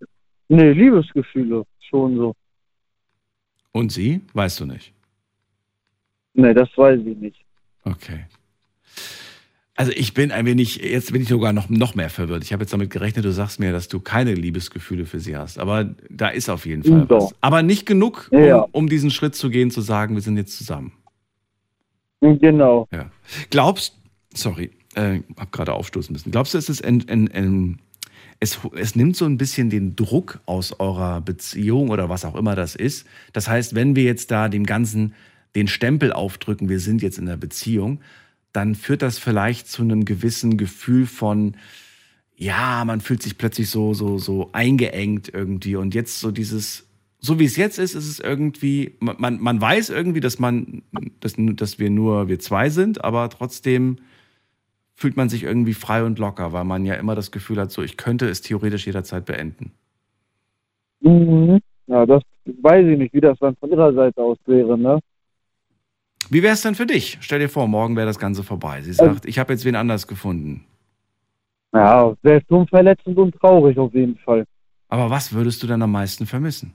nee, 0.48 0.72
Liebesgefühle, 0.74 1.64
schon 1.80 2.18
so. 2.18 2.36
Und 3.74 3.91
sie? 3.91 4.22
Weißt 4.34 4.62
du 4.62 4.66
nicht. 4.66 4.94
Nee, 6.36 6.54
das 6.54 6.70
weiß 6.78 7.02
ich 7.06 7.18
nicht. 7.18 7.44
Okay. 7.84 8.26
Also 9.76 9.91
ich 9.91 10.14
bin 10.14 10.32
ein 10.32 10.45
wenig, 10.45 10.78
jetzt 10.78 11.12
bin 11.12 11.24
ich 11.24 11.28
sogar 11.28 11.52
noch, 11.52 11.68
noch 11.68 11.95
mehr 11.95 12.12
verwirrt. 12.12 12.44
Ich 12.44 12.54
habe 12.54 12.62
jetzt 12.64 12.72
damit 12.74 12.91
gerechnet, 12.91 13.26
du 13.26 13.32
sagst 13.32 13.60
mir, 13.60 13.72
dass 13.72 13.88
du 13.88 14.00
keine 14.00 14.36
Liebesgefühle 14.36 15.06
für 15.08 15.20
sie 15.20 15.36
hast. 15.36 15.58
Aber 15.58 15.95
da 16.10 16.30
ist 16.30 16.48
auf 16.50 16.66
jeden 16.68 16.84
Fall 16.84 17.06
Doch. 17.08 17.32
was. 17.32 17.36
Aber 17.41 17.64
nicht 17.64 17.86
genug, 17.88 18.28
um, 18.32 18.44
Ja. 18.44 18.68
um 18.72 18.88
diesen 18.88 19.10
Schritt 19.10 19.34
zu 19.36 19.50
gehen, 19.50 19.72
zu 19.72 19.82
sagen, 19.82 20.14
wir 20.14 20.22
sind 20.22 20.38
jetzt 20.38 20.56
zusammen. 20.58 20.94
Genau. 22.22 22.88
Ja. 22.94 23.12
Glaubst, 23.50 23.98
sorry, 24.34 24.72
äh, 24.94 25.22
hab 25.38 25.52
gerade 25.52 25.74
aufstoßen 25.74 26.14
müssen. 26.14 26.32
Glaubst 26.32 26.54
du, 26.54 26.60
es 26.60 26.70
ist 26.70 26.86
ein, 26.86 27.04
ein, 27.10 27.30
ein, 27.32 27.80
es, 28.44 28.60
es 28.76 28.95
nimmt 28.95 29.15
so 29.15 29.26
ein 29.26 29.38
bisschen 29.38 29.70
den 29.70 29.95
Druck 29.95 30.41
aus 30.45 30.78
eurer 30.80 31.22
Beziehung 31.22 31.90
oder 31.90 32.10
was 32.10 32.26
auch 32.26 32.36
immer 32.36 32.56
das 32.56 32.76
ist. 32.76 33.07
Das 33.32 33.48
heißt, 33.48 33.74
wenn 33.74 33.95
wir 33.95 34.03
jetzt 34.03 34.32
da 34.32 34.49
dem 34.49 34.65
Ganzen 34.65 35.14
den 35.56 35.68
Stempel 35.68 36.11
aufdrücken, 36.11 36.68
wir 36.68 36.80
sind 36.80 37.02
jetzt 37.02 37.18
in 37.18 37.26
der 37.26 37.38
Beziehung, 37.38 38.02
dann 38.52 38.76
führt 38.76 39.02
das 39.02 39.18
vielleicht 39.18 39.68
zu 39.68 39.82
einem 39.82 40.03
gewissen 40.06 40.57
Gefühl 40.57 41.06
von, 41.06 41.56
ja, 42.36 42.84
man 42.86 43.02
fühlt 43.02 43.24
sich 43.24 43.38
plötzlich 43.38 43.70
so, 43.70 43.94
so, 43.94 44.18
so 44.18 44.49
eingeengt 44.52 45.30
irgendwie. 45.34 45.76
Und 45.76 45.95
jetzt 45.95 46.20
so 46.20 46.30
dieses, 46.32 46.86
so 47.20 47.40
wie 47.40 47.45
es 47.45 47.56
jetzt 47.56 47.80
ist, 47.80 47.95
ist 47.95 48.07
es 48.10 48.20
irgendwie, 48.20 48.95
man- 48.99 49.40
man, 49.41 49.61
weiß 49.61 49.90
irgendwie, 49.90 50.20
dass 50.20 50.38
man, 50.38 50.82
dass, 51.22 51.36
dass 51.38 51.80
wir 51.80 51.90
nur 51.90 52.28
wir 52.28 52.40
zwei 52.40 52.70
sind, 52.70 53.03
aber 53.03 53.30
trotzdem 53.30 53.98
fühlt 54.95 55.18
man 55.18 55.30
sich 55.30 55.44
irgendwie 55.44 55.74
frei 55.74 56.03
und 56.03 56.20
locker, 56.20 56.53
weil 56.53 56.64
man 56.64 56.86
ja 56.86 56.95
immer 56.95 57.15
das 57.15 57.32
Gefühl 57.32 57.60
hat, 57.60 57.72
so 57.72 57.82
ich 57.82 57.98
könnte 57.98 58.28
es 58.28 58.41
theoretisch 58.41 58.86
jederzeit 58.86 59.26
beenden. 59.26 59.72
Mhm. 61.02 61.60
Ja, 61.88 62.06
das 62.06 62.24
weiß 62.45 62.86
ich 62.88 62.98
nicht, 62.98 63.14
wie 63.14 63.22
das 63.22 63.38
dann 63.40 63.56
von 63.57 63.70
ihrer 63.72 63.94
Seite 63.94 64.22
aus 64.22 64.38
wäre, 64.45 64.78
ne? 64.78 64.99
Wie 66.30 66.41
wäre 66.41 66.53
es 66.53 66.61
denn 66.61 66.76
für 66.76 66.86
dich? 66.86 67.18
Stell 67.22 67.40
dir 67.40 67.49
vor, 67.49 67.68
morgen 67.68 67.95
wäre 67.95 68.07
das 68.07 68.18
Ganze 68.18 68.44
vorbei. 68.44 68.82
Sie 68.82 68.94
sagt, 68.94 69.26
ich 69.26 69.40
habe 69.40 69.52
jetzt 69.53 69.65
wen 69.65 69.76
anders 69.76 70.07
gefunden. 70.07 70.65
Ja, 71.74 72.14
wäre 72.22 72.41
schon 72.48 72.68
verletzend 72.68 73.18
und 73.18 73.36
traurig 73.36 73.78
auf 73.78 73.94
jeden 73.94 74.18
Fall. 74.18 74.45
Aber 74.88 75.10
was 75.10 75.34
würdest 75.34 75.61
du 75.64 75.68
denn 75.68 75.82
am 75.82 75.91
meisten 75.91 76.26
vermissen? 76.26 76.74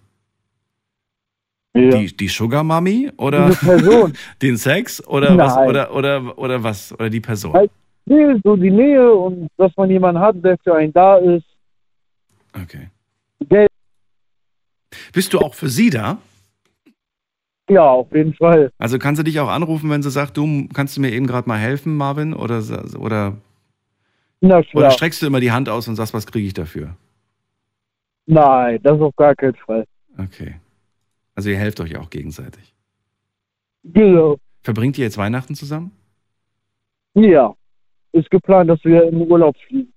Ja. 1.74 1.90
Die, 1.90 2.16
die 2.16 2.28
Sugar 2.28 2.64
Mami 2.64 3.10
oder 3.16 3.50
den 4.42 4.56
Sex 4.56 5.06
oder 5.06 5.36
was 5.38 5.54
Nein. 5.54 5.68
oder 5.68 5.94
oder 5.94 6.38
oder 6.38 6.62
was 6.62 6.92
oder 6.92 7.08
die 7.08 7.20
Person? 7.20 7.68
Nee, 8.08 8.40
so 8.44 8.56
die 8.56 8.70
Nähe 8.70 9.12
und 9.12 9.48
dass 9.56 9.76
man 9.76 9.90
jemanden 9.90 10.20
hat, 10.20 10.36
der 10.42 10.56
für 10.64 10.74
einen 10.74 10.92
da 10.92 11.16
ist. 11.18 11.44
Okay. 12.54 12.88
Geld, 13.48 13.68
Bist 15.12 15.32
du 15.32 15.38
auch 15.38 15.54
für 15.54 15.68
sie 15.68 15.90
da? 15.90 16.18
ja, 17.70 17.84
auf 17.86 18.10
jeden 18.14 18.32
Fall. 18.34 18.72
Also 18.78 18.98
kann 18.98 19.14
sie 19.14 19.24
dich 19.24 19.38
auch 19.40 19.48
anrufen, 19.48 19.90
wenn 19.90 20.02
sie 20.02 20.10
sagt, 20.10 20.36
du 20.38 20.68
kannst 20.72 20.96
du 20.96 21.02
mir 21.02 21.12
eben 21.12 21.26
gerade 21.26 21.46
mal 21.48 21.58
helfen, 21.58 21.94
Marvin 21.96 22.32
oder 22.32 22.62
oder 22.98 23.36
Na 24.40 24.56
oder 24.56 24.62
klar. 24.64 24.90
streckst 24.90 25.20
du 25.20 25.26
immer 25.26 25.40
die 25.40 25.52
Hand 25.52 25.68
aus 25.68 25.86
und 25.86 25.96
sagst, 25.96 26.14
was 26.14 26.26
kriege 26.26 26.46
ich 26.46 26.54
dafür? 26.54 26.96
Nein, 28.26 28.78
das 28.82 28.98
auf 29.00 29.14
gar 29.16 29.34
keinen 29.34 29.54
Fall. 29.56 29.84
Okay. 30.16 30.54
Also 31.34 31.50
ihr 31.50 31.58
helft 31.58 31.78
euch 31.80 31.96
auch 31.98 32.08
gegenseitig. 32.10 32.74
Genau. 33.84 34.38
Verbringt 34.62 34.96
ihr 34.98 35.04
jetzt 35.04 35.18
Weihnachten 35.18 35.54
zusammen? 35.54 35.92
Ja. 37.14 37.54
Ist 38.12 38.30
geplant, 38.30 38.70
dass 38.70 38.82
wir 38.84 39.04
in 39.04 39.18
den 39.18 39.30
Urlaub 39.30 39.56
fliegen. 39.66 39.92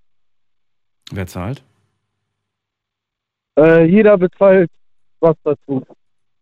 Wer 1.11 1.27
zahlt? 1.27 1.63
Äh, 3.57 3.85
jeder 3.85 4.17
bezahlt 4.17 4.69
was 5.19 5.35
dazu. 5.43 5.85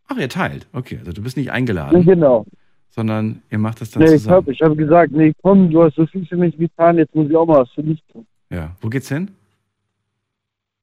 Ach, 0.07 0.17
ihr 0.17 0.29
teilt. 0.29 0.67
Okay, 0.73 0.97
also 0.99 1.11
du 1.11 1.21
bist 1.21 1.37
nicht 1.37 1.51
eingeladen, 1.51 2.03
Genau. 2.05 2.45
sondern 2.89 3.41
ihr 3.49 3.57
macht 3.59 3.81
das 3.81 3.91
dann 3.91 4.01
Nee, 4.03 4.09
ich 4.15 4.21
zusammen. 4.21 4.35
habe 4.37 4.51
ich 4.51 4.61
hab 4.61 4.77
gesagt, 4.77 5.11
nee, 5.11 5.33
komm, 5.41 5.69
du 5.69 5.83
hast 5.83 5.95
so 5.95 6.05
viel 6.07 6.25
für 6.25 6.37
mich 6.37 6.57
getan, 6.57 6.97
jetzt 6.97 7.13
muss 7.13 7.29
ich 7.29 7.35
auch 7.35 7.45
mal 7.45 7.61
was 7.61 7.71
für 7.71 7.83
dich 7.83 8.01
tun. 8.11 8.25
Ja. 8.49 8.75
Wo 8.81 8.89
geht's 8.89 9.09
hin? 9.09 9.31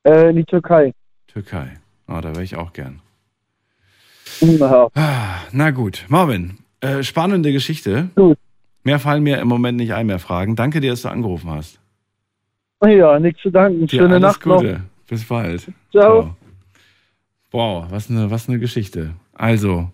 Äh, 0.04 0.30
in 0.30 0.36
die 0.36 0.44
Türkei. 0.44 0.92
Türkei. 1.26 1.78
Oh, 2.06 2.20
da 2.20 2.30
wäre 2.34 2.44
ich 2.44 2.56
auch 2.56 2.72
gern. 2.72 3.00
Ja. 4.40 4.88
Ah, 4.94 5.40
Na 5.52 5.70
gut, 5.70 6.04
Marvin, 6.08 6.58
äh, 6.80 7.02
spannende 7.02 7.52
Geschichte. 7.52 8.10
Gut. 8.14 8.38
Mehr 8.86 9.00
fallen 9.00 9.24
mir 9.24 9.40
im 9.40 9.48
Moment 9.48 9.78
nicht 9.78 9.94
ein, 9.94 10.06
mehr 10.06 10.20
Fragen. 10.20 10.54
Danke 10.54 10.80
dir, 10.80 10.92
dass 10.92 11.02
du 11.02 11.08
angerufen 11.08 11.50
hast. 11.50 11.80
Ja, 12.84 13.18
nichts 13.18 13.42
zu 13.42 13.50
danken. 13.50 13.88
Schöne 13.88 14.10
alles 14.14 14.22
Nacht 14.22 14.42
Gute. 14.42 14.72
noch. 14.74 14.80
Bis 15.08 15.24
bald. 15.24 15.72
Ciao. 15.90 16.36
Wow, 17.50 17.86
was 17.90 18.08
eine, 18.08 18.30
was 18.30 18.48
eine 18.48 18.60
Geschichte. 18.60 19.14
Also, 19.32 19.90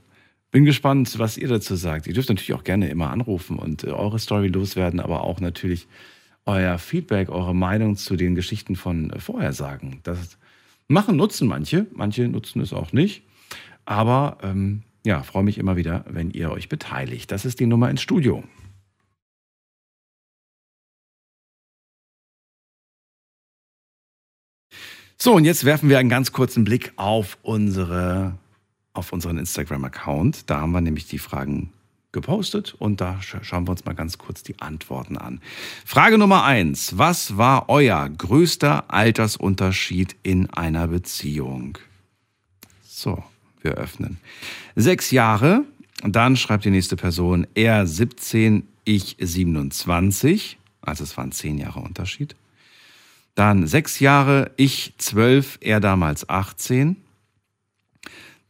bin 0.50 0.66
gespannt, 0.66 1.18
was 1.18 1.38
ihr 1.38 1.48
dazu 1.48 1.74
sagt. 1.74 2.06
Ihr 2.06 2.12
dürft 2.12 2.28
natürlich 2.28 2.52
auch 2.52 2.64
gerne 2.64 2.90
immer 2.90 3.10
anrufen 3.10 3.58
und 3.58 3.82
äh, 3.82 3.92
eure 3.92 4.18
Story 4.18 4.48
loswerden, 4.48 5.00
aber 5.00 5.24
auch 5.24 5.40
natürlich 5.40 5.88
euer 6.44 6.76
Feedback, 6.76 7.30
eure 7.30 7.54
Meinung 7.54 7.96
zu 7.96 8.16
den 8.16 8.34
Geschichten 8.34 8.76
von 8.76 9.08
äh, 9.08 9.20
vorher 9.20 9.54
sagen. 9.54 10.00
Das 10.02 10.36
machen, 10.86 11.16
nutzen 11.16 11.48
manche, 11.48 11.86
manche 11.94 12.28
nutzen 12.28 12.60
es 12.60 12.74
auch 12.74 12.92
nicht. 12.92 13.22
Aber 13.86 14.36
ähm, 14.42 14.82
ja, 15.06 15.22
freue 15.22 15.44
mich 15.44 15.56
immer 15.56 15.76
wieder, 15.76 16.04
wenn 16.10 16.30
ihr 16.30 16.50
euch 16.50 16.68
beteiligt. 16.68 17.32
Das 17.32 17.46
ist 17.46 17.58
die 17.58 17.66
Nummer 17.66 17.88
ins 17.88 18.02
Studio. 18.02 18.44
So, 25.24 25.34
und 25.36 25.44
jetzt 25.44 25.64
werfen 25.64 25.88
wir 25.88 26.00
einen 26.00 26.08
ganz 26.08 26.32
kurzen 26.32 26.64
Blick 26.64 26.94
auf 26.96 27.38
unsere, 27.42 28.36
auf 28.92 29.12
unseren 29.12 29.38
Instagram-Account. 29.38 30.50
Da 30.50 30.60
haben 30.60 30.72
wir 30.72 30.80
nämlich 30.80 31.06
die 31.06 31.20
Fragen 31.20 31.72
gepostet 32.10 32.74
und 32.80 33.00
da 33.00 33.20
sch- 33.22 33.44
schauen 33.44 33.68
wir 33.68 33.70
uns 33.70 33.84
mal 33.84 33.94
ganz 33.94 34.18
kurz 34.18 34.42
die 34.42 34.58
Antworten 34.58 35.16
an. 35.16 35.40
Frage 35.86 36.18
Nummer 36.18 36.42
eins. 36.42 36.98
Was 36.98 37.36
war 37.36 37.68
euer 37.68 38.08
größter 38.08 38.90
Altersunterschied 38.92 40.16
in 40.24 40.50
einer 40.50 40.88
Beziehung? 40.88 41.78
So, 42.84 43.22
wir 43.60 43.74
öffnen. 43.74 44.18
Sechs 44.74 45.12
Jahre. 45.12 45.62
Dann 46.02 46.36
schreibt 46.36 46.64
die 46.64 46.70
nächste 46.70 46.96
Person, 46.96 47.46
er 47.54 47.86
17, 47.86 48.66
ich 48.84 49.16
27. 49.20 50.58
Also 50.80 51.04
es 51.04 51.16
waren 51.16 51.30
zehn 51.30 51.58
Jahre 51.58 51.78
Unterschied. 51.78 52.34
Dann 53.34 53.66
sechs 53.66 54.00
Jahre, 54.00 54.50
ich 54.56 54.94
zwölf, 54.98 55.58
er 55.60 55.80
damals 55.80 56.28
18. 56.28 56.96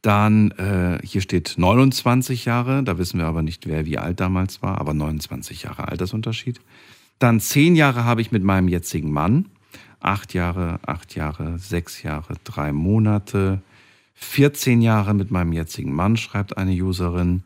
Dann, 0.03 0.51
äh, 0.53 0.99
hier 1.05 1.21
steht 1.21 1.55
29 1.57 2.45
Jahre, 2.45 2.83
da 2.83 2.99
wissen 2.99 3.19
wir 3.19 3.27
aber 3.27 3.43
nicht, 3.43 3.69
wer 3.69 3.87
wie 3.87 3.99
alt 3.99 4.19
damals 4.19 4.61
war, 4.61 4.81
aber 4.81 4.95
29 4.95 5.63
Jahre 5.63 5.87
Altersunterschied. 5.87 6.61
Dann 7.21 7.39
zehn 7.39 7.77
Jahre 7.77 8.05
habe 8.05 8.21
ich 8.21 8.33
mit 8.33 8.43
meinem 8.43 8.67
jetzigen 8.67 9.13
Mann. 9.13 9.47
Acht 10.01 10.35
Jahre, 10.35 10.81
acht 10.85 11.15
Jahre, 11.15 11.57
sechs 11.59 12.03
Jahre, 12.03 12.35
drei 12.43 12.73
Monate, 12.73 13.63
14 14.15 14.83
Jahre 14.83 15.15
mit 15.15 15.31
meinem 15.31 15.53
jetzigen 15.53 15.93
Mann, 15.93 16.17
schreibt 16.17 16.57
eine 16.57 16.73
Userin. 16.73 17.45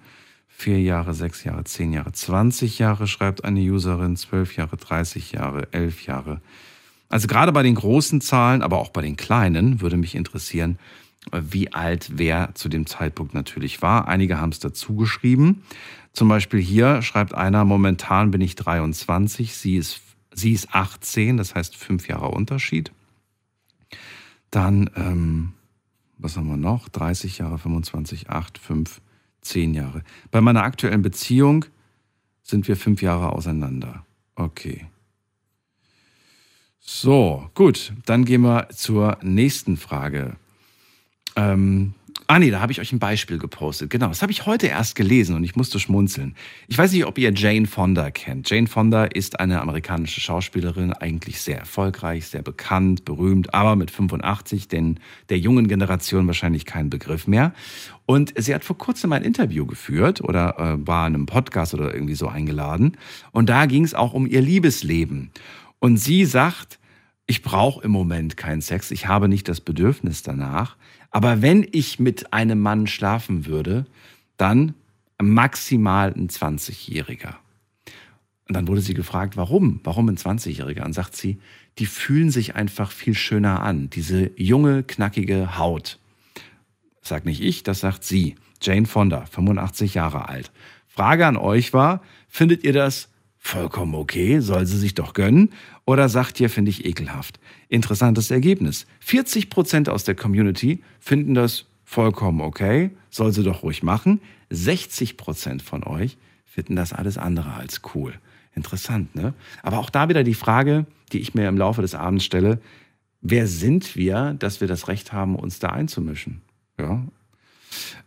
4 0.49 0.81
Jahre, 0.81 1.13
6 1.13 1.45
Jahre, 1.45 1.65
10 1.65 1.93
Jahre, 1.93 2.13
20 2.13 2.79
Jahre, 2.79 3.07
schreibt 3.07 3.45
eine 3.45 3.61
Userin. 3.61 4.17
12 4.17 4.57
Jahre, 4.57 4.79
30 4.79 5.33
Jahre, 5.33 5.69
11 5.73 6.07
Jahre. 6.07 6.41
Also 7.09 7.29
gerade 7.29 7.53
bei 7.53 7.63
den 7.63 7.75
großen 7.75 8.21
Zahlen, 8.21 8.63
aber 8.63 8.79
auch 8.79 8.91
bei 8.91 9.03
den 9.03 9.17
kleinen, 9.17 9.81
würde 9.81 9.97
mich 9.97 10.15
interessieren, 10.15 10.79
wie 11.33 11.73
alt 11.73 12.13
wer 12.15 12.55
zu 12.55 12.69
dem 12.69 12.87
Zeitpunkt 12.87 13.35
natürlich 13.35 13.83
war. 13.83 14.09
Einige 14.09 14.41
haben 14.41 14.51
es 14.51 14.59
dazu 14.59 14.97
geschrieben. 14.97 15.63
Zum 16.13 16.29
Beispiel 16.29 16.61
hier 16.61 17.03
schreibt 17.03 17.35
einer, 17.35 17.65
momentan 17.65 18.31
bin 18.31 18.41
ich 18.41 18.55
23, 18.57 19.55
sie 19.55 19.77
ist, 19.77 20.01
sie 20.33 20.53
ist 20.53 20.75
18, 20.75 21.37
das 21.37 21.55
heißt 21.55 21.77
fünf 21.77 22.09
Jahre 22.09 22.29
Unterschied. 22.29 22.93
Dann, 24.51 24.89
ähm, 24.97 25.53
was 26.17 26.37
haben 26.37 26.49
wir 26.49 26.57
noch? 26.57 26.89
30 26.89 27.39
Jahre, 27.39 27.59
25, 27.59 28.31
8, 28.31 28.59
5, 28.59 29.01
10 29.43 29.75
Jahre. 29.75 30.03
Bei 30.31 30.41
meiner 30.41 30.63
aktuellen 30.63 31.03
Beziehung 31.03 31.67
sind 32.43 32.69
wir 32.69 32.77
fünf 32.77 33.03
Jahre 33.03 33.33
auseinander. 33.33 34.05
Okay. 34.37 34.87
So, 36.89 37.51
gut, 37.55 37.93
dann 38.05 38.25
gehen 38.25 38.43
wir 38.43 38.69
zur 38.71 39.19
nächsten 39.21 39.77
Frage. 39.77 40.37
Ähm, 41.35 41.95
ah 42.29 42.39
nee, 42.39 42.53
da 42.53 42.61
habe 42.61 42.71
ich 42.71 42.81
euch 42.81 42.93
ein 42.93 43.01
Beispiel 43.01 43.39
gepostet. 43.39 43.91
Genau, 43.91 44.07
das 44.07 44.23
habe 44.23 44.31
ich 44.31 44.47
heute 44.47 44.69
erst 44.69 44.95
gelesen 44.95 45.35
und 45.35 45.43
ich 45.43 45.57
musste 45.57 45.81
schmunzeln. 45.81 46.37
Ich 46.69 46.79
weiß 46.79 46.93
nicht, 46.93 47.05
ob 47.05 47.19
ihr 47.19 47.33
Jane 47.35 47.67
Fonda 47.67 48.13
kennt. 48.13 48.49
Jane 48.49 48.69
Fonda 48.69 49.05
ist 49.05 49.41
eine 49.41 49.63
amerikanische 49.63 50.21
Schauspielerin, 50.21 50.93
eigentlich 50.93 51.41
sehr 51.41 51.59
erfolgreich, 51.59 52.29
sehr 52.29 52.43
bekannt, 52.43 53.05
berühmt, 53.05 53.53
aber 53.53 53.75
mit 53.75 53.91
85, 53.91 54.69
denn 54.69 55.01
der 55.29 55.41
jungen 55.41 55.67
Generation 55.67 56.29
wahrscheinlich 56.29 56.67
kein 56.67 56.89
Begriff 56.89 57.27
mehr. 57.27 57.53
Und 58.07 58.33
sie 58.37 58.55
hat 58.55 58.63
vor 58.63 58.79
kurzem 58.79 59.13
ein 59.13 59.25
Interview 59.25 59.67
geführt 59.67 60.21
oder 60.21 60.57
äh, 60.57 60.87
war 60.87 61.09
in 61.09 61.17
einem 61.17 61.27
Podcast 61.27 61.75
oder 61.75 61.93
irgendwie 61.93 62.15
so 62.15 62.29
eingeladen. 62.29 62.97
Und 63.33 63.49
da 63.49 63.67
ging 63.67 63.83
es 63.83 63.93
auch 63.93 64.15
um 64.15 64.29
ihr 64.29 64.41
Liebesleben. 64.41 65.33
Und 65.79 65.97
sie 65.99 66.25
sagt, 66.25 66.79
ich 67.27 67.43
brauche 67.43 67.83
im 67.85 67.91
Moment 67.91 68.37
keinen 68.37 68.61
Sex, 68.61 68.91
ich 68.91 69.07
habe 69.07 69.29
nicht 69.29 69.49
das 69.49 69.61
Bedürfnis 69.61 70.23
danach. 70.23 70.77
Aber 71.11 71.43
wenn 71.43 71.67
ich 71.73 71.99
mit 71.99 72.33
einem 72.33 72.61
Mann 72.61 72.87
schlafen 72.87 73.47
würde, 73.47 73.87
dann 74.37 74.75
maximal 75.21 76.13
ein 76.13 76.29
20-Jähriger. 76.29 77.35
Und 78.49 78.55
dann 78.55 78.69
wurde 78.69 78.81
sie 78.81 78.95
gefragt, 78.95 79.37
warum? 79.37 79.81
Warum 79.83 80.09
ein 80.09 80.17
20-Jähriger? 80.17 80.85
Und 80.85 80.93
sagt 80.93 81.17
sie, 81.17 81.41
die 81.79 81.87
fühlen 81.87 82.31
sich 82.31 82.55
einfach 82.55 82.93
viel 82.93 83.15
schöner 83.15 83.63
an. 83.63 83.91
Diese 83.91 84.31
junge, 84.37 84.83
knackige 84.85 85.59
Haut. 85.59 85.99
Das 87.01 87.09
sagt 87.09 87.27
nicht 87.27 87.41
ich, 87.41 87.63
das 87.65 87.81
sagt 87.81 88.05
sie. 88.05 88.37
Jane 88.63 88.87
Fonda, 88.87 89.27
85 89.27 89.95
Jahre 89.95 90.29
alt. 90.29 90.53
Frage 90.87 91.27
an 91.27 91.37
euch 91.37 91.73
war, 91.73 92.03
findet 92.29 92.65
ihr 92.65 92.73
das 92.73 93.09
vollkommen 93.47 93.95
okay, 93.95 94.41
soll 94.41 94.67
sie 94.67 94.79
sich 94.79 94.95
doch 94.95 95.15
gönnen? 95.15 95.51
Oder 95.85 96.09
sagt 96.09 96.41
ihr, 96.41 96.51
finde 96.51 96.71
ich 96.71 96.85
ekelhaft? 96.85 97.39
Interessantes 97.69 98.31
Ergebnis. 98.31 98.87
40 99.01 99.51
Prozent 99.51 99.89
aus 99.89 100.05
der 100.05 100.15
Community 100.15 100.83
finden 100.99 101.35
das 101.35 101.67
vollkommen 101.85 102.41
okay, 102.41 102.91
soll 103.09 103.33
sie 103.33 103.45
doch 103.45 103.63
ruhig 103.63 103.83
machen. 103.83 104.21
60 104.51 105.17
Prozent 105.17 105.63
von 105.63 105.85
euch 105.85 106.19
finden 106.45 106.77
das 106.77 106.93
alles 106.93 107.19
andere 107.19 107.55
als 107.55 107.83
cool. 107.95 108.15
Interessant, 108.55 109.15
ne? 109.15 109.35
Aber 109.63 109.79
auch 109.79 109.91
da 109.91 110.09
wieder 110.09 110.25
die 110.25 110.35
Frage, 110.35 110.87
die 111.13 111.21
ich 111.21 111.35
mir 111.35 111.49
im 111.49 111.59
Laufe 111.59 111.83
des 111.83 111.95
Abends 111.95 112.25
stelle, 112.25 112.61
wer 113.21 113.47
sind 113.47 113.95
wir, 113.97 114.35
dass 114.39 114.61
wir 114.61 114.67
das 114.69 114.89
Recht 114.89 115.13
haben, 115.13 115.37
uns 115.37 115.59
da 115.59 115.69
einzumischen? 115.69 116.43
Ja. 116.79 117.05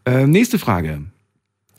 Äh, 0.06 0.28
nächste 0.28 0.60
Frage. 0.60 1.04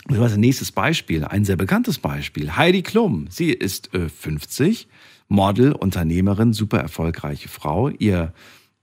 Also 0.09 0.37
nächstes 0.37 0.73
Beispiel, 0.73 1.25
ein 1.25 1.45
sehr 1.45 1.57
bekanntes 1.57 1.99
Beispiel. 1.99 2.57
Heidi 2.57 2.83
Klum. 2.83 3.27
Sie 3.31 3.51
ist 3.51 3.95
äh, 3.95 4.09
50, 4.09 4.89
Model, 5.29 5.73
Unternehmerin, 5.73 6.53
super 6.53 6.79
erfolgreiche 6.79 7.49
Frau. 7.49 7.89
Ihr 7.89 8.33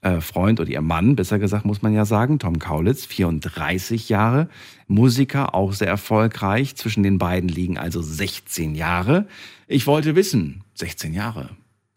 äh, 0.02 0.22
Freund 0.22 0.60
oder 0.60 0.70
ihr 0.70 0.82
Mann, 0.82 1.16
besser 1.16 1.40
gesagt, 1.40 1.66
muss 1.66 1.82
man 1.82 1.94
ja 1.94 2.06
sagen, 2.06 2.40
Tom 2.40 2.60
Kaulitz, 2.60 3.06
34 3.06 4.10
Jahre, 4.10 4.48
Musiker, 4.88 5.56
auch 5.56 5.74
sehr 5.74 5.88
erfolgreich. 5.88 6.76
Zwischen 6.76 7.04
den 7.04 7.18
beiden 7.18 7.50
liegen 7.50 7.78
also 7.78 8.02
16 8.02 8.76
Jahre. 8.76 9.28
Ich 9.68 9.88
wollte 9.88 10.16
wissen, 10.16 10.64
16 10.76 11.14
Jahre, 11.14 11.50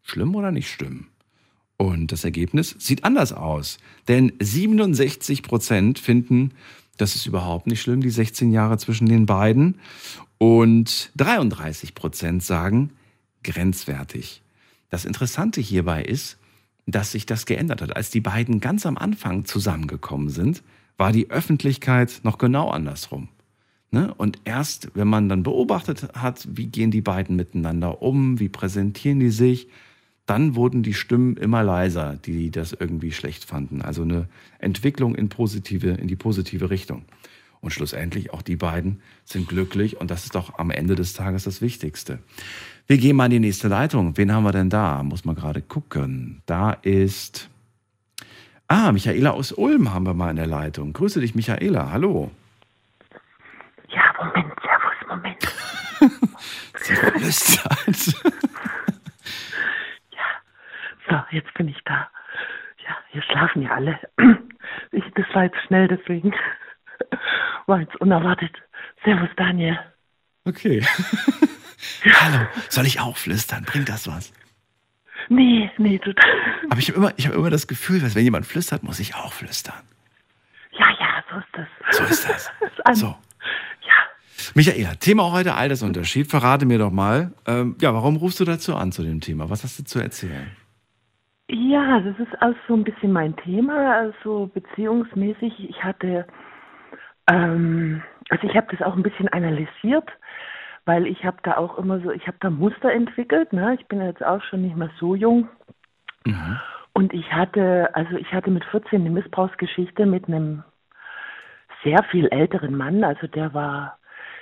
schlimm 0.03 0.35
oder 0.35 0.51
nicht 0.51 0.71
schlimm? 0.71 1.07
Und 1.77 2.13
das 2.13 2.25
Ergebnis 2.25 2.75
sieht 2.79 3.05
anders 3.05 3.33
aus. 3.33 3.79
Denn 4.09 4.33
67 4.39 5.43
Prozent 5.43 5.99
finden, 5.99 6.53
das 7.01 7.17
ist 7.17 7.27
überhaupt 7.27 7.67
nicht 7.67 7.81
schlimm, 7.81 8.01
die 8.01 8.11
16 8.11 8.53
Jahre 8.53 8.79
zwischen 8.79 9.09
den 9.09 9.27
beiden. 9.27 9.77
Und 10.39 11.13
33 11.17 11.95
Prozent 11.95 12.43
sagen, 12.43 12.93
grenzwertig. 13.43 14.43
Das 14.89 15.05
Interessante 15.05 15.61
hierbei 15.61 16.03
ist, 16.03 16.39
dass 16.87 17.13
sich 17.13 17.27
das 17.27 17.47
geändert 17.47 17.83
hat. 17.83 17.95
Als 17.97 18.11
die 18.11 18.21
beiden 18.21 18.61
ganz 18.61 18.87
am 18.87 18.97
Anfang 18.97 19.45
zusammengekommen 19.45 20.31
sind, 20.31 20.63
war 20.97 21.13
die 21.13 21.31
Öffentlichkeit 21.31 22.21
noch 22.25 22.39
genau 22.39 22.71
andersrum. 22.71 23.29
Ne? 23.91 24.13
Und 24.15 24.39
erst, 24.45 24.91
wenn 24.95 25.09
man 25.09 25.29
dann 25.29 25.43
beobachtet 25.43 26.09
hat, 26.15 26.47
wie 26.51 26.67
gehen 26.67 26.91
die 26.91 27.01
beiden 27.01 27.37
miteinander 27.37 28.03
um, 28.03 28.39
wie 28.39 28.49
präsentieren 28.49 29.21
die 29.21 29.31
sich, 29.31 29.69
dann 30.31 30.55
wurden 30.55 30.85
die 30.85 30.95
Stimmen 30.95 31.37
immer 31.37 31.65
leiser, 31.65 32.17
die 32.25 32.53
das 32.53 32.73
irgendwie 32.73 33.11
schlecht 33.11 33.45
fanden. 33.45 33.83
Also 33.83 34.03
eine 34.03 34.29
Entwicklung 34.61 35.17
in, 35.17 35.29
positive, 35.29 35.89
in 35.89 36.07
die 36.07 36.15
positive 36.15 36.71
Richtung. 36.71 37.05
Und 37.61 37.73
schlussendlich 37.73 38.33
auch 38.33 38.41
die 38.41 38.55
beiden 38.55 39.03
sind 39.25 39.49
glücklich 39.49 40.01
und 40.01 40.09
das 40.09 40.23
ist 40.23 40.37
doch 40.37 40.57
am 40.57 40.71
Ende 40.71 40.95
des 40.95 41.15
Tages 41.15 41.43
das 41.43 41.61
Wichtigste. 41.61 42.21
Wir 42.87 42.99
gehen 42.99 43.17
mal 43.17 43.25
in 43.25 43.33
die 43.33 43.41
nächste 43.41 43.67
Leitung. 43.67 44.17
Wen 44.17 44.33
haben 44.33 44.45
wir 44.45 44.53
denn 44.53 44.71
da? 44.71 45.03
Muss 45.03 45.25
man 45.25 45.35
gerade 45.35 45.63
gucken. 45.63 46.43
Da 46.47 46.75
ist. 46.75 47.51
Ah, 48.69 48.93
Michaela 48.93 49.33
aus 49.33 49.51
Ulm 49.51 49.93
haben 49.93 50.07
wir 50.07 50.15
mal 50.15 50.31
in 50.31 50.37
der 50.37 50.47
Leitung. 50.47 50.93
Grüße 50.93 51.21
dich, 51.21 51.35
Michaela. 51.35 51.91
Hallo. 51.91 52.31
Ja, 53.89 54.03
Moment, 54.17 54.53
Servus, 54.63 55.09
Moment. 55.09 56.31
Sie 56.83 56.95
flüstert. 56.95 58.50
So, 61.11 61.17
jetzt 61.31 61.53
bin 61.55 61.69
ich 61.69 61.79
da. 61.85 62.09
Ja, 62.87 62.97
hier 63.11 63.23
schlafen 63.23 63.63
ja 63.63 63.71
alle. 63.73 63.99
Ich, 64.93 65.03
das 65.15 65.27
war 65.35 65.45
jetzt 65.45 65.57
schnell, 65.67 65.89
deswegen 65.89 66.33
war 67.67 67.81
jetzt 67.81 67.97
unerwartet. 68.01 68.53
Servus, 69.05 69.29
Daniel. 69.37 69.79
Okay. 70.45 70.85
Hallo, 72.21 72.47
soll 72.69 72.87
ich 72.87 73.01
auch 73.01 73.17
flüstern? 73.17 73.65
Bringt 73.65 73.89
das 73.89 74.07
was? 74.07 74.33
Nee, 75.29 75.71
nee, 75.79 75.99
total. 75.99 76.31
Aber 76.71 76.79
ich 76.79 76.89
habe 76.89 76.99
immer, 76.99 77.09
hab 77.09 77.35
immer 77.35 77.51
das 77.51 77.67
Gefühl, 77.67 78.01
dass 78.01 78.15
wenn 78.15 78.23
jemand 78.25 78.47
flüstert, 78.47 78.83
muss 78.83 79.01
ich 79.01 79.15
auch 79.17 79.33
flüstern. 79.33 79.83
Ja, 80.73 80.87
ja, 81.01 81.25
so 81.31 81.37
ist 81.39 81.49
das. 81.53 81.97
So 81.97 82.05
ist 82.05 82.29
das. 82.29 82.99
so. 82.99 83.07
Ja. 83.07 83.95
Michaela, 84.55 84.95
Thema 84.97 85.33
heute 85.33 85.55
Altersunterschied. 85.55 86.31
Verrate 86.31 86.65
mir 86.65 86.79
doch 86.79 86.93
mal, 86.93 87.33
ähm, 87.47 87.77
ja, 87.81 87.93
warum 87.93 88.17
rufst 88.17 88.39
du 88.41 88.45
dazu 88.45 88.77
an 88.77 88.93
zu 88.93 89.03
dem 89.03 89.21
Thema? 89.21 89.51
Was 89.51 89.65
hast 89.65 89.79
du 89.79 89.85
zu 89.85 89.99
erzählen? 89.99 90.51
Ja, 91.53 92.01
das 92.01 92.19
ist 92.19 92.41
also 92.41 92.57
so 92.69 92.75
ein 92.75 92.85
bisschen 92.85 93.13
mein 93.13 93.37
Thema, 93.37 93.97
also 93.97 94.51
beziehungsmäßig. 94.55 95.69
Ich 95.69 95.83
hatte, 95.83 96.27
ähm, 97.29 98.03
also 98.29 98.47
ich 98.47 98.55
habe 98.57 98.69
das 98.71 98.87
auch 98.87 98.97
ein 98.97 99.03
bisschen 99.03 99.29
analysiert 99.29 100.11
weil 100.85 101.07
ich 101.07 101.25
habe 101.25 101.37
da 101.43 101.57
auch 101.57 101.79
immer 101.79 102.01
so, 102.01 102.11
ich 102.11 102.27
habe 102.27 102.37
da 102.41 102.51
Muster 102.51 102.93
entwickelt. 102.93 103.53
Ne? 103.53 103.77
Ich 103.79 103.87
bin 103.87 104.01
jetzt 104.01 104.25
auch 104.25 104.43
schon 104.43 104.63
nicht 104.63 104.77
mehr 104.77 104.91
so 104.99 105.15
jung. 105.15 105.49
Mhm. 106.25 106.59
Und 106.95 107.15
ich 107.15 107.33
hatte, 107.33 107.91
also 107.95 108.17
ich 108.17 108.33
hatte 108.33 108.51
mit 108.51 108.65
14 108.65 109.01
eine 109.01 109.11
Missbrauchsgeschichte 109.11 110.07
mit 110.07 110.27
einem 110.27 110.65
sehr 111.85 112.03
viel 112.11 112.27
älteren 112.29 112.77
Mann. 112.77 113.05
Also 113.05 113.27
der 113.27 113.55
war, 113.55 113.99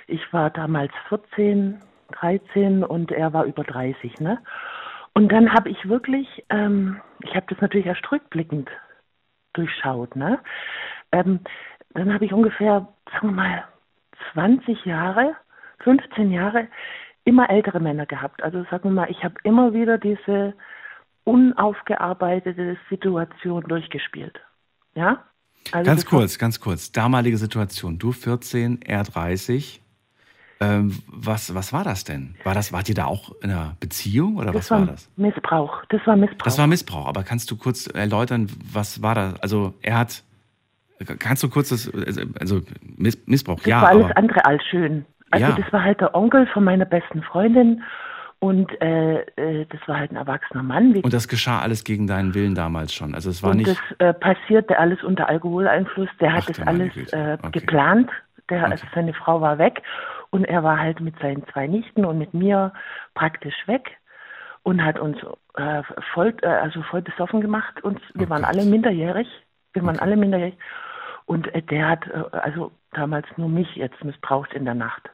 ich 0.07 0.21
war 0.33 0.49
damals 0.49 0.91
14, 1.09 1.79
13 2.13 2.83
und 2.83 3.11
er 3.11 3.33
war 3.33 3.45
über 3.45 3.63
30. 3.63 4.19
Ne? 4.19 4.39
Und 5.19 5.27
dann 5.33 5.51
habe 5.51 5.69
ich 5.69 5.89
wirklich, 5.89 6.45
ähm, 6.49 7.01
ich 7.23 7.35
habe 7.35 7.45
das 7.49 7.59
natürlich 7.59 7.87
erst 7.87 8.09
rückblickend 8.09 8.69
durchschaut. 9.51 10.15
Ne? 10.15 10.39
Ähm, 11.11 11.41
dann 11.93 12.13
habe 12.13 12.23
ich 12.23 12.31
ungefähr, 12.31 12.87
sagen 13.11 13.27
wir 13.27 13.33
mal, 13.33 13.63
20 14.31 14.85
Jahre 14.85 15.35
15 15.83 16.31
Jahre 16.31 16.69
immer 17.25 17.49
ältere 17.49 17.81
Männer 17.81 18.05
gehabt. 18.05 18.41
Also 18.41 18.63
sagen 18.71 18.85
wir 18.85 18.91
mal, 18.91 19.11
ich 19.11 19.21
habe 19.21 19.35
immer 19.43 19.73
wieder 19.73 19.97
diese 19.97 20.53
unaufgearbeitete 21.25 22.77
Situation 22.89 23.63
durchgespielt. 23.63 24.39
Ja? 24.95 25.25
Also 25.73 25.85
ganz 25.85 26.05
kurz, 26.05 26.39
ganz 26.39 26.61
kurz. 26.61 26.93
Damalige 26.93 27.35
Situation. 27.35 27.99
Du 27.99 28.13
14, 28.13 28.83
er 28.83 29.03
30. 29.03 29.81
Ähm, 30.61 30.99
was, 31.07 31.55
was 31.55 31.71
war 31.71 31.83
das 31.85 32.03
denn? 32.03 32.35
War 32.43 32.53
das, 32.53 32.73
wart 32.73 32.89
ihr 32.89 32.95
da 32.95 33.05
auch 33.05 33.31
in 33.41 33.49
einer 33.49 33.75
Beziehung 33.79 34.35
oder 34.37 34.47
das 34.47 34.55
was 34.55 34.71
war, 34.71 34.79
war 34.81 34.87
das? 34.87 35.09
Missbrauch. 35.15 35.83
Das 35.89 36.01
war 36.05 36.15
Missbrauch. 36.17 36.43
Das 36.43 36.57
war 36.57 36.67
Missbrauch. 36.67 37.05
Aber 37.07 37.23
kannst 37.23 37.49
du 37.49 37.55
kurz 37.55 37.87
erläutern, 37.87 38.47
was 38.73 39.01
war 39.01 39.15
das? 39.15 39.39
Also 39.41 39.73
er 39.81 39.97
hat 39.99 40.23
Kannst 41.19 41.43
du 41.43 41.49
kurz 41.49 41.69
das, 41.69 41.89
also, 42.41 42.59
Miss, 42.97 43.17
Missbrauch, 43.25 43.55
Das 43.59 43.67
ja, 43.67 43.81
war 43.81 43.89
alles 43.89 44.03
aber, 44.05 44.17
andere 44.17 44.45
als 44.45 44.61
schön. 44.65 45.05
Also 45.31 45.45
Ja. 45.45 45.55
das 45.55 45.71
war 45.71 45.83
halt 45.83 46.01
der 46.01 46.13
Onkel 46.13 46.45
von 46.47 46.63
meiner 46.65 46.83
besten 46.85 47.23
Freundin 47.23 47.83
und 48.39 48.69
äh, 48.81 49.21
äh, 49.21 49.65
das 49.69 49.79
war 49.87 49.97
halt 49.97 50.11
ein 50.11 50.17
erwachsener 50.17 50.63
Mann. 50.63 50.93
Und 50.97 51.13
das 51.13 51.27
geschah 51.29 51.59
alles 51.61 51.83
gegen 51.85 52.07
deinen 52.07 52.33
Willen 52.33 52.53
damals 52.55 52.93
schon. 52.93 53.15
Also 53.15 53.29
es 53.29 53.41
war 53.43 53.51
und 53.51 53.57
nicht, 53.57 53.69
das 53.69 53.77
äh, 53.99 54.13
passierte 54.13 54.77
alles 54.77 55.01
unter 55.03 55.29
Alkoholeinfluss. 55.29 56.09
Der 56.19 56.33
hat 56.33 56.43
Ach, 56.43 56.47
das 56.47 56.67
alles 56.67 56.93
äh, 57.13 57.37
Okay. 57.41 57.59
geplant. 57.59 58.09
Der, 58.49 58.65
also 58.65 58.83
seine 58.95 59.13
Frau 59.13 59.41
war 59.41 59.57
weg 59.57 59.81
und 60.31 60.45
er 60.45 60.63
war 60.63 60.79
halt 60.79 60.99
mit 61.01 61.17
seinen 61.19 61.43
zwei 61.51 61.67
Nichten 61.67 62.05
und 62.05 62.17
mit 62.17 62.33
mir 62.33 62.73
praktisch 63.15 63.55
weg 63.67 63.97
und 64.63 64.83
hat 64.83 64.99
uns 64.99 65.17
äh, 65.55 65.81
voll, 66.13 66.35
äh, 66.41 66.47
also 66.47 66.81
voll 66.83 67.01
besoffen 67.01 67.41
gemacht. 67.41 67.83
Und 67.83 67.99
wir 68.13 68.27
Oh 68.27 68.29
waren 68.31 68.43
alle 68.45 68.65
minderjährig. 68.65 69.27
Wir 69.73 69.83
waren 69.83 69.99
alle 69.99 70.15
minderjährig. 70.17 70.57
Und 71.25 71.53
äh, 71.53 71.61
der 71.61 71.87
hat 71.87 72.07
äh, 72.07 72.37
also 72.37 72.71
damals 72.91 73.25
nur 73.37 73.49
mich 73.49 73.75
jetzt 73.75 74.03
missbraucht 74.03 74.53
in 74.53 74.65
der 74.65 74.73
Nacht. 74.75 75.09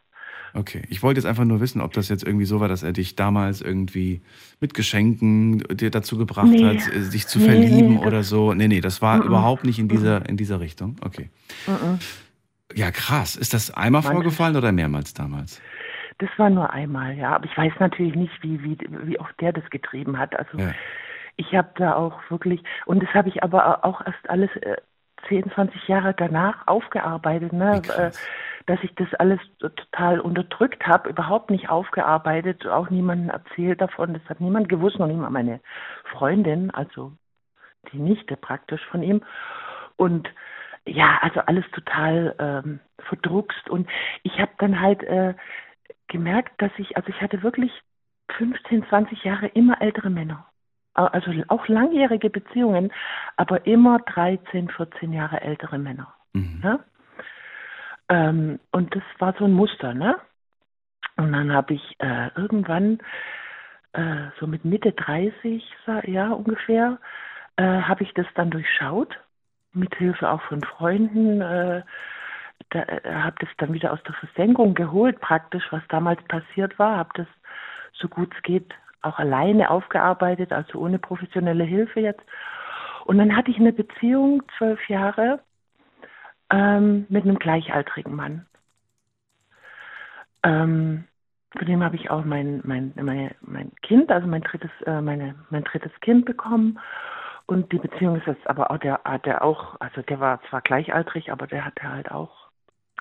okay. 0.54 0.82
Ich 0.90 1.04
wollte 1.04 1.20
jetzt 1.20 1.26
einfach 1.28 1.44
nur 1.46 1.60
wissen, 1.62 1.82
ob 1.82 1.94
das 1.94 2.10
jetzt 2.10 2.24
irgendwie 2.26 2.46
so 2.46 2.60
war, 2.60 2.68
dass 2.70 2.84
er 2.84 2.94
dich 2.94 3.16
damals 3.16 3.62
irgendwie 3.62 4.22
mit 4.62 4.74
Geschenken 4.74 5.60
dir 5.70 5.92
dazu 5.92 6.18
gebracht 6.18 6.48
Nee. 6.50 6.64
hat, 6.66 6.88
äh, 6.94 7.02
sich 7.02 7.28
zu 7.28 7.40
Nee, 7.40 7.46
verlieben 7.46 7.96
nee, 8.00 8.06
oder 8.06 8.24
so. 8.24 8.54
Nee, 8.54 8.68
nee, 8.68 8.82
das 8.82 9.02
war 9.02 9.18
Mhm. 9.18 9.24
überhaupt 9.28 9.64
nicht 9.66 9.80
in 9.80 9.88
dieser, 9.90 10.28
in 10.28 10.38
dieser 10.38 10.60
Richtung. 10.60 10.96
Okay. 11.06 11.30
Mhm. 11.68 12.00
Ja, 12.74 12.92
krass. 12.92 13.36
Ist 13.36 13.54
das 13.54 13.72
einmal 13.74 14.02
Manche- 14.02 14.14
vorgefallen 14.14 14.56
oder 14.56 14.72
mehrmals 14.72 15.14
damals? 15.14 15.62
Das 16.18 16.30
war 16.38 16.50
nur 16.50 16.72
einmal, 16.72 17.14
ja. 17.16 17.36
Aber 17.36 17.46
ich 17.46 17.58
weiß 17.58 17.74
natürlich 17.80 18.16
nicht, 18.16 18.42
wie, 18.42 18.64
wie, 18.64 18.78
wie 18.90 19.20
oft 19.20 19.40
der 19.42 19.52
das 19.54 19.70
getrieben 19.70 20.18
hat. 20.18 20.36
Also 20.38 20.58
Ja. 20.58 20.72
ich 21.36 21.54
habe 21.54 21.70
da 21.76 21.94
auch 21.96 22.20
wirklich, 22.30 22.64
und 22.86 23.04
das 23.04 23.14
habe 23.14 23.30
ich 23.30 23.44
aber 23.44 23.84
auch 23.84 24.06
erst 24.06 24.30
alles 24.30 24.50
äh, 24.58 24.78
10, 25.28 25.52
20 25.52 25.88
Jahre 25.88 26.14
danach 26.14 26.68
aufgearbeitet, 26.68 27.52
ne? 27.54 27.82
Äh, 27.98 28.12
dass 28.68 28.80
ich 28.82 28.96
das 28.96 29.14
alles 29.16 29.40
total 29.60 30.20
unterdrückt 30.20 30.88
habe, 30.88 31.10
überhaupt 31.10 31.52
nicht 31.52 31.70
aufgearbeitet, 31.70 32.66
auch 32.66 32.90
niemandem 32.90 33.30
erzählt 33.30 33.80
davon. 33.80 34.14
Das 34.16 34.24
hat 34.28 34.42
niemand 34.42 34.70
gewusst, 34.70 34.98
noch 34.98 35.06
nicht 35.06 35.20
mal 35.20 35.30
meine 35.30 35.60
Freundin, 36.12 36.72
also 36.72 37.12
die 37.92 38.00
Nichte 38.00 38.36
praktisch 38.38 38.82
von 38.90 39.04
ihm. 39.04 39.22
Und 39.98 40.30
ja, 40.86 41.20
also 41.22 41.41
alles 41.41 41.66
total 41.72 42.36
ähm, 42.40 42.80
verdruckst. 42.99 43.70
Und 43.70 43.90
ich 44.24 44.40
habe 44.40 44.52
dann 44.60 44.80
halt 44.80 45.03
äh, 45.03 45.34
gemerkt, 46.07 46.62
dass 46.62 46.72
ich, 46.78 46.95
also 46.98 47.10
ich 47.10 47.22
hatte 47.22 47.44
wirklich 47.44 47.72
15, 48.38 48.88
20 48.88 49.24
Jahre 49.24 49.48
immer 49.48 49.82
ältere 49.82 50.10
Männer. 50.10 50.48
Also 50.94 51.32
auch 51.49 51.68
langjährige 51.68 52.30
Beziehungen, 52.30 52.91
aber 53.36 53.66
immer 53.68 53.99
13, 53.99 54.70
14 54.70 55.12
Jahre 55.14 55.41
ältere 55.41 55.78
Männer. 55.78 56.14
Ne? 56.64 56.80
Ähm, 58.10 58.60
und 58.72 58.95
das 58.95 59.03
war 59.20 59.34
so 59.38 59.45
ein 59.45 59.53
Muster, 59.53 59.94
ne? 59.94 60.18
Und 61.18 61.32
dann 61.34 61.52
habe 61.53 61.74
ich 61.74 61.95
äh, 61.99 62.30
irgendwann, 62.36 62.99
äh, 63.94 64.28
so 64.40 64.48
mit 64.48 64.66
Mitte 64.66 64.91
30, 64.94 65.64
sa- 65.86 66.06
ja 66.07 66.30
ungefähr, 66.32 66.99
äh, 67.57 67.64
habe 67.64 68.03
ich 68.03 68.14
das 68.14 68.28
dann 68.36 68.52
durchschaut, 68.52 69.18
mit 69.76 69.95
Hilfe 69.95 70.30
auch 70.30 70.41
von 70.43 70.61
Freunden. 70.61 71.41
Äh, 71.41 71.84
da, 72.69 72.80
äh, 72.84 73.14
habe 73.14 73.35
das 73.39 73.49
dann 73.57 73.73
wieder 73.73 73.93
aus 73.93 74.02
der 74.03 74.15
Versenkung 74.15 74.73
geholt, 74.73 75.19
praktisch, 75.19 75.64
was 75.72 75.84
damals 75.89 76.22
passiert 76.23 76.77
war, 76.80 76.97
habe 76.97 77.10
das 77.15 77.27
so 77.93 78.07
gut 78.07 78.34
es 78.35 78.41
geht 78.43 78.73
auch 79.02 79.19
alleine 79.19 79.69
aufgearbeitet, 79.69 80.52
also 80.52 80.80
ohne 80.80 80.99
professionelle 80.99 81.64
Hilfe 81.64 81.99
jetzt. 81.99 82.23
Und 83.06 83.19
dann 83.19 83.35
hatte 83.35 83.52
ich 83.52 83.60
eine 83.60 83.72
Beziehung, 83.72 84.41
zwölf 84.57 84.89
Jahre, 84.89 85.39
ähm, 86.49 87.06
mit 87.10 87.23
einem 87.23 87.38
gleichaltrigen 87.38 88.15
Mann. 88.15 88.45
Ähm, 90.43 91.06
von 91.57 91.68
dem 91.68 91.84
habe 91.84 91.95
ich 91.95 92.10
auch 92.10 92.26
mein, 92.26 92.61
mein, 92.65 92.93
mein, 92.95 93.34
mein 93.41 93.72
Kind, 93.81 94.11
also 94.11 94.27
mein 94.27 94.41
drittes, 94.41 94.72
äh, 94.85 95.02
meine, 95.02 95.35
mein 95.49 95.64
drittes 95.64 95.91
Kind 96.02 96.26
bekommen. 96.26 96.80
Und 97.48 97.72
die 97.72 97.78
Beziehung 97.78 98.16
ist 98.18 98.28
jetzt 98.28 98.48
aber 98.48 98.72
auch, 98.72 98.78
der 98.78 99.02
hat 99.04 99.26
der 99.26 99.44
auch, 99.44 99.80
also 99.80 100.02
der 100.02 100.20
war 100.20 100.42
zwar 100.50 100.62
gleichaltrig, 100.62 101.32
aber 101.32 101.46
der 101.46 101.66
hatte 101.66 101.92
halt 101.92 102.12
auch, 102.12 102.50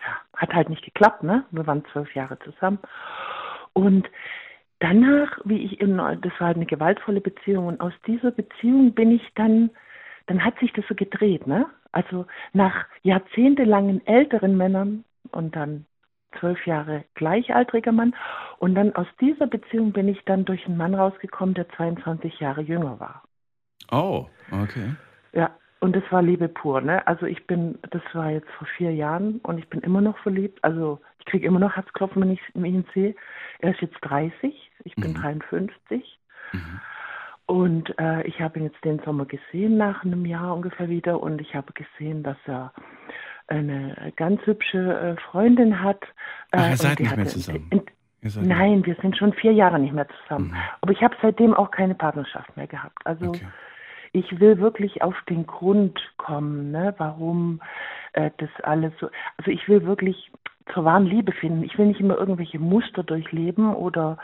ja, 0.03 0.16
hat 0.37 0.53
halt 0.53 0.69
nicht 0.69 0.85
geklappt, 0.85 1.23
ne? 1.23 1.45
Wir 1.51 1.66
waren 1.66 1.85
zwölf 1.93 2.15
Jahre 2.15 2.39
zusammen. 2.41 2.79
Und 3.73 4.09
danach, 4.81 5.41
wie 5.45 5.65
ich 5.65 5.81
in, 5.81 5.97
das 5.97 6.33
war 6.39 6.49
halt 6.49 6.57
eine 6.57 6.66
gewaltvolle 6.66 7.21
Beziehung 7.23 7.66
und 7.66 7.81
aus 7.81 7.95
dieser 8.07 8.31
Beziehung 8.31 8.93
bin 8.93 9.12
ich 9.12 9.23
dann, 9.35 9.71
dann 10.27 10.45
hat 10.45 10.59
sich 10.59 10.73
das 10.73 10.85
so 10.89 10.95
gedreht, 10.95 11.47
ne? 11.47 11.66
Also 11.93 12.27
nach 12.53 12.87
jahrzehntelangen 13.03 14.07
älteren 14.07 14.57
Männern 14.57 15.05
und 15.31 15.57
dann 15.57 15.87
zwölf 16.39 16.66
Jahre 16.66 17.05
gleichaltriger 17.15 17.93
Mann 17.93 18.15
und 18.59 18.75
dann 18.75 18.95
aus 18.97 19.07
dieser 19.21 19.47
Beziehung 19.47 19.93
bin 19.93 20.09
ich 20.09 20.23
dann 20.25 20.45
durch 20.45 20.66
einen 20.66 20.77
Mann 20.77 20.95
rausgekommen, 20.95 21.55
der 21.55 21.69
22 21.71 22.41
Jahre 22.41 22.62
jünger 22.62 22.99
war. 22.99 23.23
Oh, 23.90 24.27
okay. 24.51 24.94
Ja, 25.32 25.51
und 25.81 25.94
das 25.94 26.02
war 26.11 26.23
Liebe 26.23 26.48
pur, 26.48 26.81
ne? 26.81 27.06
Also 27.06 27.27
ich 27.27 27.47
bin, 27.47 27.78
das 27.90 28.02
war 28.15 28.31
jetzt 28.31 28.48
vor 28.59 28.66
vier 28.77 28.93
Jahren 28.94 29.39
und 29.43 29.59
ich 29.59 29.69
bin 29.69 29.81
immer 29.81 30.01
noch 30.01 30.16
verliebt. 30.19 30.62
Also 30.65 31.01
ich 31.19 31.27
kriege 31.27 31.47
immer 31.47 31.59
noch 31.61 31.77
Herzklopfen, 31.77 32.23
wenn 32.23 32.31
ich 32.31 32.40
ihn 32.55 32.85
sehe. 32.94 33.15
Er 33.61 33.73
ist 33.73 33.81
jetzt 33.81 33.97
30, 34.02 34.70
ich 34.85 34.94
bin 34.97 35.15
53. 35.15 36.19
Und 37.47 37.98
äh, 37.98 38.23
ich 38.27 38.40
habe 38.40 38.59
ihn 38.59 38.65
jetzt 38.65 38.82
den 38.85 39.01
Sommer 39.01 39.27
gesehen, 39.27 39.77
nach 39.77 40.02
einem 40.05 40.24
Jahr 40.24 40.55
ungefähr 40.55 40.89
wieder. 40.89 41.20
Und 41.20 41.40
ich 41.40 41.55
habe 41.55 41.73
gesehen, 41.74 42.23
dass 42.23 42.39
er 42.47 42.73
eine 43.48 44.12
ganz 44.16 44.40
hübsche 44.47 44.78
äh, 45.19 45.20
Freundin 45.31 45.82
hat. 45.82 46.02
Äh, 46.52 46.56
Ach, 46.59 46.70
ihr 46.70 46.77
seid 46.78 47.01
nicht 47.01 47.11
mehr 47.15 47.20
hatte- 47.27 47.31
zusammen. 47.35 47.66
in- 47.70 47.82
seid 48.31 48.47
Nein, 48.47 48.86
wir 48.86 48.97
sind 49.02 49.19
schon 49.19 49.35
vier 49.35 49.52
Jahre 49.52 49.78
nicht 49.78 49.93
mehr 49.93 50.06
zusammen. 50.23 50.48
Mhm. 50.52 50.56
Aber 50.81 50.93
ich 50.93 51.02
habe 51.02 51.15
seitdem 51.20 51.52
auch 51.52 51.70
keine 51.70 51.94
Partnerschaft 51.94 52.56
mehr 52.56 52.66
gehabt. 52.66 52.97
Also 53.05 53.32
ich 54.15 54.39
will 54.39 54.59
wirklich 54.59 55.03
auf 55.03 55.16
den 55.28 55.45
Grund 55.47 55.99
kommen, 56.16 56.70
ne, 56.70 56.95
warum 56.99 57.61
äh, 58.12 58.31
das 58.39 58.49
alles 58.62 58.93
so. 59.01 59.09
Also 59.36 59.51
ich 59.51 59.69
will 59.69 59.85
wirklich 59.85 60.31
zur 60.73 60.85
wahren 60.85 61.05
Liebe 61.05 61.32
finden. 61.32 61.65
Ich 61.65 61.77
will 61.77 61.86
nicht 61.86 62.01
immer 62.01 62.16
irgendwelche 62.16 62.61
Muster 62.61 63.03
durchleben 63.03 63.74
oder 63.74 64.16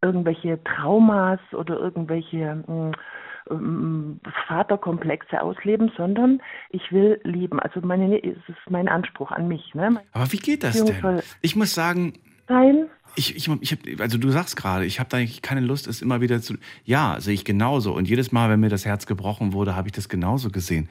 irgendwelche 0.00 0.58
Traumas 0.64 1.38
oder 1.52 1.78
irgendwelche 1.78 2.64
mm, 2.66 3.54
mm, 3.54 4.20
Vaterkomplexe 4.48 5.42
ausleben, 5.42 5.92
sondern 5.98 6.40
ich 6.70 6.90
will 6.90 7.20
lieben. 7.22 7.60
Also 7.60 7.80
meine, 7.82 8.16
es 8.24 8.38
ist 8.48 8.70
mein 8.70 8.88
Anspruch 8.88 9.30
an 9.32 9.48
mich. 9.48 9.74
Ne? 9.74 10.00
Aber 10.12 10.32
wie 10.32 10.38
geht 10.38 10.64
das 10.64 10.82
denn? 10.82 11.20
Ich 11.42 11.56
muss 11.56 11.74
sagen, 11.74 12.14
sein. 12.50 12.86
ich, 13.16 13.34
ich, 13.36 13.48
ich 13.60 13.72
hab, 13.72 14.00
also 14.00 14.18
du 14.18 14.30
sagst 14.30 14.56
gerade, 14.56 14.84
ich 14.84 15.00
habe 15.00 15.08
da 15.08 15.16
eigentlich 15.16 15.40
keine 15.42 15.60
Lust, 15.62 15.86
es 15.86 16.02
immer 16.02 16.20
wieder 16.20 16.42
zu. 16.42 16.54
Ja, 16.84 17.16
sehe 17.20 17.34
ich 17.34 17.44
genauso. 17.44 17.94
Und 17.94 18.08
jedes 18.08 18.32
Mal, 18.32 18.50
wenn 18.50 18.60
mir 18.60 18.68
das 18.68 18.84
Herz 18.84 19.06
gebrochen 19.06 19.52
wurde, 19.52 19.74
habe 19.76 19.88
ich 19.88 19.92
das 19.92 20.08
genauso 20.08 20.50
gesehen. 20.50 20.88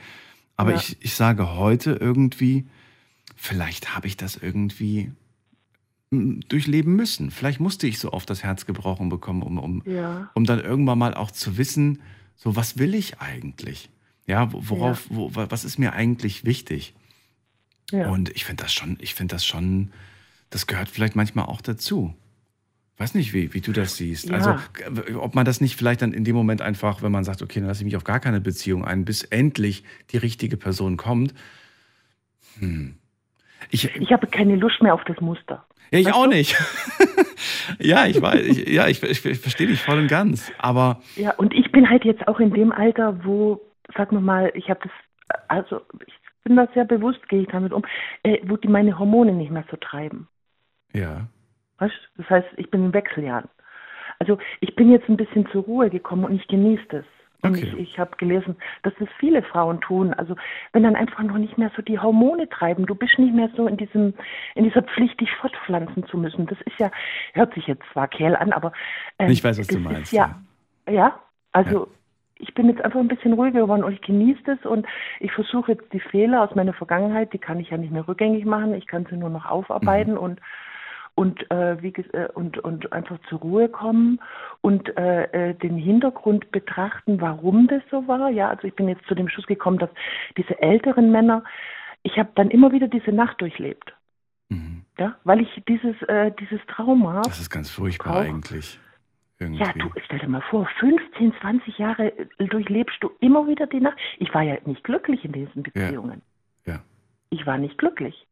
Aber 0.57 0.71
Ja. 0.71 0.77
ich, 0.77 0.97
ich 1.01 1.13
sage 1.13 1.55
heute 1.55 1.91
irgendwie, 1.93 2.65
vielleicht 3.35 3.95
habe 3.95 4.07
ich 4.07 4.17
das 4.17 4.35
irgendwie 4.35 5.11
mm, 6.11 6.41
durchleben 6.49 6.95
müssen. 6.95 7.31
Vielleicht 7.31 7.59
musste 7.59 7.87
ich 7.87 7.99
so 7.99 8.11
oft 8.11 8.29
das 8.29 8.43
Herz 8.43 8.65
gebrochen 8.65 9.09
bekommen, 9.09 9.41
um, 9.43 9.57
um, 9.57 9.83
Ja. 9.85 10.29
um 10.33 10.43
dann 10.45 10.59
irgendwann 10.59 10.97
mal 10.99 11.13
auch 11.13 11.31
zu 11.31 11.57
wissen, 11.57 12.01
so 12.35 12.55
was 12.55 12.77
will 12.77 12.95
ich 12.95 13.19
eigentlich? 13.19 13.89
Ja, 14.27 14.51
wo- 14.53 14.61
worauf, 14.65 15.07
Wo, 15.09 15.33
wa- 15.35 15.47
was 15.49 15.63
ist 15.65 15.77
mir 15.79 15.93
eigentlich 15.93 16.45
wichtig? 16.45 16.93
Ja. 17.91 18.09
Und 18.09 18.29
ich 18.35 18.45
finde 18.45 18.63
das 18.63 18.73
schon, 18.73 18.97
ich 18.99 19.15
finde 19.15 19.35
das 19.35 19.45
schon, 19.45 19.91
das 20.49 20.67
gehört 20.67 20.89
vielleicht 20.89 21.15
manchmal 21.15 21.45
auch 21.45 21.61
dazu. 21.61 22.13
Weiß 22.97 23.15
nicht, 23.15 23.33
wie, 23.33 23.53
wie 23.53 23.61
du 23.61 23.71
das 23.71 23.95
siehst. 23.95 24.29
Ja. 24.29 24.35
Also, 24.35 24.55
ob 25.19 25.33
man 25.33 25.45
das 25.45 25.61
nicht 25.61 25.77
vielleicht 25.77 26.01
dann 26.01 26.11
in 26.11 26.25
dem 26.25 26.35
Moment 26.35 26.61
einfach, 26.61 27.01
wenn 27.01 27.13
man 27.13 27.23
sagt, 27.23 27.41
okay, 27.41 27.59
dann 27.59 27.67
lasse 27.69 27.81
ich 27.81 27.85
mich 27.85 27.95
auf 27.95 28.03
gar 28.03 28.19
keine 28.19 28.41
Beziehung 28.41 28.83
ein, 28.83 29.05
bis 29.05 29.23
endlich 29.23 29.83
die 30.11 30.17
richtige 30.17 30.57
Person 30.57 30.97
kommt. 30.97 31.33
Hm. 32.59 32.95
Ich, 33.69 33.95
Ich 33.95 34.11
habe 34.11 34.27
keine 34.27 34.55
Lust 34.57 34.81
mehr 34.81 34.93
auf 34.93 35.03
das 35.05 35.19
Muster. 35.21 35.65
ja, 35.91 35.99
ich 35.99 36.07
Weißt 36.07 36.15
auch 36.15 36.23
du? 36.25 36.29
nicht. 36.31 36.57
ja, 37.79 38.05
ich 38.05 38.21
weiß, 38.21 38.41
ich, 38.45 38.67
ja, 38.67 38.87
ich, 38.87 39.01
ich, 39.01 39.25
ich 39.25 39.39
verstehe 39.39 39.67
dich 39.67 39.81
voll 39.81 39.99
und 39.99 40.07
ganz. 40.07 40.51
Aber 40.57 41.01
Ja, 41.15 41.31
und 41.35 41.53
ich 41.53 41.71
bin 41.71 41.89
halt 41.89 42.03
jetzt 42.03 42.27
auch 42.27 42.39
in 42.41 42.51
dem 42.53 42.73
Alter, 42.73 43.23
wo, 43.23 43.61
sag 43.95 44.11
mal 44.11 44.21
mal, 44.21 44.51
ich 44.55 44.69
habe 44.69 44.81
das, 44.83 45.39
also 45.47 45.81
ich 46.05 46.13
bin 46.43 46.57
da 46.57 46.67
sehr 46.73 46.85
bewusst, 46.85 47.27
gehe 47.29 47.43
ich 47.43 47.47
damit 47.47 47.71
um, 47.71 47.83
äh, 48.23 48.39
wo 48.43 48.57
die 48.57 48.67
meine 48.67 48.99
Hormone 48.99 49.31
nicht 49.33 49.51
mehr 49.51 49.65
so 49.71 49.77
treiben. 49.77 50.27
Ja, 50.93 51.27
Weißt? 51.77 51.93
du? 52.15 52.21
Das 52.23 52.29
heißt, 52.29 52.47
ich 52.57 52.69
bin 52.71 52.85
in 52.85 52.93
Wechseljahren. 52.93 53.49
Also 54.19 54.37
ich 54.59 54.75
bin 54.75 54.91
jetzt 54.91 55.07
ein 55.07 55.15
bisschen 55.17 55.47
zur 55.51 55.63
Ruhe 55.63 55.89
gekommen 55.89 56.25
und 56.25 56.35
ich 56.35 56.47
genieße 56.47 56.83
das. 56.89 57.05
Und 57.41 57.51
Okay. 57.51 57.71
ich, 57.77 57.91
ich 57.91 57.99
habe 57.99 58.17
gelesen, 58.17 58.57
dass 58.83 58.93
das 58.99 59.07
viele 59.17 59.41
Frauen 59.43 59.79
tun. 59.79 60.13
Also 60.13 60.35
wenn 60.73 60.83
dann 60.83 60.97
einfach 60.97 61.23
noch 61.23 61.37
nicht 61.37 61.57
mehr 61.57 61.71
so 61.73 61.81
die 61.81 61.97
Hormone 61.97 62.49
treiben, 62.49 62.85
du 62.85 62.95
bist 62.95 63.17
nicht 63.17 63.33
mehr 63.33 63.49
so 63.55 63.65
in 63.65 63.77
diesem, 63.77 64.13
in 64.55 64.65
dieser 64.65 64.81
Pflicht, 64.81 65.21
dich 65.21 65.31
fortpflanzen 65.39 66.05
zu 66.07 66.17
müssen. 66.17 66.47
Das 66.47 66.59
ist 66.65 66.77
ja, 66.79 66.91
hört 67.33 67.53
sich 67.53 67.65
jetzt 67.67 67.83
zwar 67.93 68.09
Kerl 68.09 68.35
an, 68.35 68.51
aber 68.51 68.73
ähm, 69.19 69.29
Ich 69.31 69.41
weiß, 69.41 69.57
was 69.57 69.67
du 69.67 69.79
meinst, 69.79 70.11
ja, 70.11 70.37
ja, 70.89 71.17
also 71.53 71.87
ich 72.39 72.53
bin 72.53 72.67
jetzt 72.67 72.81
einfach 72.81 72.99
ein 72.99 73.07
bisschen 73.07 73.33
ruhiger 73.33 73.61
geworden 73.61 73.83
und 73.85 73.93
ich 73.93 74.01
genieße 74.01 74.41
das 74.45 74.65
und 74.65 74.85
ich 75.21 75.31
versuche 75.31 75.73
jetzt 75.73 75.93
die 75.93 75.99
Fehler 76.01 76.41
aus 76.43 76.55
meiner 76.55 76.73
Vergangenheit, 76.73 77.31
die 77.31 77.37
kann 77.37 77.59
ich 77.61 77.69
ja 77.69 77.77
nicht 77.77 77.91
mehr 77.91 78.05
rückgängig 78.07 78.43
machen, 78.43 78.73
ich 78.73 78.87
kann 78.87 79.05
sie 79.09 79.15
nur 79.15 79.29
noch 79.29 79.45
aufarbeiten 79.45 80.13
Mhm. 80.13 80.17
und 80.19 80.41
und, 81.19 81.51
äh, 81.51 81.81
wie, 81.83 81.89
äh, 81.89 82.29
und, 82.33 82.59
und 82.59 82.93
einfach 82.93 83.19
zur 83.27 83.39
Ruhe 83.39 83.67
kommen 83.67 84.21
und 84.61 84.97
äh, 84.97 85.49
äh, 85.49 85.53
den 85.53 85.75
Hintergrund 85.75 86.49
betrachten, 86.51 87.19
warum 87.19 87.67
das 87.67 87.83
so 87.91 88.07
war. 88.07 88.29
Ja, 88.29 88.47
also 88.47 88.65
ich 88.65 88.73
bin 88.73 88.87
jetzt 88.87 89.05
zu 89.05 89.15
dem 89.15 89.27
Schluss 89.27 89.45
gekommen, 89.45 89.79
dass 89.79 89.89
diese 90.37 90.57
älteren 90.61 91.11
Männer, 91.11 91.43
ich 92.03 92.17
habe 92.17 92.29
dann 92.35 92.49
immer 92.49 92.71
wieder 92.71 92.87
diese 92.87 93.11
Nacht 93.11 93.41
durchlebt. 93.41 93.93
Ja, 94.97 95.17
weil 95.25 95.41
ich 95.41 95.63
dieses, 95.67 96.01
äh, 96.03 96.31
dieses 96.39 96.59
Trauma. 96.67 97.19
Mhm. 97.19 97.23
Das 97.23 97.39
ist 97.41 97.49
ganz 97.49 97.69
furchtbar 97.69 98.13
Brauch- 98.13 98.29
eigentlich. 98.29 98.79
Irgendwie. 99.39 99.63
Ja, 99.63 99.73
du, 99.73 99.89
stell 100.05 100.19
dir 100.19 100.27
mal 100.27 100.41
vor, 100.49 100.67
15, 100.79 101.33
20 101.41 101.77
Jahre 101.77 102.13
durchlebst 102.37 102.97
du 103.01 103.11
immer 103.19 103.45
wieder 103.47 103.67
die 103.67 103.79
Nacht. 103.81 103.97
Ich 104.19 104.33
war 104.33 104.41
ja 104.41 104.57
nicht 104.65 104.83
glücklich 104.85 105.23
in 105.25 105.33
diesen 105.33 105.63
Beziehungen. 105.63 106.21
Ja. 106.65 106.79
Ich 107.29 107.45
war 107.45 107.57
nicht 107.57 107.77
glücklich. 107.77 108.25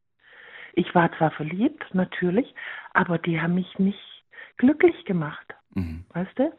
Ich 0.77 0.93
war 0.93 1.11
zwar 1.17 1.31
verliebt, 1.31 1.83
natürlich, 1.93 2.53
aber 2.93 3.17
die 3.17 3.41
haben 3.41 3.55
mich 3.55 3.79
nicht 3.79 4.23
glücklich 4.57 5.05
gemacht. 5.05 5.55
Mhm. 5.73 6.05
Weißt 6.13 6.37
du? 6.37 6.53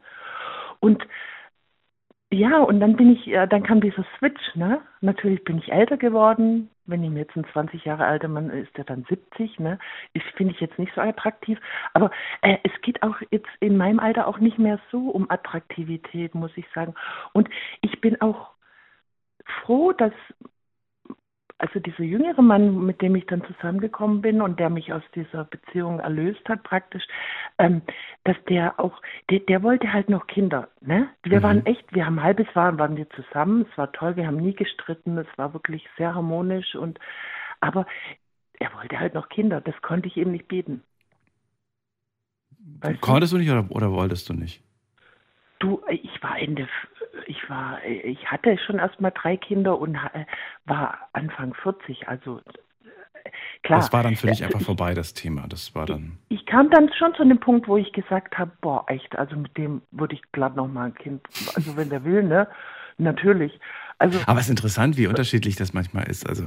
Und 0.81 1.07
ja, 2.33 2.59
und 2.59 2.81
dann 2.81 2.97
bin 2.97 3.13
ich, 3.13 3.29
äh, 3.29 3.47
dann 3.47 3.63
kam 3.63 3.81
dieser 3.81 4.05
Switch, 4.19 4.57
ne? 4.57 4.83
Natürlich 5.01 5.45
bin 5.45 5.59
ich 5.59 5.73
älter 5.73 5.97
geworden. 5.97 6.69
Wenn 6.85 7.05
ich 7.05 7.11
mir 7.11 7.21
jetzt 7.21 7.37
ein 7.37 7.47
20 7.53 7.85
Jahre 7.85 8.07
alter 8.07 8.27
Mann 8.27 8.51
ist, 8.51 8.77
der 8.77 8.85
dann 8.85 9.07
70, 9.09 9.61
ne? 9.61 9.79
Ist, 10.15 10.27
finde 10.37 10.53
ich 10.53 10.61
jetzt 10.61 10.81
nicht 10.81 10.93
so 10.95 11.01
attraktiv. 11.01 11.61
Aber 11.95 12.11
äh, 12.43 12.59
es 12.65 12.73
geht 12.83 13.05
auch 13.05 13.17
jetzt 13.31 13.49
in 13.61 13.77
meinem 13.77 14.01
Alter 14.01 14.27
auch 14.27 14.41
nicht 14.41 14.59
mehr 14.59 14.81
so 14.91 15.11
um 15.11 15.31
Attraktivität, 15.31 16.35
muss 16.35 16.51
ich 16.57 16.67
sagen. 16.75 16.95
Und 17.35 17.49
ich 17.83 18.01
bin 18.01 18.21
auch 18.21 18.51
froh, 19.63 19.93
dass 19.93 20.13
also 21.59 21.81
dieser 21.81 22.05
jüngere 22.05 22.41
Mann, 22.41 22.87
mit 22.87 23.03
dem 23.03 23.17
ich 23.17 23.27
dann 23.27 23.43
zusammengekommen 23.45 24.23
bin 24.23 24.41
und 24.41 24.61
der 24.61 24.71
mich 24.71 24.93
aus 24.93 25.03
dieser 25.15 25.45
Beziehung 25.45 25.99
erlöst 25.99 26.49
hat 26.49 26.63
praktisch, 26.63 27.03
ähm, 27.59 27.83
dass 28.25 28.37
der 28.49 28.79
auch, 28.79 29.03
der, 29.29 29.41
der 29.41 29.63
wollte 29.65 29.93
halt 29.93 30.09
noch 30.09 30.29
Kinder. 30.29 30.69
Ne? 30.81 31.09
Wir 31.25 31.39
Mhm. 31.41 31.43
waren 31.43 31.67
echt, 31.67 31.93
wir 31.93 32.07
haben 32.07 32.21
ein 32.21 32.25
halbes 32.25 32.47
Jahr 32.55 32.79
waren 32.79 32.97
wir 32.97 33.11
zusammen, 33.11 33.67
es 33.71 33.77
war 33.79 33.91
toll, 33.93 34.17
wir 34.17 34.27
haben 34.27 34.37
nie 34.37 34.55
gestritten, 34.55 35.19
es 35.19 35.27
war 35.37 35.53
wirklich 35.53 35.85
sehr 35.97 36.15
harmonisch 36.15 36.77
und 36.77 36.99
aber 37.61 37.87
er 38.61 38.73
wollte 38.75 38.99
halt 38.99 39.15
noch 39.15 39.29
Kinder, 39.29 39.61
das 39.61 39.75
konnte 39.83 40.07
ich 40.09 40.17
ihm 40.17 40.31
nicht 40.31 40.47
bieten. 40.47 40.83
Weißt? 42.81 43.01
Konntest 43.01 43.33
du 43.33 43.39
nicht 43.39 43.51
oder, 43.51 43.67
oder 43.71 43.91
wolltest 43.93 44.29
du 44.29 44.35
nicht? 44.35 44.63
Du, 45.59 45.83
ich 45.89 46.23
war 46.23 46.39
Ende, 46.39 46.69
ich 47.27 47.49
war, 47.49 47.85
ich 47.85 48.27
hatte 48.27 48.57
schon 48.59 48.79
erst 48.79 49.01
mal 49.01 49.11
drei 49.11 49.37
Kinder 49.37 49.79
und 49.79 49.95
äh, 49.95 50.25
war 50.65 51.09
Anfang 51.13 51.55
40, 51.55 52.09
also 52.09 52.39
äh, 52.39 53.31
klar. 53.63 53.81
Das 53.81 53.93
war 53.93 54.03
dann 54.03 54.17
für 54.17 54.29
dich 54.29 54.43
äh, 54.43 54.45
einfach 54.45 54.61
vorbei, 54.61 54.95
das 54.95 55.15
Thema. 55.15 55.47
Das 55.49 55.75
war 55.75 55.87
dann. 55.87 56.19
ich 56.29 56.47
kam 56.47 56.71
dann 56.71 56.91
schon 56.99 57.15
zu 57.15 57.25
dem 57.25 57.41
Punkt, 57.41 57.69
wo 57.69 57.77
ich 57.77 57.93
gesagt 57.93 58.39
habe, 58.39 58.51
boah, 58.61 58.85
echt, 58.89 59.17
also 59.17 59.37
mit 59.37 59.57
dem 59.57 59.83
würde 59.91 60.15
ich 60.15 60.23
glatt 60.33 60.57
noch 60.57 60.69
mal 60.69 60.87
ein 60.87 60.95
Kind, 60.95 61.27
also 61.55 61.77
wenn 61.77 61.91
der 61.91 62.05
will, 62.05 62.23
ne, 62.23 62.49
natürlich. 62.97 63.59
Also 63.99 64.19
Aber 64.27 64.39
es 64.39 64.47
ist 64.47 64.51
interessant, 64.51 64.97
wie 64.97 65.07
unterschiedlich 65.07 65.57
das 65.57 65.73
manchmal 65.73 66.09
ist. 66.09 66.29
Also, 66.29 66.47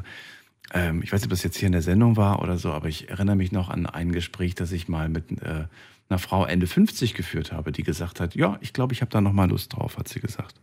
ähm, 0.73 1.01
ich 1.03 1.11
weiß 1.11 1.21
nicht, 1.21 1.27
ob 1.27 1.31
das 1.31 1.43
jetzt 1.43 1.57
hier 1.57 1.67
in 1.67 1.73
der 1.73 1.81
Sendung 1.81 2.15
war 2.15 2.41
oder 2.41 2.57
so, 2.57 2.71
aber 2.71 2.87
ich 2.87 3.09
erinnere 3.09 3.35
mich 3.35 3.51
noch 3.51 3.69
an 3.69 3.85
ein 3.85 4.11
Gespräch, 4.11 4.55
das 4.55 4.71
ich 4.71 4.87
mal 4.87 5.09
mit 5.09 5.31
äh, 5.41 5.65
einer 6.11 6.19
Frau 6.19 6.45
Ende 6.45 6.67
50 6.67 7.13
geführt 7.13 7.51
habe, 7.51 7.71
die 7.71 7.83
gesagt 7.83 8.19
hat: 8.19 8.35
Ja, 8.35 8.57
ich 8.61 8.73
glaube, 8.73 8.93
ich 8.93 9.01
habe 9.01 9.11
da 9.11 9.21
noch 9.21 9.33
mal 9.33 9.49
Lust 9.49 9.75
drauf, 9.75 9.97
hat 9.97 10.07
sie 10.07 10.19
gesagt. 10.19 10.55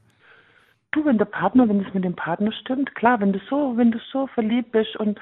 du, 0.93 1.05
wenn 1.05 1.19
der 1.19 1.25
Partner, 1.25 1.69
wenn 1.69 1.85
es 1.85 1.95
mit 1.95 2.05
dem 2.05 2.15
Partner 2.15 2.53
stimmt, 2.53 2.95
klar, 2.95 3.21
wenn 3.21 3.33
du 3.33 3.41
so, 3.49 3.77
wenn 3.77 3.91
du 3.91 3.99
so 4.13 4.27
verliebt 4.29 4.73
bist 4.73 4.97
und 4.97 5.19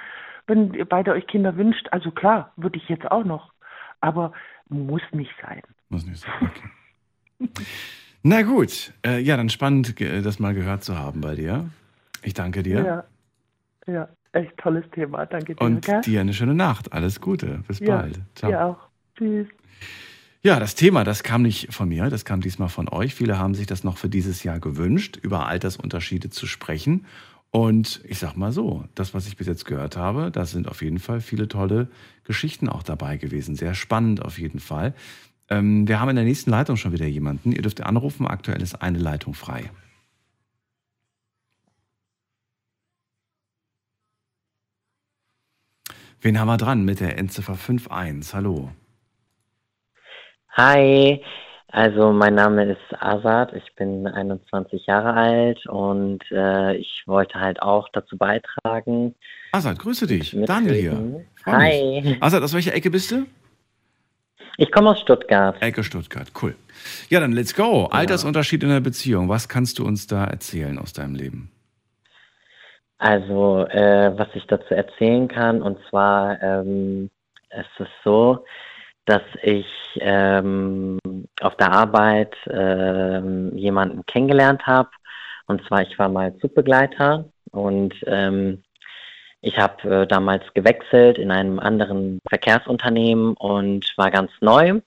wenn 0.47 0.75
ihr 0.75 0.85
beide 0.85 1.13
euch 1.13 1.27
Kinder 1.27 1.57
wünscht, 1.57 1.89
also 1.91 2.11
klar, 2.11 2.53
würde 2.57 2.79
ich 2.79 2.89
jetzt 2.89 3.11
auch 3.11 3.25
noch, 3.25 3.53
aber 4.01 4.33
muss 4.69 5.03
nicht 5.13 5.33
sein. 5.43 5.63
Muss 5.89 6.07
nicht 6.07 6.21
sein. 6.21 6.33
Okay. 7.39 7.49
Na 8.23 8.43
gut, 8.43 8.93
äh, 9.05 9.21
ja, 9.21 9.37
dann 9.37 9.51
spannend, 9.51 10.01
das 10.01 10.39
mal 10.39 10.55
gehört 10.55 10.83
zu 10.83 10.99
haben 10.99 11.21
bei 11.21 11.35
dir. 11.37 11.71
Ich 12.23 12.35
danke 12.35 12.63
dir. 12.63 13.05
Ja, 13.87 13.93
ja, 13.93 14.09
echt 14.33 14.57
tolles 14.57 14.85
Thema. 14.91 15.27
Danke 15.27 15.55
dir. 15.55 15.63
Und 15.63 15.87
dir 16.05 16.21
eine 16.21 16.33
schöne 16.33 16.55
Nacht. 16.55 16.93
Alles 16.93 17.21
Gute. 17.21 17.63
Bis 17.69 17.79
ja, 17.79 17.99
bald. 17.99 18.21
Ciao. 18.35 18.51
Dir 18.51 18.65
auch. 18.65 18.79
Tschüss. 19.17 19.47
Ja, 20.43 20.61
das 20.61 20.75
Thema, 20.75 21.03
das 21.03 21.23
kam 21.23 21.43
nicht 21.43 21.73
von 21.73 21.89
mir, 21.89 22.09
das 22.09 22.25
kam 22.25 22.41
diesmal 22.41 22.69
von 22.69 22.89
euch. 22.89 23.15
Viele 23.15 23.39
haben 23.39 23.55
sich 23.55 23.67
das 23.67 23.85
noch 23.85 23.99
für 23.99 24.09
dieses 24.09 24.43
Jahr 24.45 24.61
gewünscht, 24.61 25.19
über 25.21 25.47
Altersunterschiede 25.47 26.31
zu 26.31 26.47
sprechen. 26.47 27.07
Und 27.51 28.01
ich 28.05 28.19
sag 28.19 28.37
mal 28.37 28.53
so, 28.53 28.85
das, 28.95 29.15
was 29.15 29.27
ich 29.27 29.37
bis 29.37 29.47
jetzt 29.47 29.65
gehört 29.65 29.97
habe, 29.97 30.31
da 30.31 30.45
sind 30.45 30.69
auf 30.69 30.83
jeden 30.83 30.99
Fall 30.99 31.21
viele 31.21 31.49
tolle 31.49 31.89
Geschichten 32.25 32.69
auch 32.69 32.83
dabei 32.83 33.17
gewesen. 33.17 33.57
Sehr 33.57 33.75
spannend 33.75 34.23
auf 34.23 34.39
jeden 34.39 34.61
Fall. 34.61 34.95
Ähm, 35.49 35.89
wir 35.89 36.01
haben 36.01 36.11
in 36.11 36.17
der 36.17 36.25
nächsten 36.25 36.51
Leitung 36.51 36.77
schon 36.77 36.93
wieder 36.93 37.07
jemanden. 37.07 37.53
Ihr 37.53 37.63
dürft 37.63 37.81
anrufen. 37.81 38.27
Aktuell 38.27 38.61
ist 38.63 38.75
eine 38.83 38.99
Leitung 38.99 39.35
frei. 39.35 39.71
Wen 46.21 46.39
haben 46.39 46.49
wir 46.49 46.57
dran 46.57 46.85
mit 46.85 47.01
der 47.01 47.19
Endziffer 47.19 47.57
51? 47.69 48.35
Hallo. 48.35 48.73
Hi, 50.57 51.23
also 51.69 52.13
mein 52.13 52.35
Name 52.35 52.73
ist 52.73 53.03
Azad, 53.03 53.53
ich 53.53 53.75
bin 53.75 54.07
21 54.07 54.87
Jahre 54.87 55.13
alt 55.13 55.67
und 55.67 56.21
äh, 56.31 56.77
ich 56.77 57.03
wollte 57.05 57.39
halt 57.39 57.61
auch 57.61 57.91
dazu 57.93 58.17
beitragen. 58.17 59.15
Asad, 59.53 59.79
grüße 59.79 60.07
dich. 60.07 60.35
Daniel 60.47 60.75
hier. 60.75 61.27
Freu 61.45 61.53
Hi. 61.53 62.01
mich. 62.03 62.23
Asad, 62.23 62.43
aus 62.43 62.55
welcher 62.55 62.73
Ecke 62.73 62.91
bist 62.91 63.11
du? 63.11 63.27
Ich 64.57 64.73
komme 64.73 64.93
aus 64.93 65.01
Stuttgart. 65.01 65.61
Ecke 65.61 65.85
Stuttgart, 65.85 66.33
cool. 66.41 66.57
Ja, 67.11 67.21
dann 67.21 67.33
let's 67.33 67.55
go. 67.55 67.89
Altersunterschied 67.91 68.63
in 68.63 68.71
der 68.71 68.81
Beziehung. 68.81 69.29
Was 69.29 69.51
kannst 69.51 69.79
du 69.79 69.85
uns 69.85 70.07
da 70.07 70.25
erzählen 70.25 70.79
aus 70.79 70.95
deinem 70.95 71.17
Leben? 71.17 71.51
Also, 72.97 73.67
äh, 73.67 74.17
was 74.17 74.29
ich 74.33 74.47
dazu 74.47 74.73
erzählen 74.73 75.29
kann, 75.29 75.61
und 75.61 75.79
zwar 75.91 76.43
ähm, 76.43 77.11
es 77.51 77.67
ist 77.79 77.93
so, 78.03 78.43
dass 79.07 79.23
ich 79.43 79.67
ähm, 80.01 80.99
auf 81.41 81.57
der 81.57 81.73
Arbeit 81.73 82.37
ähm, 82.51 83.57
jemanden 83.57 84.05
kennengelernt 84.07 84.67
habe. 84.67 84.91
Und 85.47 85.65
zwar, 85.67 85.83
ich 85.83 85.99
war 85.99 86.09
mal 86.09 86.37
Zugbegleiter 86.39 87.25
und 87.53 87.95
ähm, 88.07 88.63
ich 89.41 89.59
habe 89.59 90.03
äh, 90.03 90.07
damals 90.07 90.43
gewechselt 90.55 91.19
in 91.19 91.31
einem 91.31 91.61
anderen 91.61 92.21
Verkehrsunternehmen 92.29 93.35
und 93.35 93.93
war 93.97 94.11
ganz 94.11 94.33
neu. 94.41 94.81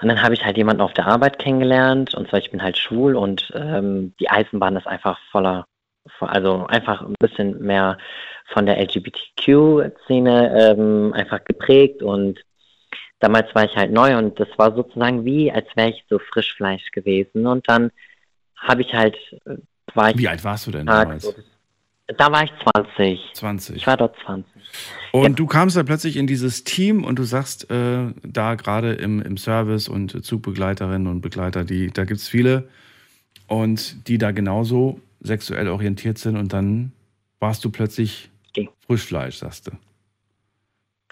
Und 0.00 0.08
dann 0.08 0.22
habe 0.22 0.34
ich 0.34 0.44
halt 0.44 0.58
jemanden 0.58 0.82
auf 0.82 0.92
der 0.92 1.06
Arbeit 1.06 1.38
kennengelernt. 1.38 2.14
Und 2.14 2.28
zwar, 2.28 2.40
ich 2.40 2.50
bin 2.50 2.62
halt 2.62 2.76
schwul 2.76 3.16
und 3.16 3.50
ähm, 3.54 4.12
die 4.20 4.28
Eisenbahn 4.28 4.76
ist 4.76 4.86
einfach 4.86 5.18
voller, 5.30 5.64
vo- 6.18 6.26
also 6.26 6.66
einfach 6.66 7.00
ein 7.00 7.14
bisschen 7.18 7.60
mehr 7.62 7.96
von 8.48 8.66
der 8.66 8.78
LGBTQ-Szene 8.78 10.74
ähm, 10.76 11.12
einfach 11.14 11.42
geprägt. 11.44 12.02
Und 12.02 12.40
damals 13.24 13.54
war 13.54 13.64
ich 13.64 13.74
halt 13.74 13.90
neu 13.90 14.18
und 14.18 14.38
das 14.38 14.48
war 14.58 14.74
sozusagen 14.74 15.24
wie, 15.24 15.50
als 15.50 15.66
wäre 15.76 15.88
ich 15.88 16.04
so 16.10 16.18
Frischfleisch 16.18 16.90
gewesen. 16.92 17.46
Und 17.46 17.66
dann 17.68 17.90
habe 18.56 18.82
ich 18.82 18.92
halt, 18.92 19.16
äh, 19.46 19.56
war 19.94 20.10
ich. 20.10 20.18
Wie 20.18 20.28
alt 20.28 20.44
warst 20.44 20.66
du 20.66 20.70
denn 20.70 20.86
Tag 20.86 21.04
damals? 21.04 21.24
so 21.24 21.34
Da 22.18 22.30
war 22.30 22.44
ich 22.44 22.52
20. 22.74 23.20
20. 23.32 23.76
Ich 23.76 23.86
war 23.86 23.96
dort 23.96 24.14
20. 24.26 24.44
Und 25.12 25.38
du 25.38 25.46
kamst 25.46 25.76
da 25.76 25.84
plötzlich 25.84 26.16
in 26.16 26.26
dieses 26.26 26.64
Team 26.64 27.02
und 27.02 27.18
du 27.18 27.24
sagst, 27.24 27.70
äh, 27.70 28.12
da 28.22 28.56
gerade 28.56 28.92
im, 28.92 29.22
im 29.22 29.38
Service 29.38 29.88
und 29.88 30.22
Zugbegleiterinnen 30.22 31.06
und 31.06 31.22
Begleiter, 31.22 31.64
die, 31.64 31.90
da 31.90 32.04
gibt 32.04 32.20
es 32.20 32.28
viele 32.28 32.68
und 33.46 34.06
die 34.06 34.18
da 34.18 34.32
genauso 34.32 35.00
sexuell 35.20 35.68
orientiert 35.68 36.18
sind 36.18 36.36
und 36.36 36.52
dann 36.52 36.92
warst 37.40 37.64
du 37.64 37.70
plötzlich 37.70 38.30
Frischfleisch, 38.86 39.36
sagst 39.36 39.68
du. 39.68 39.70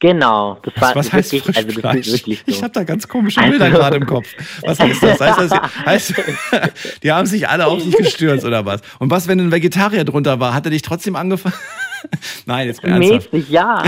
Genau, 0.03 0.59
das 0.65 0.75
war 0.81 0.89
Was, 0.91 0.97
was 1.07 1.13
heißt 1.13 1.33
wirklich, 1.33 1.57
also 1.57 1.69
das 1.69 1.75
Frischfleisch? 1.77 2.07
ist 2.09 2.13
wirklich 2.13 2.39
so. 2.41 2.45
Ich 2.47 2.63
habe 2.65 2.73
da 2.73 2.83
ganz 2.83 3.07
komische 3.07 3.41
Bilder 3.41 3.67
Also- 3.67 3.77
gerade 3.79 3.97
im 3.99 4.07
Kopf. 4.07 4.27
Was 4.63 4.81
heißt 4.81 5.01
das? 5.01 5.21
Heißt 5.21 5.39
das 5.53 5.87
heißt, 5.87 6.15
die 7.05 7.13
haben 7.13 7.27
sich 7.27 7.49
alle 7.49 7.67
auf 7.69 7.81
dich 7.81 7.97
gestürzt 7.97 8.45
oder 8.45 8.67
was? 8.67 8.81
Und 8.99 9.11
was, 9.13 9.29
wenn 9.29 9.39
ein 9.39 9.53
Vegetarier 9.53 10.05
drunter 10.05 10.41
war? 10.41 10.55
Hat 10.55 10.65
er 10.67 10.71
dich 10.71 10.83
trotzdem 10.83 11.15
angefangen? 11.15 11.55
Nein, 12.47 12.67
jetzt 12.67 12.83
mal 12.83 12.91
ernsthaft. 13.01 13.33
Mäßig, 13.33 13.49
ja. 13.51 13.81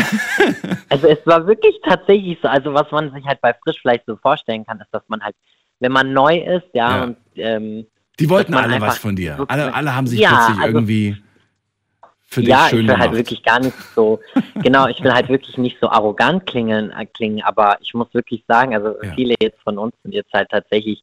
also 0.89 1.09
es 1.09 1.19
war 1.25 1.45
wirklich 1.49 1.75
tatsächlich 1.85 2.39
so, 2.41 2.47
also 2.47 2.73
was 2.73 2.89
man 2.93 3.13
sich 3.13 3.25
halt 3.27 3.41
bei 3.41 3.53
Frischfleisch 3.65 4.03
so 4.07 4.15
vorstellen 4.17 4.65
kann, 4.65 4.79
ist, 4.81 4.87
dass 4.93 5.03
man 5.09 5.21
halt, 5.21 5.35
wenn 5.81 5.91
man 5.91 6.13
neu 6.13 6.39
ist, 6.39 6.67
ja, 6.75 6.97
Ja. 6.99 7.03
und 7.03 7.17
ähm, 7.35 7.87
Die 8.21 8.31
wollten 8.31 8.55
alle 8.55 8.81
was 8.81 8.99
von 8.99 9.17
dir. 9.17 9.45
Alle, 9.49 9.75
alle 9.75 9.97
haben 9.97 10.07
sich 10.07 10.21
Ja, 10.21 10.29
plötzlich 10.29 10.59
also- 10.59 10.69
irgendwie 10.79 11.17
für 12.35 12.41
dich 12.41 12.51
ja, 12.51 12.65
ich 12.65 12.71
schön 12.71 12.79
will 12.81 12.87
gemacht. 12.87 13.01
halt 13.01 13.17
wirklich 13.17 13.43
gar 13.43 13.61
nicht 13.61 13.77
so, 13.95 14.21
genau, 14.63 14.89
ich 14.89 15.03
will 15.03 15.13
halt 15.13 15.29
wirklich 15.29 15.57
nicht 15.57 15.79
so 15.81 15.89
arrogant 15.89 16.47
klingen, 16.47 16.91
äh, 16.91 17.07
klingen 17.07 17.43
aber 17.43 17.79
ich 17.81 17.95
muss 17.95 18.13
wirklich 18.13 18.45
sagen, 18.47 18.75
also 18.75 18.97
viele 19.15 19.35
jetzt 19.41 19.61
von 19.63 19.79
uns 19.79 19.95
sind 20.03 20.13
jetzt 20.13 20.33
halt 20.33 20.51
tatsächlich 20.51 21.03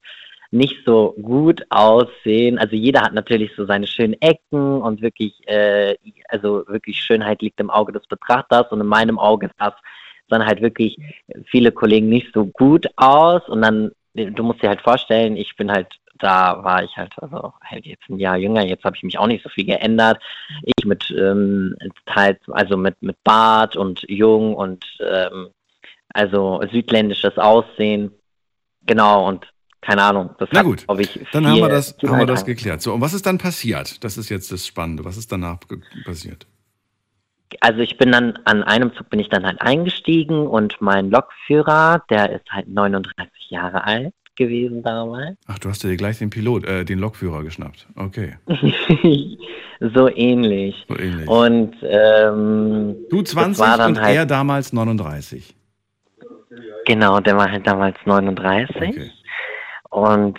nicht 0.52 0.84
so 0.86 1.16
gut 1.22 1.64
aussehen. 1.70 2.60
Also 2.60 2.76
jeder 2.76 3.02
hat 3.02 3.14
natürlich 3.14 3.52
so 3.56 3.66
seine 3.66 3.88
schönen 3.88 4.22
Ecken 4.22 4.82
und 4.82 5.02
wirklich, 5.02 5.34
äh, 5.48 5.95
also 6.28 6.66
wirklich 6.68 7.02
Schönheit 7.02 7.41
liegt 7.41 7.60
im 7.62 7.70
Auge 7.70 7.94
des 7.94 8.06
Betrachters 8.08 8.70
und 8.72 8.82
in 8.82 8.88
meinem 8.88 9.18
Auge 9.18 9.49
sah 9.58 9.70
es 9.70 9.74
dann 10.28 10.45
halt 10.45 10.62
wirklich 10.62 10.98
viele 11.45 11.72
Kollegen 11.72 12.10
nicht 12.10 12.34
so 12.34 12.45
gut 12.45 12.88
aus 12.98 13.48
und 13.48 13.62
dann, 13.62 13.91
du 14.14 14.44
musst 14.44 14.62
dir 14.62 14.70
halt 14.70 14.82
vorstellen, 14.82 15.38
ich 15.38 15.56
bin 15.56 15.72
halt 15.72 15.88
da 16.22 16.64
war 16.64 16.84
ich 16.84 16.95
halt, 16.95 17.14
also 17.22 17.53
halt 17.64 17.85
jetzt 17.85 18.07
ein 18.10 18.19
Jahr 18.19 18.38
jünger, 18.38 18.65
jetzt 18.65 18.84
habe 18.84 18.95
ich 18.95 19.03
mich 19.03 19.18
auch 19.18 19.27
nicht 19.27 19.43
so 19.43 19.49
viel 19.49 19.65
geändert. 19.65 20.22
Ich 20.64 20.85
mit 20.85 21.14
ähm, 21.18 21.76
halt, 22.07 22.39
also 22.52 22.77
mit, 22.77 23.02
mit 23.02 23.22
Bart 23.23 23.76
und 23.76 24.06
jung 24.07 24.56
und 24.56 24.85
ähm, 24.99 25.49
also 26.14 26.61
südländisches 26.72 27.38
Aussehen. 27.38 28.11
Genau, 28.85 29.27
und 29.27 29.52
keine 29.81 30.03
Ahnung. 30.03 30.30
Das 30.38 30.49
Na 30.52 30.61
gut, 30.61 30.85
ich, 30.99 31.19
dann 31.31 31.48
haben 31.48 31.57
wir 31.57 31.69
das, 31.69 31.98
haben 32.06 32.19
wir 32.19 32.26
das 32.26 32.45
geklärt. 32.45 32.81
So, 32.81 32.93
und 32.93 33.02
was 33.02 33.14
ist 33.14 33.26
dann 33.26 33.39
passiert? 33.39 34.03
Das 34.03 34.18
ist 34.18 34.30
jetzt 34.30 34.52
das 34.52 34.65
Spannende. 34.68 35.03
Was 35.03 35.18
ist 35.18 35.31
danach 35.31 35.57
passiert? 36.06 36.45
Also 37.60 37.80
ich 37.80 37.98
bin 37.98 38.11
dann, 38.11 38.39
an 38.45 38.64
einem 38.64 38.93
Zug 38.95 39.10
bin 39.10 39.19
ich 39.19 39.27
dann 39.27 39.45
halt 39.45 39.60
eingestiegen 39.60 40.48
und 40.48 40.80
mein 40.80 41.10
Lokführer, 41.10 42.03
der 42.10 42.31
ist 42.31 42.49
halt 42.49 42.69
39 42.69 43.49
Jahre 43.49 43.84
alt 43.84 44.14
gewesen 44.36 44.84
damals. 44.84 45.38
Ach, 45.48 45.60
du 45.60 45.70
hast 45.70 45.84
dir 45.84 45.95
gleich 45.98 46.20
den 46.20 46.30
Pilot, 46.30 46.66
äh, 46.66 46.86
den 46.86 46.99
Lokführer 46.99 47.44
geschnappt. 47.44 47.88
Okay. 47.95 48.36
so 49.80 50.10
ähnlich. 50.10 50.86
So 50.88 50.98
ähnlich. 50.98 51.28
Und 51.28 51.76
ähm, 51.84 52.95
du 53.10 53.22
20 53.22 53.64
und 53.64 54.02
halt, 54.02 54.16
er 54.16 54.26
damals 54.26 54.74
39. 54.74 55.56
Genau, 56.86 57.20
der 57.20 57.38
war 57.38 57.52
halt 57.52 57.68
damals 57.68 57.98
39. 58.06 58.90
Okay. 58.90 59.12
Und 59.90 60.38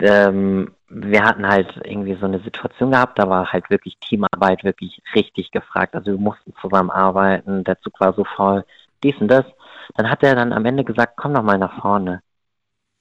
ähm, 0.00 0.70
wir 0.88 1.24
hatten 1.24 1.46
halt 1.46 1.68
irgendwie 1.84 2.16
so 2.20 2.26
eine 2.26 2.40
Situation 2.40 2.92
gehabt, 2.92 3.18
da 3.18 3.28
war 3.28 3.52
halt 3.52 3.70
wirklich 3.70 3.98
Teamarbeit 3.98 4.62
wirklich 4.64 5.02
richtig 5.14 5.50
gefragt. 5.50 5.94
Also 5.94 6.12
wir 6.12 6.18
mussten 6.18 6.54
zusammenarbeiten, 6.60 7.64
der 7.64 7.80
Zug 7.80 7.98
war 8.00 8.12
so 8.12 8.24
voll, 8.24 8.64
dies 9.02 9.16
und 9.18 9.28
das. 9.28 9.44
Dann 9.96 10.10
hat 10.10 10.22
er 10.22 10.34
dann 10.34 10.52
am 10.52 10.64
Ende 10.64 10.84
gesagt, 10.84 11.14
komm 11.16 11.34
doch 11.34 11.42
mal 11.42 11.58
nach 11.58 11.80
vorne. 11.80 12.22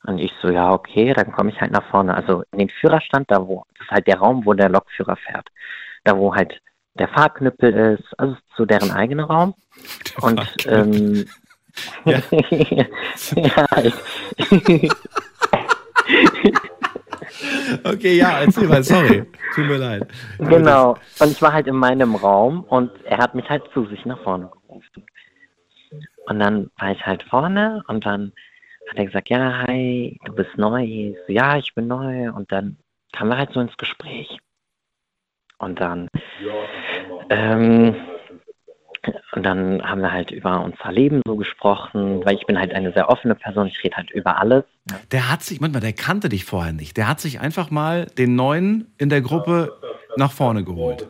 Und 0.08 0.20
ich 0.20 0.32
so, 0.42 0.50
ja, 0.50 0.72
okay, 0.72 1.14
dann 1.14 1.32
komme 1.32 1.50
ich 1.50 1.60
halt 1.60 1.72
nach 1.72 1.90
vorne. 1.90 2.14
Also 2.16 2.44
in 2.52 2.60
den 2.60 2.70
Führerstand, 2.70 3.32
da 3.32 3.48
wo, 3.48 3.66
das 3.74 3.88
ist 3.88 3.92
halt 3.92 4.08
der 4.08 4.20
Raum, 4.20 4.46
wo 4.46 4.54
der 4.54 4.70
Lokführer 4.70 5.16
fährt. 5.16 5.48
Da 6.04 6.18
wo 6.18 6.36
halt 6.36 6.62
der 6.94 7.08
Fahrknüppel 7.10 7.98
ist, 8.00 8.20
also 8.20 8.36
zu 8.56 8.66
deren 8.66 8.92
eigener 8.92 9.26
Raum. 9.26 9.56
Der 10.18 10.24
und 10.24 10.42
ähm, 10.68 11.26
ja. 12.06 12.20
ja 13.36 13.66
okay, 17.84 18.18
ja, 18.18 18.40
erzähl 18.42 18.68
mal, 18.68 18.84
sorry. 18.84 19.26
Tut 19.56 19.66
mir 19.66 19.78
leid. 19.78 20.08
Genau. 20.38 20.96
Und 21.20 21.32
ich 21.32 21.42
war 21.42 21.54
halt 21.54 21.68
in 21.68 21.76
meinem 21.76 22.16
Raum 22.16 22.64
und 22.64 22.92
er 23.06 23.18
hat 23.18 23.36
mich 23.36 23.50
halt 23.50 23.64
zu 23.74 23.86
sich 23.88 24.06
nach 24.06 24.22
vorne 24.24 24.50
gerufen. 24.68 25.06
Und 26.28 26.40
dann 26.40 26.70
war 26.78 26.92
ich 26.92 27.06
halt 27.06 27.24
vorne 27.24 27.84
und 27.88 28.06
dann 28.06 28.34
hat 28.90 28.98
er 28.98 29.06
gesagt, 29.06 29.30
ja, 29.30 29.66
hi, 29.68 30.18
du 30.26 30.34
bist 30.34 30.58
neu. 30.58 31.14
So, 31.28 31.34
ja, 31.34 31.58
ich 31.58 31.74
bin 31.74 31.88
neu. 31.88 32.32
Und 32.32 32.52
dann 32.52 32.78
kamen 33.12 33.32
wir 33.32 33.38
halt 33.38 33.52
so 33.54 33.60
ins 33.60 33.78
Gespräch. 33.78 34.38
Und 35.58 35.80
dann, 35.80 36.10
ähm, 37.30 37.96
und 39.34 39.44
dann 39.44 39.82
haben 39.84 40.02
wir 40.02 40.12
halt 40.12 40.32
über 40.32 40.64
unser 40.64 40.92
Leben 40.92 41.22
so 41.26 41.36
gesprochen, 41.36 42.26
weil 42.26 42.36
ich 42.36 42.46
bin 42.46 42.60
halt 42.60 42.74
eine 42.74 42.92
sehr 42.92 43.10
offene 43.10 43.36
Person, 43.36 43.68
ich 43.68 43.84
rede 43.84 43.96
halt 43.96 44.12
über 44.12 44.40
alles. 44.40 44.64
Der 45.12 45.32
hat 45.32 45.44
sich, 45.44 45.62
manchmal, 45.62 45.82
der 45.82 45.94
kannte 45.94 46.30
dich 46.30 46.46
vorher 46.46 46.74
nicht. 46.74 46.98
Der 46.98 47.08
hat 47.08 47.20
sich 47.20 47.40
einfach 47.40 47.72
mal 47.72 48.06
den 48.18 48.36
Neuen 48.36 48.94
in 48.98 49.10
der 49.10 49.22
Gruppe 49.22 49.78
nach 50.18 50.32
vorne 50.32 50.64
geholt. 50.64 51.08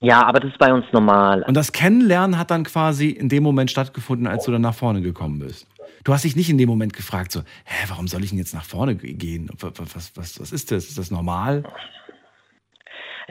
Ja, 0.00 0.24
aber 0.24 0.38
das 0.38 0.52
ist 0.52 0.58
bei 0.58 0.72
uns 0.72 0.84
normal. 0.92 1.42
Und 1.42 1.56
das 1.56 1.72
Kennenlernen 1.72 2.38
hat 2.38 2.50
dann 2.50 2.64
quasi 2.64 3.08
in 3.08 3.28
dem 3.28 3.42
Moment 3.42 3.70
stattgefunden, 3.70 4.28
als 4.28 4.44
du 4.44 4.52
dann 4.52 4.62
nach 4.62 4.74
vorne 4.74 5.00
gekommen 5.00 5.40
bist. 5.40 5.66
Du 6.08 6.14
hast 6.14 6.24
dich 6.24 6.36
nicht 6.36 6.48
in 6.48 6.56
dem 6.56 6.70
Moment 6.70 6.94
gefragt, 6.94 7.32
so, 7.32 7.40
hä, 7.66 7.84
warum 7.88 8.08
soll 8.08 8.24
ich 8.24 8.30
denn 8.30 8.38
jetzt 8.38 8.54
nach 8.54 8.64
vorne 8.64 8.96
gehen? 8.96 9.50
Was, 9.60 10.16
was, 10.16 10.40
was 10.40 10.52
ist 10.52 10.72
das? 10.72 10.88
Ist 10.88 10.96
das 10.96 11.10
normal? 11.10 11.64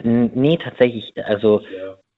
Nee, 0.03 0.59
tatsächlich, 0.63 1.11
also 1.25 1.63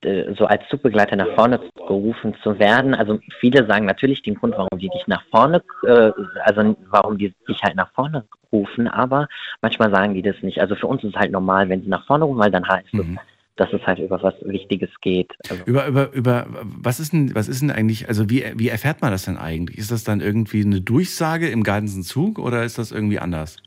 äh, 0.02 0.34
so 0.38 0.48
als 0.48 0.68
Zugbegleiter 0.70 1.16
nach 1.16 1.34
vorne 1.34 1.62
gerufen 1.76 2.36
zu 2.44 2.60
werden. 2.60 2.94
Also 2.94 3.20
viele 3.40 3.68
sagen 3.68 3.86
natürlich 3.86 4.22
den 4.22 4.36
Grund, 4.36 4.54
warum 4.58 4.78
die 4.78 4.90
dich 4.90 5.08
nach 5.08 5.24
vorne, 5.32 5.64
äh, 5.88 6.12
also 6.44 6.76
warum 6.90 7.18
die 7.18 7.34
dich 7.48 7.64
halt 7.64 7.78
nach 7.78 7.94
vorne 7.94 8.26
rufen, 8.52 8.90
aber 8.90 9.30
manchmal 9.62 9.92
sagen 9.92 10.14
die 10.14 10.24
das 10.24 10.36
nicht. 10.42 10.60
Also 10.60 10.76
für 10.76 10.88
uns 10.88 11.06
ist 11.06 11.12
es 11.12 11.16
halt 11.16 11.32
normal, 11.32 11.70
wenn 11.70 11.84
sie 11.84 11.90
nach 11.90 12.06
vorne 12.06 12.26
rufen, 12.26 12.40
weil 12.40 12.52
dann 12.52 12.68
heißt 12.68 12.94
mhm. 12.94 13.18
Dass 13.60 13.74
es 13.74 13.82
halt 13.86 14.00
über 14.00 14.22
was 14.24 14.36
Wichtiges 14.42 14.90
geht. 15.02 15.34
Also 15.50 15.64
über, 15.66 15.88
über, 15.88 16.12
über, 16.14 16.48
was 16.50 17.00
ist 17.00 17.14
denn, 17.14 17.36
was 17.36 17.48
ist 17.48 17.62
denn 17.62 17.72
eigentlich, 17.72 18.08
also 18.08 18.30
wie, 18.30 18.46
wie 18.56 18.70
erfährt 18.70 19.02
man 19.02 19.12
das 19.12 19.26
denn 19.26 19.38
eigentlich? 19.38 19.78
Ist 19.78 19.92
das 19.92 20.04
dann 20.04 20.22
irgendwie 20.22 20.64
eine 20.64 20.82
Durchsage 20.82 21.50
im 21.50 21.64
ganzen 21.64 22.04
Zug 22.04 22.40
oder 22.40 22.64
ist 22.64 22.78
das 22.78 22.92
irgendwie 22.92 23.20
anders? 23.20 23.58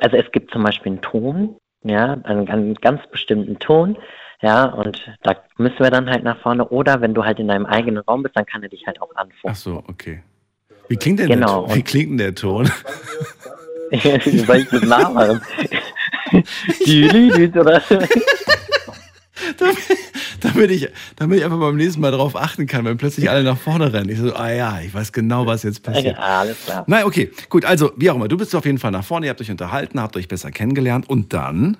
Also 0.00 0.16
es 0.16 0.30
gibt 0.32 0.52
zum 0.52 0.62
Beispiel 0.62 0.92
einen 0.92 1.02
Ton, 1.02 1.56
ja, 1.82 2.18
einen, 2.24 2.48
einen 2.48 2.74
ganz 2.74 3.00
bestimmten 3.10 3.58
Ton, 3.58 3.96
ja, 4.40 4.66
und 4.66 5.00
da 5.22 5.34
müssen 5.56 5.80
wir 5.80 5.90
dann 5.90 6.08
halt 6.08 6.22
nach 6.22 6.40
vorne. 6.40 6.68
Oder 6.68 7.00
wenn 7.00 7.12
du 7.12 7.24
halt 7.24 7.40
in 7.40 7.48
deinem 7.48 7.66
eigenen 7.66 7.98
Raum 7.98 8.22
bist, 8.22 8.36
dann 8.36 8.46
kann 8.46 8.62
er 8.62 8.68
dich 8.68 8.86
halt 8.86 9.02
auch 9.02 9.14
anfunken. 9.16 9.50
Ach 9.50 9.56
so, 9.56 9.82
okay. 9.88 10.22
Wie 10.88 10.96
klingt 10.96 11.18
denn, 11.18 11.28
genau. 11.28 11.66
der, 11.66 11.76
wie 11.76 11.82
klingt 11.82 12.10
denn 12.10 12.18
der 12.18 12.34
Ton? 12.34 12.70
Soll 14.46 14.56
ich 14.56 14.68
das 14.68 14.82
nachmachen? 14.82 15.40
Die 16.86 17.50
oder? 17.56 17.82
damit, 20.40 20.70
ich, 20.70 20.88
damit 21.16 21.38
ich 21.38 21.44
einfach 21.44 21.58
beim 21.58 21.76
nächsten 21.76 22.00
Mal 22.00 22.12
drauf 22.12 22.36
achten 22.36 22.66
kann, 22.66 22.84
wenn 22.84 22.96
plötzlich 22.96 23.30
alle 23.30 23.42
nach 23.42 23.56
vorne 23.56 23.92
rennen. 23.92 24.10
Ich 24.10 24.18
so, 24.18 24.34
ah 24.34 24.50
ja, 24.50 24.80
ich 24.80 24.92
weiß 24.92 25.12
genau, 25.12 25.46
was 25.46 25.62
jetzt 25.62 25.82
passiert. 25.82 26.16
Ja, 26.16 26.40
alles 26.40 26.64
klar. 26.64 26.84
Nein, 26.86 27.04
okay, 27.04 27.30
gut. 27.48 27.64
Also, 27.64 27.92
wie 27.96 28.10
auch 28.10 28.16
immer, 28.16 28.28
du 28.28 28.36
bist 28.36 28.54
auf 28.54 28.64
jeden 28.64 28.78
Fall 28.78 28.90
nach 28.90 29.04
vorne, 29.04 29.26
ihr 29.26 29.30
habt 29.30 29.40
euch 29.40 29.50
unterhalten, 29.50 30.00
habt 30.00 30.16
euch 30.16 30.28
besser 30.28 30.50
kennengelernt 30.50 31.08
und 31.08 31.32
dann? 31.32 31.76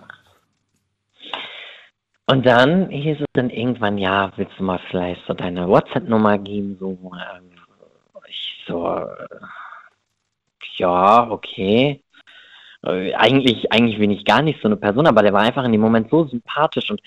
Und 2.26 2.44
dann 2.44 2.90
hieß 2.90 3.18
es 3.20 3.26
dann 3.32 3.48
irgendwann, 3.48 3.96
ja, 3.96 4.30
willst 4.36 4.52
du 4.58 4.62
mal 4.62 4.78
vielleicht 4.90 5.22
so 5.26 5.32
deine 5.32 5.66
WhatsApp-Nummer 5.66 6.38
geben? 6.38 6.76
So, 6.78 6.98
ähm, 7.14 7.50
ich 8.28 8.64
so, 8.66 8.86
äh, 8.86 9.06
ja, 10.78 11.30
okay. 11.30 12.02
Äh, 12.84 13.14
eigentlich, 13.14 13.72
eigentlich 13.72 13.98
bin 13.98 14.10
ich 14.10 14.24
gar 14.24 14.42
nicht 14.42 14.60
so 14.62 14.68
eine 14.68 14.76
Person, 14.76 15.06
aber 15.06 15.22
der 15.22 15.32
war 15.32 15.42
einfach 15.42 15.64
in 15.64 15.72
dem 15.72 15.80
Moment 15.80 16.10
so 16.10 16.26
sympathisch 16.26 16.90
und 16.90 17.00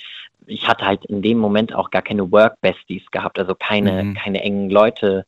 ich 0.48 0.68
hatte 0.68 0.85
halt 0.85 1.06
in 1.06 1.22
dem 1.22 1.38
Moment 1.38 1.73
auch 1.73 1.91
gar 1.91 2.02
keine 2.02 2.31
Work-Besties 2.31 3.03
gehabt, 3.11 3.39
also 3.39 3.56
keine, 3.56 4.03
mhm. 4.03 4.14
keine 4.15 4.41
engen 4.41 4.69
Leute. 4.69 5.26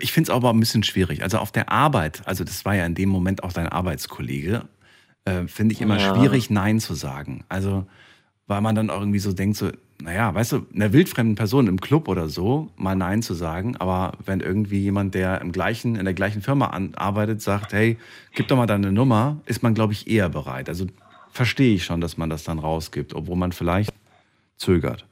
Ich 0.00 0.12
finde 0.12 0.30
es 0.30 0.36
aber 0.36 0.50
ein 0.50 0.60
bisschen 0.60 0.82
schwierig. 0.82 1.22
Also 1.22 1.38
auf 1.38 1.52
der 1.52 1.70
Arbeit, 1.70 2.22
also 2.26 2.44
das 2.44 2.64
war 2.64 2.74
ja 2.74 2.84
in 2.84 2.94
dem 2.94 3.08
Moment 3.08 3.42
auch 3.44 3.52
dein 3.52 3.68
Arbeitskollege, 3.68 4.62
äh, 5.24 5.46
finde 5.46 5.74
ich 5.74 5.80
immer 5.80 5.98
ja. 5.98 6.14
schwierig, 6.14 6.50
Nein 6.50 6.80
zu 6.80 6.94
sagen. 6.94 7.44
Also 7.48 7.86
weil 8.50 8.60
man 8.60 8.74
dann 8.74 8.90
auch 8.90 8.98
irgendwie 8.98 9.20
so 9.20 9.32
denkt, 9.32 9.56
so, 9.56 9.70
naja, 10.02 10.34
weißt 10.34 10.52
du, 10.52 10.66
einer 10.74 10.92
wildfremden 10.92 11.34
Person 11.34 11.66
im 11.66 11.80
Club 11.80 12.08
oder 12.08 12.28
so 12.28 12.68
mal 12.76 12.94
Nein 12.94 13.22
zu 13.22 13.34
sagen, 13.34 13.76
aber 13.76 14.12
wenn 14.24 14.40
irgendwie 14.40 14.78
jemand, 14.78 15.14
der 15.14 15.40
im 15.40 15.52
gleichen, 15.52 15.96
in 15.96 16.04
der 16.04 16.14
gleichen 16.14 16.42
Firma 16.42 16.66
an, 16.68 16.94
arbeitet, 16.96 17.42
sagt, 17.42 17.72
hey, 17.72 17.98
gib 18.34 18.48
doch 18.48 18.56
mal 18.56 18.66
deine 18.66 18.92
Nummer, 18.92 19.36
ist 19.46 19.62
man, 19.62 19.74
glaube 19.74 19.92
ich, 19.92 20.08
eher 20.08 20.28
bereit. 20.28 20.68
Also 20.68 20.86
verstehe 21.30 21.74
ich 21.74 21.84
schon, 21.84 22.00
dass 22.00 22.16
man 22.16 22.30
das 22.30 22.44
dann 22.44 22.58
rausgibt, 22.58 23.14
obwohl 23.14 23.36
man 23.36 23.52
vielleicht 23.52 23.92
zögert. 24.56 25.06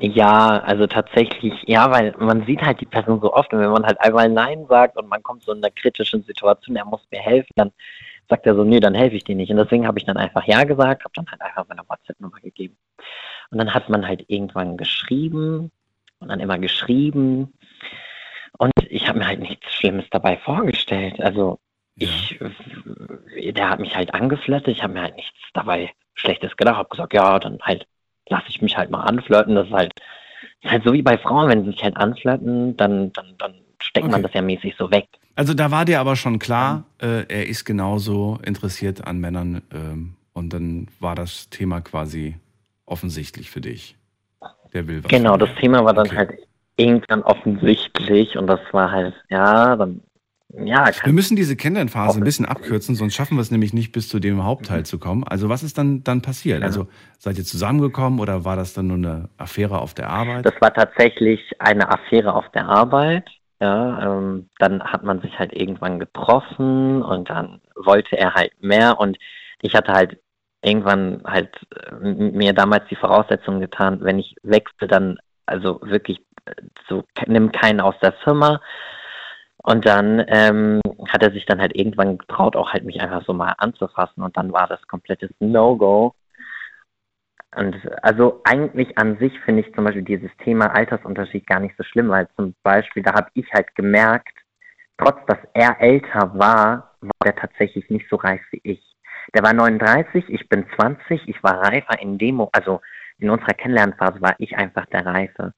Ja, 0.00 0.60
also 0.60 0.86
tatsächlich, 0.86 1.54
ja, 1.66 1.90
weil 1.90 2.14
man 2.18 2.46
sieht 2.46 2.62
halt 2.62 2.80
die 2.80 2.86
Person 2.86 3.20
so 3.20 3.32
oft 3.34 3.52
und 3.52 3.58
wenn 3.58 3.70
man 3.70 3.84
halt 3.84 4.00
einmal 4.00 4.28
Nein 4.28 4.64
sagt 4.68 4.96
und 4.96 5.08
man 5.08 5.22
kommt 5.24 5.42
so 5.42 5.52
in 5.52 5.58
einer 5.58 5.72
kritischen 5.72 6.22
Situation, 6.22 6.76
er 6.76 6.84
muss 6.84 7.00
mir 7.10 7.18
helfen, 7.18 7.52
dann 7.56 7.72
sagt 8.28 8.46
er 8.46 8.54
so, 8.54 8.62
nee, 8.62 8.78
dann 8.78 8.94
helfe 8.94 9.16
ich 9.16 9.24
dir 9.24 9.34
nicht. 9.34 9.50
Und 9.50 9.56
deswegen 9.56 9.86
habe 9.86 9.98
ich 9.98 10.04
dann 10.04 10.16
einfach 10.16 10.46
Ja 10.46 10.62
gesagt, 10.64 11.02
habe 11.02 11.14
dann 11.14 11.26
halt 11.28 11.40
einfach 11.40 11.66
meine 11.68 11.82
WhatsApp-Nummer 11.88 12.38
gegeben. 12.40 12.76
Und 13.50 13.58
dann 13.58 13.74
hat 13.74 13.88
man 13.88 14.06
halt 14.06 14.24
irgendwann 14.28 14.76
geschrieben 14.76 15.70
und 16.20 16.28
dann 16.28 16.40
immer 16.40 16.58
geschrieben. 16.58 17.52
Und 18.58 18.72
ich 18.88 19.08
habe 19.08 19.18
mir 19.18 19.26
halt 19.26 19.40
nichts 19.40 19.72
Schlimmes 19.72 20.04
dabei 20.10 20.36
vorgestellt. 20.36 21.20
Also 21.20 21.58
ich, 21.96 22.38
der 23.54 23.70
hat 23.70 23.80
mich 23.80 23.96
halt 23.96 24.14
angeflirtet, 24.14 24.68
ich 24.68 24.82
habe 24.82 24.94
mir 24.94 25.02
halt 25.02 25.16
nichts 25.16 25.38
dabei 25.52 25.90
Schlechtes 26.14 26.56
gedacht, 26.56 26.76
habe 26.76 26.88
gesagt, 26.88 27.12
ja, 27.12 27.38
dann 27.38 27.58
halt 27.62 27.86
lasse 28.28 28.46
ich 28.48 28.60
mich 28.60 28.76
halt 28.76 28.90
mal 28.90 29.02
anflirten. 29.02 29.54
Das 29.54 29.66
ist 29.68 29.72
halt, 29.72 29.92
das 29.96 30.64
ist 30.64 30.70
halt 30.70 30.84
so 30.84 30.92
wie 30.92 31.02
bei 31.02 31.18
Frauen, 31.18 31.48
wenn 31.48 31.64
sie 31.64 31.70
sich 31.72 31.82
halt 31.82 31.96
anflirten, 31.96 32.76
dann, 32.76 33.12
dann, 33.12 33.34
dann 33.38 33.54
steckt 33.80 34.04
okay. 34.04 34.12
man 34.12 34.22
das 34.22 34.34
ja 34.34 34.42
mäßig 34.42 34.74
so 34.78 34.90
weg. 34.90 35.06
Also 35.34 35.54
da 35.54 35.70
war 35.70 35.84
dir 35.84 36.00
aber 36.00 36.16
schon 36.16 36.38
klar, 36.38 36.84
äh, 37.00 37.24
er 37.28 37.46
ist 37.46 37.64
genauso 37.64 38.38
interessiert 38.44 39.06
an 39.06 39.18
Männern 39.18 39.62
ähm, 39.72 40.16
und 40.32 40.52
dann 40.52 40.88
war 40.98 41.14
das 41.14 41.48
Thema 41.48 41.80
quasi 41.80 42.36
offensichtlich 42.90 43.50
für 43.50 43.60
dich. 43.60 43.96
Der 44.72 44.86
will 44.86 45.02
was. 45.02 45.10
Genau, 45.10 45.36
das 45.36 45.54
Thema 45.60 45.84
war 45.84 45.94
dann 45.94 46.06
okay. 46.06 46.16
halt 46.16 46.30
irgendwann 46.76 47.22
offensichtlich 47.22 48.36
und 48.36 48.46
das 48.46 48.60
war 48.72 48.90
halt, 48.90 49.14
ja, 49.30 49.76
dann 49.76 50.00
ja. 50.54 50.90
Wir 51.04 51.12
müssen 51.12 51.36
diese 51.36 51.56
Kennenlernphase 51.56 52.18
ein 52.18 52.24
bisschen 52.24 52.46
abkürzen, 52.46 52.94
sonst 52.94 53.14
schaffen 53.14 53.36
wir 53.36 53.42
es 53.42 53.50
nämlich 53.50 53.74
nicht 53.74 53.92
bis 53.92 54.08
zu 54.08 54.18
dem 54.18 54.44
Hauptteil 54.44 54.86
zu 54.86 54.98
kommen. 54.98 55.24
Also 55.24 55.50
was 55.50 55.62
ist 55.62 55.76
dann, 55.76 56.02
dann 56.04 56.22
passiert? 56.22 56.62
Also 56.62 56.88
seid 57.18 57.36
ihr 57.36 57.44
zusammengekommen 57.44 58.18
oder 58.18 58.46
war 58.46 58.56
das 58.56 58.72
dann 58.72 58.86
nur 58.86 58.96
eine 58.96 59.28
Affäre 59.36 59.78
auf 59.78 59.92
der 59.92 60.08
Arbeit? 60.08 60.46
Das 60.46 60.54
war 60.60 60.72
tatsächlich 60.72 61.40
eine 61.58 61.90
Affäre 61.90 62.32
auf 62.32 62.48
der 62.52 62.66
Arbeit. 62.66 63.28
Ja, 63.60 64.18
ähm, 64.18 64.48
dann 64.58 64.82
hat 64.82 65.02
man 65.02 65.20
sich 65.20 65.38
halt 65.38 65.52
irgendwann 65.52 65.98
getroffen 65.98 67.02
und 67.02 67.28
dann 67.28 67.60
wollte 67.74 68.16
er 68.16 68.32
halt 68.34 68.52
mehr 68.62 68.98
und 69.00 69.18
ich 69.60 69.74
hatte 69.74 69.92
halt 69.92 70.18
irgendwann 70.62 71.22
halt 71.24 71.54
äh, 71.74 71.94
mir 72.04 72.52
damals 72.52 72.86
die 72.88 72.96
Voraussetzung 72.96 73.60
getan, 73.60 74.00
wenn 74.02 74.18
ich 74.18 74.34
wechsle, 74.42 74.88
dann 74.88 75.18
also 75.46 75.80
wirklich 75.82 76.20
äh, 76.46 76.52
so 76.88 77.04
nimm 77.26 77.52
keinen 77.52 77.80
aus 77.80 77.94
der 78.02 78.12
Firma. 78.24 78.60
Und 79.62 79.86
dann 79.86 80.24
ähm, 80.28 80.80
hat 81.08 81.22
er 81.22 81.32
sich 81.32 81.44
dann 81.44 81.60
halt 81.60 81.76
irgendwann 81.76 82.18
getraut, 82.18 82.56
auch 82.56 82.72
halt 82.72 82.84
mich 82.84 83.00
einfach 83.00 83.24
so 83.24 83.32
mal 83.32 83.54
anzufassen 83.58 84.22
und 84.22 84.36
dann 84.36 84.52
war 84.52 84.66
das 84.66 84.80
komplettes 84.86 85.30
No-Go. 85.40 86.14
Und 87.56 87.76
also 88.02 88.40
eigentlich 88.44 88.96
an 88.98 89.18
sich 89.18 89.38
finde 89.40 89.62
ich 89.62 89.74
zum 89.74 89.84
Beispiel 89.84 90.02
dieses 90.02 90.30
Thema 90.44 90.74
Altersunterschied 90.74 91.46
gar 91.46 91.60
nicht 91.60 91.76
so 91.76 91.82
schlimm, 91.82 92.08
weil 92.10 92.28
zum 92.36 92.54
Beispiel 92.62 93.02
da 93.02 93.14
habe 93.14 93.30
ich 93.34 93.46
halt 93.52 93.74
gemerkt, 93.74 94.38
trotz 94.98 95.18
dass 95.26 95.38
er 95.54 95.80
älter 95.80 96.32
war, 96.38 96.96
war 97.00 97.26
er 97.26 97.36
tatsächlich 97.36 97.88
nicht 97.90 98.06
so 98.10 98.16
reif 98.16 98.40
wie 98.50 98.60
ich. 98.62 98.82
Der 99.34 99.42
war 99.42 99.52
39, 99.52 100.24
ich 100.28 100.48
bin 100.48 100.66
20, 100.76 101.28
ich 101.28 101.42
war 101.42 101.62
reifer 101.62 102.00
in 102.00 102.18
Demo, 102.18 102.48
also 102.52 102.80
in 103.18 103.30
unserer 103.30 103.54
Kennenlernphase 103.54 104.20
war 104.20 104.34
ich 104.38 104.56
einfach 104.56 104.86
der 104.86 105.04
Reife. 105.04 105.52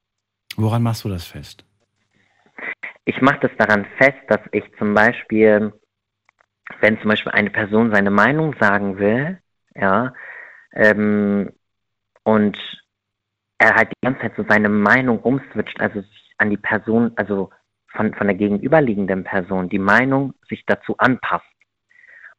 Woran 0.57 0.83
machst 0.83 1.05
du 1.05 1.09
das 1.09 1.27
fest? 1.27 1.65
Ich 3.05 3.21
mache 3.21 3.41
das 3.41 3.51
daran 3.59 3.87
fest, 3.99 4.19
dass 4.29 4.41
ich 4.53 4.65
zum 4.79 4.95
Beispiel, 4.95 5.73
wenn 6.81 6.99
zum 7.01 7.09
Beispiel 7.09 7.33
eine 7.33 7.51
Person 7.51 7.93
seine 7.93 8.11
Meinung 8.11 8.55
sagen 8.61 8.99
will, 8.99 9.39
ja, 9.75 10.13
ähm, 10.73 11.51
und 12.25 12.59
er 13.59 13.75
halt 13.75 13.91
die 13.91 14.07
ganze 14.07 14.21
Zeit 14.21 14.33
so 14.37 14.45
seine 14.49 14.69
Meinung 14.69 15.21
umswitcht, 15.21 15.81
also 15.81 16.01
sich 16.01 16.35
an 16.39 16.51
die 16.51 16.57
Person, 16.57 17.13
also 17.17 17.51
von, 17.89 18.15
von 18.15 18.27
der 18.27 18.37
gegenüberliegenden 18.37 19.25
Person, 19.25 19.69
die 19.69 19.79
Meinung 19.79 20.35
sich 20.49 20.65
dazu 20.67 20.97
anpasst. 20.99 21.45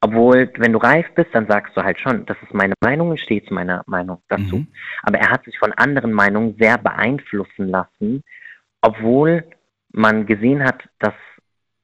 Obwohl, 0.03 0.51
wenn 0.57 0.73
du 0.73 0.79
reif 0.79 1.05
bist, 1.13 1.29
dann 1.33 1.47
sagst 1.47 1.77
du 1.77 1.83
halt 1.83 1.99
schon, 1.99 2.25
das 2.25 2.37
ist 2.41 2.53
meine 2.55 2.73
Meinung, 2.81 3.13
ich 3.13 3.21
stehe 3.21 3.43
zu 3.43 3.53
meiner 3.53 3.83
Meinung 3.85 4.21
dazu. 4.29 4.57
Mhm. 4.57 4.67
Aber 5.03 5.19
er 5.19 5.29
hat 5.29 5.45
sich 5.45 5.57
von 5.59 5.71
anderen 5.73 6.11
Meinungen 6.11 6.55
sehr 6.59 6.79
beeinflussen 6.79 7.69
lassen, 7.69 8.23
obwohl 8.81 9.45
man 9.91 10.25
gesehen 10.25 10.63
hat, 10.63 10.89
dass 10.97 11.13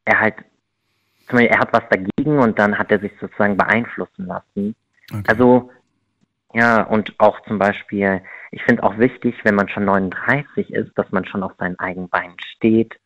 er 0.05 0.19
halt, 0.19 0.35
zum 1.27 1.37
Beispiel, 1.37 1.53
er 1.53 1.59
hat 1.59 1.73
was 1.73 1.83
dagegen 1.89 2.39
und 2.39 2.57
dann 2.57 2.79
hat 2.79 2.91
er 2.91 2.99
sich 2.99 3.11
sozusagen 3.21 3.55
beeinflussen 3.55 4.25
lassen. 4.25 4.75
Okay. 5.11 5.23
Also, 5.27 5.71
ja, 6.53 6.81
und 6.83 7.13
auch 7.19 7.39
zum 7.41 7.59
Beispiel, 7.59 8.21
ich 8.49 8.63
finde 8.63 8.81
auch 8.81 8.97
wichtig, 8.97 9.35
wenn 9.43 9.55
man 9.55 9.69
schon 9.69 9.85
39 9.85 10.73
ist, 10.73 10.97
dass 10.97 11.11
man 11.11 11.25
schon 11.25 11.43
auf 11.43 11.51
seinen 11.59 11.77
eigenen 11.77 12.09
Beinen 12.09 12.37
steht, 12.39 12.99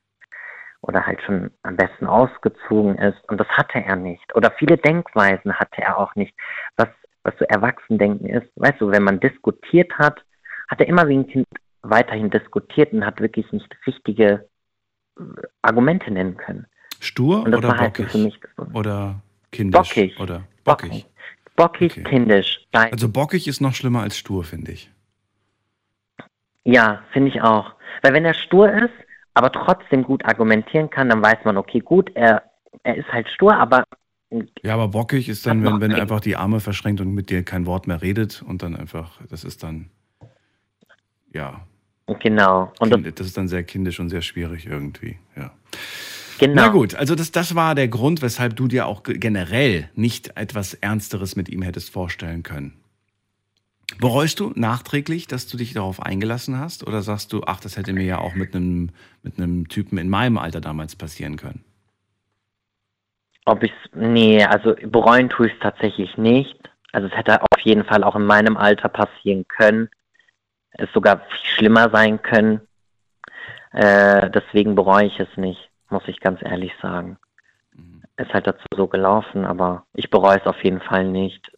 oder 0.82 1.06
halt 1.06 1.22
schon 1.22 1.52
am 1.64 1.76
besten 1.76 2.08
ausgezogen 2.08 2.98
ist. 2.98 3.18
Und 3.30 3.40
das 3.40 3.48
hatte 3.50 3.84
er 3.84 3.96
nicht. 3.96 4.36
Oder 4.36 4.52
viele 4.52 4.78
Denkweisen 4.78 5.54
hatte 5.54 5.82
er 5.82 5.98
auch 5.98 6.16
nicht. 6.16 6.34
Was, 6.76 6.90
was 7.24 7.34
so 7.40 7.46
Erwachsendenken 7.46 8.28
ist, 8.28 8.48
weißt 8.56 8.82
du, 8.82 8.90
wenn 8.92 9.04
man 9.04 9.20
diskutiert 9.20 9.92
hat, 9.98 10.24
hat 10.68 10.80
er 10.80 10.88
immer 10.88 11.08
wie 11.08 11.18
ein 11.18 11.28
Kind 11.28 11.48
weiterhin 11.84 12.30
diskutiert 12.30 12.94
und 12.94 13.06
hat 13.06 13.20
wirklich 13.20 13.52
nicht 13.52 13.70
richtige 13.86 14.48
äh, 15.18 15.24
Argumente 15.62 16.12
nennen 16.12 16.38
können. 16.38 16.66
Stur 17.00 17.42
oder 17.42 17.60
bockig? 17.62 17.80
Halt 17.80 18.12
für 18.12 18.18
mich 18.18 18.40
oder 18.74 19.22
kindisch? 19.52 19.96
Bockig. 19.96 20.20
Oder 20.20 20.44
bockig. 20.64 21.06
Bockig, 21.56 21.92
okay. 21.92 22.04
kindisch. 22.04 22.66
Also 22.72 23.10
bockig 23.10 23.48
ist 23.48 23.62
noch 23.62 23.74
schlimmer 23.74 24.02
als 24.02 24.18
stur, 24.18 24.44
finde 24.44 24.72
ich. 24.72 24.90
Ja, 26.64 27.04
finde 27.12 27.30
ich 27.30 27.42
auch. 27.42 27.74
Weil 28.02 28.14
wenn 28.14 28.26
er 28.26 28.34
stur 28.34 28.72
ist, 28.72 28.94
aber 29.34 29.52
trotzdem 29.52 30.04
gut 30.04 30.26
argumentieren 30.26 30.90
kann, 30.90 31.10
dann 31.10 31.22
weiß 31.22 31.40
man, 31.46 31.58
okay, 31.58 31.80
gut, 31.80 32.12
er, 32.16 32.44
er 32.84 32.98
ist 32.98 33.08
halt 33.12 33.28
stur, 33.30 33.56
aber. 33.56 33.84
Ja, 34.62 34.76
aber 34.76 34.88
bockig 34.88 35.28
ist 35.28 35.46
dann, 35.46 35.64
wenn, 35.64 35.82
wenn 35.82 35.92
er 35.92 36.02
einfach 36.02 36.22
die 36.22 36.38
Arme 36.38 36.62
verschränkt 36.62 37.02
und 37.02 37.14
mit 37.14 37.30
dir 37.30 37.44
kein 37.44 37.66
Wort 37.66 37.86
mehr 37.88 38.02
redet 38.02 38.42
und 38.42 38.64
dann 38.64 38.76
einfach, 38.76 39.20
das 39.30 39.44
ist 39.44 39.62
dann, 39.62 39.90
ja. 41.34 41.66
Genau. 42.20 42.72
Und 42.80 42.94
kind, 42.94 43.20
das 43.20 43.28
ist 43.28 43.38
dann 43.38 43.50
sehr 43.50 43.64
kindisch 43.64 44.00
und 44.00 44.10
sehr 44.10 44.22
schwierig 44.22 44.68
irgendwie, 44.68 45.18
ja. 45.36 45.52
Genau. 46.40 46.56
Na 46.56 46.68
gut, 46.70 46.96
also 46.96 47.14
das, 47.14 47.32
das 47.32 47.56
war 47.56 47.76
der 47.76 47.88
Grund, 47.88 48.22
weshalb 48.22 48.56
du 48.56 48.68
dir 48.68 48.88
auch 48.88 49.04
generell 49.04 49.90
nicht 49.96 50.36
etwas 50.38 50.74
Ernsteres 50.74 51.36
mit 51.36 51.50
ihm 51.50 51.62
hättest 51.62 51.92
vorstellen 51.92 52.42
können. 52.42 52.81
Bereust 54.00 54.40
du 54.40 54.52
nachträglich, 54.56 55.28
dass 55.28 55.48
du 55.48 55.58
dich 55.58 55.74
darauf 55.74 56.02
eingelassen 56.02 56.60
hast? 56.60 56.88
Oder 56.88 57.02
sagst 57.02 57.34
du, 57.34 57.42
ach, 57.46 57.60
das 57.60 57.78
hätte 57.78 57.94
mir 57.94 58.04
ja 58.04 58.20
auch 58.20 58.36
mit 58.36 58.56
einem, 58.56 58.90
mit 59.24 59.38
einem 59.38 59.68
Typen 59.68 59.98
in 59.98 60.10
meinem 60.10 60.38
Alter 60.38 60.62
damals 60.62 60.96
passieren 60.96 61.38
können? 61.38 61.64
Ob 63.46 63.64
ich 63.64 63.74
nee, 63.94 64.44
also 64.44 64.76
bereuen 64.86 65.30
tue 65.30 65.48
ich 65.48 65.54
es 65.54 65.60
tatsächlich 65.60 66.16
nicht. 66.18 66.58
Also 66.92 67.08
es 67.08 67.14
hätte 67.16 67.42
auf 67.42 67.60
jeden 67.64 67.86
Fall 67.86 68.04
auch 68.04 68.16
in 68.16 68.26
meinem 68.26 68.58
Alter 68.58 68.90
passieren 68.90 69.48
können. 69.48 69.90
Es 70.72 70.92
sogar 70.94 71.20
viel 71.20 71.50
schlimmer 71.56 71.90
sein 71.90 72.22
können. 72.22 72.62
Äh, 73.72 74.30
deswegen 74.30 74.76
bereue 74.76 75.08
ich 75.08 75.20
es 75.20 75.30
nicht, 75.38 75.70
muss 75.90 76.04
ich 76.08 76.20
ganz 76.20 76.42
ehrlich 76.42 76.74
sagen. 76.82 77.18
Mhm. 77.74 78.04
Es 78.16 78.28
ist 78.28 78.34
halt 78.34 78.48
dazu 78.48 78.66
so 78.76 78.88
gelaufen, 78.88 79.46
aber 79.46 79.86
ich 79.94 80.10
bereue 80.10 80.38
es 80.38 80.46
auf 80.46 80.64
jeden 80.64 80.82
Fall 80.82 81.06
nicht. 81.06 81.52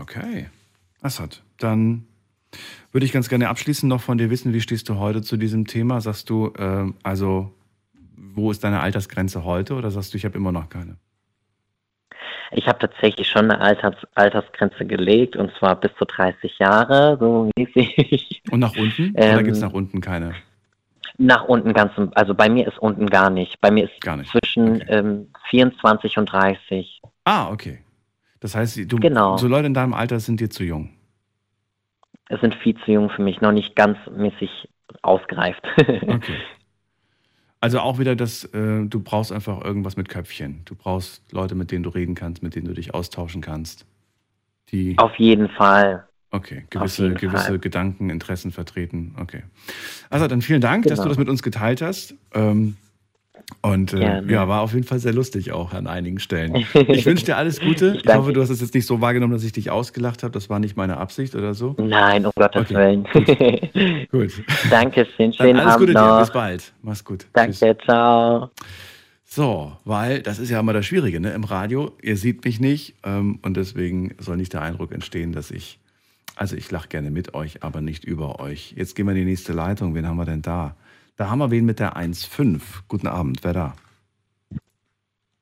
Okay. 0.00 0.48
Assad, 1.02 1.42
dann 1.58 2.06
würde 2.92 3.04
ich 3.04 3.12
ganz 3.12 3.28
gerne 3.28 3.48
abschließend 3.48 3.88
noch 3.88 4.00
von 4.00 4.18
dir 4.18 4.30
wissen, 4.30 4.52
wie 4.52 4.60
stehst 4.60 4.88
du 4.88 4.96
heute 4.96 5.22
zu 5.22 5.36
diesem 5.36 5.66
Thema? 5.66 6.00
Sagst 6.00 6.30
du, 6.30 6.52
äh, 6.58 6.92
also, 7.02 7.52
wo 8.16 8.50
ist 8.50 8.64
deine 8.64 8.80
Altersgrenze 8.80 9.44
heute 9.44 9.74
oder 9.74 9.90
sagst 9.90 10.12
du, 10.12 10.16
ich 10.16 10.24
habe 10.24 10.36
immer 10.36 10.52
noch 10.52 10.68
keine? 10.68 10.96
Ich 12.52 12.66
habe 12.66 12.78
tatsächlich 12.78 13.28
schon 13.28 13.50
eine 13.50 13.60
Alters 13.60 13.96
Altersgrenze 14.14 14.86
gelegt 14.86 15.36
und 15.36 15.52
zwar 15.58 15.74
bis 15.76 15.90
zu 15.98 16.04
30 16.04 16.58
Jahre, 16.58 17.16
so 17.18 17.50
mäßig. 17.56 18.42
Und 18.50 18.60
nach 18.60 18.76
unten? 18.76 19.14
Ähm, 19.16 19.34
oder 19.34 19.42
gibt 19.42 19.56
es 19.56 19.62
nach 19.62 19.72
unten 19.72 20.00
keine? 20.00 20.34
Nach 21.18 21.44
unten 21.44 21.72
ganz, 21.72 21.92
also 22.14 22.34
bei 22.34 22.48
mir 22.48 22.68
ist 22.68 22.78
unten 22.78 23.06
gar 23.06 23.30
nicht. 23.30 23.60
Bei 23.60 23.70
mir 23.70 23.84
ist 23.84 23.94
zwischen 24.30 24.76
okay. 24.76 24.84
ähm, 24.88 25.28
24 25.50 26.18
und 26.18 26.26
30. 26.26 27.00
Ah, 27.24 27.50
okay. 27.50 27.80
Das 28.40 28.54
heißt, 28.54 28.90
du, 28.90 28.98
genau. 28.98 29.36
so 29.36 29.48
Leute 29.48 29.66
in 29.66 29.74
deinem 29.74 29.94
Alter 29.94 30.20
sind 30.20 30.40
dir 30.40 30.50
zu 30.50 30.64
jung. 30.64 30.90
Es 32.28 32.40
sind 32.40 32.54
viel 32.56 32.76
zu 32.84 32.92
jung 32.92 33.10
für 33.10 33.22
mich, 33.22 33.40
noch 33.40 33.52
nicht 33.52 33.76
ganz 33.76 33.98
mäßig 34.10 34.68
ausgereift. 35.02 35.62
okay. 35.78 36.36
Also 37.60 37.80
auch 37.80 37.98
wieder 37.98 38.14
das, 38.14 38.44
äh, 38.44 38.84
du 38.84 39.00
brauchst 39.02 39.32
einfach 39.32 39.64
irgendwas 39.64 39.96
mit 39.96 40.08
Köpfchen. 40.08 40.62
Du 40.66 40.74
brauchst 40.74 41.32
Leute, 41.32 41.54
mit 41.54 41.70
denen 41.70 41.82
du 41.82 41.90
reden 41.90 42.14
kannst, 42.14 42.42
mit 42.42 42.54
denen 42.54 42.66
du 42.66 42.74
dich 42.74 42.94
austauschen 42.94 43.40
kannst. 43.40 43.86
Die 44.70 44.98
Auf 44.98 45.16
jeden 45.16 45.48
Fall. 45.48 46.06
Okay, 46.30 46.64
gewisse, 46.70 47.14
gewisse 47.14 47.46
Fall. 47.46 47.58
Gedanken, 47.58 48.10
Interessen 48.10 48.50
vertreten. 48.50 49.14
Okay. 49.18 49.44
Also 50.10 50.26
dann 50.26 50.42
vielen 50.42 50.60
Dank, 50.60 50.84
genau. 50.84 50.92
dass 50.92 50.98
du 50.98 51.04
genau. 51.04 51.10
das 51.10 51.18
mit 51.18 51.28
uns 51.28 51.42
geteilt 51.42 51.82
hast. 51.82 52.14
Ähm, 52.34 52.76
und 53.62 53.92
äh, 53.92 54.22
ja, 54.22 54.48
war 54.48 54.60
auf 54.60 54.74
jeden 54.74 54.86
Fall 54.86 54.98
sehr 54.98 55.12
lustig 55.12 55.52
auch 55.52 55.72
an 55.72 55.86
einigen 55.86 56.18
Stellen. 56.18 56.54
Ich 56.56 56.74
wünsche 57.06 57.24
dir 57.24 57.36
alles 57.36 57.60
Gute. 57.60 57.98
Ich 58.02 58.12
hoffe, 58.12 58.32
du 58.32 58.40
hast 58.40 58.50
es 58.50 58.60
jetzt 58.60 58.74
nicht 58.74 58.86
so 58.86 59.00
wahrgenommen, 59.00 59.32
dass 59.32 59.44
ich 59.44 59.52
dich 59.52 59.70
ausgelacht 59.70 60.22
habe. 60.22 60.32
Das 60.32 60.50
war 60.50 60.58
nicht 60.58 60.76
meine 60.76 60.96
Absicht 60.96 61.34
oder 61.34 61.54
so. 61.54 61.74
Nein, 61.78 62.26
um 62.26 62.32
Gottes 62.36 62.62
okay. 62.62 62.74
Willen. 62.74 64.06
Gut. 64.10 64.10
gut. 64.10 64.44
Dankeschön. 64.70 65.32
Schönen 65.32 65.58
alles 65.58 65.74
Abend 65.74 65.86
Gute 65.86 65.92
noch. 65.92 66.16
dir. 66.16 66.20
Bis 66.20 66.32
bald. 66.32 66.72
Mach's 66.82 67.04
gut. 67.04 67.26
Danke, 67.32 67.52
Tschüss. 67.52 67.76
ciao. 67.84 68.50
So, 69.24 69.76
weil 69.84 70.22
das 70.22 70.38
ist 70.38 70.50
ja 70.50 70.60
immer 70.60 70.72
das 70.72 70.86
Schwierige 70.86 71.20
ne? 71.20 71.32
im 71.32 71.44
Radio. 71.44 71.92
Ihr 72.02 72.16
seht 72.16 72.44
mich 72.44 72.60
nicht 72.60 72.94
ähm, 73.04 73.38
und 73.42 73.56
deswegen 73.56 74.14
soll 74.18 74.36
nicht 74.36 74.52
der 74.52 74.62
Eindruck 74.62 74.92
entstehen, 74.92 75.32
dass 75.32 75.50
ich, 75.50 75.78
also 76.36 76.56
ich 76.56 76.70
lache 76.70 76.88
gerne 76.88 77.10
mit 77.10 77.34
euch, 77.34 77.62
aber 77.62 77.80
nicht 77.80 78.04
über 78.04 78.40
euch. 78.40 78.74
Jetzt 78.76 78.94
gehen 78.94 79.06
wir 79.06 79.12
in 79.12 79.18
die 79.18 79.24
nächste 79.24 79.52
Leitung. 79.52 79.94
Wen 79.94 80.06
haben 80.06 80.16
wir 80.16 80.24
denn 80.24 80.42
da? 80.42 80.76
Da 81.16 81.30
haben 81.30 81.38
wir 81.38 81.50
wen 81.50 81.64
mit 81.64 81.78
der 81.80 81.96
1.5. 81.96 82.60
Guten 82.88 83.06
Abend, 83.06 83.42
wer 83.42 83.52
da? 83.54 83.76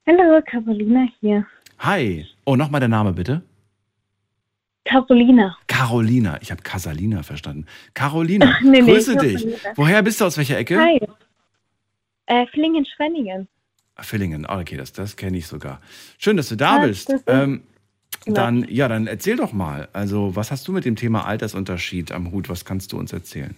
Hallo, 0.07 0.41
Carolina 0.45 1.07
hier. 1.19 1.45
Hi. 1.79 2.25
Oh, 2.45 2.55
nochmal 2.55 2.79
der 2.79 2.87
Name 2.87 3.11
bitte. 3.11 3.41
Carolina. 4.85 5.57
Carolina. 5.67 6.37
Ich 6.41 6.51
habe 6.51 6.61
Casalina 6.61 7.23
verstanden. 7.23 7.65
Carolina, 7.93 8.57
nee, 8.63 8.81
grüße 8.81 9.15
nee, 9.15 9.19
dich. 9.19 9.41
Carolina. 9.41 9.73
Woher 9.75 10.01
bist 10.03 10.21
du? 10.21 10.25
Aus 10.25 10.37
welcher 10.37 10.57
Ecke? 10.57 10.79
Hi. 10.79 11.01
Äh, 12.27 12.45
Villingen-Schwenningen. 12.47 13.47
Villingen, 13.97 14.45
ah, 14.45 14.59
okay, 14.59 14.77
das, 14.77 14.93
das 14.93 15.15
kenne 15.15 15.37
ich 15.37 15.47
sogar. 15.47 15.81
Schön, 16.17 16.37
dass 16.37 16.49
du 16.49 16.55
da 16.55 16.77
ja, 16.77 16.87
bist. 16.87 17.13
Ähm, 17.27 17.63
dann, 18.25 18.65
ja, 18.69 18.87
dann 18.87 19.07
erzähl 19.07 19.35
doch 19.35 19.53
mal. 19.53 19.89
Also, 19.93 20.35
was 20.35 20.51
hast 20.51 20.67
du 20.67 20.71
mit 20.71 20.85
dem 20.85 20.95
Thema 20.95 21.25
Altersunterschied 21.25 22.11
am 22.11 22.31
Hut? 22.31 22.49
Was 22.49 22.65
kannst 22.65 22.93
du 22.93 22.97
uns 22.97 23.13
erzählen? 23.13 23.55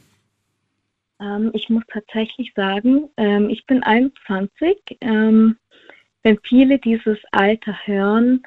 Ähm, 1.19 1.51
ich 1.53 1.69
muss 1.69 1.83
tatsächlich 1.91 2.53
sagen, 2.55 3.09
ähm, 3.17 3.49
ich 3.49 3.65
bin 3.65 3.83
21. 3.83 4.77
Ähm, 5.01 5.57
wenn 6.23 6.39
viele 6.43 6.79
dieses 6.79 7.17
Alter 7.31 7.75
hören, 7.85 8.43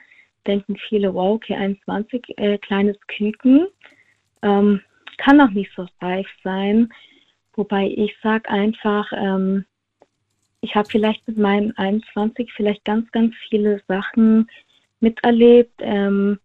denken 0.47 0.76
viele, 0.76 1.14
wow, 1.14 1.34
okay, 1.34 1.55
21, 1.55 2.38
äh, 2.38 2.59
kleines 2.59 2.97
Küken, 3.06 3.66
ähm, 4.42 4.80
kann 5.18 5.40
auch 5.40 5.51
nicht 5.51 5.70
so 5.76 5.86
reif 6.01 6.26
sein. 6.42 6.92
Wobei 7.55 7.88
ich 7.88 8.16
sage 8.22 8.48
einfach, 8.48 9.10
ähm, 9.12 9.64
ich 10.60 10.74
habe 10.74 10.88
vielleicht 10.88 11.26
mit 11.26 11.38
meinen 11.38 11.76
21 11.76 12.52
vielleicht 12.52 12.84
ganz, 12.84 13.10
ganz 13.12 13.34
viele 13.48 13.82
Sachen 13.88 14.48
miterlebt. 15.01 15.74
Ähm, 15.80 16.38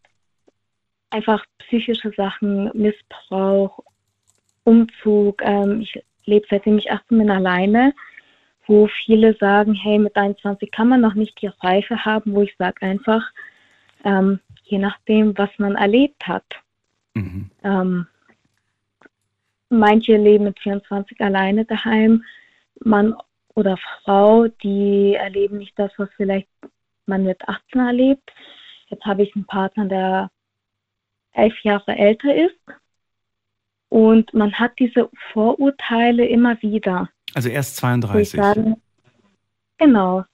einfach 1.09 1.45
psychische 1.59 2.11
Sachen, 2.15 2.71
Missbrauch, 2.73 3.79
Umzug. 4.63 5.41
Ähm, 5.43 5.81
ich 5.81 6.01
lebe 6.25 6.45
seitdem 6.49 6.77
ich 6.77 6.91
18 6.91 7.17
bin 7.17 7.29
alleine, 7.29 7.93
wo 8.67 8.87
viele 8.87 9.35
sagen, 9.35 9.73
hey, 9.73 9.99
mit 9.99 10.15
21 10.15 10.71
kann 10.71 10.89
man 10.89 11.01
noch 11.01 11.13
nicht 11.13 11.39
die 11.41 11.51
Reife 11.61 12.03
haben, 12.03 12.33
wo 12.33 12.41
ich 12.41 12.55
sage 12.57 12.81
einfach, 12.81 13.23
ähm, 14.03 14.39
je 14.63 14.79
nachdem, 14.79 15.37
was 15.37 15.49
man 15.57 15.75
erlebt 15.75 16.27
hat. 16.27 16.45
Mhm. 17.13 17.49
Ähm, 17.63 18.07
manche 19.69 20.17
leben 20.17 20.45
mit 20.45 20.59
24 20.59 21.19
alleine 21.21 21.65
daheim, 21.65 22.23
Mann 22.83 23.15
oder 23.55 23.77
Frau, 23.77 24.47
die 24.47 25.13
erleben 25.13 25.59
nicht 25.59 25.77
das, 25.77 25.91
was 25.97 26.09
vielleicht 26.17 26.49
man 27.05 27.23
mit 27.23 27.47
18 27.47 27.81
erlebt. 27.81 28.31
Jetzt 28.87 29.05
habe 29.05 29.23
ich 29.23 29.35
einen 29.35 29.45
Partner, 29.45 29.85
der 29.85 30.31
elf 31.33 31.59
Jahre 31.63 31.95
älter 31.95 32.33
ist. 32.35 32.59
Und 33.95 34.33
man 34.33 34.51
hat 34.51 34.73
diese 34.77 35.09
Vorurteile 35.31 36.27
immer 36.27 36.61
wieder. 36.61 37.07
Also 37.33 37.47
erst 37.47 37.77
32. 37.77 38.29
Sage, 38.29 38.75
genau. 39.77 40.25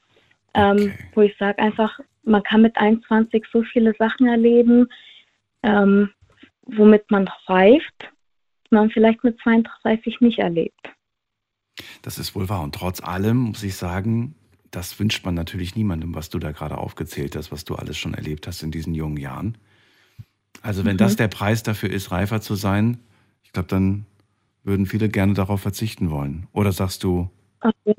Ähm, 0.55 0.77
okay. 0.77 0.93
wo 1.13 1.21
ich 1.21 1.38
sage 1.38 1.61
einfach, 1.61 1.99
man 2.23 2.41
kann 2.41 2.63
mit 2.63 2.75
21 2.75 3.45
so 3.53 3.61
viele 3.61 3.93
Sachen 3.99 4.27
erleben, 4.27 4.88
ähm, 5.61 6.09
womit 6.63 7.11
man 7.11 7.29
reift, 7.45 8.11
man 8.71 8.89
vielleicht 8.89 9.23
mit 9.23 9.39
32 9.43 10.21
nicht 10.21 10.39
erlebt. 10.39 10.89
Das 12.01 12.17
ist 12.17 12.33
wohl 12.33 12.49
wahr. 12.49 12.63
Und 12.63 12.73
trotz 12.73 12.99
allem 12.99 13.38
muss 13.38 13.61
ich 13.61 13.75
sagen, 13.75 14.33
das 14.71 14.99
wünscht 14.99 15.23
man 15.23 15.35
natürlich 15.35 15.75
niemandem, 15.75 16.15
was 16.15 16.31
du 16.31 16.39
da 16.39 16.51
gerade 16.51 16.79
aufgezählt 16.79 17.35
hast, 17.35 17.51
was 17.51 17.63
du 17.63 17.75
alles 17.75 17.95
schon 17.95 18.15
erlebt 18.15 18.47
hast 18.47 18.63
in 18.63 18.71
diesen 18.71 18.95
jungen 18.95 19.17
Jahren. 19.17 19.55
Also 20.63 20.83
wenn 20.83 20.95
mhm. 20.95 20.97
das 20.97 21.15
der 21.15 21.27
Preis 21.27 21.61
dafür 21.61 21.91
ist, 21.91 22.09
reifer 22.09 22.41
zu 22.41 22.55
sein, 22.55 22.97
ich 23.52 23.53
glaube, 23.53 23.68
dann 23.68 24.06
würden 24.64 24.86
viele 24.86 25.10
gerne 25.10 25.34
darauf 25.34 25.60
verzichten 25.60 26.10
wollen. 26.10 26.48
Oder 26.53 26.72
sagst 26.72 27.03
du, 27.03 27.30
okay. 27.60 27.95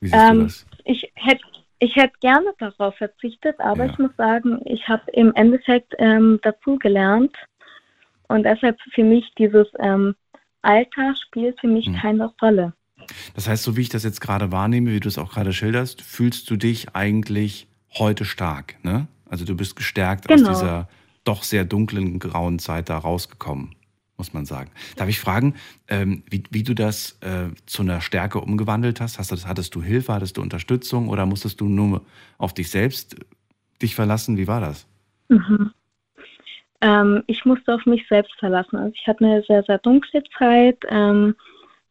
wie 0.00 0.08
siehst 0.08 0.14
ähm, 0.28 0.38
du 0.38 0.42
das? 0.42 0.66
Ich 0.84 1.12
hätte 1.14 1.42
ich 1.78 1.94
hätte 1.94 2.14
gerne 2.20 2.52
darauf 2.58 2.96
verzichtet, 2.96 3.60
aber 3.60 3.84
ja. 3.84 3.92
ich 3.92 3.98
muss 3.98 4.10
sagen, 4.16 4.58
ich 4.64 4.88
habe 4.88 5.08
im 5.12 5.32
Endeffekt 5.36 5.94
ähm, 5.98 6.40
dazu 6.42 6.78
gelernt 6.78 7.36
und 8.26 8.42
deshalb 8.42 8.76
für 8.92 9.04
mich 9.04 9.30
dieses 9.38 9.68
ähm, 9.78 10.16
Alter 10.62 11.14
spielt 11.14 11.60
für 11.60 11.68
mich 11.68 11.86
hm. 11.86 11.94
keine 11.94 12.34
Rolle. 12.42 12.72
Das 13.36 13.46
heißt, 13.46 13.62
so 13.62 13.76
wie 13.76 13.82
ich 13.82 13.88
das 13.88 14.02
jetzt 14.02 14.20
gerade 14.20 14.50
wahrnehme, 14.50 14.90
wie 14.90 14.98
du 14.98 15.06
es 15.06 15.16
auch 15.16 15.32
gerade 15.32 15.52
schilderst, 15.52 16.02
fühlst 16.02 16.50
du 16.50 16.56
dich 16.56 16.96
eigentlich 16.96 17.68
heute 17.96 18.24
stark, 18.24 18.82
ne? 18.82 19.06
Also 19.30 19.44
du 19.44 19.56
bist 19.56 19.76
gestärkt 19.76 20.26
genau. 20.26 20.50
aus 20.50 20.58
dieser 20.58 20.88
doch 21.26 21.42
sehr 21.42 21.64
dunklen, 21.64 22.18
grauen 22.18 22.58
Zeit 22.58 22.88
da 22.88 22.98
rausgekommen, 22.98 23.74
muss 24.16 24.32
man 24.32 24.46
sagen. 24.46 24.70
Darf 24.96 25.08
ich 25.08 25.20
fragen, 25.20 25.54
ähm, 25.88 26.22
wie, 26.30 26.44
wie, 26.50 26.62
du 26.62 26.74
das 26.74 27.18
äh, 27.20 27.48
zu 27.66 27.82
einer 27.82 28.00
Stärke 28.00 28.40
umgewandelt 28.40 29.00
hast? 29.00 29.18
hast 29.18 29.32
du, 29.32 29.36
hattest 29.48 29.74
du 29.74 29.82
Hilfe, 29.82 30.12
hattest 30.12 30.36
du 30.36 30.42
Unterstützung 30.42 31.08
oder 31.08 31.26
musstest 31.26 31.60
du 31.60 31.68
nur 31.68 32.02
auf 32.38 32.54
dich 32.54 32.70
selbst 32.70 33.18
äh, 33.18 33.24
dich 33.82 33.94
verlassen? 33.94 34.36
Wie 34.36 34.46
war 34.46 34.60
das? 34.60 34.86
Mhm. 35.28 35.72
Ähm, 36.80 37.22
ich 37.26 37.44
musste 37.44 37.74
auf 37.74 37.84
mich 37.86 38.06
selbst 38.08 38.34
verlassen. 38.38 38.76
Also 38.76 38.92
ich 38.94 39.06
hatte 39.06 39.24
eine 39.24 39.42
sehr, 39.42 39.62
sehr 39.64 39.78
dunkle 39.78 40.22
Zeit, 40.38 40.78
ähm, 40.88 41.34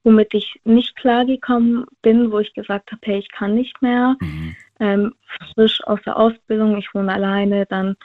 womit 0.04 0.34
ich 0.34 0.60
nicht 0.64 0.96
klargekommen 0.96 1.86
bin, 2.02 2.32
wo 2.32 2.40
ich 2.40 2.54
gesagt 2.54 2.92
habe, 2.92 3.02
hey, 3.04 3.20
ich 3.20 3.30
kann 3.32 3.56
nicht 3.56 3.82
mehr. 3.82 4.16
Mhm. 4.22 4.56
Ähm, 4.80 5.16
frisch 5.54 5.84
aus 5.86 6.00
der 6.06 6.18
Ausbildung, 6.18 6.78
ich 6.78 6.94
wohne 6.94 7.14
alleine, 7.14 7.66
dann 7.66 7.96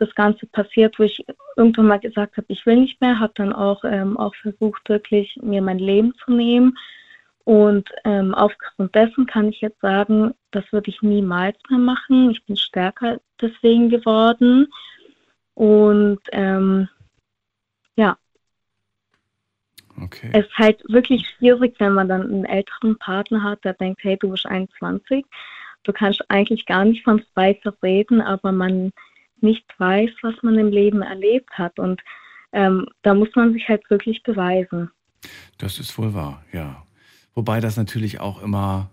das 0.00 0.14
Ganze 0.14 0.46
passiert, 0.46 0.98
wo 0.98 1.04
ich 1.04 1.24
irgendwann 1.56 1.86
mal 1.86 2.00
gesagt 2.00 2.36
habe, 2.36 2.46
ich 2.48 2.64
will 2.66 2.76
nicht 2.76 3.00
mehr, 3.00 3.18
habe 3.18 3.32
dann 3.36 3.52
auch, 3.52 3.84
ähm, 3.84 4.16
auch 4.16 4.34
versucht, 4.36 4.88
wirklich 4.88 5.38
mir 5.42 5.62
mein 5.62 5.78
Leben 5.78 6.14
zu 6.24 6.32
nehmen. 6.32 6.76
Und 7.44 7.88
ähm, 8.04 8.34
aufgrund 8.34 8.94
dessen 8.94 9.26
kann 9.26 9.48
ich 9.48 9.62
jetzt 9.62 9.80
sagen, 9.80 10.34
das 10.50 10.70
würde 10.70 10.90
ich 10.90 11.00
niemals 11.00 11.56
mehr 11.70 11.78
machen. 11.78 12.30
Ich 12.30 12.44
bin 12.44 12.56
stärker 12.56 13.20
deswegen 13.40 13.88
geworden. 13.88 14.68
Und 15.54 16.20
ähm, 16.32 16.88
ja. 17.96 18.18
Okay. 20.00 20.30
Es 20.32 20.46
ist 20.46 20.58
halt 20.58 20.84
wirklich 20.88 21.26
schwierig, 21.26 21.74
wenn 21.78 21.94
man 21.94 22.08
dann 22.08 22.22
einen 22.22 22.44
älteren 22.44 22.98
Partner 22.98 23.42
hat, 23.42 23.64
der 23.64 23.72
denkt, 23.72 24.04
hey, 24.04 24.16
du 24.16 24.30
bist 24.30 24.44
21, 24.44 25.24
du 25.84 25.92
kannst 25.92 26.22
eigentlich 26.28 26.66
gar 26.66 26.84
nicht 26.84 27.02
von 27.02 27.24
Weiße 27.34 27.74
reden, 27.82 28.20
aber 28.20 28.52
man 28.52 28.92
nicht 29.42 29.64
weiß, 29.78 30.10
was 30.22 30.34
man 30.42 30.58
im 30.58 30.68
Leben 30.68 31.02
erlebt 31.02 31.50
hat. 31.52 31.78
Und 31.78 32.00
ähm, 32.52 32.86
da 33.02 33.14
muss 33.14 33.28
man 33.34 33.52
sich 33.52 33.68
halt 33.68 33.88
wirklich 33.90 34.22
beweisen. 34.22 34.90
Das 35.58 35.78
ist 35.78 35.96
wohl 35.98 36.14
wahr, 36.14 36.44
ja. 36.52 36.84
Wobei 37.34 37.60
das 37.60 37.76
natürlich 37.76 38.20
auch 38.20 38.42
immer 38.42 38.90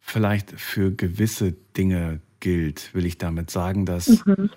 vielleicht 0.00 0.50
für 0.52 0.90
gewisse 0.90 1.52
Dinge 1.76 2.20
gilt, 2.40 2.94
will 2.94 3.06
ich 3.06 3.18
damit 3.18 3.50
sagen, 3.50 3.86
dass 3.86 4.24
mhm 4.26 4.50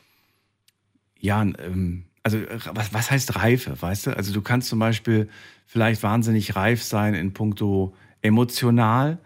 ja, 1.24 1.42
ähm, 1.42 2.04
also 2.22 2.38
was, 2.74 2.94
was 2.94 3.10
heißt 3.10 3.38
Reife, 3.38 3.82
weißt 3.82 4.08
du? 4.08 4.18
Also 4.18 4.34
du 4.34 4.42
kannst 4.42 4.68
zum 4.68 4.80
Beispiel 4.80 5.30
vielleicht 5.66 6.04
wahnsinnig 6.04 6.56
reif 6.56 6.84
sein 6.84 7.14
in 7.14 7.34
puncto 7.34 7.96
emotional, 8.22 9.20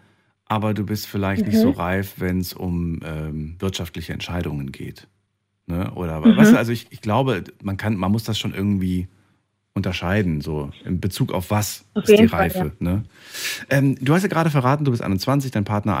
aber 0.46 0.74
du 0.74 0.86
bist 0.86 1.08
vielleicht 1.08 1.42
mhm. 1.42 1.48
nicht 1.48 1.60
so 1.60 1.70
mhm. 1.70 1.74
reif, 1.74 2.14
wenn 2.18 2.38
es 2.38 2.52
um 2.52 3.00
ähm, 3.04 3.56
wirtschaftliche 3.58 4.12
Entscheidungen 4.12 4.70
geht. 4.70 5.08
Ne? 5.68 5.92
Oder 5.94 6.20
mhm. 6.20 6.36
weißt 6.36 6.52
du, 6.52 6.58
also 6.58 6.72
ich, 6.72 6.86
ich 6.90 7.00
glaube, 7.02 7.44
man 7.62 7.76
kann, 7.76 7.96
man 7.96 8.10
muss 8.10 8.24
das 8.24 8.38
schon 8.38 8.54
irgendwie 8.54 9.06
unterscheiden, 9.74 10.40
so 10.40 10.70
in 10.84 11.00
Bezug 11.00 11.32
auf 11.32 11.50
was 11.50 11.84
auf 11.94 12.08
ist 12.08 12.18
die 12.18 12.24
Reife. 12.24 12.58
Fall, 12.58 12.72
ja. 12.80 12.92
ne? 12.92 13.04
ähm, 13.70 13.96
du 14.00 14.14
hast 14.14 14.22
ja 14.22 14.28
gerade 14.28 14.50
verraten, 14.50 14.84
du 14.84 14.90
bist 14.90 15.02
21, 15.02 15.50
dein 15.50 15.64
Partner 15.64 15.98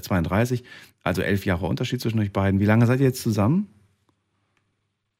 32, 0.00 0.62
äh, 0.62 0.64
also 1.02 1.20
elf 1.22 1.44
Jahre 1.44 1.66
Unterschied 1.66 2.00
zwischen 2.00 2.20
euch 2.20 2.32
beiden. 2.32 2.60
Wie 2.60 2.64
lange 2.64 2.86
seid 2.86 3.00
ihr 3.00 3.06
jetzt 3.06 3.22
zusammen? 3.22 3.68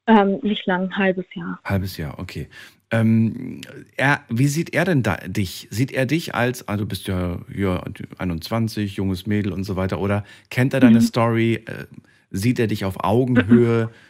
Ähm, 0.06 0.38
nicht 0.42 0.64
lang, 0.66 0.84
ein 0.84 0.96
halbes 0.96 1.26
Jahr. 1.34 1.60
Halbes 1.64 1.96
Jahr, 1.98 2.18
okay. 2.18 2.48
Ähm, 2.90 3.60
er, 3.96 4.22
wie 4.30 4.48
sieht 4.48 4.72
er 4.74 4.86
denn 4.86 5.02
da, 5.02 5.16
dich? 5.16 5.68
Sieht 5.70 5.92
er 5.92 6.06
dich 6.06 6.34
als, 6.34 6.66
also 6.66 6.84
du 6.84 6.88
bist 6.88 7.06
ja, 7.08 7.38
ja 7.54 7.82
21, 8.16 8.96
junges 8.96 9.26
Mädel 9.26 9.52
und 9.52 9.64
so 9.64 9.76
weiter, 9.76 10.00
oder 10.00 10.24
kennt 10.48 10.72
er 10.72 10.80
deine 10.80 11.00
mhm. 11.00 11.04
Story? 11.04 11.54
Äh, 11.66 11.84
sieht 12.30 12.58
er 12.58 12.66
dich 12.66 12.84
auf 12.84 13.04
Augenhöhe? 13.04 13.90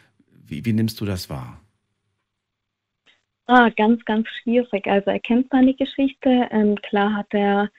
Wie, 0.45 0.65
wie 0.65 0.73
nimmst 0.73 0.99
du 0.99 1.05
das 1.05 1.29
wahr? 1.29 1.61
Ah, 3.45 3.69
ganz, 3.69 4.03
ganz 4.05 4.27
schwierig. 4.41 4.87
Also 4.87 5.11
er 5.11 5.19
kennt 5.19 5.53
meine 5.53 5.75
Geschichte. 5.75 6.47
Ähm, 6.49 6.75
klar 6.75 7.15
hat 7.15 7.27
er 7.31 7.69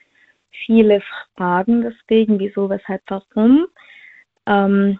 viele 0.65 1.01
Fragen 1.35 1.81
deswegen, 1.81 2.39
wieso, 2.39 2.69
weshalb, 2.69 3.01
warum. 3.07 3.67
Ähm, 4.45 4.99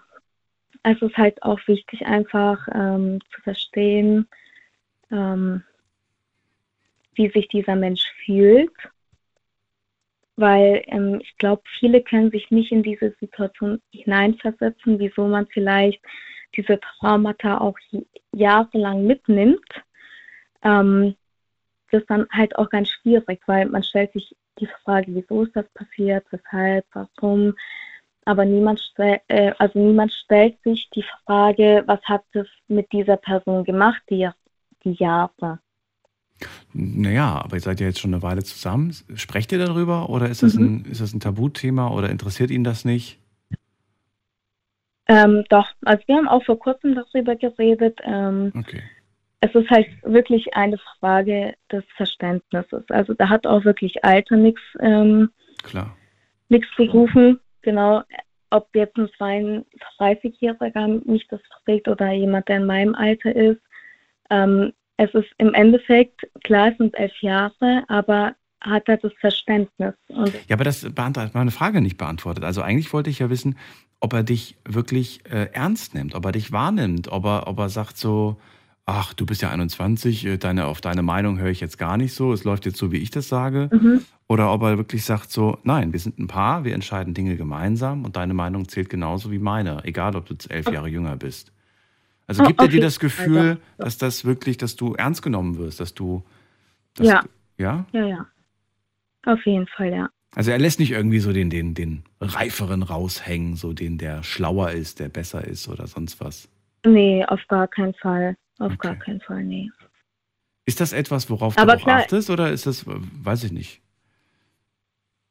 es 0.83 1.01
ist 1.01 1.17
halt 1.17 1.41
auch 1.43 1.59
wichtig, 1.67 2.05
einfach 2.05 2.67
ähm, 2.73 3.19
zu 3.33 3.41
verstehen, 3.41 4.27
ähm, 5.11 5.63
wie 7.13 7.29
sich 7.29 7.47
dieser 7.47 7.75
Mensch 7.75 8.03
fühlt. 8.25 8.71
Weil 10.35 10.83
ähm, 10.87 11.19
ich 11.21 11.37
glaube, 11.37 11.61
viele 11.79 12.01
können 12.01 12.31
sich 12.31 12.49
nicht 12.51 12.71
in 12.71 12.83
diese 12.83 13.13
Situation 13.19 13.81
hineinversetzen, 13.91 14.99
wieso 14.99 15.27
man 15.27 15.47
vielleicht 15.47 16.01
diese 16.55 16.79
Traumata 16.79 17.59
auch 17.59 17.77
jahrelang 18.33 19.05
mitnimmt. 19.05 19.65
Ähm, 20.63 21.15
das 21.91 22.01
ist 22.01 22.09
dann 22.09 22.27
halt 22.31 22.55
auch 22.57 22.69
ganz 22.69 22.89
schwierig, 22.89 23.41
weil 23.45 23.65
man 23.67 23.83
stellt 23.83 24.13
sich 24.13 24.35
die 24.59 24.67
Frage, 24.83 25.07
wieso 25.09 25.43
ist 25.43 25.55
das 25.55 25.67
passiert, 25.73 26.25
weshalb, 26.31 26.85
warum, 26.93 27.55
aber 28.25 28.45
niemand, 28.45 28.79
stell, 28.79 29.19
äh, 29.27 29.51
also 29.57 29.79
niemand 29.79 30.13
stellt 30.13 30.61
sich 30.63 30.89
die 30.91 31.05
Frage, 31.25 31.83
was 31.87 32.01
hat 32.03 32.23
es 32.33 32.47
mit 32.67 32.91
dieser 32.91 33.17
Person 33.17 33.63
gemacht, 33.63 34.01
die, 34.09 34.29
die 34.83 34.93
Jahre. 34.93 35.59
Naja, 36.73 37.41
aber 37.43 37.57
ihr 37.57 37.61
seid 37.61 37.79
ja 37.79 37.87
jetzt 37.87 37.99
schon 37.99 38.13
eine 38.13 38.23
Weile 38.23 38.43
zusammen. 38.43 38.95
Sprecht 39.15 39.51
ihr 39.51 39.59
darüber 39.59 40.09
oder 40.09 40.29
ist 40.29 40.43
das, 40.43 40.55
mhm. 40.55 40.83
ein, 40.85 40.91
ist 40.91 41.01
das 41.01 41.13
ein 41.13 41.19
Tabuthema 41.19 41.89
oder 41.89 42.09
interessiert 42.09 42.51
ihn 42.51 42.63
das 42.63 42.85
nicht? 42.85 43.19
Ähm, 45.07 45.43
doch, 45.49 45.67
also 45.83 46.03
wir 46.07 46.15
haben 46.15 46.27
auch 46.27 46.43
vor 46.45 46.57
kurzem 46.57 46.95
darüber 46.95 47.35
geredet. 47.35 47.99
Ähm, 48.03 48.53
okay. 48.57 48.81
es 49.41 49.53
ist 49.53 49.69
halt 49.69 49.87
wirklich 50.03 50.53
eine 50.55 50.77
Frage 50.99 51.53
des 51.71 51.83
Verständnisses. 51.97 52.83
Also 52.89 53.13
da 53.13 53.27
hat 53.27 53.45
auch 53.45 53.65
wirklich 53.65 54.05
Alter 54.05 54.37
nichts 54.37 54.61
ähm, 54.79 55.29
Klar. 55.63 55.97
nichts 56.49 56.67
gerufen. 56.77 57.39
Genau, 57.61 58.03
ob 58.51 58.67
jetzt 58.75 58.97
ein 58.97 59.09
32-Jähriger 59.19 61.01
mich 61.09 61.27
das 61.27 61.41
fragt 61.65 61.87
oder 61.87 62.11
jemand, 62.11 62.47
der 62.47 62.57
in 62.57 62.65
meinem 62.65 62.95
Alter 62.95 63.35
ist. 63.35 63.61
Ähm, 64.29 64.71
es 65.01 65.13
ist 65.15 65.29
im 65.39 65.53
Endeffekt, 65.55 66.21
klar, 66.43 66.69
es 66.71 66.77
sind 66.77 66.93
elf 66.95 67.13
Jahre, 67.21 67.83
aber 67.87 68.35
hat 68.61 68.87
er 68.87 68.97
das 68.97 69.11
Verständnis. 69.19 69.95
Und 70.09 70.31
Ja, 70.47 70.55
aber 70.55 70.63
das 70.63 70.87
beantwortet 70.93 71.33
meine 71.33 71.49
Frage 71.49 71.81
nicht 71.81 71.97
beantwortet. 71.97 72.43
Also 72.43 72.61
eigentlich 72.61 72.93
wollte 72.93 73.09
ich 73.09 73.17
ja 73.17 73.31
wissen, 73.31 73.57
ob 73.99 74.13
er 74.13 74.21
dich 74.21 74.57
wirklich 74.63 75.21
äh, 75.31 75.49
ernst 75.53 75.95
nimmt, 75.95 76.13
ob 76.13 76.25
er 76.25 76.31
dich 76.31 76.51
wahrnimmt, 76.51 77.11
ob 77.11 77.25
er, 77.25 77.47
ob 77.47 77.57
er 77.57 77.69
sagt 77.69 77.97
so, 77.97 78.37
ach, 78.85 79.15
du 79.15 79.25
bist 79.25 79.41
ja 79.41 79.49
21, 79.49 80.25
äh, 80.25 80.37
deine, 80.37 80.67
auf 80.67 80.81
deine 80.81 81.01
Meinung 81.01 81.39
höre 81.39 81.49
ich 81.49 81.61
jetzt 81.61 81.79
gar 81.79 81.97
nicht 81.97 82.13
so, 82.13 82.31
es 82.31 82.43
läuft 82.43 82.67
jetzt 82.67 82.77
so, 82.77 82.91
wie 82.91 82.97
ich 82.97 83.09
das 83.09 83.27
sage. 83.27 83.69
Mhm. 83.71 84.01
Oder 84.27 84.53
ob 84.53 84.61
er 84.61 84.77
wirklich 84.77 85.03
sagt 85.03 85.31
so, 85.31 85.57
nein, 85.63 85.93
wir 85.93 85.99
sind 85.99 86.19
ein 86.19 86.27
Paar, 86.27 86.63
wir 86.63 86.75
entscheiden 86.75 87.15
Dinge 87.15 87.37
gemeinsam 87.37 88.05
und 88.05 88.17
deine 88.17 88.35
Meinung 88.35 88.67
zählt 88.67 88.89
genauso 88.89 89.31
wie 89.31 89.39
meine, 89.39 89.83
egal 89.83 90.15
ob 90.15 90.27
du 90.27 90.33
jetzt 90.33 90.51
elf 90.51 90.71
Jahre 90.71 90.89
jünger 90.89 91.15
bist. 91.15 91.51
Also 92.31 92.43
Oh, 92.43 92.47
gibt 92.47 92.61
er 92.61 92.67
auf 92.67 92.71
dir 92.71 92.79
das 92.79 92.95
Fall, 92.95 93.09
Gefühl, 93.09 93.45
ja. 93.77 93.83
dass 93.83 93.97
das 93.97 94.23
wirklich, 94.23 94.55
dass 94.55 94.77
du 94.77 94.93
ernst 94.93 95.21
genommen 95.21 95.57
wirst, 95.57 95.81
dass 95.81 95.93
du, 95.93 96.23
dass 96.93 97.07
ja, 97.07 97.21
du, 97.23 97.27
ja? 97.61 97.85
ja, 97.91 98.05
ja. 98.05 98.25
Auf 99.25 99.45
jeden 99.45 99.67
Fall, 99.67 99.91
ja. 99.91 100.09
Also 100.33 100.51
er 100.51 100.57
lässt 100.57 100.79
nicht 100.79 100.91
irgendwie 100.91 101.19
so 101.19 101.33
den, 101.33 101.49
den, 101.49 101.73
den 101.73 102.03
Reiferen 102.21 102.83
raushängen, 102.83 103.57
so 103.57 103.73
den, 103.73 103.97
der 103.97 104.23
schlauer 104.23 104.71
ist, 104.71 105.01
der 105.01 105.09
besser 105.09 105.45
ist 105.45 105.67
oder 105.67 105.87
sonst 105.87 106.21
was. 106.21 106.47
Nee, 106.85 107.25
auf 107.25 107.41
gar 107.49 107.67
keinen 107.67 107.93
Fall. 107.95 108.37
Auf 108.59 108.77
gar 108.77 108.95
keinen 108.95 109.19
Fall, 109.19 109.43
nee. 109.43 109.69
Ist 110.65 110.79
das 110.79 110.93
etwas, 110.93 111.29
worauf 111.29 111.57
Aber 111.57 111.73
du 111.73 111.79
auch 111.79 111.83
klar- 111.83 111.99
achtest 111.99 112.29
oder 112.29 112.49
ist 112.49 112.65
das, 112.65 112.85
weiß 112.87 113.43
ich 113.43 113.51
nicht. 113.51 113.81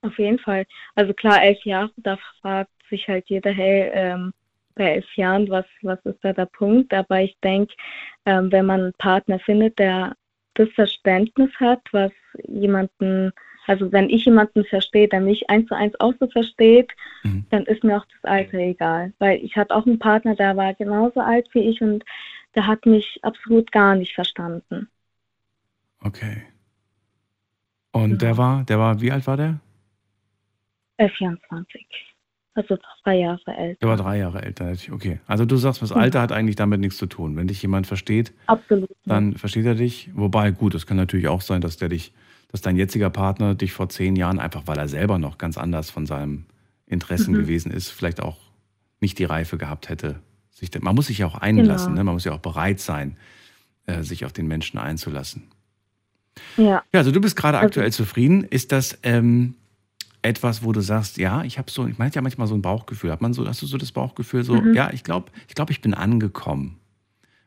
Auf 0.02 0.18
jeden 0.18 0.38
Fall. 0.38 0.66
Also 0.96 1.14
klar, 1.14 1.42
elf 1.42 1.64
Jahre, 1.64 1.92
da 1.96 2.18
fragt 2.42 2.70
sich 2.90 3.08
halt 3.08 3.24
jeder, 3.30 3.52
hey, 3.52 3.90
ähm, 3.94 4.32
bei 4.74 4.94
elf 4.94 5.16
Jahren, 5.16 5.48
was, 5.50 5.66
was 5.82 5.98
ist 6.04 6.18
da 6.22 6.32
der 6.32 6.46
Punkt? 6.46 6.92
Aber 6.94 7.20
ich 7.20 7.36
denke, 7.42 7.74
ähm, 8.26 8.50
wenn 8.52 8.66
man 8.66 8.80
einen 8.80 8.92
Partner 8.94 9.38
findet, 9.38 9.78
der 9.78 10.14
das 10.54 10.68
Verständnis 10.70 11.50
hat, 11.58 11.80
was 11.92 12.12
jemanden, 12.46 13.32
also 13.66 13.90
wenn 13.92 14.10
ich 14.10 14.24
jemanden 14.24 14.64
verstehe, 14.64 15.08
der 15.08 15.20
mich 15.20 15.48
eins 15.48 15.68
zu 15.68 15.74
eins 15.74 15.98
auch 16.00 16.14
so 16.18 16.26
versteht, 16.28 16.92
dann 17.50 17.64
ist 17.66 17.84
mir 17.84 17.98
auch 17.98 18.06
das 18.06 18.30
Alter 18.30 18.58
egal. 18.58 19.12
Weil 19.18 19.38
ich 19.44 19.56
hatte 19.56 19.74
auch 19.74 19.86
einen 19.86 19.98
Partner, 19.98 20.34
der 20.34 20.56
war 20.56 20.74
genauso 20.74 21.20
alt 21.20 21.48
wie 21.52 21.68
ich 21.68 21.80
und 21.80 22.04
der 22.54 22.66
hat 22.66 22.84
mich 22.86 23.20
absolut 23.22 23.70
gar 23.70 23.94
nicht 23.94 24.14
verstanden. 24.14 24.88
Okay. 26.00 26.42
Und 27.92 28.22
der 28.22 28.36
war, 28.36 28.64
der 28.64 28.78
war, 28.78 29.00
wie 29.00 29.12
alt 29.12 29.26
war 29.26 29.36
der? 29.36 29.60
Äh, 30.96 31.08
24. 31.08 32.09
Also 32.54 32.76
drei 33.04 33.18
Jahre 33.18 33.40
älter. 33.56 33.78
Der 33.80 33.88
war 33.88 33.96
drei 33.96 34.18
Jahre 34.18 34.42
älter. 34.42 34.72
Okay. 34.90 35.20
Also 35.26 35.44
du 35.44 35.56
sagst, 35.56 35.82
das. 35.82 35.92
Alter 35.92 36.20
hat 36.20 36.32
eigentlich 36.32 36.56
damit 36.56 36.80
nichts 36.80 36.96
zu 36.98 37.06
tun. 37.06 37.36
Wenn 37.36 37.46
dich 37.46 37.62
jemand 37.62 37.86
versteht, 37.86 38.32
Absolut. 38.46 38.90
dann 39.04 39.36
versteht 39.36 39.66
er 39.66 39.76
dich. 39.76 40.10
Wobei, 40.14 40.50
gut, 40.50 40.74
es 40.74 40.86
kann 40.86 40.96
natürlich 40.96 41.28
auch 41.28 41.42
sein, 41.42 41.60
dass 41.60 41.76
der 41.76 41.88
dich, 41.88 42.12
dass 42.48 42.60
dein 42.60 42.76
jetziger 42.76 43.08
Partner 43.08 43.54
dich 43.54 43.72
vor 43.72 43.88
zehn 43.88 44.16
Jahren, 44.16 44.40
einfach 44.40 44.62
weil 44.66 44.78
er 44.78 44.88
selber 44.88 45.18
noch 45.18 45.38
ganz 45.38 45.56
anders 45.58 45.90
von 45.90 46.06
seinem 46.06 46.44
Interessen 46.86 47.34
Mhm. 47.34 47.38
gewesen 47.38 47.70
ist, 47.72 47.90
vielleicht 47.90 48.20
auch 48.20 48.38
nicht 49.00 49.18
die 49.20 49.24
Reife 49.24 49.56
gehabt 49.56 49.88
hätte. 49.88 50.16
Sich, 50.50 50.70
man 50.80 50.94
muss 50.96 51.06
sich 51.06 51.18
ja 51.18 51.26
auch 51.26 51.36
einlassen, 51.36 51.90
Genau. 51.92 52.00
ne? 52.00 52.04
man 52.04 52.14
muss 52.14 52.24
ja 52.24 52.32
auch 52.32 52.40
bereit 52.40 52.80
sein, 52.80 53.16
äh, 53.86 54.02
sich 54.02 54.24
auf 54.24 54.32
den 54.32 54.48
Menschen 54.48 54.76
einzulassen. 54.78 55.44
Ja. 56.56 56.82
Ja, 56.92 56.98
also 57.00 57.12
du 57.12 57.20
bist 57.20 57.36
gerade 57.36 57.58
Also- 57.58 57.66
aktuell 57.68 57.92
zufrieden. 57.92 58.42
Ist 58.44 58.72
das 58.72 58.98
ähm, 59.04 59.54
etwas, 60.22 60.62
wo 60.62 60.72
du 60.72 60.80
sagst, 60.80 61.16
ja, 61.18 61.44
ich 61.44 61.58
habe 61.58 61.70
so, 61.70 61.86
ich 61.86 61.98
meine 61.98 62.12
ja 62.12 62.20
manchmal 62.20 62.46
so 62.46 62.54
ein 62.54 62.62
Bauchgefühl. 62.62 63.10
Hat 63.10 63.22
man 63.22 63.32
so, 63.32 63.46
hast 63.46 63.62
du 63.62 63.66
so 63.66 63.78
das 63.78 63.92
Bauchgefühl, 63.92 64.44
so, 64.44 64.54
Mhm. 64.56 64.74
ja, 64.74 64.90
ich 64.92 65.02
glaube, 65.04 65.30
ich 65.48 65.54
glaube, 65.54 65.72
ich 65.72 65.80
bin 65.80 65.94
angekommen. 65.94 66.78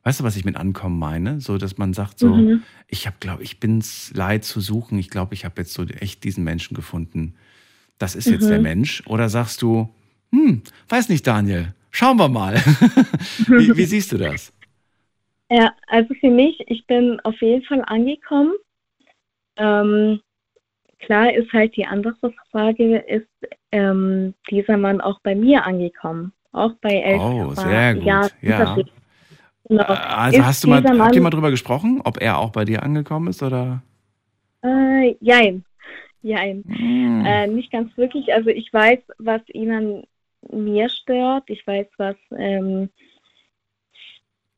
Weißt 0.04 0.20
du, 0.20 0.24
was 0.24 0.36
ich 0.36 0.44
mit 0.44 0.58
ankommen 0.58 1.00
meine? 1.00 1.40
So, 1.40 1.58
dass 1.58 1.78
man 1.78 1.94
sagt, 1.94 2.20
so, 2.20 2.36
Mhm. 2.38 2.64
ich 2.88 3.06
habe, 3.08 3.16
glaube 3.20 3.44
ich, 3.44 3.60
bin's 3.60 4.12
leid 4.14 4.44
zu 4.44 4.60
suchen. 4.60 5.00
Ich 5.00 5.10
glaube, 5.10 5.34
ich 5.34 5.46
habe 5.46 5.62
jetzt 5.62 5.74
so 5.74 5.84
echt 5.84 6.24
diesen 6.24 6.44
Menschen 6.44 6.74
gefunden. 6.76 7.36
Das 8.00 8.16
ist 8.16 8.30
jetzt 8.30 8.46
Mhm. 8.46 8.50
der 8.50 8.60
Mensch. 8.60 9.04
Oder 9.06 9.30
sagst 9.30 9.62
du, 9.62 9.94
hm, 10.32 10.64
weiß 10.90 11.10
nicht, 11.10 11.26
Daniel, 11.26 11.74
schauen 11.92 12.18
wir 12.18 12.28
mal. 12.28 12.56
wie, 13.48 13.78
wie 13.78 13.86
siehst 13.86 14.12
du 14.12 14.18
das? 14.18 14.52
Ja, 15.50 15.72
also 15.88 16.14
für 16.16 16.32
mich, 16.32 16.60
ich 16.68 16.86
bin 16.88 17.20
auf 17.22 17.40
jeden 17.42 17.64
Fall 17.64 17.84
angekommen. 17.86 18.54
Ähm, 19.56 20.20
klar 21.06 21.34
ist 21.34 21.52
halt 21.54 21.76
die 21.76 21.86
andere 21.86 22.16
Frage, 22.52 22.98
ist 22.98 23.28
ähm, 23.72 24.34
dieser 24.50 24.78
Mann 24.78 25.02
auch 25.02 25.20
bei 25.22 25.36
mir 25.36 25.66
angekommen? 25.66 26.34
Auch 26.52 26.74
bei 26.82 26.96
elf 27.00 27.22
Oh, 27.22 27.54
sehr 27.54 27.96
gut, 27.96 28.04
ja. 28.06 28.30
Unterschied. 28.62 28.92
Genau. 29.70 29.84
Also 29.84 30.40
Ist 30.40 30.46
hast 30.46 30.64
du 30.64 30.68
mal, 30.68 30.82
dieser 30.82 30.90
habt 31.00 31.16
ihr 31.16 31.22
Mann- 31.22 31.24
mal 31.24 31.30
drüber 31.30 31.52
gesprochen, 31.52 32.02
ob 32.04 32.22
er 32.22 32.38
auch 32.38 32.52
bei 32.52 32.66
dir 32.66 32.84
angekommen 32.84 33.28
ist 33.28 33.42
oder? 33.42 33.82
Äh, 34.64 35.16
jein. 35.20 35.64
Jein. 36.22 36.64
Hm. 36.68 37.24
Äh, 37.26 37.48
nicht 37.48 37.72
ganz 37.72 37.96
wirklich. 37.98 38.34
Also 38.34 38.50
ich 38.50 38.72
weiß, 38.72 39.00
was 39.18 39.42
ihn 39.50 39.72
an 39.72 40.04
mir 40.52 40.90
stört. 40.90 41.50
Ich 41.50 41.66
weiß, 41.66 41.88
was 41.98 42.16
ähm, 42.38 42.90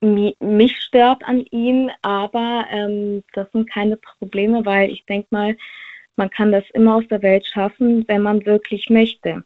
mi 0.01 0.35
mich 0.39 0.77
stört 0.81 1.23
an 1.23 1.45
ihm. 1.51 1.89
Aber 2.01 2.65
ähm, 2.69 3.23
das 3.33 3.51
sind 3.51 3.69
keine 3.69 3.97
Probleme, 3.97 4.65
weil 4.65 4.89
ich 4.91 5.05
denke 5.05 5.27
mal, 5.31 5.57
man 6.15 6.29
kann 6.29 6.51
das 6.51 6.63
immer 6.73 6.95
aus 6.95 7.07
der 7.09 7.21
Welt 7.21 7.45
schaffen, 7.45 8.05
wenn 8.07 8.21
man 8.21 8.45
wirklich 8.45 8.89
möchte. 8.89 9.43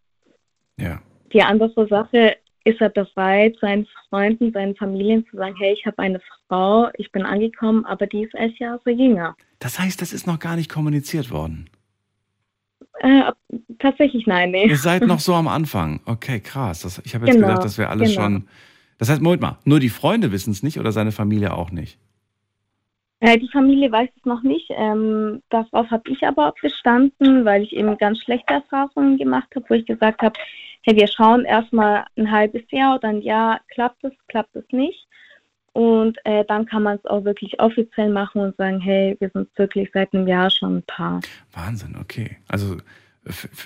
Ja. 0.78 1.02
Die 1.34 1.42
andere 1.42 1.88
Sache, 1.88 2.36
ist 2.70 2.82
er 2.82 2.90
bereit, 2.90 3.58
seinen 3.62 3.88
Freunden, 4.10 4.52
seinen 4.52 4.76
Familien 4.76 5.26
zu 5.30 5.38
sagen, 5.38 5.56
hey, 5.58 5.74
ich 5.74 5.86
habe 5.86 6.00
eine 6.00 6.22
Frau, 6.48 6.90
ich 6.98 7.12
bin 7.12 7.24
angekommen, 7.24 7.86
aber 7.86 8.08
die 8.08 8.24
ist 8.24 8.36
elf 8.36 8.58
Jahre 8.60 8.92
jünger. 8.92 9.36
Das 9.60 9.80
heißt, 9.80 10.02
das 10.02 10.14
ist 10.14 10.28
noch 10.28 10.40
gar 10.40 10.56
nicht 10.56 10.70
kommuniziert 10.70 11.32
worden. 11.32 11.70
Äh, 13.00 13.32
tatsächlich 13.80 14.28
nein, 14.28 14.52
nee. 14.52 14.68
Ihr 14.68 14.78
seid 14.78 15.04
noch 15.04 15.20
so 15.20 15.34
am 15.34 15.48
Anfang. 15.48 16.02
Okay, 16.06 16.40
krass. 16.40 16.82
Das, 16.82 17.02
ich 17.06 17.16
habe 17.16 17.26
jetzt 17.26 17.36
Genau, 17.36 17.48
gedacht, 17.48 17.64
das 17.64 17.78
wäre 17.78 17.90
alles 17.90 18.10
genau. 18.10 18.22
schon. 18.22 18.48
Das 18.98 19.10
heißt, 19.10 19.22
Moment 19.22 19.42
mal, 19.42 19.58
nur 19.64 19.80
die 19.80 19.90
Freunde 19.90 20.32
wissen 20.32 20.52
es 20.52 20.64
nicht 20.64 20.80
oder 20.80 20.92
seine 20.92 21.12
Familie 21.12 21.54
auch 21.54 21.72
nicht? 21.72 21.98
Äh, 23.22 23.38
die 23.38 23.50
Familie 23.50 23.92
weiß 23.92 24.10
es 24.16 24.26
noch 24.26 24.44
nicht. 24.44 24.70
Ähm, 24.70 25.42
darauf 25.50 25.90
habe 25.92 26.10
ich 26.10 26.26
aber 26.26 26.50
auch 26.50 26.56
bestanden, 26.62 27.44
weil 27.46 27.64
ich 27.64 27.76
eben 27.76 27.98
ganz 27.98 28.20
schlechte 28.20 28.54
Erfahrungen 28.54 29.18
gemacht 29.18 29.48
habe, 29.56 29.66
wo 29.68 29.74
ich 29.74 29.86
gesagt 29.86 30.22
habe, 30.22 30.40
hey, 30.84 30.96
wir 30.96 31.08
schauen 31.08 31.44
erstmal 31.44 32.06
ein 32.18 32.32
halbes 32.32 32.64
Jahr 32.72 32.96
oder 32.96 33.10
ein 33.10 33.22
Jahr, 33.22 33.60
klappt 33.74 34.04
es, 34.06 34.14
klappt 34.28 34.56
es 34.56 34.66
nicht. 34.72 35.06
Und 35.74 36.18
äh, 36.24 36.46
dann 36.46 36.66
kann 36.66 36.84
man 36.84 36.98
es 36.98 37.06
auch 37.06 37.26
wirklich 37.26 37.60
offiziell 37.60 38.10
machen 38.10 38.42
und 38.42 38.56
sagen, 38.58 38.80
hey, 38.80 39.16
wir 39.20 39.30
sind 39.30 39.50
wirklich 39.56 39.90
seit 39.94 40.14
einem 40.14 40.28
Jahr 40.28 40.50
schon 40.50 40.78
ein 40.78 40.84
Paar. 40.84 41.20
Wahnsinn, 41.54 41.96
okay. 42.00 42.38
Also, 42.48 42.78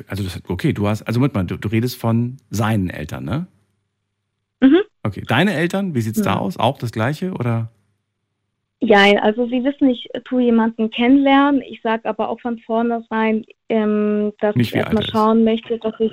also 0.08 0.24
das, 0.24 0.42
okay, 0.48 0.74
du 0.74 0.88
hast, 0.88 1.04
also 1.04 1.20
mal, 1.20 1.30
du, 1.46 1.58
du 1.58 1.68
redest 1.70 2.00
von 2.00 2.38
seinen 2.50 2.90
Eltern, 2.90 3.24
ne? 3.24 3.48
Mhm. 4.62 4.82
Okay, 5.04 5.24
deine 5.28 5.54
Eltern, 5.54 5.96
wie 5.96 6.02
sieht's 6.02 6.22
da 6.22 6.34
Ja. 6.34 6.40
aus? 6.40 6.58
Auch 6.58 6.78
das 6.78 6.92
Gleiche 6.92 7.32
oder? 7.34 7.70
Ja, 8.82 9.04
also 9.22 9.48
Sie 9.48 9.64
wissen, 9.64 9.90
ich 9.90 10.10
tue 10.26 10.44
jemanden 10.44 10.92
kennenlernen. 10.92 11.62
Ich 11.62 11.82
sage 11.82 12.08
aber 12.10 12.28
auch 12.30 12.42
von 12.42 12.60
vornherein, 12.60 13.46
ähm, 13.70 14.34
dass 14.40 14.56
Nicht, 14.56 14.72
ich 14.72 14.76
erstmal 14.76 15.04
er 15.04 15.08
schauen 15.10 15.44
möchte, 15.44 15.78
dass 15.80 15.94
ich. 16.00 16.12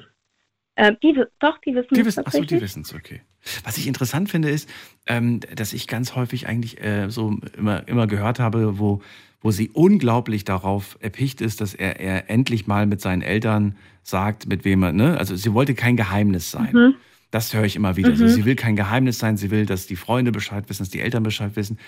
Äh, 0.76 0.94
die, 1.02 1.20
doch, 1.40 1.58
die 1.58 1.74
wissen 1.74 1.94
Die 1.94 2.00
es 2.00 2.16
achso, 2.16 2.42
die 2.44 2.60
wissen 2.60 2.82
es, 2.82 2.94
okay. 2.94 3.22
Was 3.64 3.76
ich 3.76 3.88
interessant 3.88 4.30
finde, 4.30 4.50
ist, 4.50 4.68
ähm, 5.06 5.40
dass 5.56 5.72
ich 5.72 5.88
ganz 5.88 6.14
häufig 6.14 6.46
eigentlich 6.46 6.80
äh, 6.82 7.10
so 7.10 7.38
immer, 7.56 7.86
immer 7.88 8.06
gehört 8.06 8.38
habe, 8.38 8.78
wo, 8.78 9.00
wo 9.40 9.50
sie 9.50 9.70
unglaublich 9.70 10.44
darauf 10.44 10.96
erpicht 11.00 11.40
ist, 11.40 11.60
dass 11.60 11.74
er, 11.74 11.98
er 11.98 12.30
endlich 12.30 12.66
mal 12.68 12.86
mit 12.86 13.00
seinen 13.00 13.22
Eltern 13.22 13.76
sagt, 14.04 14.48
mit 14.48 14.64
wem 14.64 14.82
er, 14.84 14.92
ne? 14.92 15.18
Also 15.18 15.34
sie 15.34 15.52
wollte 15.54 15.74
kein 15.74 15.96
Geheimnis 15.96 16.50
sein. 16.52 16.72
Mhm. 16.72 16.94
Das 17.32 17.52
höre 17.54 17.64
ich 17.64 17.76
immer 17.76 17.96
wieder. 17.96 18.10
Also 18.10 18.24
Mhm. 18.24 18.28
sie 18.28 18.44
will 18.44 18.56
kein 18.56 18.76
Geheimnis 18.76 19.18
sein, 19.18 19.36
sie 19.36 19.50
will, 19.50 19.66
dass 19.66 19.86
die 19.86 19.96
Freunde 19.96 20.32
Bescheid 20.32 20.68
wissen, 20.68 20.82
dass 20.82 20.90
die 20.90 21.00
Eltern 21.00 21.22
Bescheid 21.22 21.56
wissen. 21.56 21.78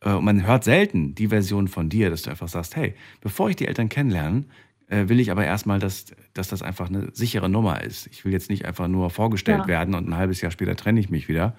Äh, 0.00 0.10
Und 0.12 0.24
man 0.24 0.46
hört 0.46 0.64
selten 0.64 1.14
die 1.14 1.28
Version 1.28 1.68
von 1.68 1.88
dir, 1.88 2.10
dass 2.10 2.22
du 2.22 2.30
einfach 2.30 2.48
sagst, 2.48 2.76
hey, 2.76 2.94
bevor 3.20 3.48
ich 3.50 3.56
die 3.56 3.66
Eltern 3.66 3.88
kennenlerne, 3.88 4.44
äh, 4.88 5.08
will 5.08 5.18
ich 5.18 5.32
aber 5.32 5.44
erstmal, 5.44 5.80
dass, 5.80 6.06
dass 6.32 6.46
das 6.48 6.62
einfach 6.62 6.88
eine 6.88 7.08
sichere 7.12 7.48
Nummer 7.48 7.82
ist. 7.82 8.06
Ich 8.08 8.24
will 8.24 8.32
jetzt 8.32 8.48
nicht 8.50 8.64
einfach 8.66 8.86
nur 8.86 9.10
vorgestellt 9.10 9.62
Ja. 9.62 9.66
werden 9.66 9.94
und 9.94 10.08
ein 10.08 10.14
halbes 10.16 10.40
Jahr 10.42 10.52
später 10.52 10.76
trenne 10.76 11.00
ich 11.00 11.10
mich 11.10 11.26
wieder. 11.28 11.56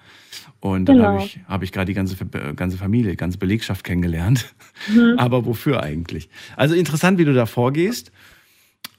Und 0.60 0.86
dann 0.86 0.96
Genau. 0.96 1.08
habe 1.10 1.18
ich, 1.22 1.38
hab 1.46 1.62
ich 1.62 1.72
gerade 1.72 1.86
die 1.86 1.94
ganze, 1.94 2.16
Ver- 2.16 2.54
ganze 2.54 2.78
Familie, 2.78 3.16
ganze 3.16 3.36
Belegschaft 3.36 3.84
kennengelernt. 3.84 4.54
Mhm. 4.88 5.14
Aber 5.18 5.44
wofür 5.44 5.82
eigentlich? 5.82 6.30
Also 6.56 6.74
interessant, 6.74 7.18
wie 7.18 7.26
du 7.26 7.34
da 7.34 7.44
vorgehst. 7.44 8.12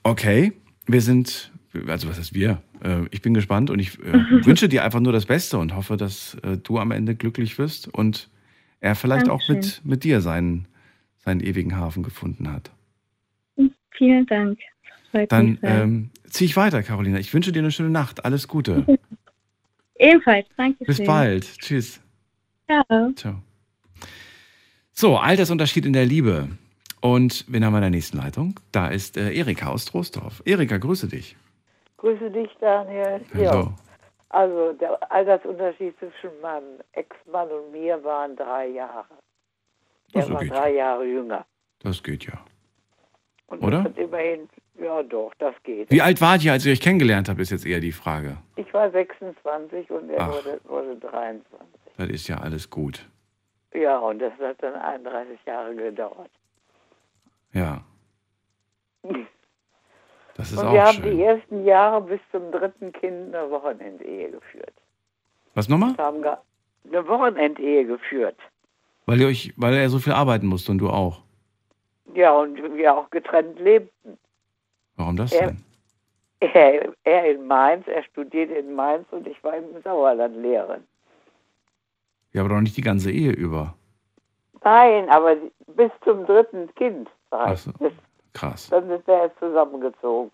Okay, 0.03 0.53
wir 0.85 1.01
sind, 1.01 1.51
also 1.87 2.07
was 2.07 2.17
heißt 2.19 2.33
wir? 2.33 2.61
Äh, 2.83 3.05
Ich 3.11 3.21
bin 3.21 3.33
gespannt 3.33 3.69
und 3.69 3.79
ich 3.79 3.97
äh, 3.99 4.13
wünsche 4.45 4.69
dir 4.69 4.83
einfach 4.83 4.99
nur 4.99 5.11
das 5.13 5.25
Beste 5.25 5.57
und 5.57 5.75
hoffe, 5.75 5.97
dass 5.97 6.35
äh, 6.43 6.57
du 6.57 6.77
am 6.77 6.91
Ende 6.91 7.15
glücklich 7.15 7.57
wirst 7.57 7.87
und 7.87 8.29
er 8.79 8.95
vielleicht 8.95 9.29
auch 9.29 9.41
mit, 9.47 9.57
Dankeschön. 9.57 9.89
mit 9.89 10.03
dir 10.03 10.21
seinen, 10.21 10.67
seinen 11.17 11.41
ewigen 11.41 11.75
Hafen 11.75 12.03
gefunden 12.03 12.51
hat. 12.51 12.71
Vielen 13.91 14.25
Dank. 14.27 14.59
Freut 15.11 15.31
Dann 15.31 15.57
ähm, 15.63 16.09
ziehe 16.29 16.47
ich 16.47 16.55
weiter, 16.55 16.83
Carolina. 16.83 17.19
Ich 17.19 17.33
wünsche 17.33 17.51
dir 17.51 17.59
eine 17.59 17.71
schöne 17.71 17.89
Nacht. 17.89 18.23
Alles 18.25 18.47
Gute. 18.47 18.85
Ebenfalls, 19.95 20.47
danke 20.55 20.85
Bis 20.85 21.03
bald. 21.03 21.43
Tschüss. 21.59 21.99
Ciao. 22.65 23.11
Ciao. 23.15 23.41
So, 24.93 25.17
Altersunterschied 25.17 25.85
in 25.85 25.93
der 25.93 26.05
Liebe. 26.05 26.47
Und 27.01 27.45
wen 27.47 27.65
haben 27.65 27.73
wir 27.73 27.77
in 27.77 27.83
der 27.83 27.89
nächsten 27.89 28.17
Leitung? 28.17 28.59
Da 28.71 28.87
ist 28.87 29.17
äh, 29.17 29.33
Erika 29.33 29.67
aus 29.67 29.85
Troisdorf. 29.85 30.41
Erika, 30.45 30.77
grüße 30.77 31.07
dich. 31.07 31.35
Grüße 31.97 32.29
dich, 32.31 32.49
Daniel. 32.59 33.21
Hallo. 33.33 33.43
Ja, 33.43 33.73
also 34.29 34.73
der 34.73 35.11
Altersunterschied 35.11 35.97
zwischen 35.99 36.39
meinem 36.41 36.79
Ex-Mann 36.93 37.49
und 37.49 37.71
mir 37.71 38.03
waren 38.03 38.35
drei 38.35 38.67
Jahre. 38.67 39.05
Ach, 39.09 40.15
Er 40.15 40.21
so 40.23 40.33
war 40.33 40.43
drei 40.45 40.73
Jahre 40.73 41.05
jünger. 41.05 41.45
Das 41.79 42.01
geht 42.03 42.25
ja. 42.25 42.33
Und 43.47 43.63
Oder? 43.63 43.83
das 43.83 43.97
immerhin, 43.97 44.47
ja 44.79 45.01
doch, 45.03 45.33
das 45.39 45.55
geht. 45.63 45.89
Wie 45.91 46.01
alt 46.01 46.21
wart 46.21 46.43
ihr, 46.43 46.51
als 46.51 46.65
ihr 46.65 46.71
euch 46.73 46.81
kennengelernt 46.81 47.29
habt, 47.29 47.39
ist 47.39 47.49
jetzt 47.49 47.65
eher 47.65 47.79
die 47.79 47.91
Frage. 47.91 48.37
Ich 48.55 48.71
war 48.73 48.91
26 48.91 49.89
und 49.89 50.09
er 50.11 50.21
Ach. 50.21 50.29
wurde, 50.33 50.59
wurde 50.65 50.95
23. 50.97 51.67
Das 51.97 52.09
ist 52.09 52.27
ja 52.27 52.37
alles 52.37 52.69
gut. 52.69 53.07
Ja, 53.73 53.97
und 53.99 54.19
das 54.19 54.33
hat 54.39 54.61
dann 54.61 54.75
31 54.75 55.39
Jahre 55.45 55.75
gedauert. 55.75 56.29
Ja. 57.53 57.81
Das 60.39 60.53
ist 60.53 60.57
und 60.57 60.67
auch 60.67 60.71
wir 60.73 60.85
haben 60.85 60.95
schön. 61.03 61.17
die 61.17 61.21
ersten 61.23 61.65
Jahre 61.65 61.99
bis 62.01 62.21
zum 62.31 62.49
dritten 62.53 62.93
Kind 62.93 63.35
eine 63.35 63.51
Wochenendehe 63.51 64.31
geführt. 64.31 64.71
Was 65.53 65.67
nochmal? 65.67 65.97
Wir 65.97 66.05
haben 66.05 66.23
eine 66.23 67.07
Wochenendehe 67.09 67.85
geführt. 67.85 68.37
Weil, 69.05 69.19
ihr 69.19 69.27
euch, 69.27 69.53
weil 69.57 69.73
er 69.73 69.89
so 69.89 69.99
viel 69.99 70.13
arbeiten 70.13 70.47
musste 70.47 70.71
und 70.71 70.77
du 70.77 70.89
auch. 70.89 71.23
Ja, 72.15 72.31
und 72.31 72.55
wir 72.77 72.95
auch 72.97 73.09
getrennt 73.09 73.59
lebten. 73.59 74.17
Warum 74.95 75.17
das 75.17 75.33
Er- 75.33 75.47
denn? 75.47 75.63
Er, 76.39 76.93
er 77.03 77.31
in 77.31 77.45
Mainz, 77.45 77.85
er 77.87 78.01
studierte 78.03 78.53
in 78.53 78.73
Mainz 78.73 79.05
und 79.11 79.27
ich 79.27 79.43
war 79.43 79.57
im 79.57 79.65
Sauerland 79.83 80.37
Lehrerin. 80.37 80.85
Ja, 82.31 82.43
aber 82.45 82.51
doch 82.55 82.61
nicht 82.61 82.77
die 82.77 82.81
ganze 82.81 83.11
Ehe 83.11 83.33
über. 83.33 83.75
Nein, 84.63 85.09
aber 85.09 85.35
bis 85.75 85.91
zum 86.05 86.25
dritten 86.25 86.73
Kind. 86.75 87.09
war 87.29 87.53
ich. 87.53 87.65
Krass. 88.33 88.69
Dann 88.69 88.87
sind 88.87 89.05
wir 89.07 89.13
erst 89.23 89.39
zusammengezogen. 89.39 90.31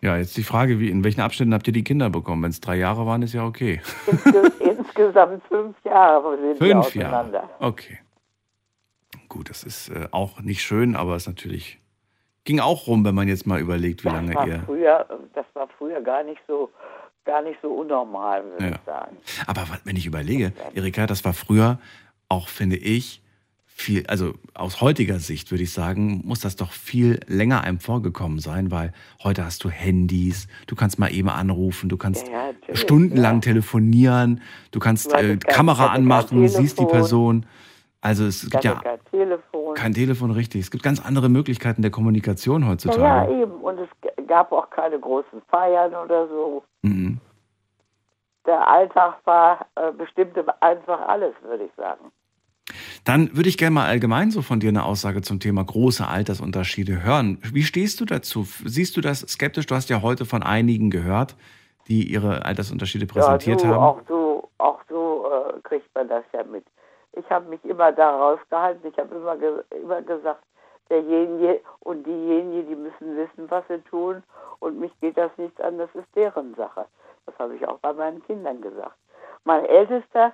Ja, 0.00 0.16
jetzt 0.16 0.36
die 0.36 0.42
Frage, 0.42 0.80
wie, 0.80 0.90
in 0.90 1.04
welchen 1.04 1.20
Abständen 1.20 1.54
habt 1.54 1.66
ihr 1.68 1.72
die 1.72 1.84
Kinder 1.84 2.10
bekommen? 2.10 2.42
Wenn 2.42 2.50
es 2.50 2.60
drei 2.60 2.76
Jahre 2.76 3.06
waren, 3.06 3.22
ist 3.22 3.34
ja 3.34 3.44
okay. 3.44 3.80
Insge 4.06 4.52
insgesamt 4.60 5.42
fünf 5.46 5.76
Jahre 5.84 6.36
sind 6.38 6.60
wir 6.60 6.72
Fünf 6.82 6.94
Jahre. 6.96 7.16
auseinander. 7.16 7.50
Okay. 7.60 7.98
Gut, 9.28 9.48
das 9.48 9.62
ist 9.62 9.88
äh, 9.90 10.08
auch 10.10 10.40
nicht 10.40 10.62
schön, 10.62 10.96
aber 10.96 11.14
es 11.16 11.26
natürlich 11.26 11.78
ging 12.44 12.58
auch 12.60 12.86
rum, 12.88 13.04
wenn 13.04 13.14
man 13.14 13.28
jetzt 13.28 13.46
mal 13.46 13.60
überlegt, 13.60 14.02
wie 14.04 14.08
Das 14.08 14.14
lange 14.16 14.46
ihr. 14.48 14.62
früher, 14.66 15.06
das 15.34 15.46
war 15.54 15.68
früher 15.78 16.00
gar 16.02 16.24
nicht 16.24 16.40
so, 16.48 16.70
gar 17.24 17.40
nicht 17.40 17.58
so 17.62 17.68
unnormal, 17.72 18.44
würde 18.44 18.64
Ja. 18.64 18.70
ich 18.74 18.80
sagen. 18.84 19.16
Aber 19.46 19.62
wenn 19.84 19.96
ich 19.96 20.06
überlege, 20.06 20.52
Erika, 20.74 21.06
das 21.06 21.24
war 21.24 21.32
früher 21.32 21.78
auch, 22.28 22.48
finde 22.48 22.76
ich, 22.76 23.21
viel, 23.74 24.06
also 24.06 24.34
aus 24.54 24.80
heutiger 24.80 25.18
Sicht 25.18 25.50
würde 25.50 25.64
ich 25.64 25.72
sagen, 25.72 26.22
muss 26.24 26.40
das 26.40 26.56
doch 26.56 26.70
viel 26.70 27.18
länger 27.26 27.62
einem 27.62 27.80
vorgekommen 27.80 28.38
sein, 28.38 28.70
weil 28.70 28.92
heute 29.24 29.44
hast 29.44 29.64
du 29.64 29.70
Handys, 29.70 30.46
du 30.66 30.76
kannst 30.76 30.98
mal 30.98 31.12
eben 31.12 31.28
anrufen, 31.28 31.88
du 31.88 31.96
kannst 31.96 32.28
Ja, 32.28 32.50
ja, 32.68 32.76
stundenlang 32.76 33.40
telefonieren, 33.40 34.40
du 34.70 34.78
kannst 34.78 35.12
äh, 35.12 35.36
Kamera 35.36 35.86
anmachen, 35.86 36.46
siehst 36.48 36.78
die. 36.78 36.86
Person. 36.92 37.46
Also 38.00 38.24
es 38.24 38.48
gibt 38.50 38.64
ja 38.64 38.74
kein 38.74 38.98
Telefon. 39.10 39.74
kein 39.74 39.94
Telefon 39.94 40.30
richtig. 40.32 40.62
Es 40.62 40.70
gibt 40.70 40.82
ganz 40.82 41.04
andere 41.04 41.28
Möglichkeiten 41.28 41.82
der 41.82 41.90
Kommunikation 41.90 42.62
ja, 42.62 42.66
ja, 42.66 42.72
heutzutage. 42.72 43.42
eben. 43.42 43.52
Und 43.52 43.78
es 43.78 43.88
gab 44.26 44.52
auch 44.52 44.68
keine 44.70 44.98
großen 44.98 45.40
Feiern 45.48 45.94
oder 45.94 46.28
so. 46.28 46.64
Mhm. 46.82 47.18
Der 48.44 48.68
Alltag 48.68 49.18
war 49.24 49.66
äh, 49.76 49.92
bestimmte 49.92 50.44
einfach 50.60 51.00
alles, 51.08 51.32
würde 51.42 51.64
ich 51.64 51.70
sagen. 51.76 52.10
Dann 53.04 53.36
würde 53.36 53.48
ich 53.48 53.58
gerne 53.58 53.74
mal 53.74 53.86
allgemein 53.86 54.30
so 54.30 54.42
von 54.42 54.60
dir 54.60 54.68
eine 54.68 54.84
Aussage 54.84 55.22
zum 55.22 55.40
Thema 55.40 55.64
große 55.64 56.06
Altersunterschiede 56.06 57.02
hören. 57.02 57.38
Wie 57.52 57.64
stehst 57.64 58.00
du 58.00 58.04
dazu? 58.04 58.46
Siehst 58.64 58.96
du 58.96 59.00
das 59.00 59.20
skeptisch? 59.20 59.66
Du 59.66 59.74
hast 59.74 59.90
ja 59.90 60.02
heute 60.02 60.24
von 60.24 60.44
einigen 60.44 60.90
gehört, 60.90 61.34
die 61.88 62.04
ihre 62.12 62.44
Altersunterschiede 62.44 63.06
präsentiert 63.06 63.62
ja, 63.62 63.68
so, 63.68 63.74
haben. 63.74 63.82
Auch 63.82 64.00
so, 64.06 64.48
auch 64.58 64.80
so 64.88 65.26
äh, 65.26 65.60
kriegt 65.62 65.92
man 65.96 66.08
das 66.08 66.22
ja 66.32 66.44
mit. 66.44 66.64
Ich 67.14 67.28
habe 67.28 67.48
mich 67.50 67.64
immer 67.64 67.90
daraus 67.90 68.38
gehalten. 68.48 68.86
Ich 68.86 68.96
habe 68.96 69.14
immer, 69.16 69.36
ge 69.36 69.50
immer 69.82 70.00
gesagt, 70.02 70.44
derjenige 70.88 71.60
und 71.80 72.06
diejenige, 72.06 72.68
die 72.68 72.76
müssen 72.76 73.16
wissen, 73.16 73.50
was 73.50 73.64
sie 73.68 73.78
tun. 73.90 74.22
Und 74.60 74.78
mich 74.78 74.92
geht 75.00 75.16
das 75.16 75.32
nichts 75.38 75.60
an, 75.60 75.78
das 75.78 75.90
ist 75.94 76.06
deren 76.14 76.54
Sache. 76.54 76.86
Das 77.26 77.36
habe 77.40 77.56
ich 77.56 77.66
auch 77.66 77.78
bei 77.80 77.92
meinen 77.92 78.22
Kindern 78.26 78.60
gesagt. 78.60 78.96
Mein 79.44 79.64
Ältester 79.64 80.32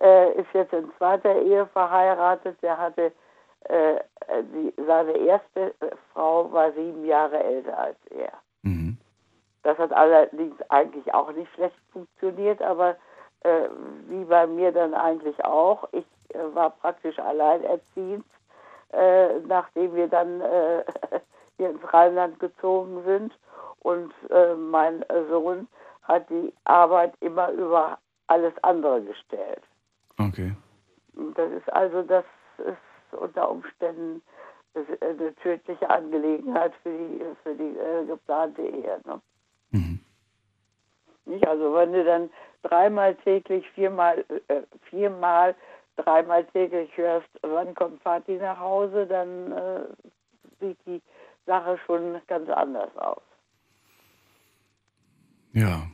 äh, 0.00 0.32
ist 0.32 0.52
jetzt 0.52 0.72
in 0.72 0.90
zweiter 0.98 1.34
Ehe 1.36 1.66
verheiratet. 1.66 2.56
Der 2.62 2.78
hatte, 2.78 3.12
äh, 3.64 4.00
die, 4.52 4.72
seine 4.86 5.16
erste 5.16 5.74
Frau 6.12 6.50
war 6.52 6.72
sieben 6.72 7.04
Jahre 7.04 7.42
älter 7.42 7.78
als 7.78 7.98
er. 8.10 8.32
Das 9.62 9.76
hat 9.78 9.92
allerdings 9.92 10.56
eigentlich 10.70 11.12
auch 11.12 11.30
nicht 11.32 11.52
schlecht 11.52 11.76
funktioniert, 11.92 12.62
aber 12.62 12.96
äh, 13.40 13.68
wie 14.08 14.24
bei 14.24 14.46
mir 14.46 14.72
dann 14.72 14.94
eigentlich 14.94 15.44
auch. 15.44 15.88
Ich 15.92 16.06
äh, 16.30 16.54
war 16.54 16.70
praktisch 16.70 17.18
alleinerziehend, 17.18 18.24
äh, 18.92 19.38
nachdem 19.40 19.94
wir 19.94 20.08
dann 20.08 20.40
äh, 20.40 20.84
hier 21.56 21.70
ins 21.70 21.92
Rheinland 21.92 22.40
gezogen 22.40 23.02
sind. 23.04 23.38
Und 23.80 24.12
mein 24.70 25.04
Sohn 25.30 25.68
hat 26.02 26.28
die 26.28 26.52
Arbeit 26.64 27.14
immer 27.20 27.50
über 27.52 27.98
alles 28.26 28.52
andere 28.62 29.00
gestellt. 29.02 29.62
Okay. 30.18 30.52
Das 31.34 31.50
ist 31.52 31.72
also, 31.72 32.02
das 32.02 32.24
ist 32.58 33.18
unter 33.18 33.50
Umständen 33.50 34.22
eine 34.74 35.34
tödliche 35.36 35.88
Angelegenheit 35.88 36.72
für 36.82 36.90
die, 36.90 37.24
für 37.42 37.54
die 37.54 37.76
äh, 37.78 38.06
geplante 38.06 38.62
Ehe. 38.62 39.00
Ne? 39.04 39.20
Nicht? 41.28 41.46
Also 41.46 41.74
wenn 41.74 41.92
du 41.92 42.04
dann 42.04 42.30
dreimal 42.62 43.14
täglich, 43.16 43.68
viermal, 43.70 44.24
äh, 44.48 44.62
viermal, 44.88 45.54
dreimal 45.96 46.44
täglich 46.46 46.90
hörst, 46.96 47.28
wann 47.42 47.74
kommt 47.74 48.02
Vati 48.02 48.36
nach 48.36 48.58
Hause, 48.58 49.06
dann 49.06 49.52
äh, 49.52 49.80
sieht 50.60 50.78
die 50.86 51.02
Sache 51.46 51.78
schon 51.86 52.20
ganz 52.26 52.48
anders 52.48 52.96
aus. 52.96 53.22
Ja, 55.52 55.86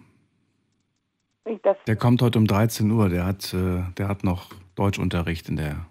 der 1.87 1.97
kommt 1.97 2.23
heute 2.23 2.39
um 2.39 2.47
13 2.47 2.91
Uhr. 2.91 3.09
Der 3.09 3.27
hat, 3.27 3.53
äh, 3.53 3.83
der 3.99 4.09
hat 4.09 4.25
noch 4.25 4.51
Deutschunterricht 4.75 5.49
in 5.49 5.57
der 5.57 5.87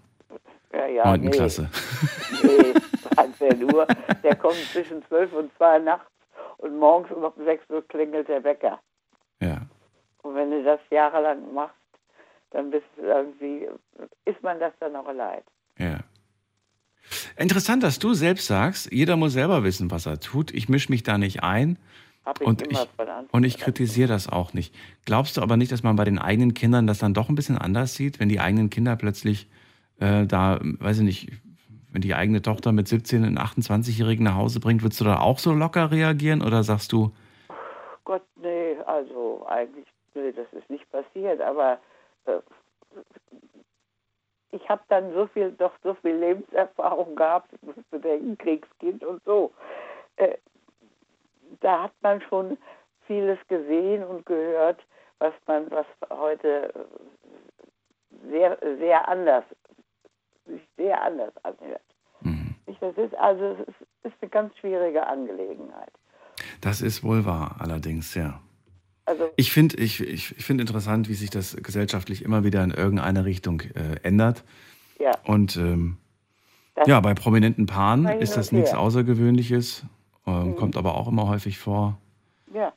ja, 0.72 0.86
ja, 0.86 1.04
9. 1.04 1.20
nee, 1.20 1.30
Klasse. 1.30 1.70
Nee, 2.42 2.74
13 3.38 3.74
Uhr. 3.74 3.86
Der 4.22 4.36
kommt 4.36 4.56
zwischen 4.72 5.04
12 5.06 5.32
und 5.32 5.56
2 5.56 5.78
nachts 5.80 6.10
und 6.58 6.78
morgens 6.78 7.10
um 7.12 7.30
6 7.44 7.70
Uhr 7.70 7.86
klingelt 7.86 8.28
der 8.28 8.42
Wecker. 8.42 8.80
Ja. 9.40 9.62
Und 10.22 10.34
wenn 10.34 10.50
du 10.50 10.64
das 10.64 10.80
jahrelang 10.90 11.52
machst, 11.52 11.74
dann 12.50 12.70
bist 12.70 12.86
du 12.96 13.02
irgendwie, 13.02 13.68
ist 14.24 14.42
man 14.42 14.58
das 14.60 14.72
dann 14.80 14.96
auch 14.96 15.12
leid. 15.12 15.44
Ja. 15.78 15.98
Interessant, 17.36 17.82
dass 17.82 17.98
du 17.98 18.14
selbst 18.14 18.46
sagst, 18.46 18.90
jeder 18.92 19.16
muss 19.16 19.34
selber 19.34 19.64
wissen, 19.64 19.90
was 19.90 20.06
er 20.06 20.20
tut. 20.20 20.52
Ich 20.52 20.68
mische 20.68 20.90
mich 20.90 21.02
da 21.02 21.18
nicht 21.18 21.42
ein. 21.42 21.78
Ich 22.40 22.46
und 22.46 22.66
ich, 22.72 22.78
und 23.32 23.44
ich 23.44 23.58
kritisiere 23.58 24.08
das 24.08 24.28
auch 24.28 24.54
nicht. 24.54 24.74
Glaubst 25.04 25.36
du 25.36 25.42
aber 25.42 25.56
nicht, 25.56 25.72
dass 25.72 25.82
man 25.82 25.96
bei 25.96 26.04
den 26.04 26.18
eigenen 26.18 26.54
Kindern 26.54 26.86
das 26.86 26.98
dann 26.98 27.12
doch 27.12 27.28
ein 27.28 27.34
bisschen 27.34 27.58
anders 27.58 27.94
sieht, 27.94 28.18
wenn 28.18 28.30
die 28.30 28.40
eigenen 28.40 28.70
Kinder 28.70 28.96
plötzlich 28.96 29.48
äh, 30.00 30.26
da, 30.26 30.58
weiß 30.62 30.98
ich 30.98 31.04
nicht, 31.04 31.32
wenn 31.92 32.00
die 32.00 32.14
eigene 32.14 32.42
Tochter 32.42 32.72
mit 32.72 32.88
17 32.88 33.24
einen 33.24 33.38
28-Jährigen 33.38 34.24
nach 34.24 34.36
Hause 34.36 34.58
bringt, 34.58 34.82
würdest 34.82 35.00
du 35.00 35.04
da 35.04 35.20
auch 35.20 35.38
so 35.38 35.52
locker 35.52 35.90
reagieren 35.90 36.42
oder 36.42 36.62
sagst 36.62 36.92
du, 36.92 37.12
Gott, 38.04 38.22
nee, 38.36 38.76
also 38.86 39.46
eigentlich, 39.46 39.86
nee, 40.14 40.32
das 40.32 40.52
ist 40.52 40.68
nicht 40.68 40.90
passiert, 40.90 41.40
aber 41.40 41.78
äh, 42.26 42.38
ich 44.50 44.68
habe 44.68 44.82
dann 44.88 45.12
so 45.14 45.26
viel, 45.28 45.52
doch 45.52 45.72
so 45.82 45.94
viel 45.94 46.16
Lebenserfahrung 46.16 47.16
gehabt, 47.16 47.52
ich 47.52 47.62
muss 47.62 47.76
bedenken, 47.90 48.36
Kriegskind 48.38 49.04
und 49.04 49.22
so. 49.24 49.52
Äh, 50.16 50.36
da 51.60 51.84
hat 51.84 51.92
man 52.02 52.20
schon 52.22 52.58
vieles 53.06 53.38
gesehen 53.48 54.04
und 54.04 54.26
gehört, 54.26 54.80
was 55.18 55.32
man, 55.46 55.70
was 55.70 55.86
heute 56.10 56.72
äh, 56.74 58.30
sehr, 58.30 58.58
sehr 58.78 59.08
anders, 59.08 59.44
sich 60.46 60.62
sehr 60.76 61.02
anders 61.02 61.32
anhört. 61.42 61.80
Nicht, 62.66 62.80
Das 62.80 62.96
ist 62.96 63.14
also 63.16 63.44
es 63.44 63.68
ist, 63.68 63.76
ist 64.04 64.14
eine 64.20 64.30
ganz 64.30 64.56
schwierige 64.58 65.06
Angelegenheit. 65.06 65.92
das 66.60 66.80
ist 66.80 67.04
wohl 67.04 67.24
wahr, 67.26 67.56
allerdings, 67.58 68.14
ja. 68.14 68.40
Also 69.06 69.30
Ich 69.36 69.52
finde 69.52 69.76
ich, 69.76 70.00
ich, 70.00 70.36
ich 70.36 70.44
find 70.44 70.60
interessant, 70.60 71.08
wie 71.10 71.14
sich 71.14 71.28
das 71.28 71.56
gesellschaftlich 71.56 72.24
immer 72.24 72.42
wieder 72.42 72.64
in 72.64 72.70
irgendeine 72.70 73.26
Richtung 73.26 73.60
äh, 73.60 73.96
ändert. 74.02 74.44
Ja. 74.98 75.12
Und 75.24 75.56
ähm, 75.56 75.98
ja, 76.86 77.00
bei 77.00 77.12
prominenten 77.14 77.66
Paaren 77.66 78.06
ist 78.06 78.36
das 78.36 78.50
nichts. 78.50 78.72
Außergewöhnliches, 78.72 79.84
ähm, 80.26 80.56
kommt 80.56 80.76
aber 80.76 80.94
auch 80.94 81.08
immer 81.08 81.28
häufig 81.28 81.58
vor. 81.58 81.98
Ja. 82.52 82.72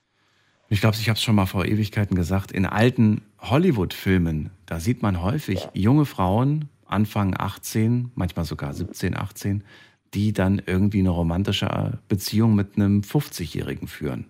Ich 0.69 0.81
glaube, 0.81 0.97
ich 0.99 1.07
habe 1.07 1.15
es 1.15 1.23
schon 1.23 1.35
mal 1.35 1.45
vor 1.45 1.65
Ewigkeiten 1.65 2.15
gesagt, 2.15 2.51
in 2.51 2.65
alten 2.65 3.21
Hollywood-Filmen, 3.39 4.51
da 4.65 4.79
sieht 4.79 5.01
man 5.01 5.21
häufig 5.21 5.69
junge 5.73 6.05
Frauen, 6.05 6.69
Anfang 6.85 7.35
18, 7.37 8.11
manchmal 8.15 8.45
sogar 8.45 8.73
17, 8.73 9.15
18, 9.15 9.63
die 10.13 10.33
dann 10.33 10.61
irgendwie 10.65 10.99
eine 10.99 11.09
romantische 11.09 11.99
Beziehung 12.07 12.55
mit 12.55 12.75
einem 12.75 13.01
50-Jährigen 13.01 13.87
führen. 13.87 14.25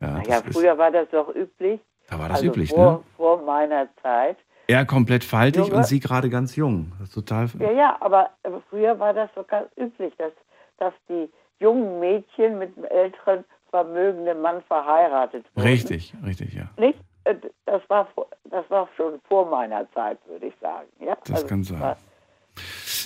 Ja, 0.00 0.18
Naja, 0.18 0.40
das 0.40 0.48
ist, 0.48 0.56
früher 0.56 0.76
war 0.76 0.90
das 0.90 1.08
doch 1.10 1.34
üblich. 1.34 1.80
da 2.08 2.18
war 2.18 2.28
das 2.28 2.38
also 2.38 2.50
üblich, 2.50 2.70
vor, 2.70 2.92
ne? 2.92 3.00
Vor 3.16 3.42
meiner 3.44 3.88
Zeit. 4.02 4.38
Er 4.66 4.84
komplett 4.84 5.24
faltig 5.24 5.66
Junge- 5.66 5.76
und 5.76 5.86
sie 5.86 6.00
gerade 6.00 6.30
ganz 6.30 6.56
jung. 6.56 6.92
Das 6.98 7.08
ist 7.08 7.14
total. 7.14 7.48
Ja, 7.58 7.70
ja, 7.72 7.96
aber 8.00 8.30
früher 8.70 8.98
war 8.98 9.12
das 9.12 9.30
ganz 9.48 9.68
üblich, 9.76 10.14
dass, 10.16 10.32
dass 10.78 10.94
die 11.08 11.28
jungen 11.62 12.00
Mädchen 12.00 12.58
mit 12.58 12.76
einem 12.76 12.84
älteren, 12.86 13.44
vermögenden 13.70 14.42
Mann 14.42 14.60
verheiratet 14.68 15.46
wurden. 15.54 15.66
Richtig, 15.66 16.12
richtig, 16.26 16.52
ja. 16.54 16.68
Nicht? 16.76 16.98
Äh, 17.24 17.36
Das 17.64 17.80
war, 17.88 18.06
das 18.50 18.68
war 18.68 18.88
schon 18.96 19.14
vor 19.28 19.48
meiner 19.48 19.90
Zeit, 19.92 20.18
würde 20.28 20.46
ich 20.46 20.54
sagen. 20.60 20.88
Ja? 21.00 21.16
Das 21.24 21.36
Also, 21.36 21.46
kann 21.46 21.64
sein. 21.64 21.96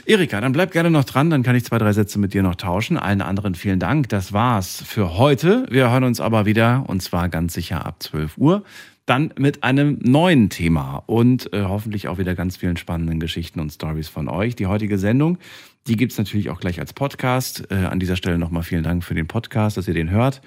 Erika, 0.07 0.41
dann 0.41 0.53
bleib 0.53 0.73
gerne 0.73 0.91
noch 0.91 1.05
dran, 1.05 1.31
dann 1.31 1.43
kann 1.45 1.55
ich 1.55 1.65
zwei, 1.65 1.79
drei 1.79 1.93
Sätze 1.93 2.19
mit 2.19 2.35
dir 2.35 2.43
noch 2.43 2.57
tauschen. 2.57 2.97
Allen 2.97 3.23
anderen 3.23 3.55
vielen 3.55 3.79
Dank. 3.79 4.09
Das 4.09 4.33
war's 4.33 4.83
für 4.85 5.19
heute. 5.19 5.67
Wir 5.71 5.91
hören 5.91 6.05
uns 6.05 6.21
aber 6.21 6.47
wieder 6.47 6.85
und 6.89 7.03
zwar 7.03 7.29
ganz 7.29 7.55
sicher 7.55 7.87
ab 7.87 8.03
12 8.03 8.39
Uhr. 8.39 8.63
Dann 9.05 9.33
mit 9.39 9.63
einem 9.63 10.01
neuen 10.03 10.51
Thema 10.51 11.05
und 11.07 11.53
äh, 11.53 11.63
hoffentlich 11.63 12.09
auch 12.09 12.19
wieder 12.19 12.35
ganz 12.35 12.57
vielen 12.57 12.77
spannenden 12.77 13.21
Geschichten 13.21 13.61
und 13.61 13.71
Stories 13.71 14.09
von 14.09 14.29
euch. 14.29 14.57
Die 14.57 14.67
heutige 14.67 14.99
Sendung, 14.99 15.39
die 15.87 15.97
gibt's 15.97 16.19
natürlich 16.19 16.51
auch 16.51 16.61
gleich 16.61 16.81
als 16.81 16.93
Podcast. 16.93 17.71
Äh, 17.71 17.75
an 17.75 18.01
dieser 18.01 18.17
Stelle 18.17 18.39
nochmal 18.39 18.63
vielen 18.63 18.83
Dank 18.83 19.05
für 19.05 19.15
den 19.15 19.27
Podcast, 19.27 19.77
dass 19.77 19.89
ihr 19.89 19.95
den 19.95 20.11
hört 20.11 20.41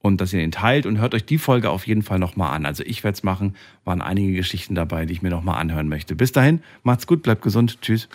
und 0.00 0.20
dass 0.20 0.32
ihr 0.32 0.42
ihn 0.42 0.52
teilt 0.52 0.86
und 0.86 0.98
hört 0.98 1.14
euch 1.14 1.24
die 1.24 1.38
Folge 1.38 1.70
auf 1.70 1.86
jeden 1.86 2.02
Fall 2.02 2.18
nochmal 2.18 2.54
an. 2.54 2.66
Also 2.66 2.82
ich 2.84 3.04
werde 3.04 3.16
es 3.16 3.22
machen, 3.22 3.56
waren 3.84 4.00
einige 4.00 4.34
Geschichten 4.34 4.74
dabei, 4.74 5.06
die 5.06 5.12
ich 5.12 5.22
mir 5.22 5.30
nochmal 5.30 5.60
anhören 5.60 5.88
möchte. 5.88 6.14
Bis 6.14 6.32
dahin, 6.32 6.60
macht's 6.82 7.06
gut, 7.06 7.22
bleibt 7.22 7.42
gesund, 7.42 7.80
tschüss. 7.82 8.08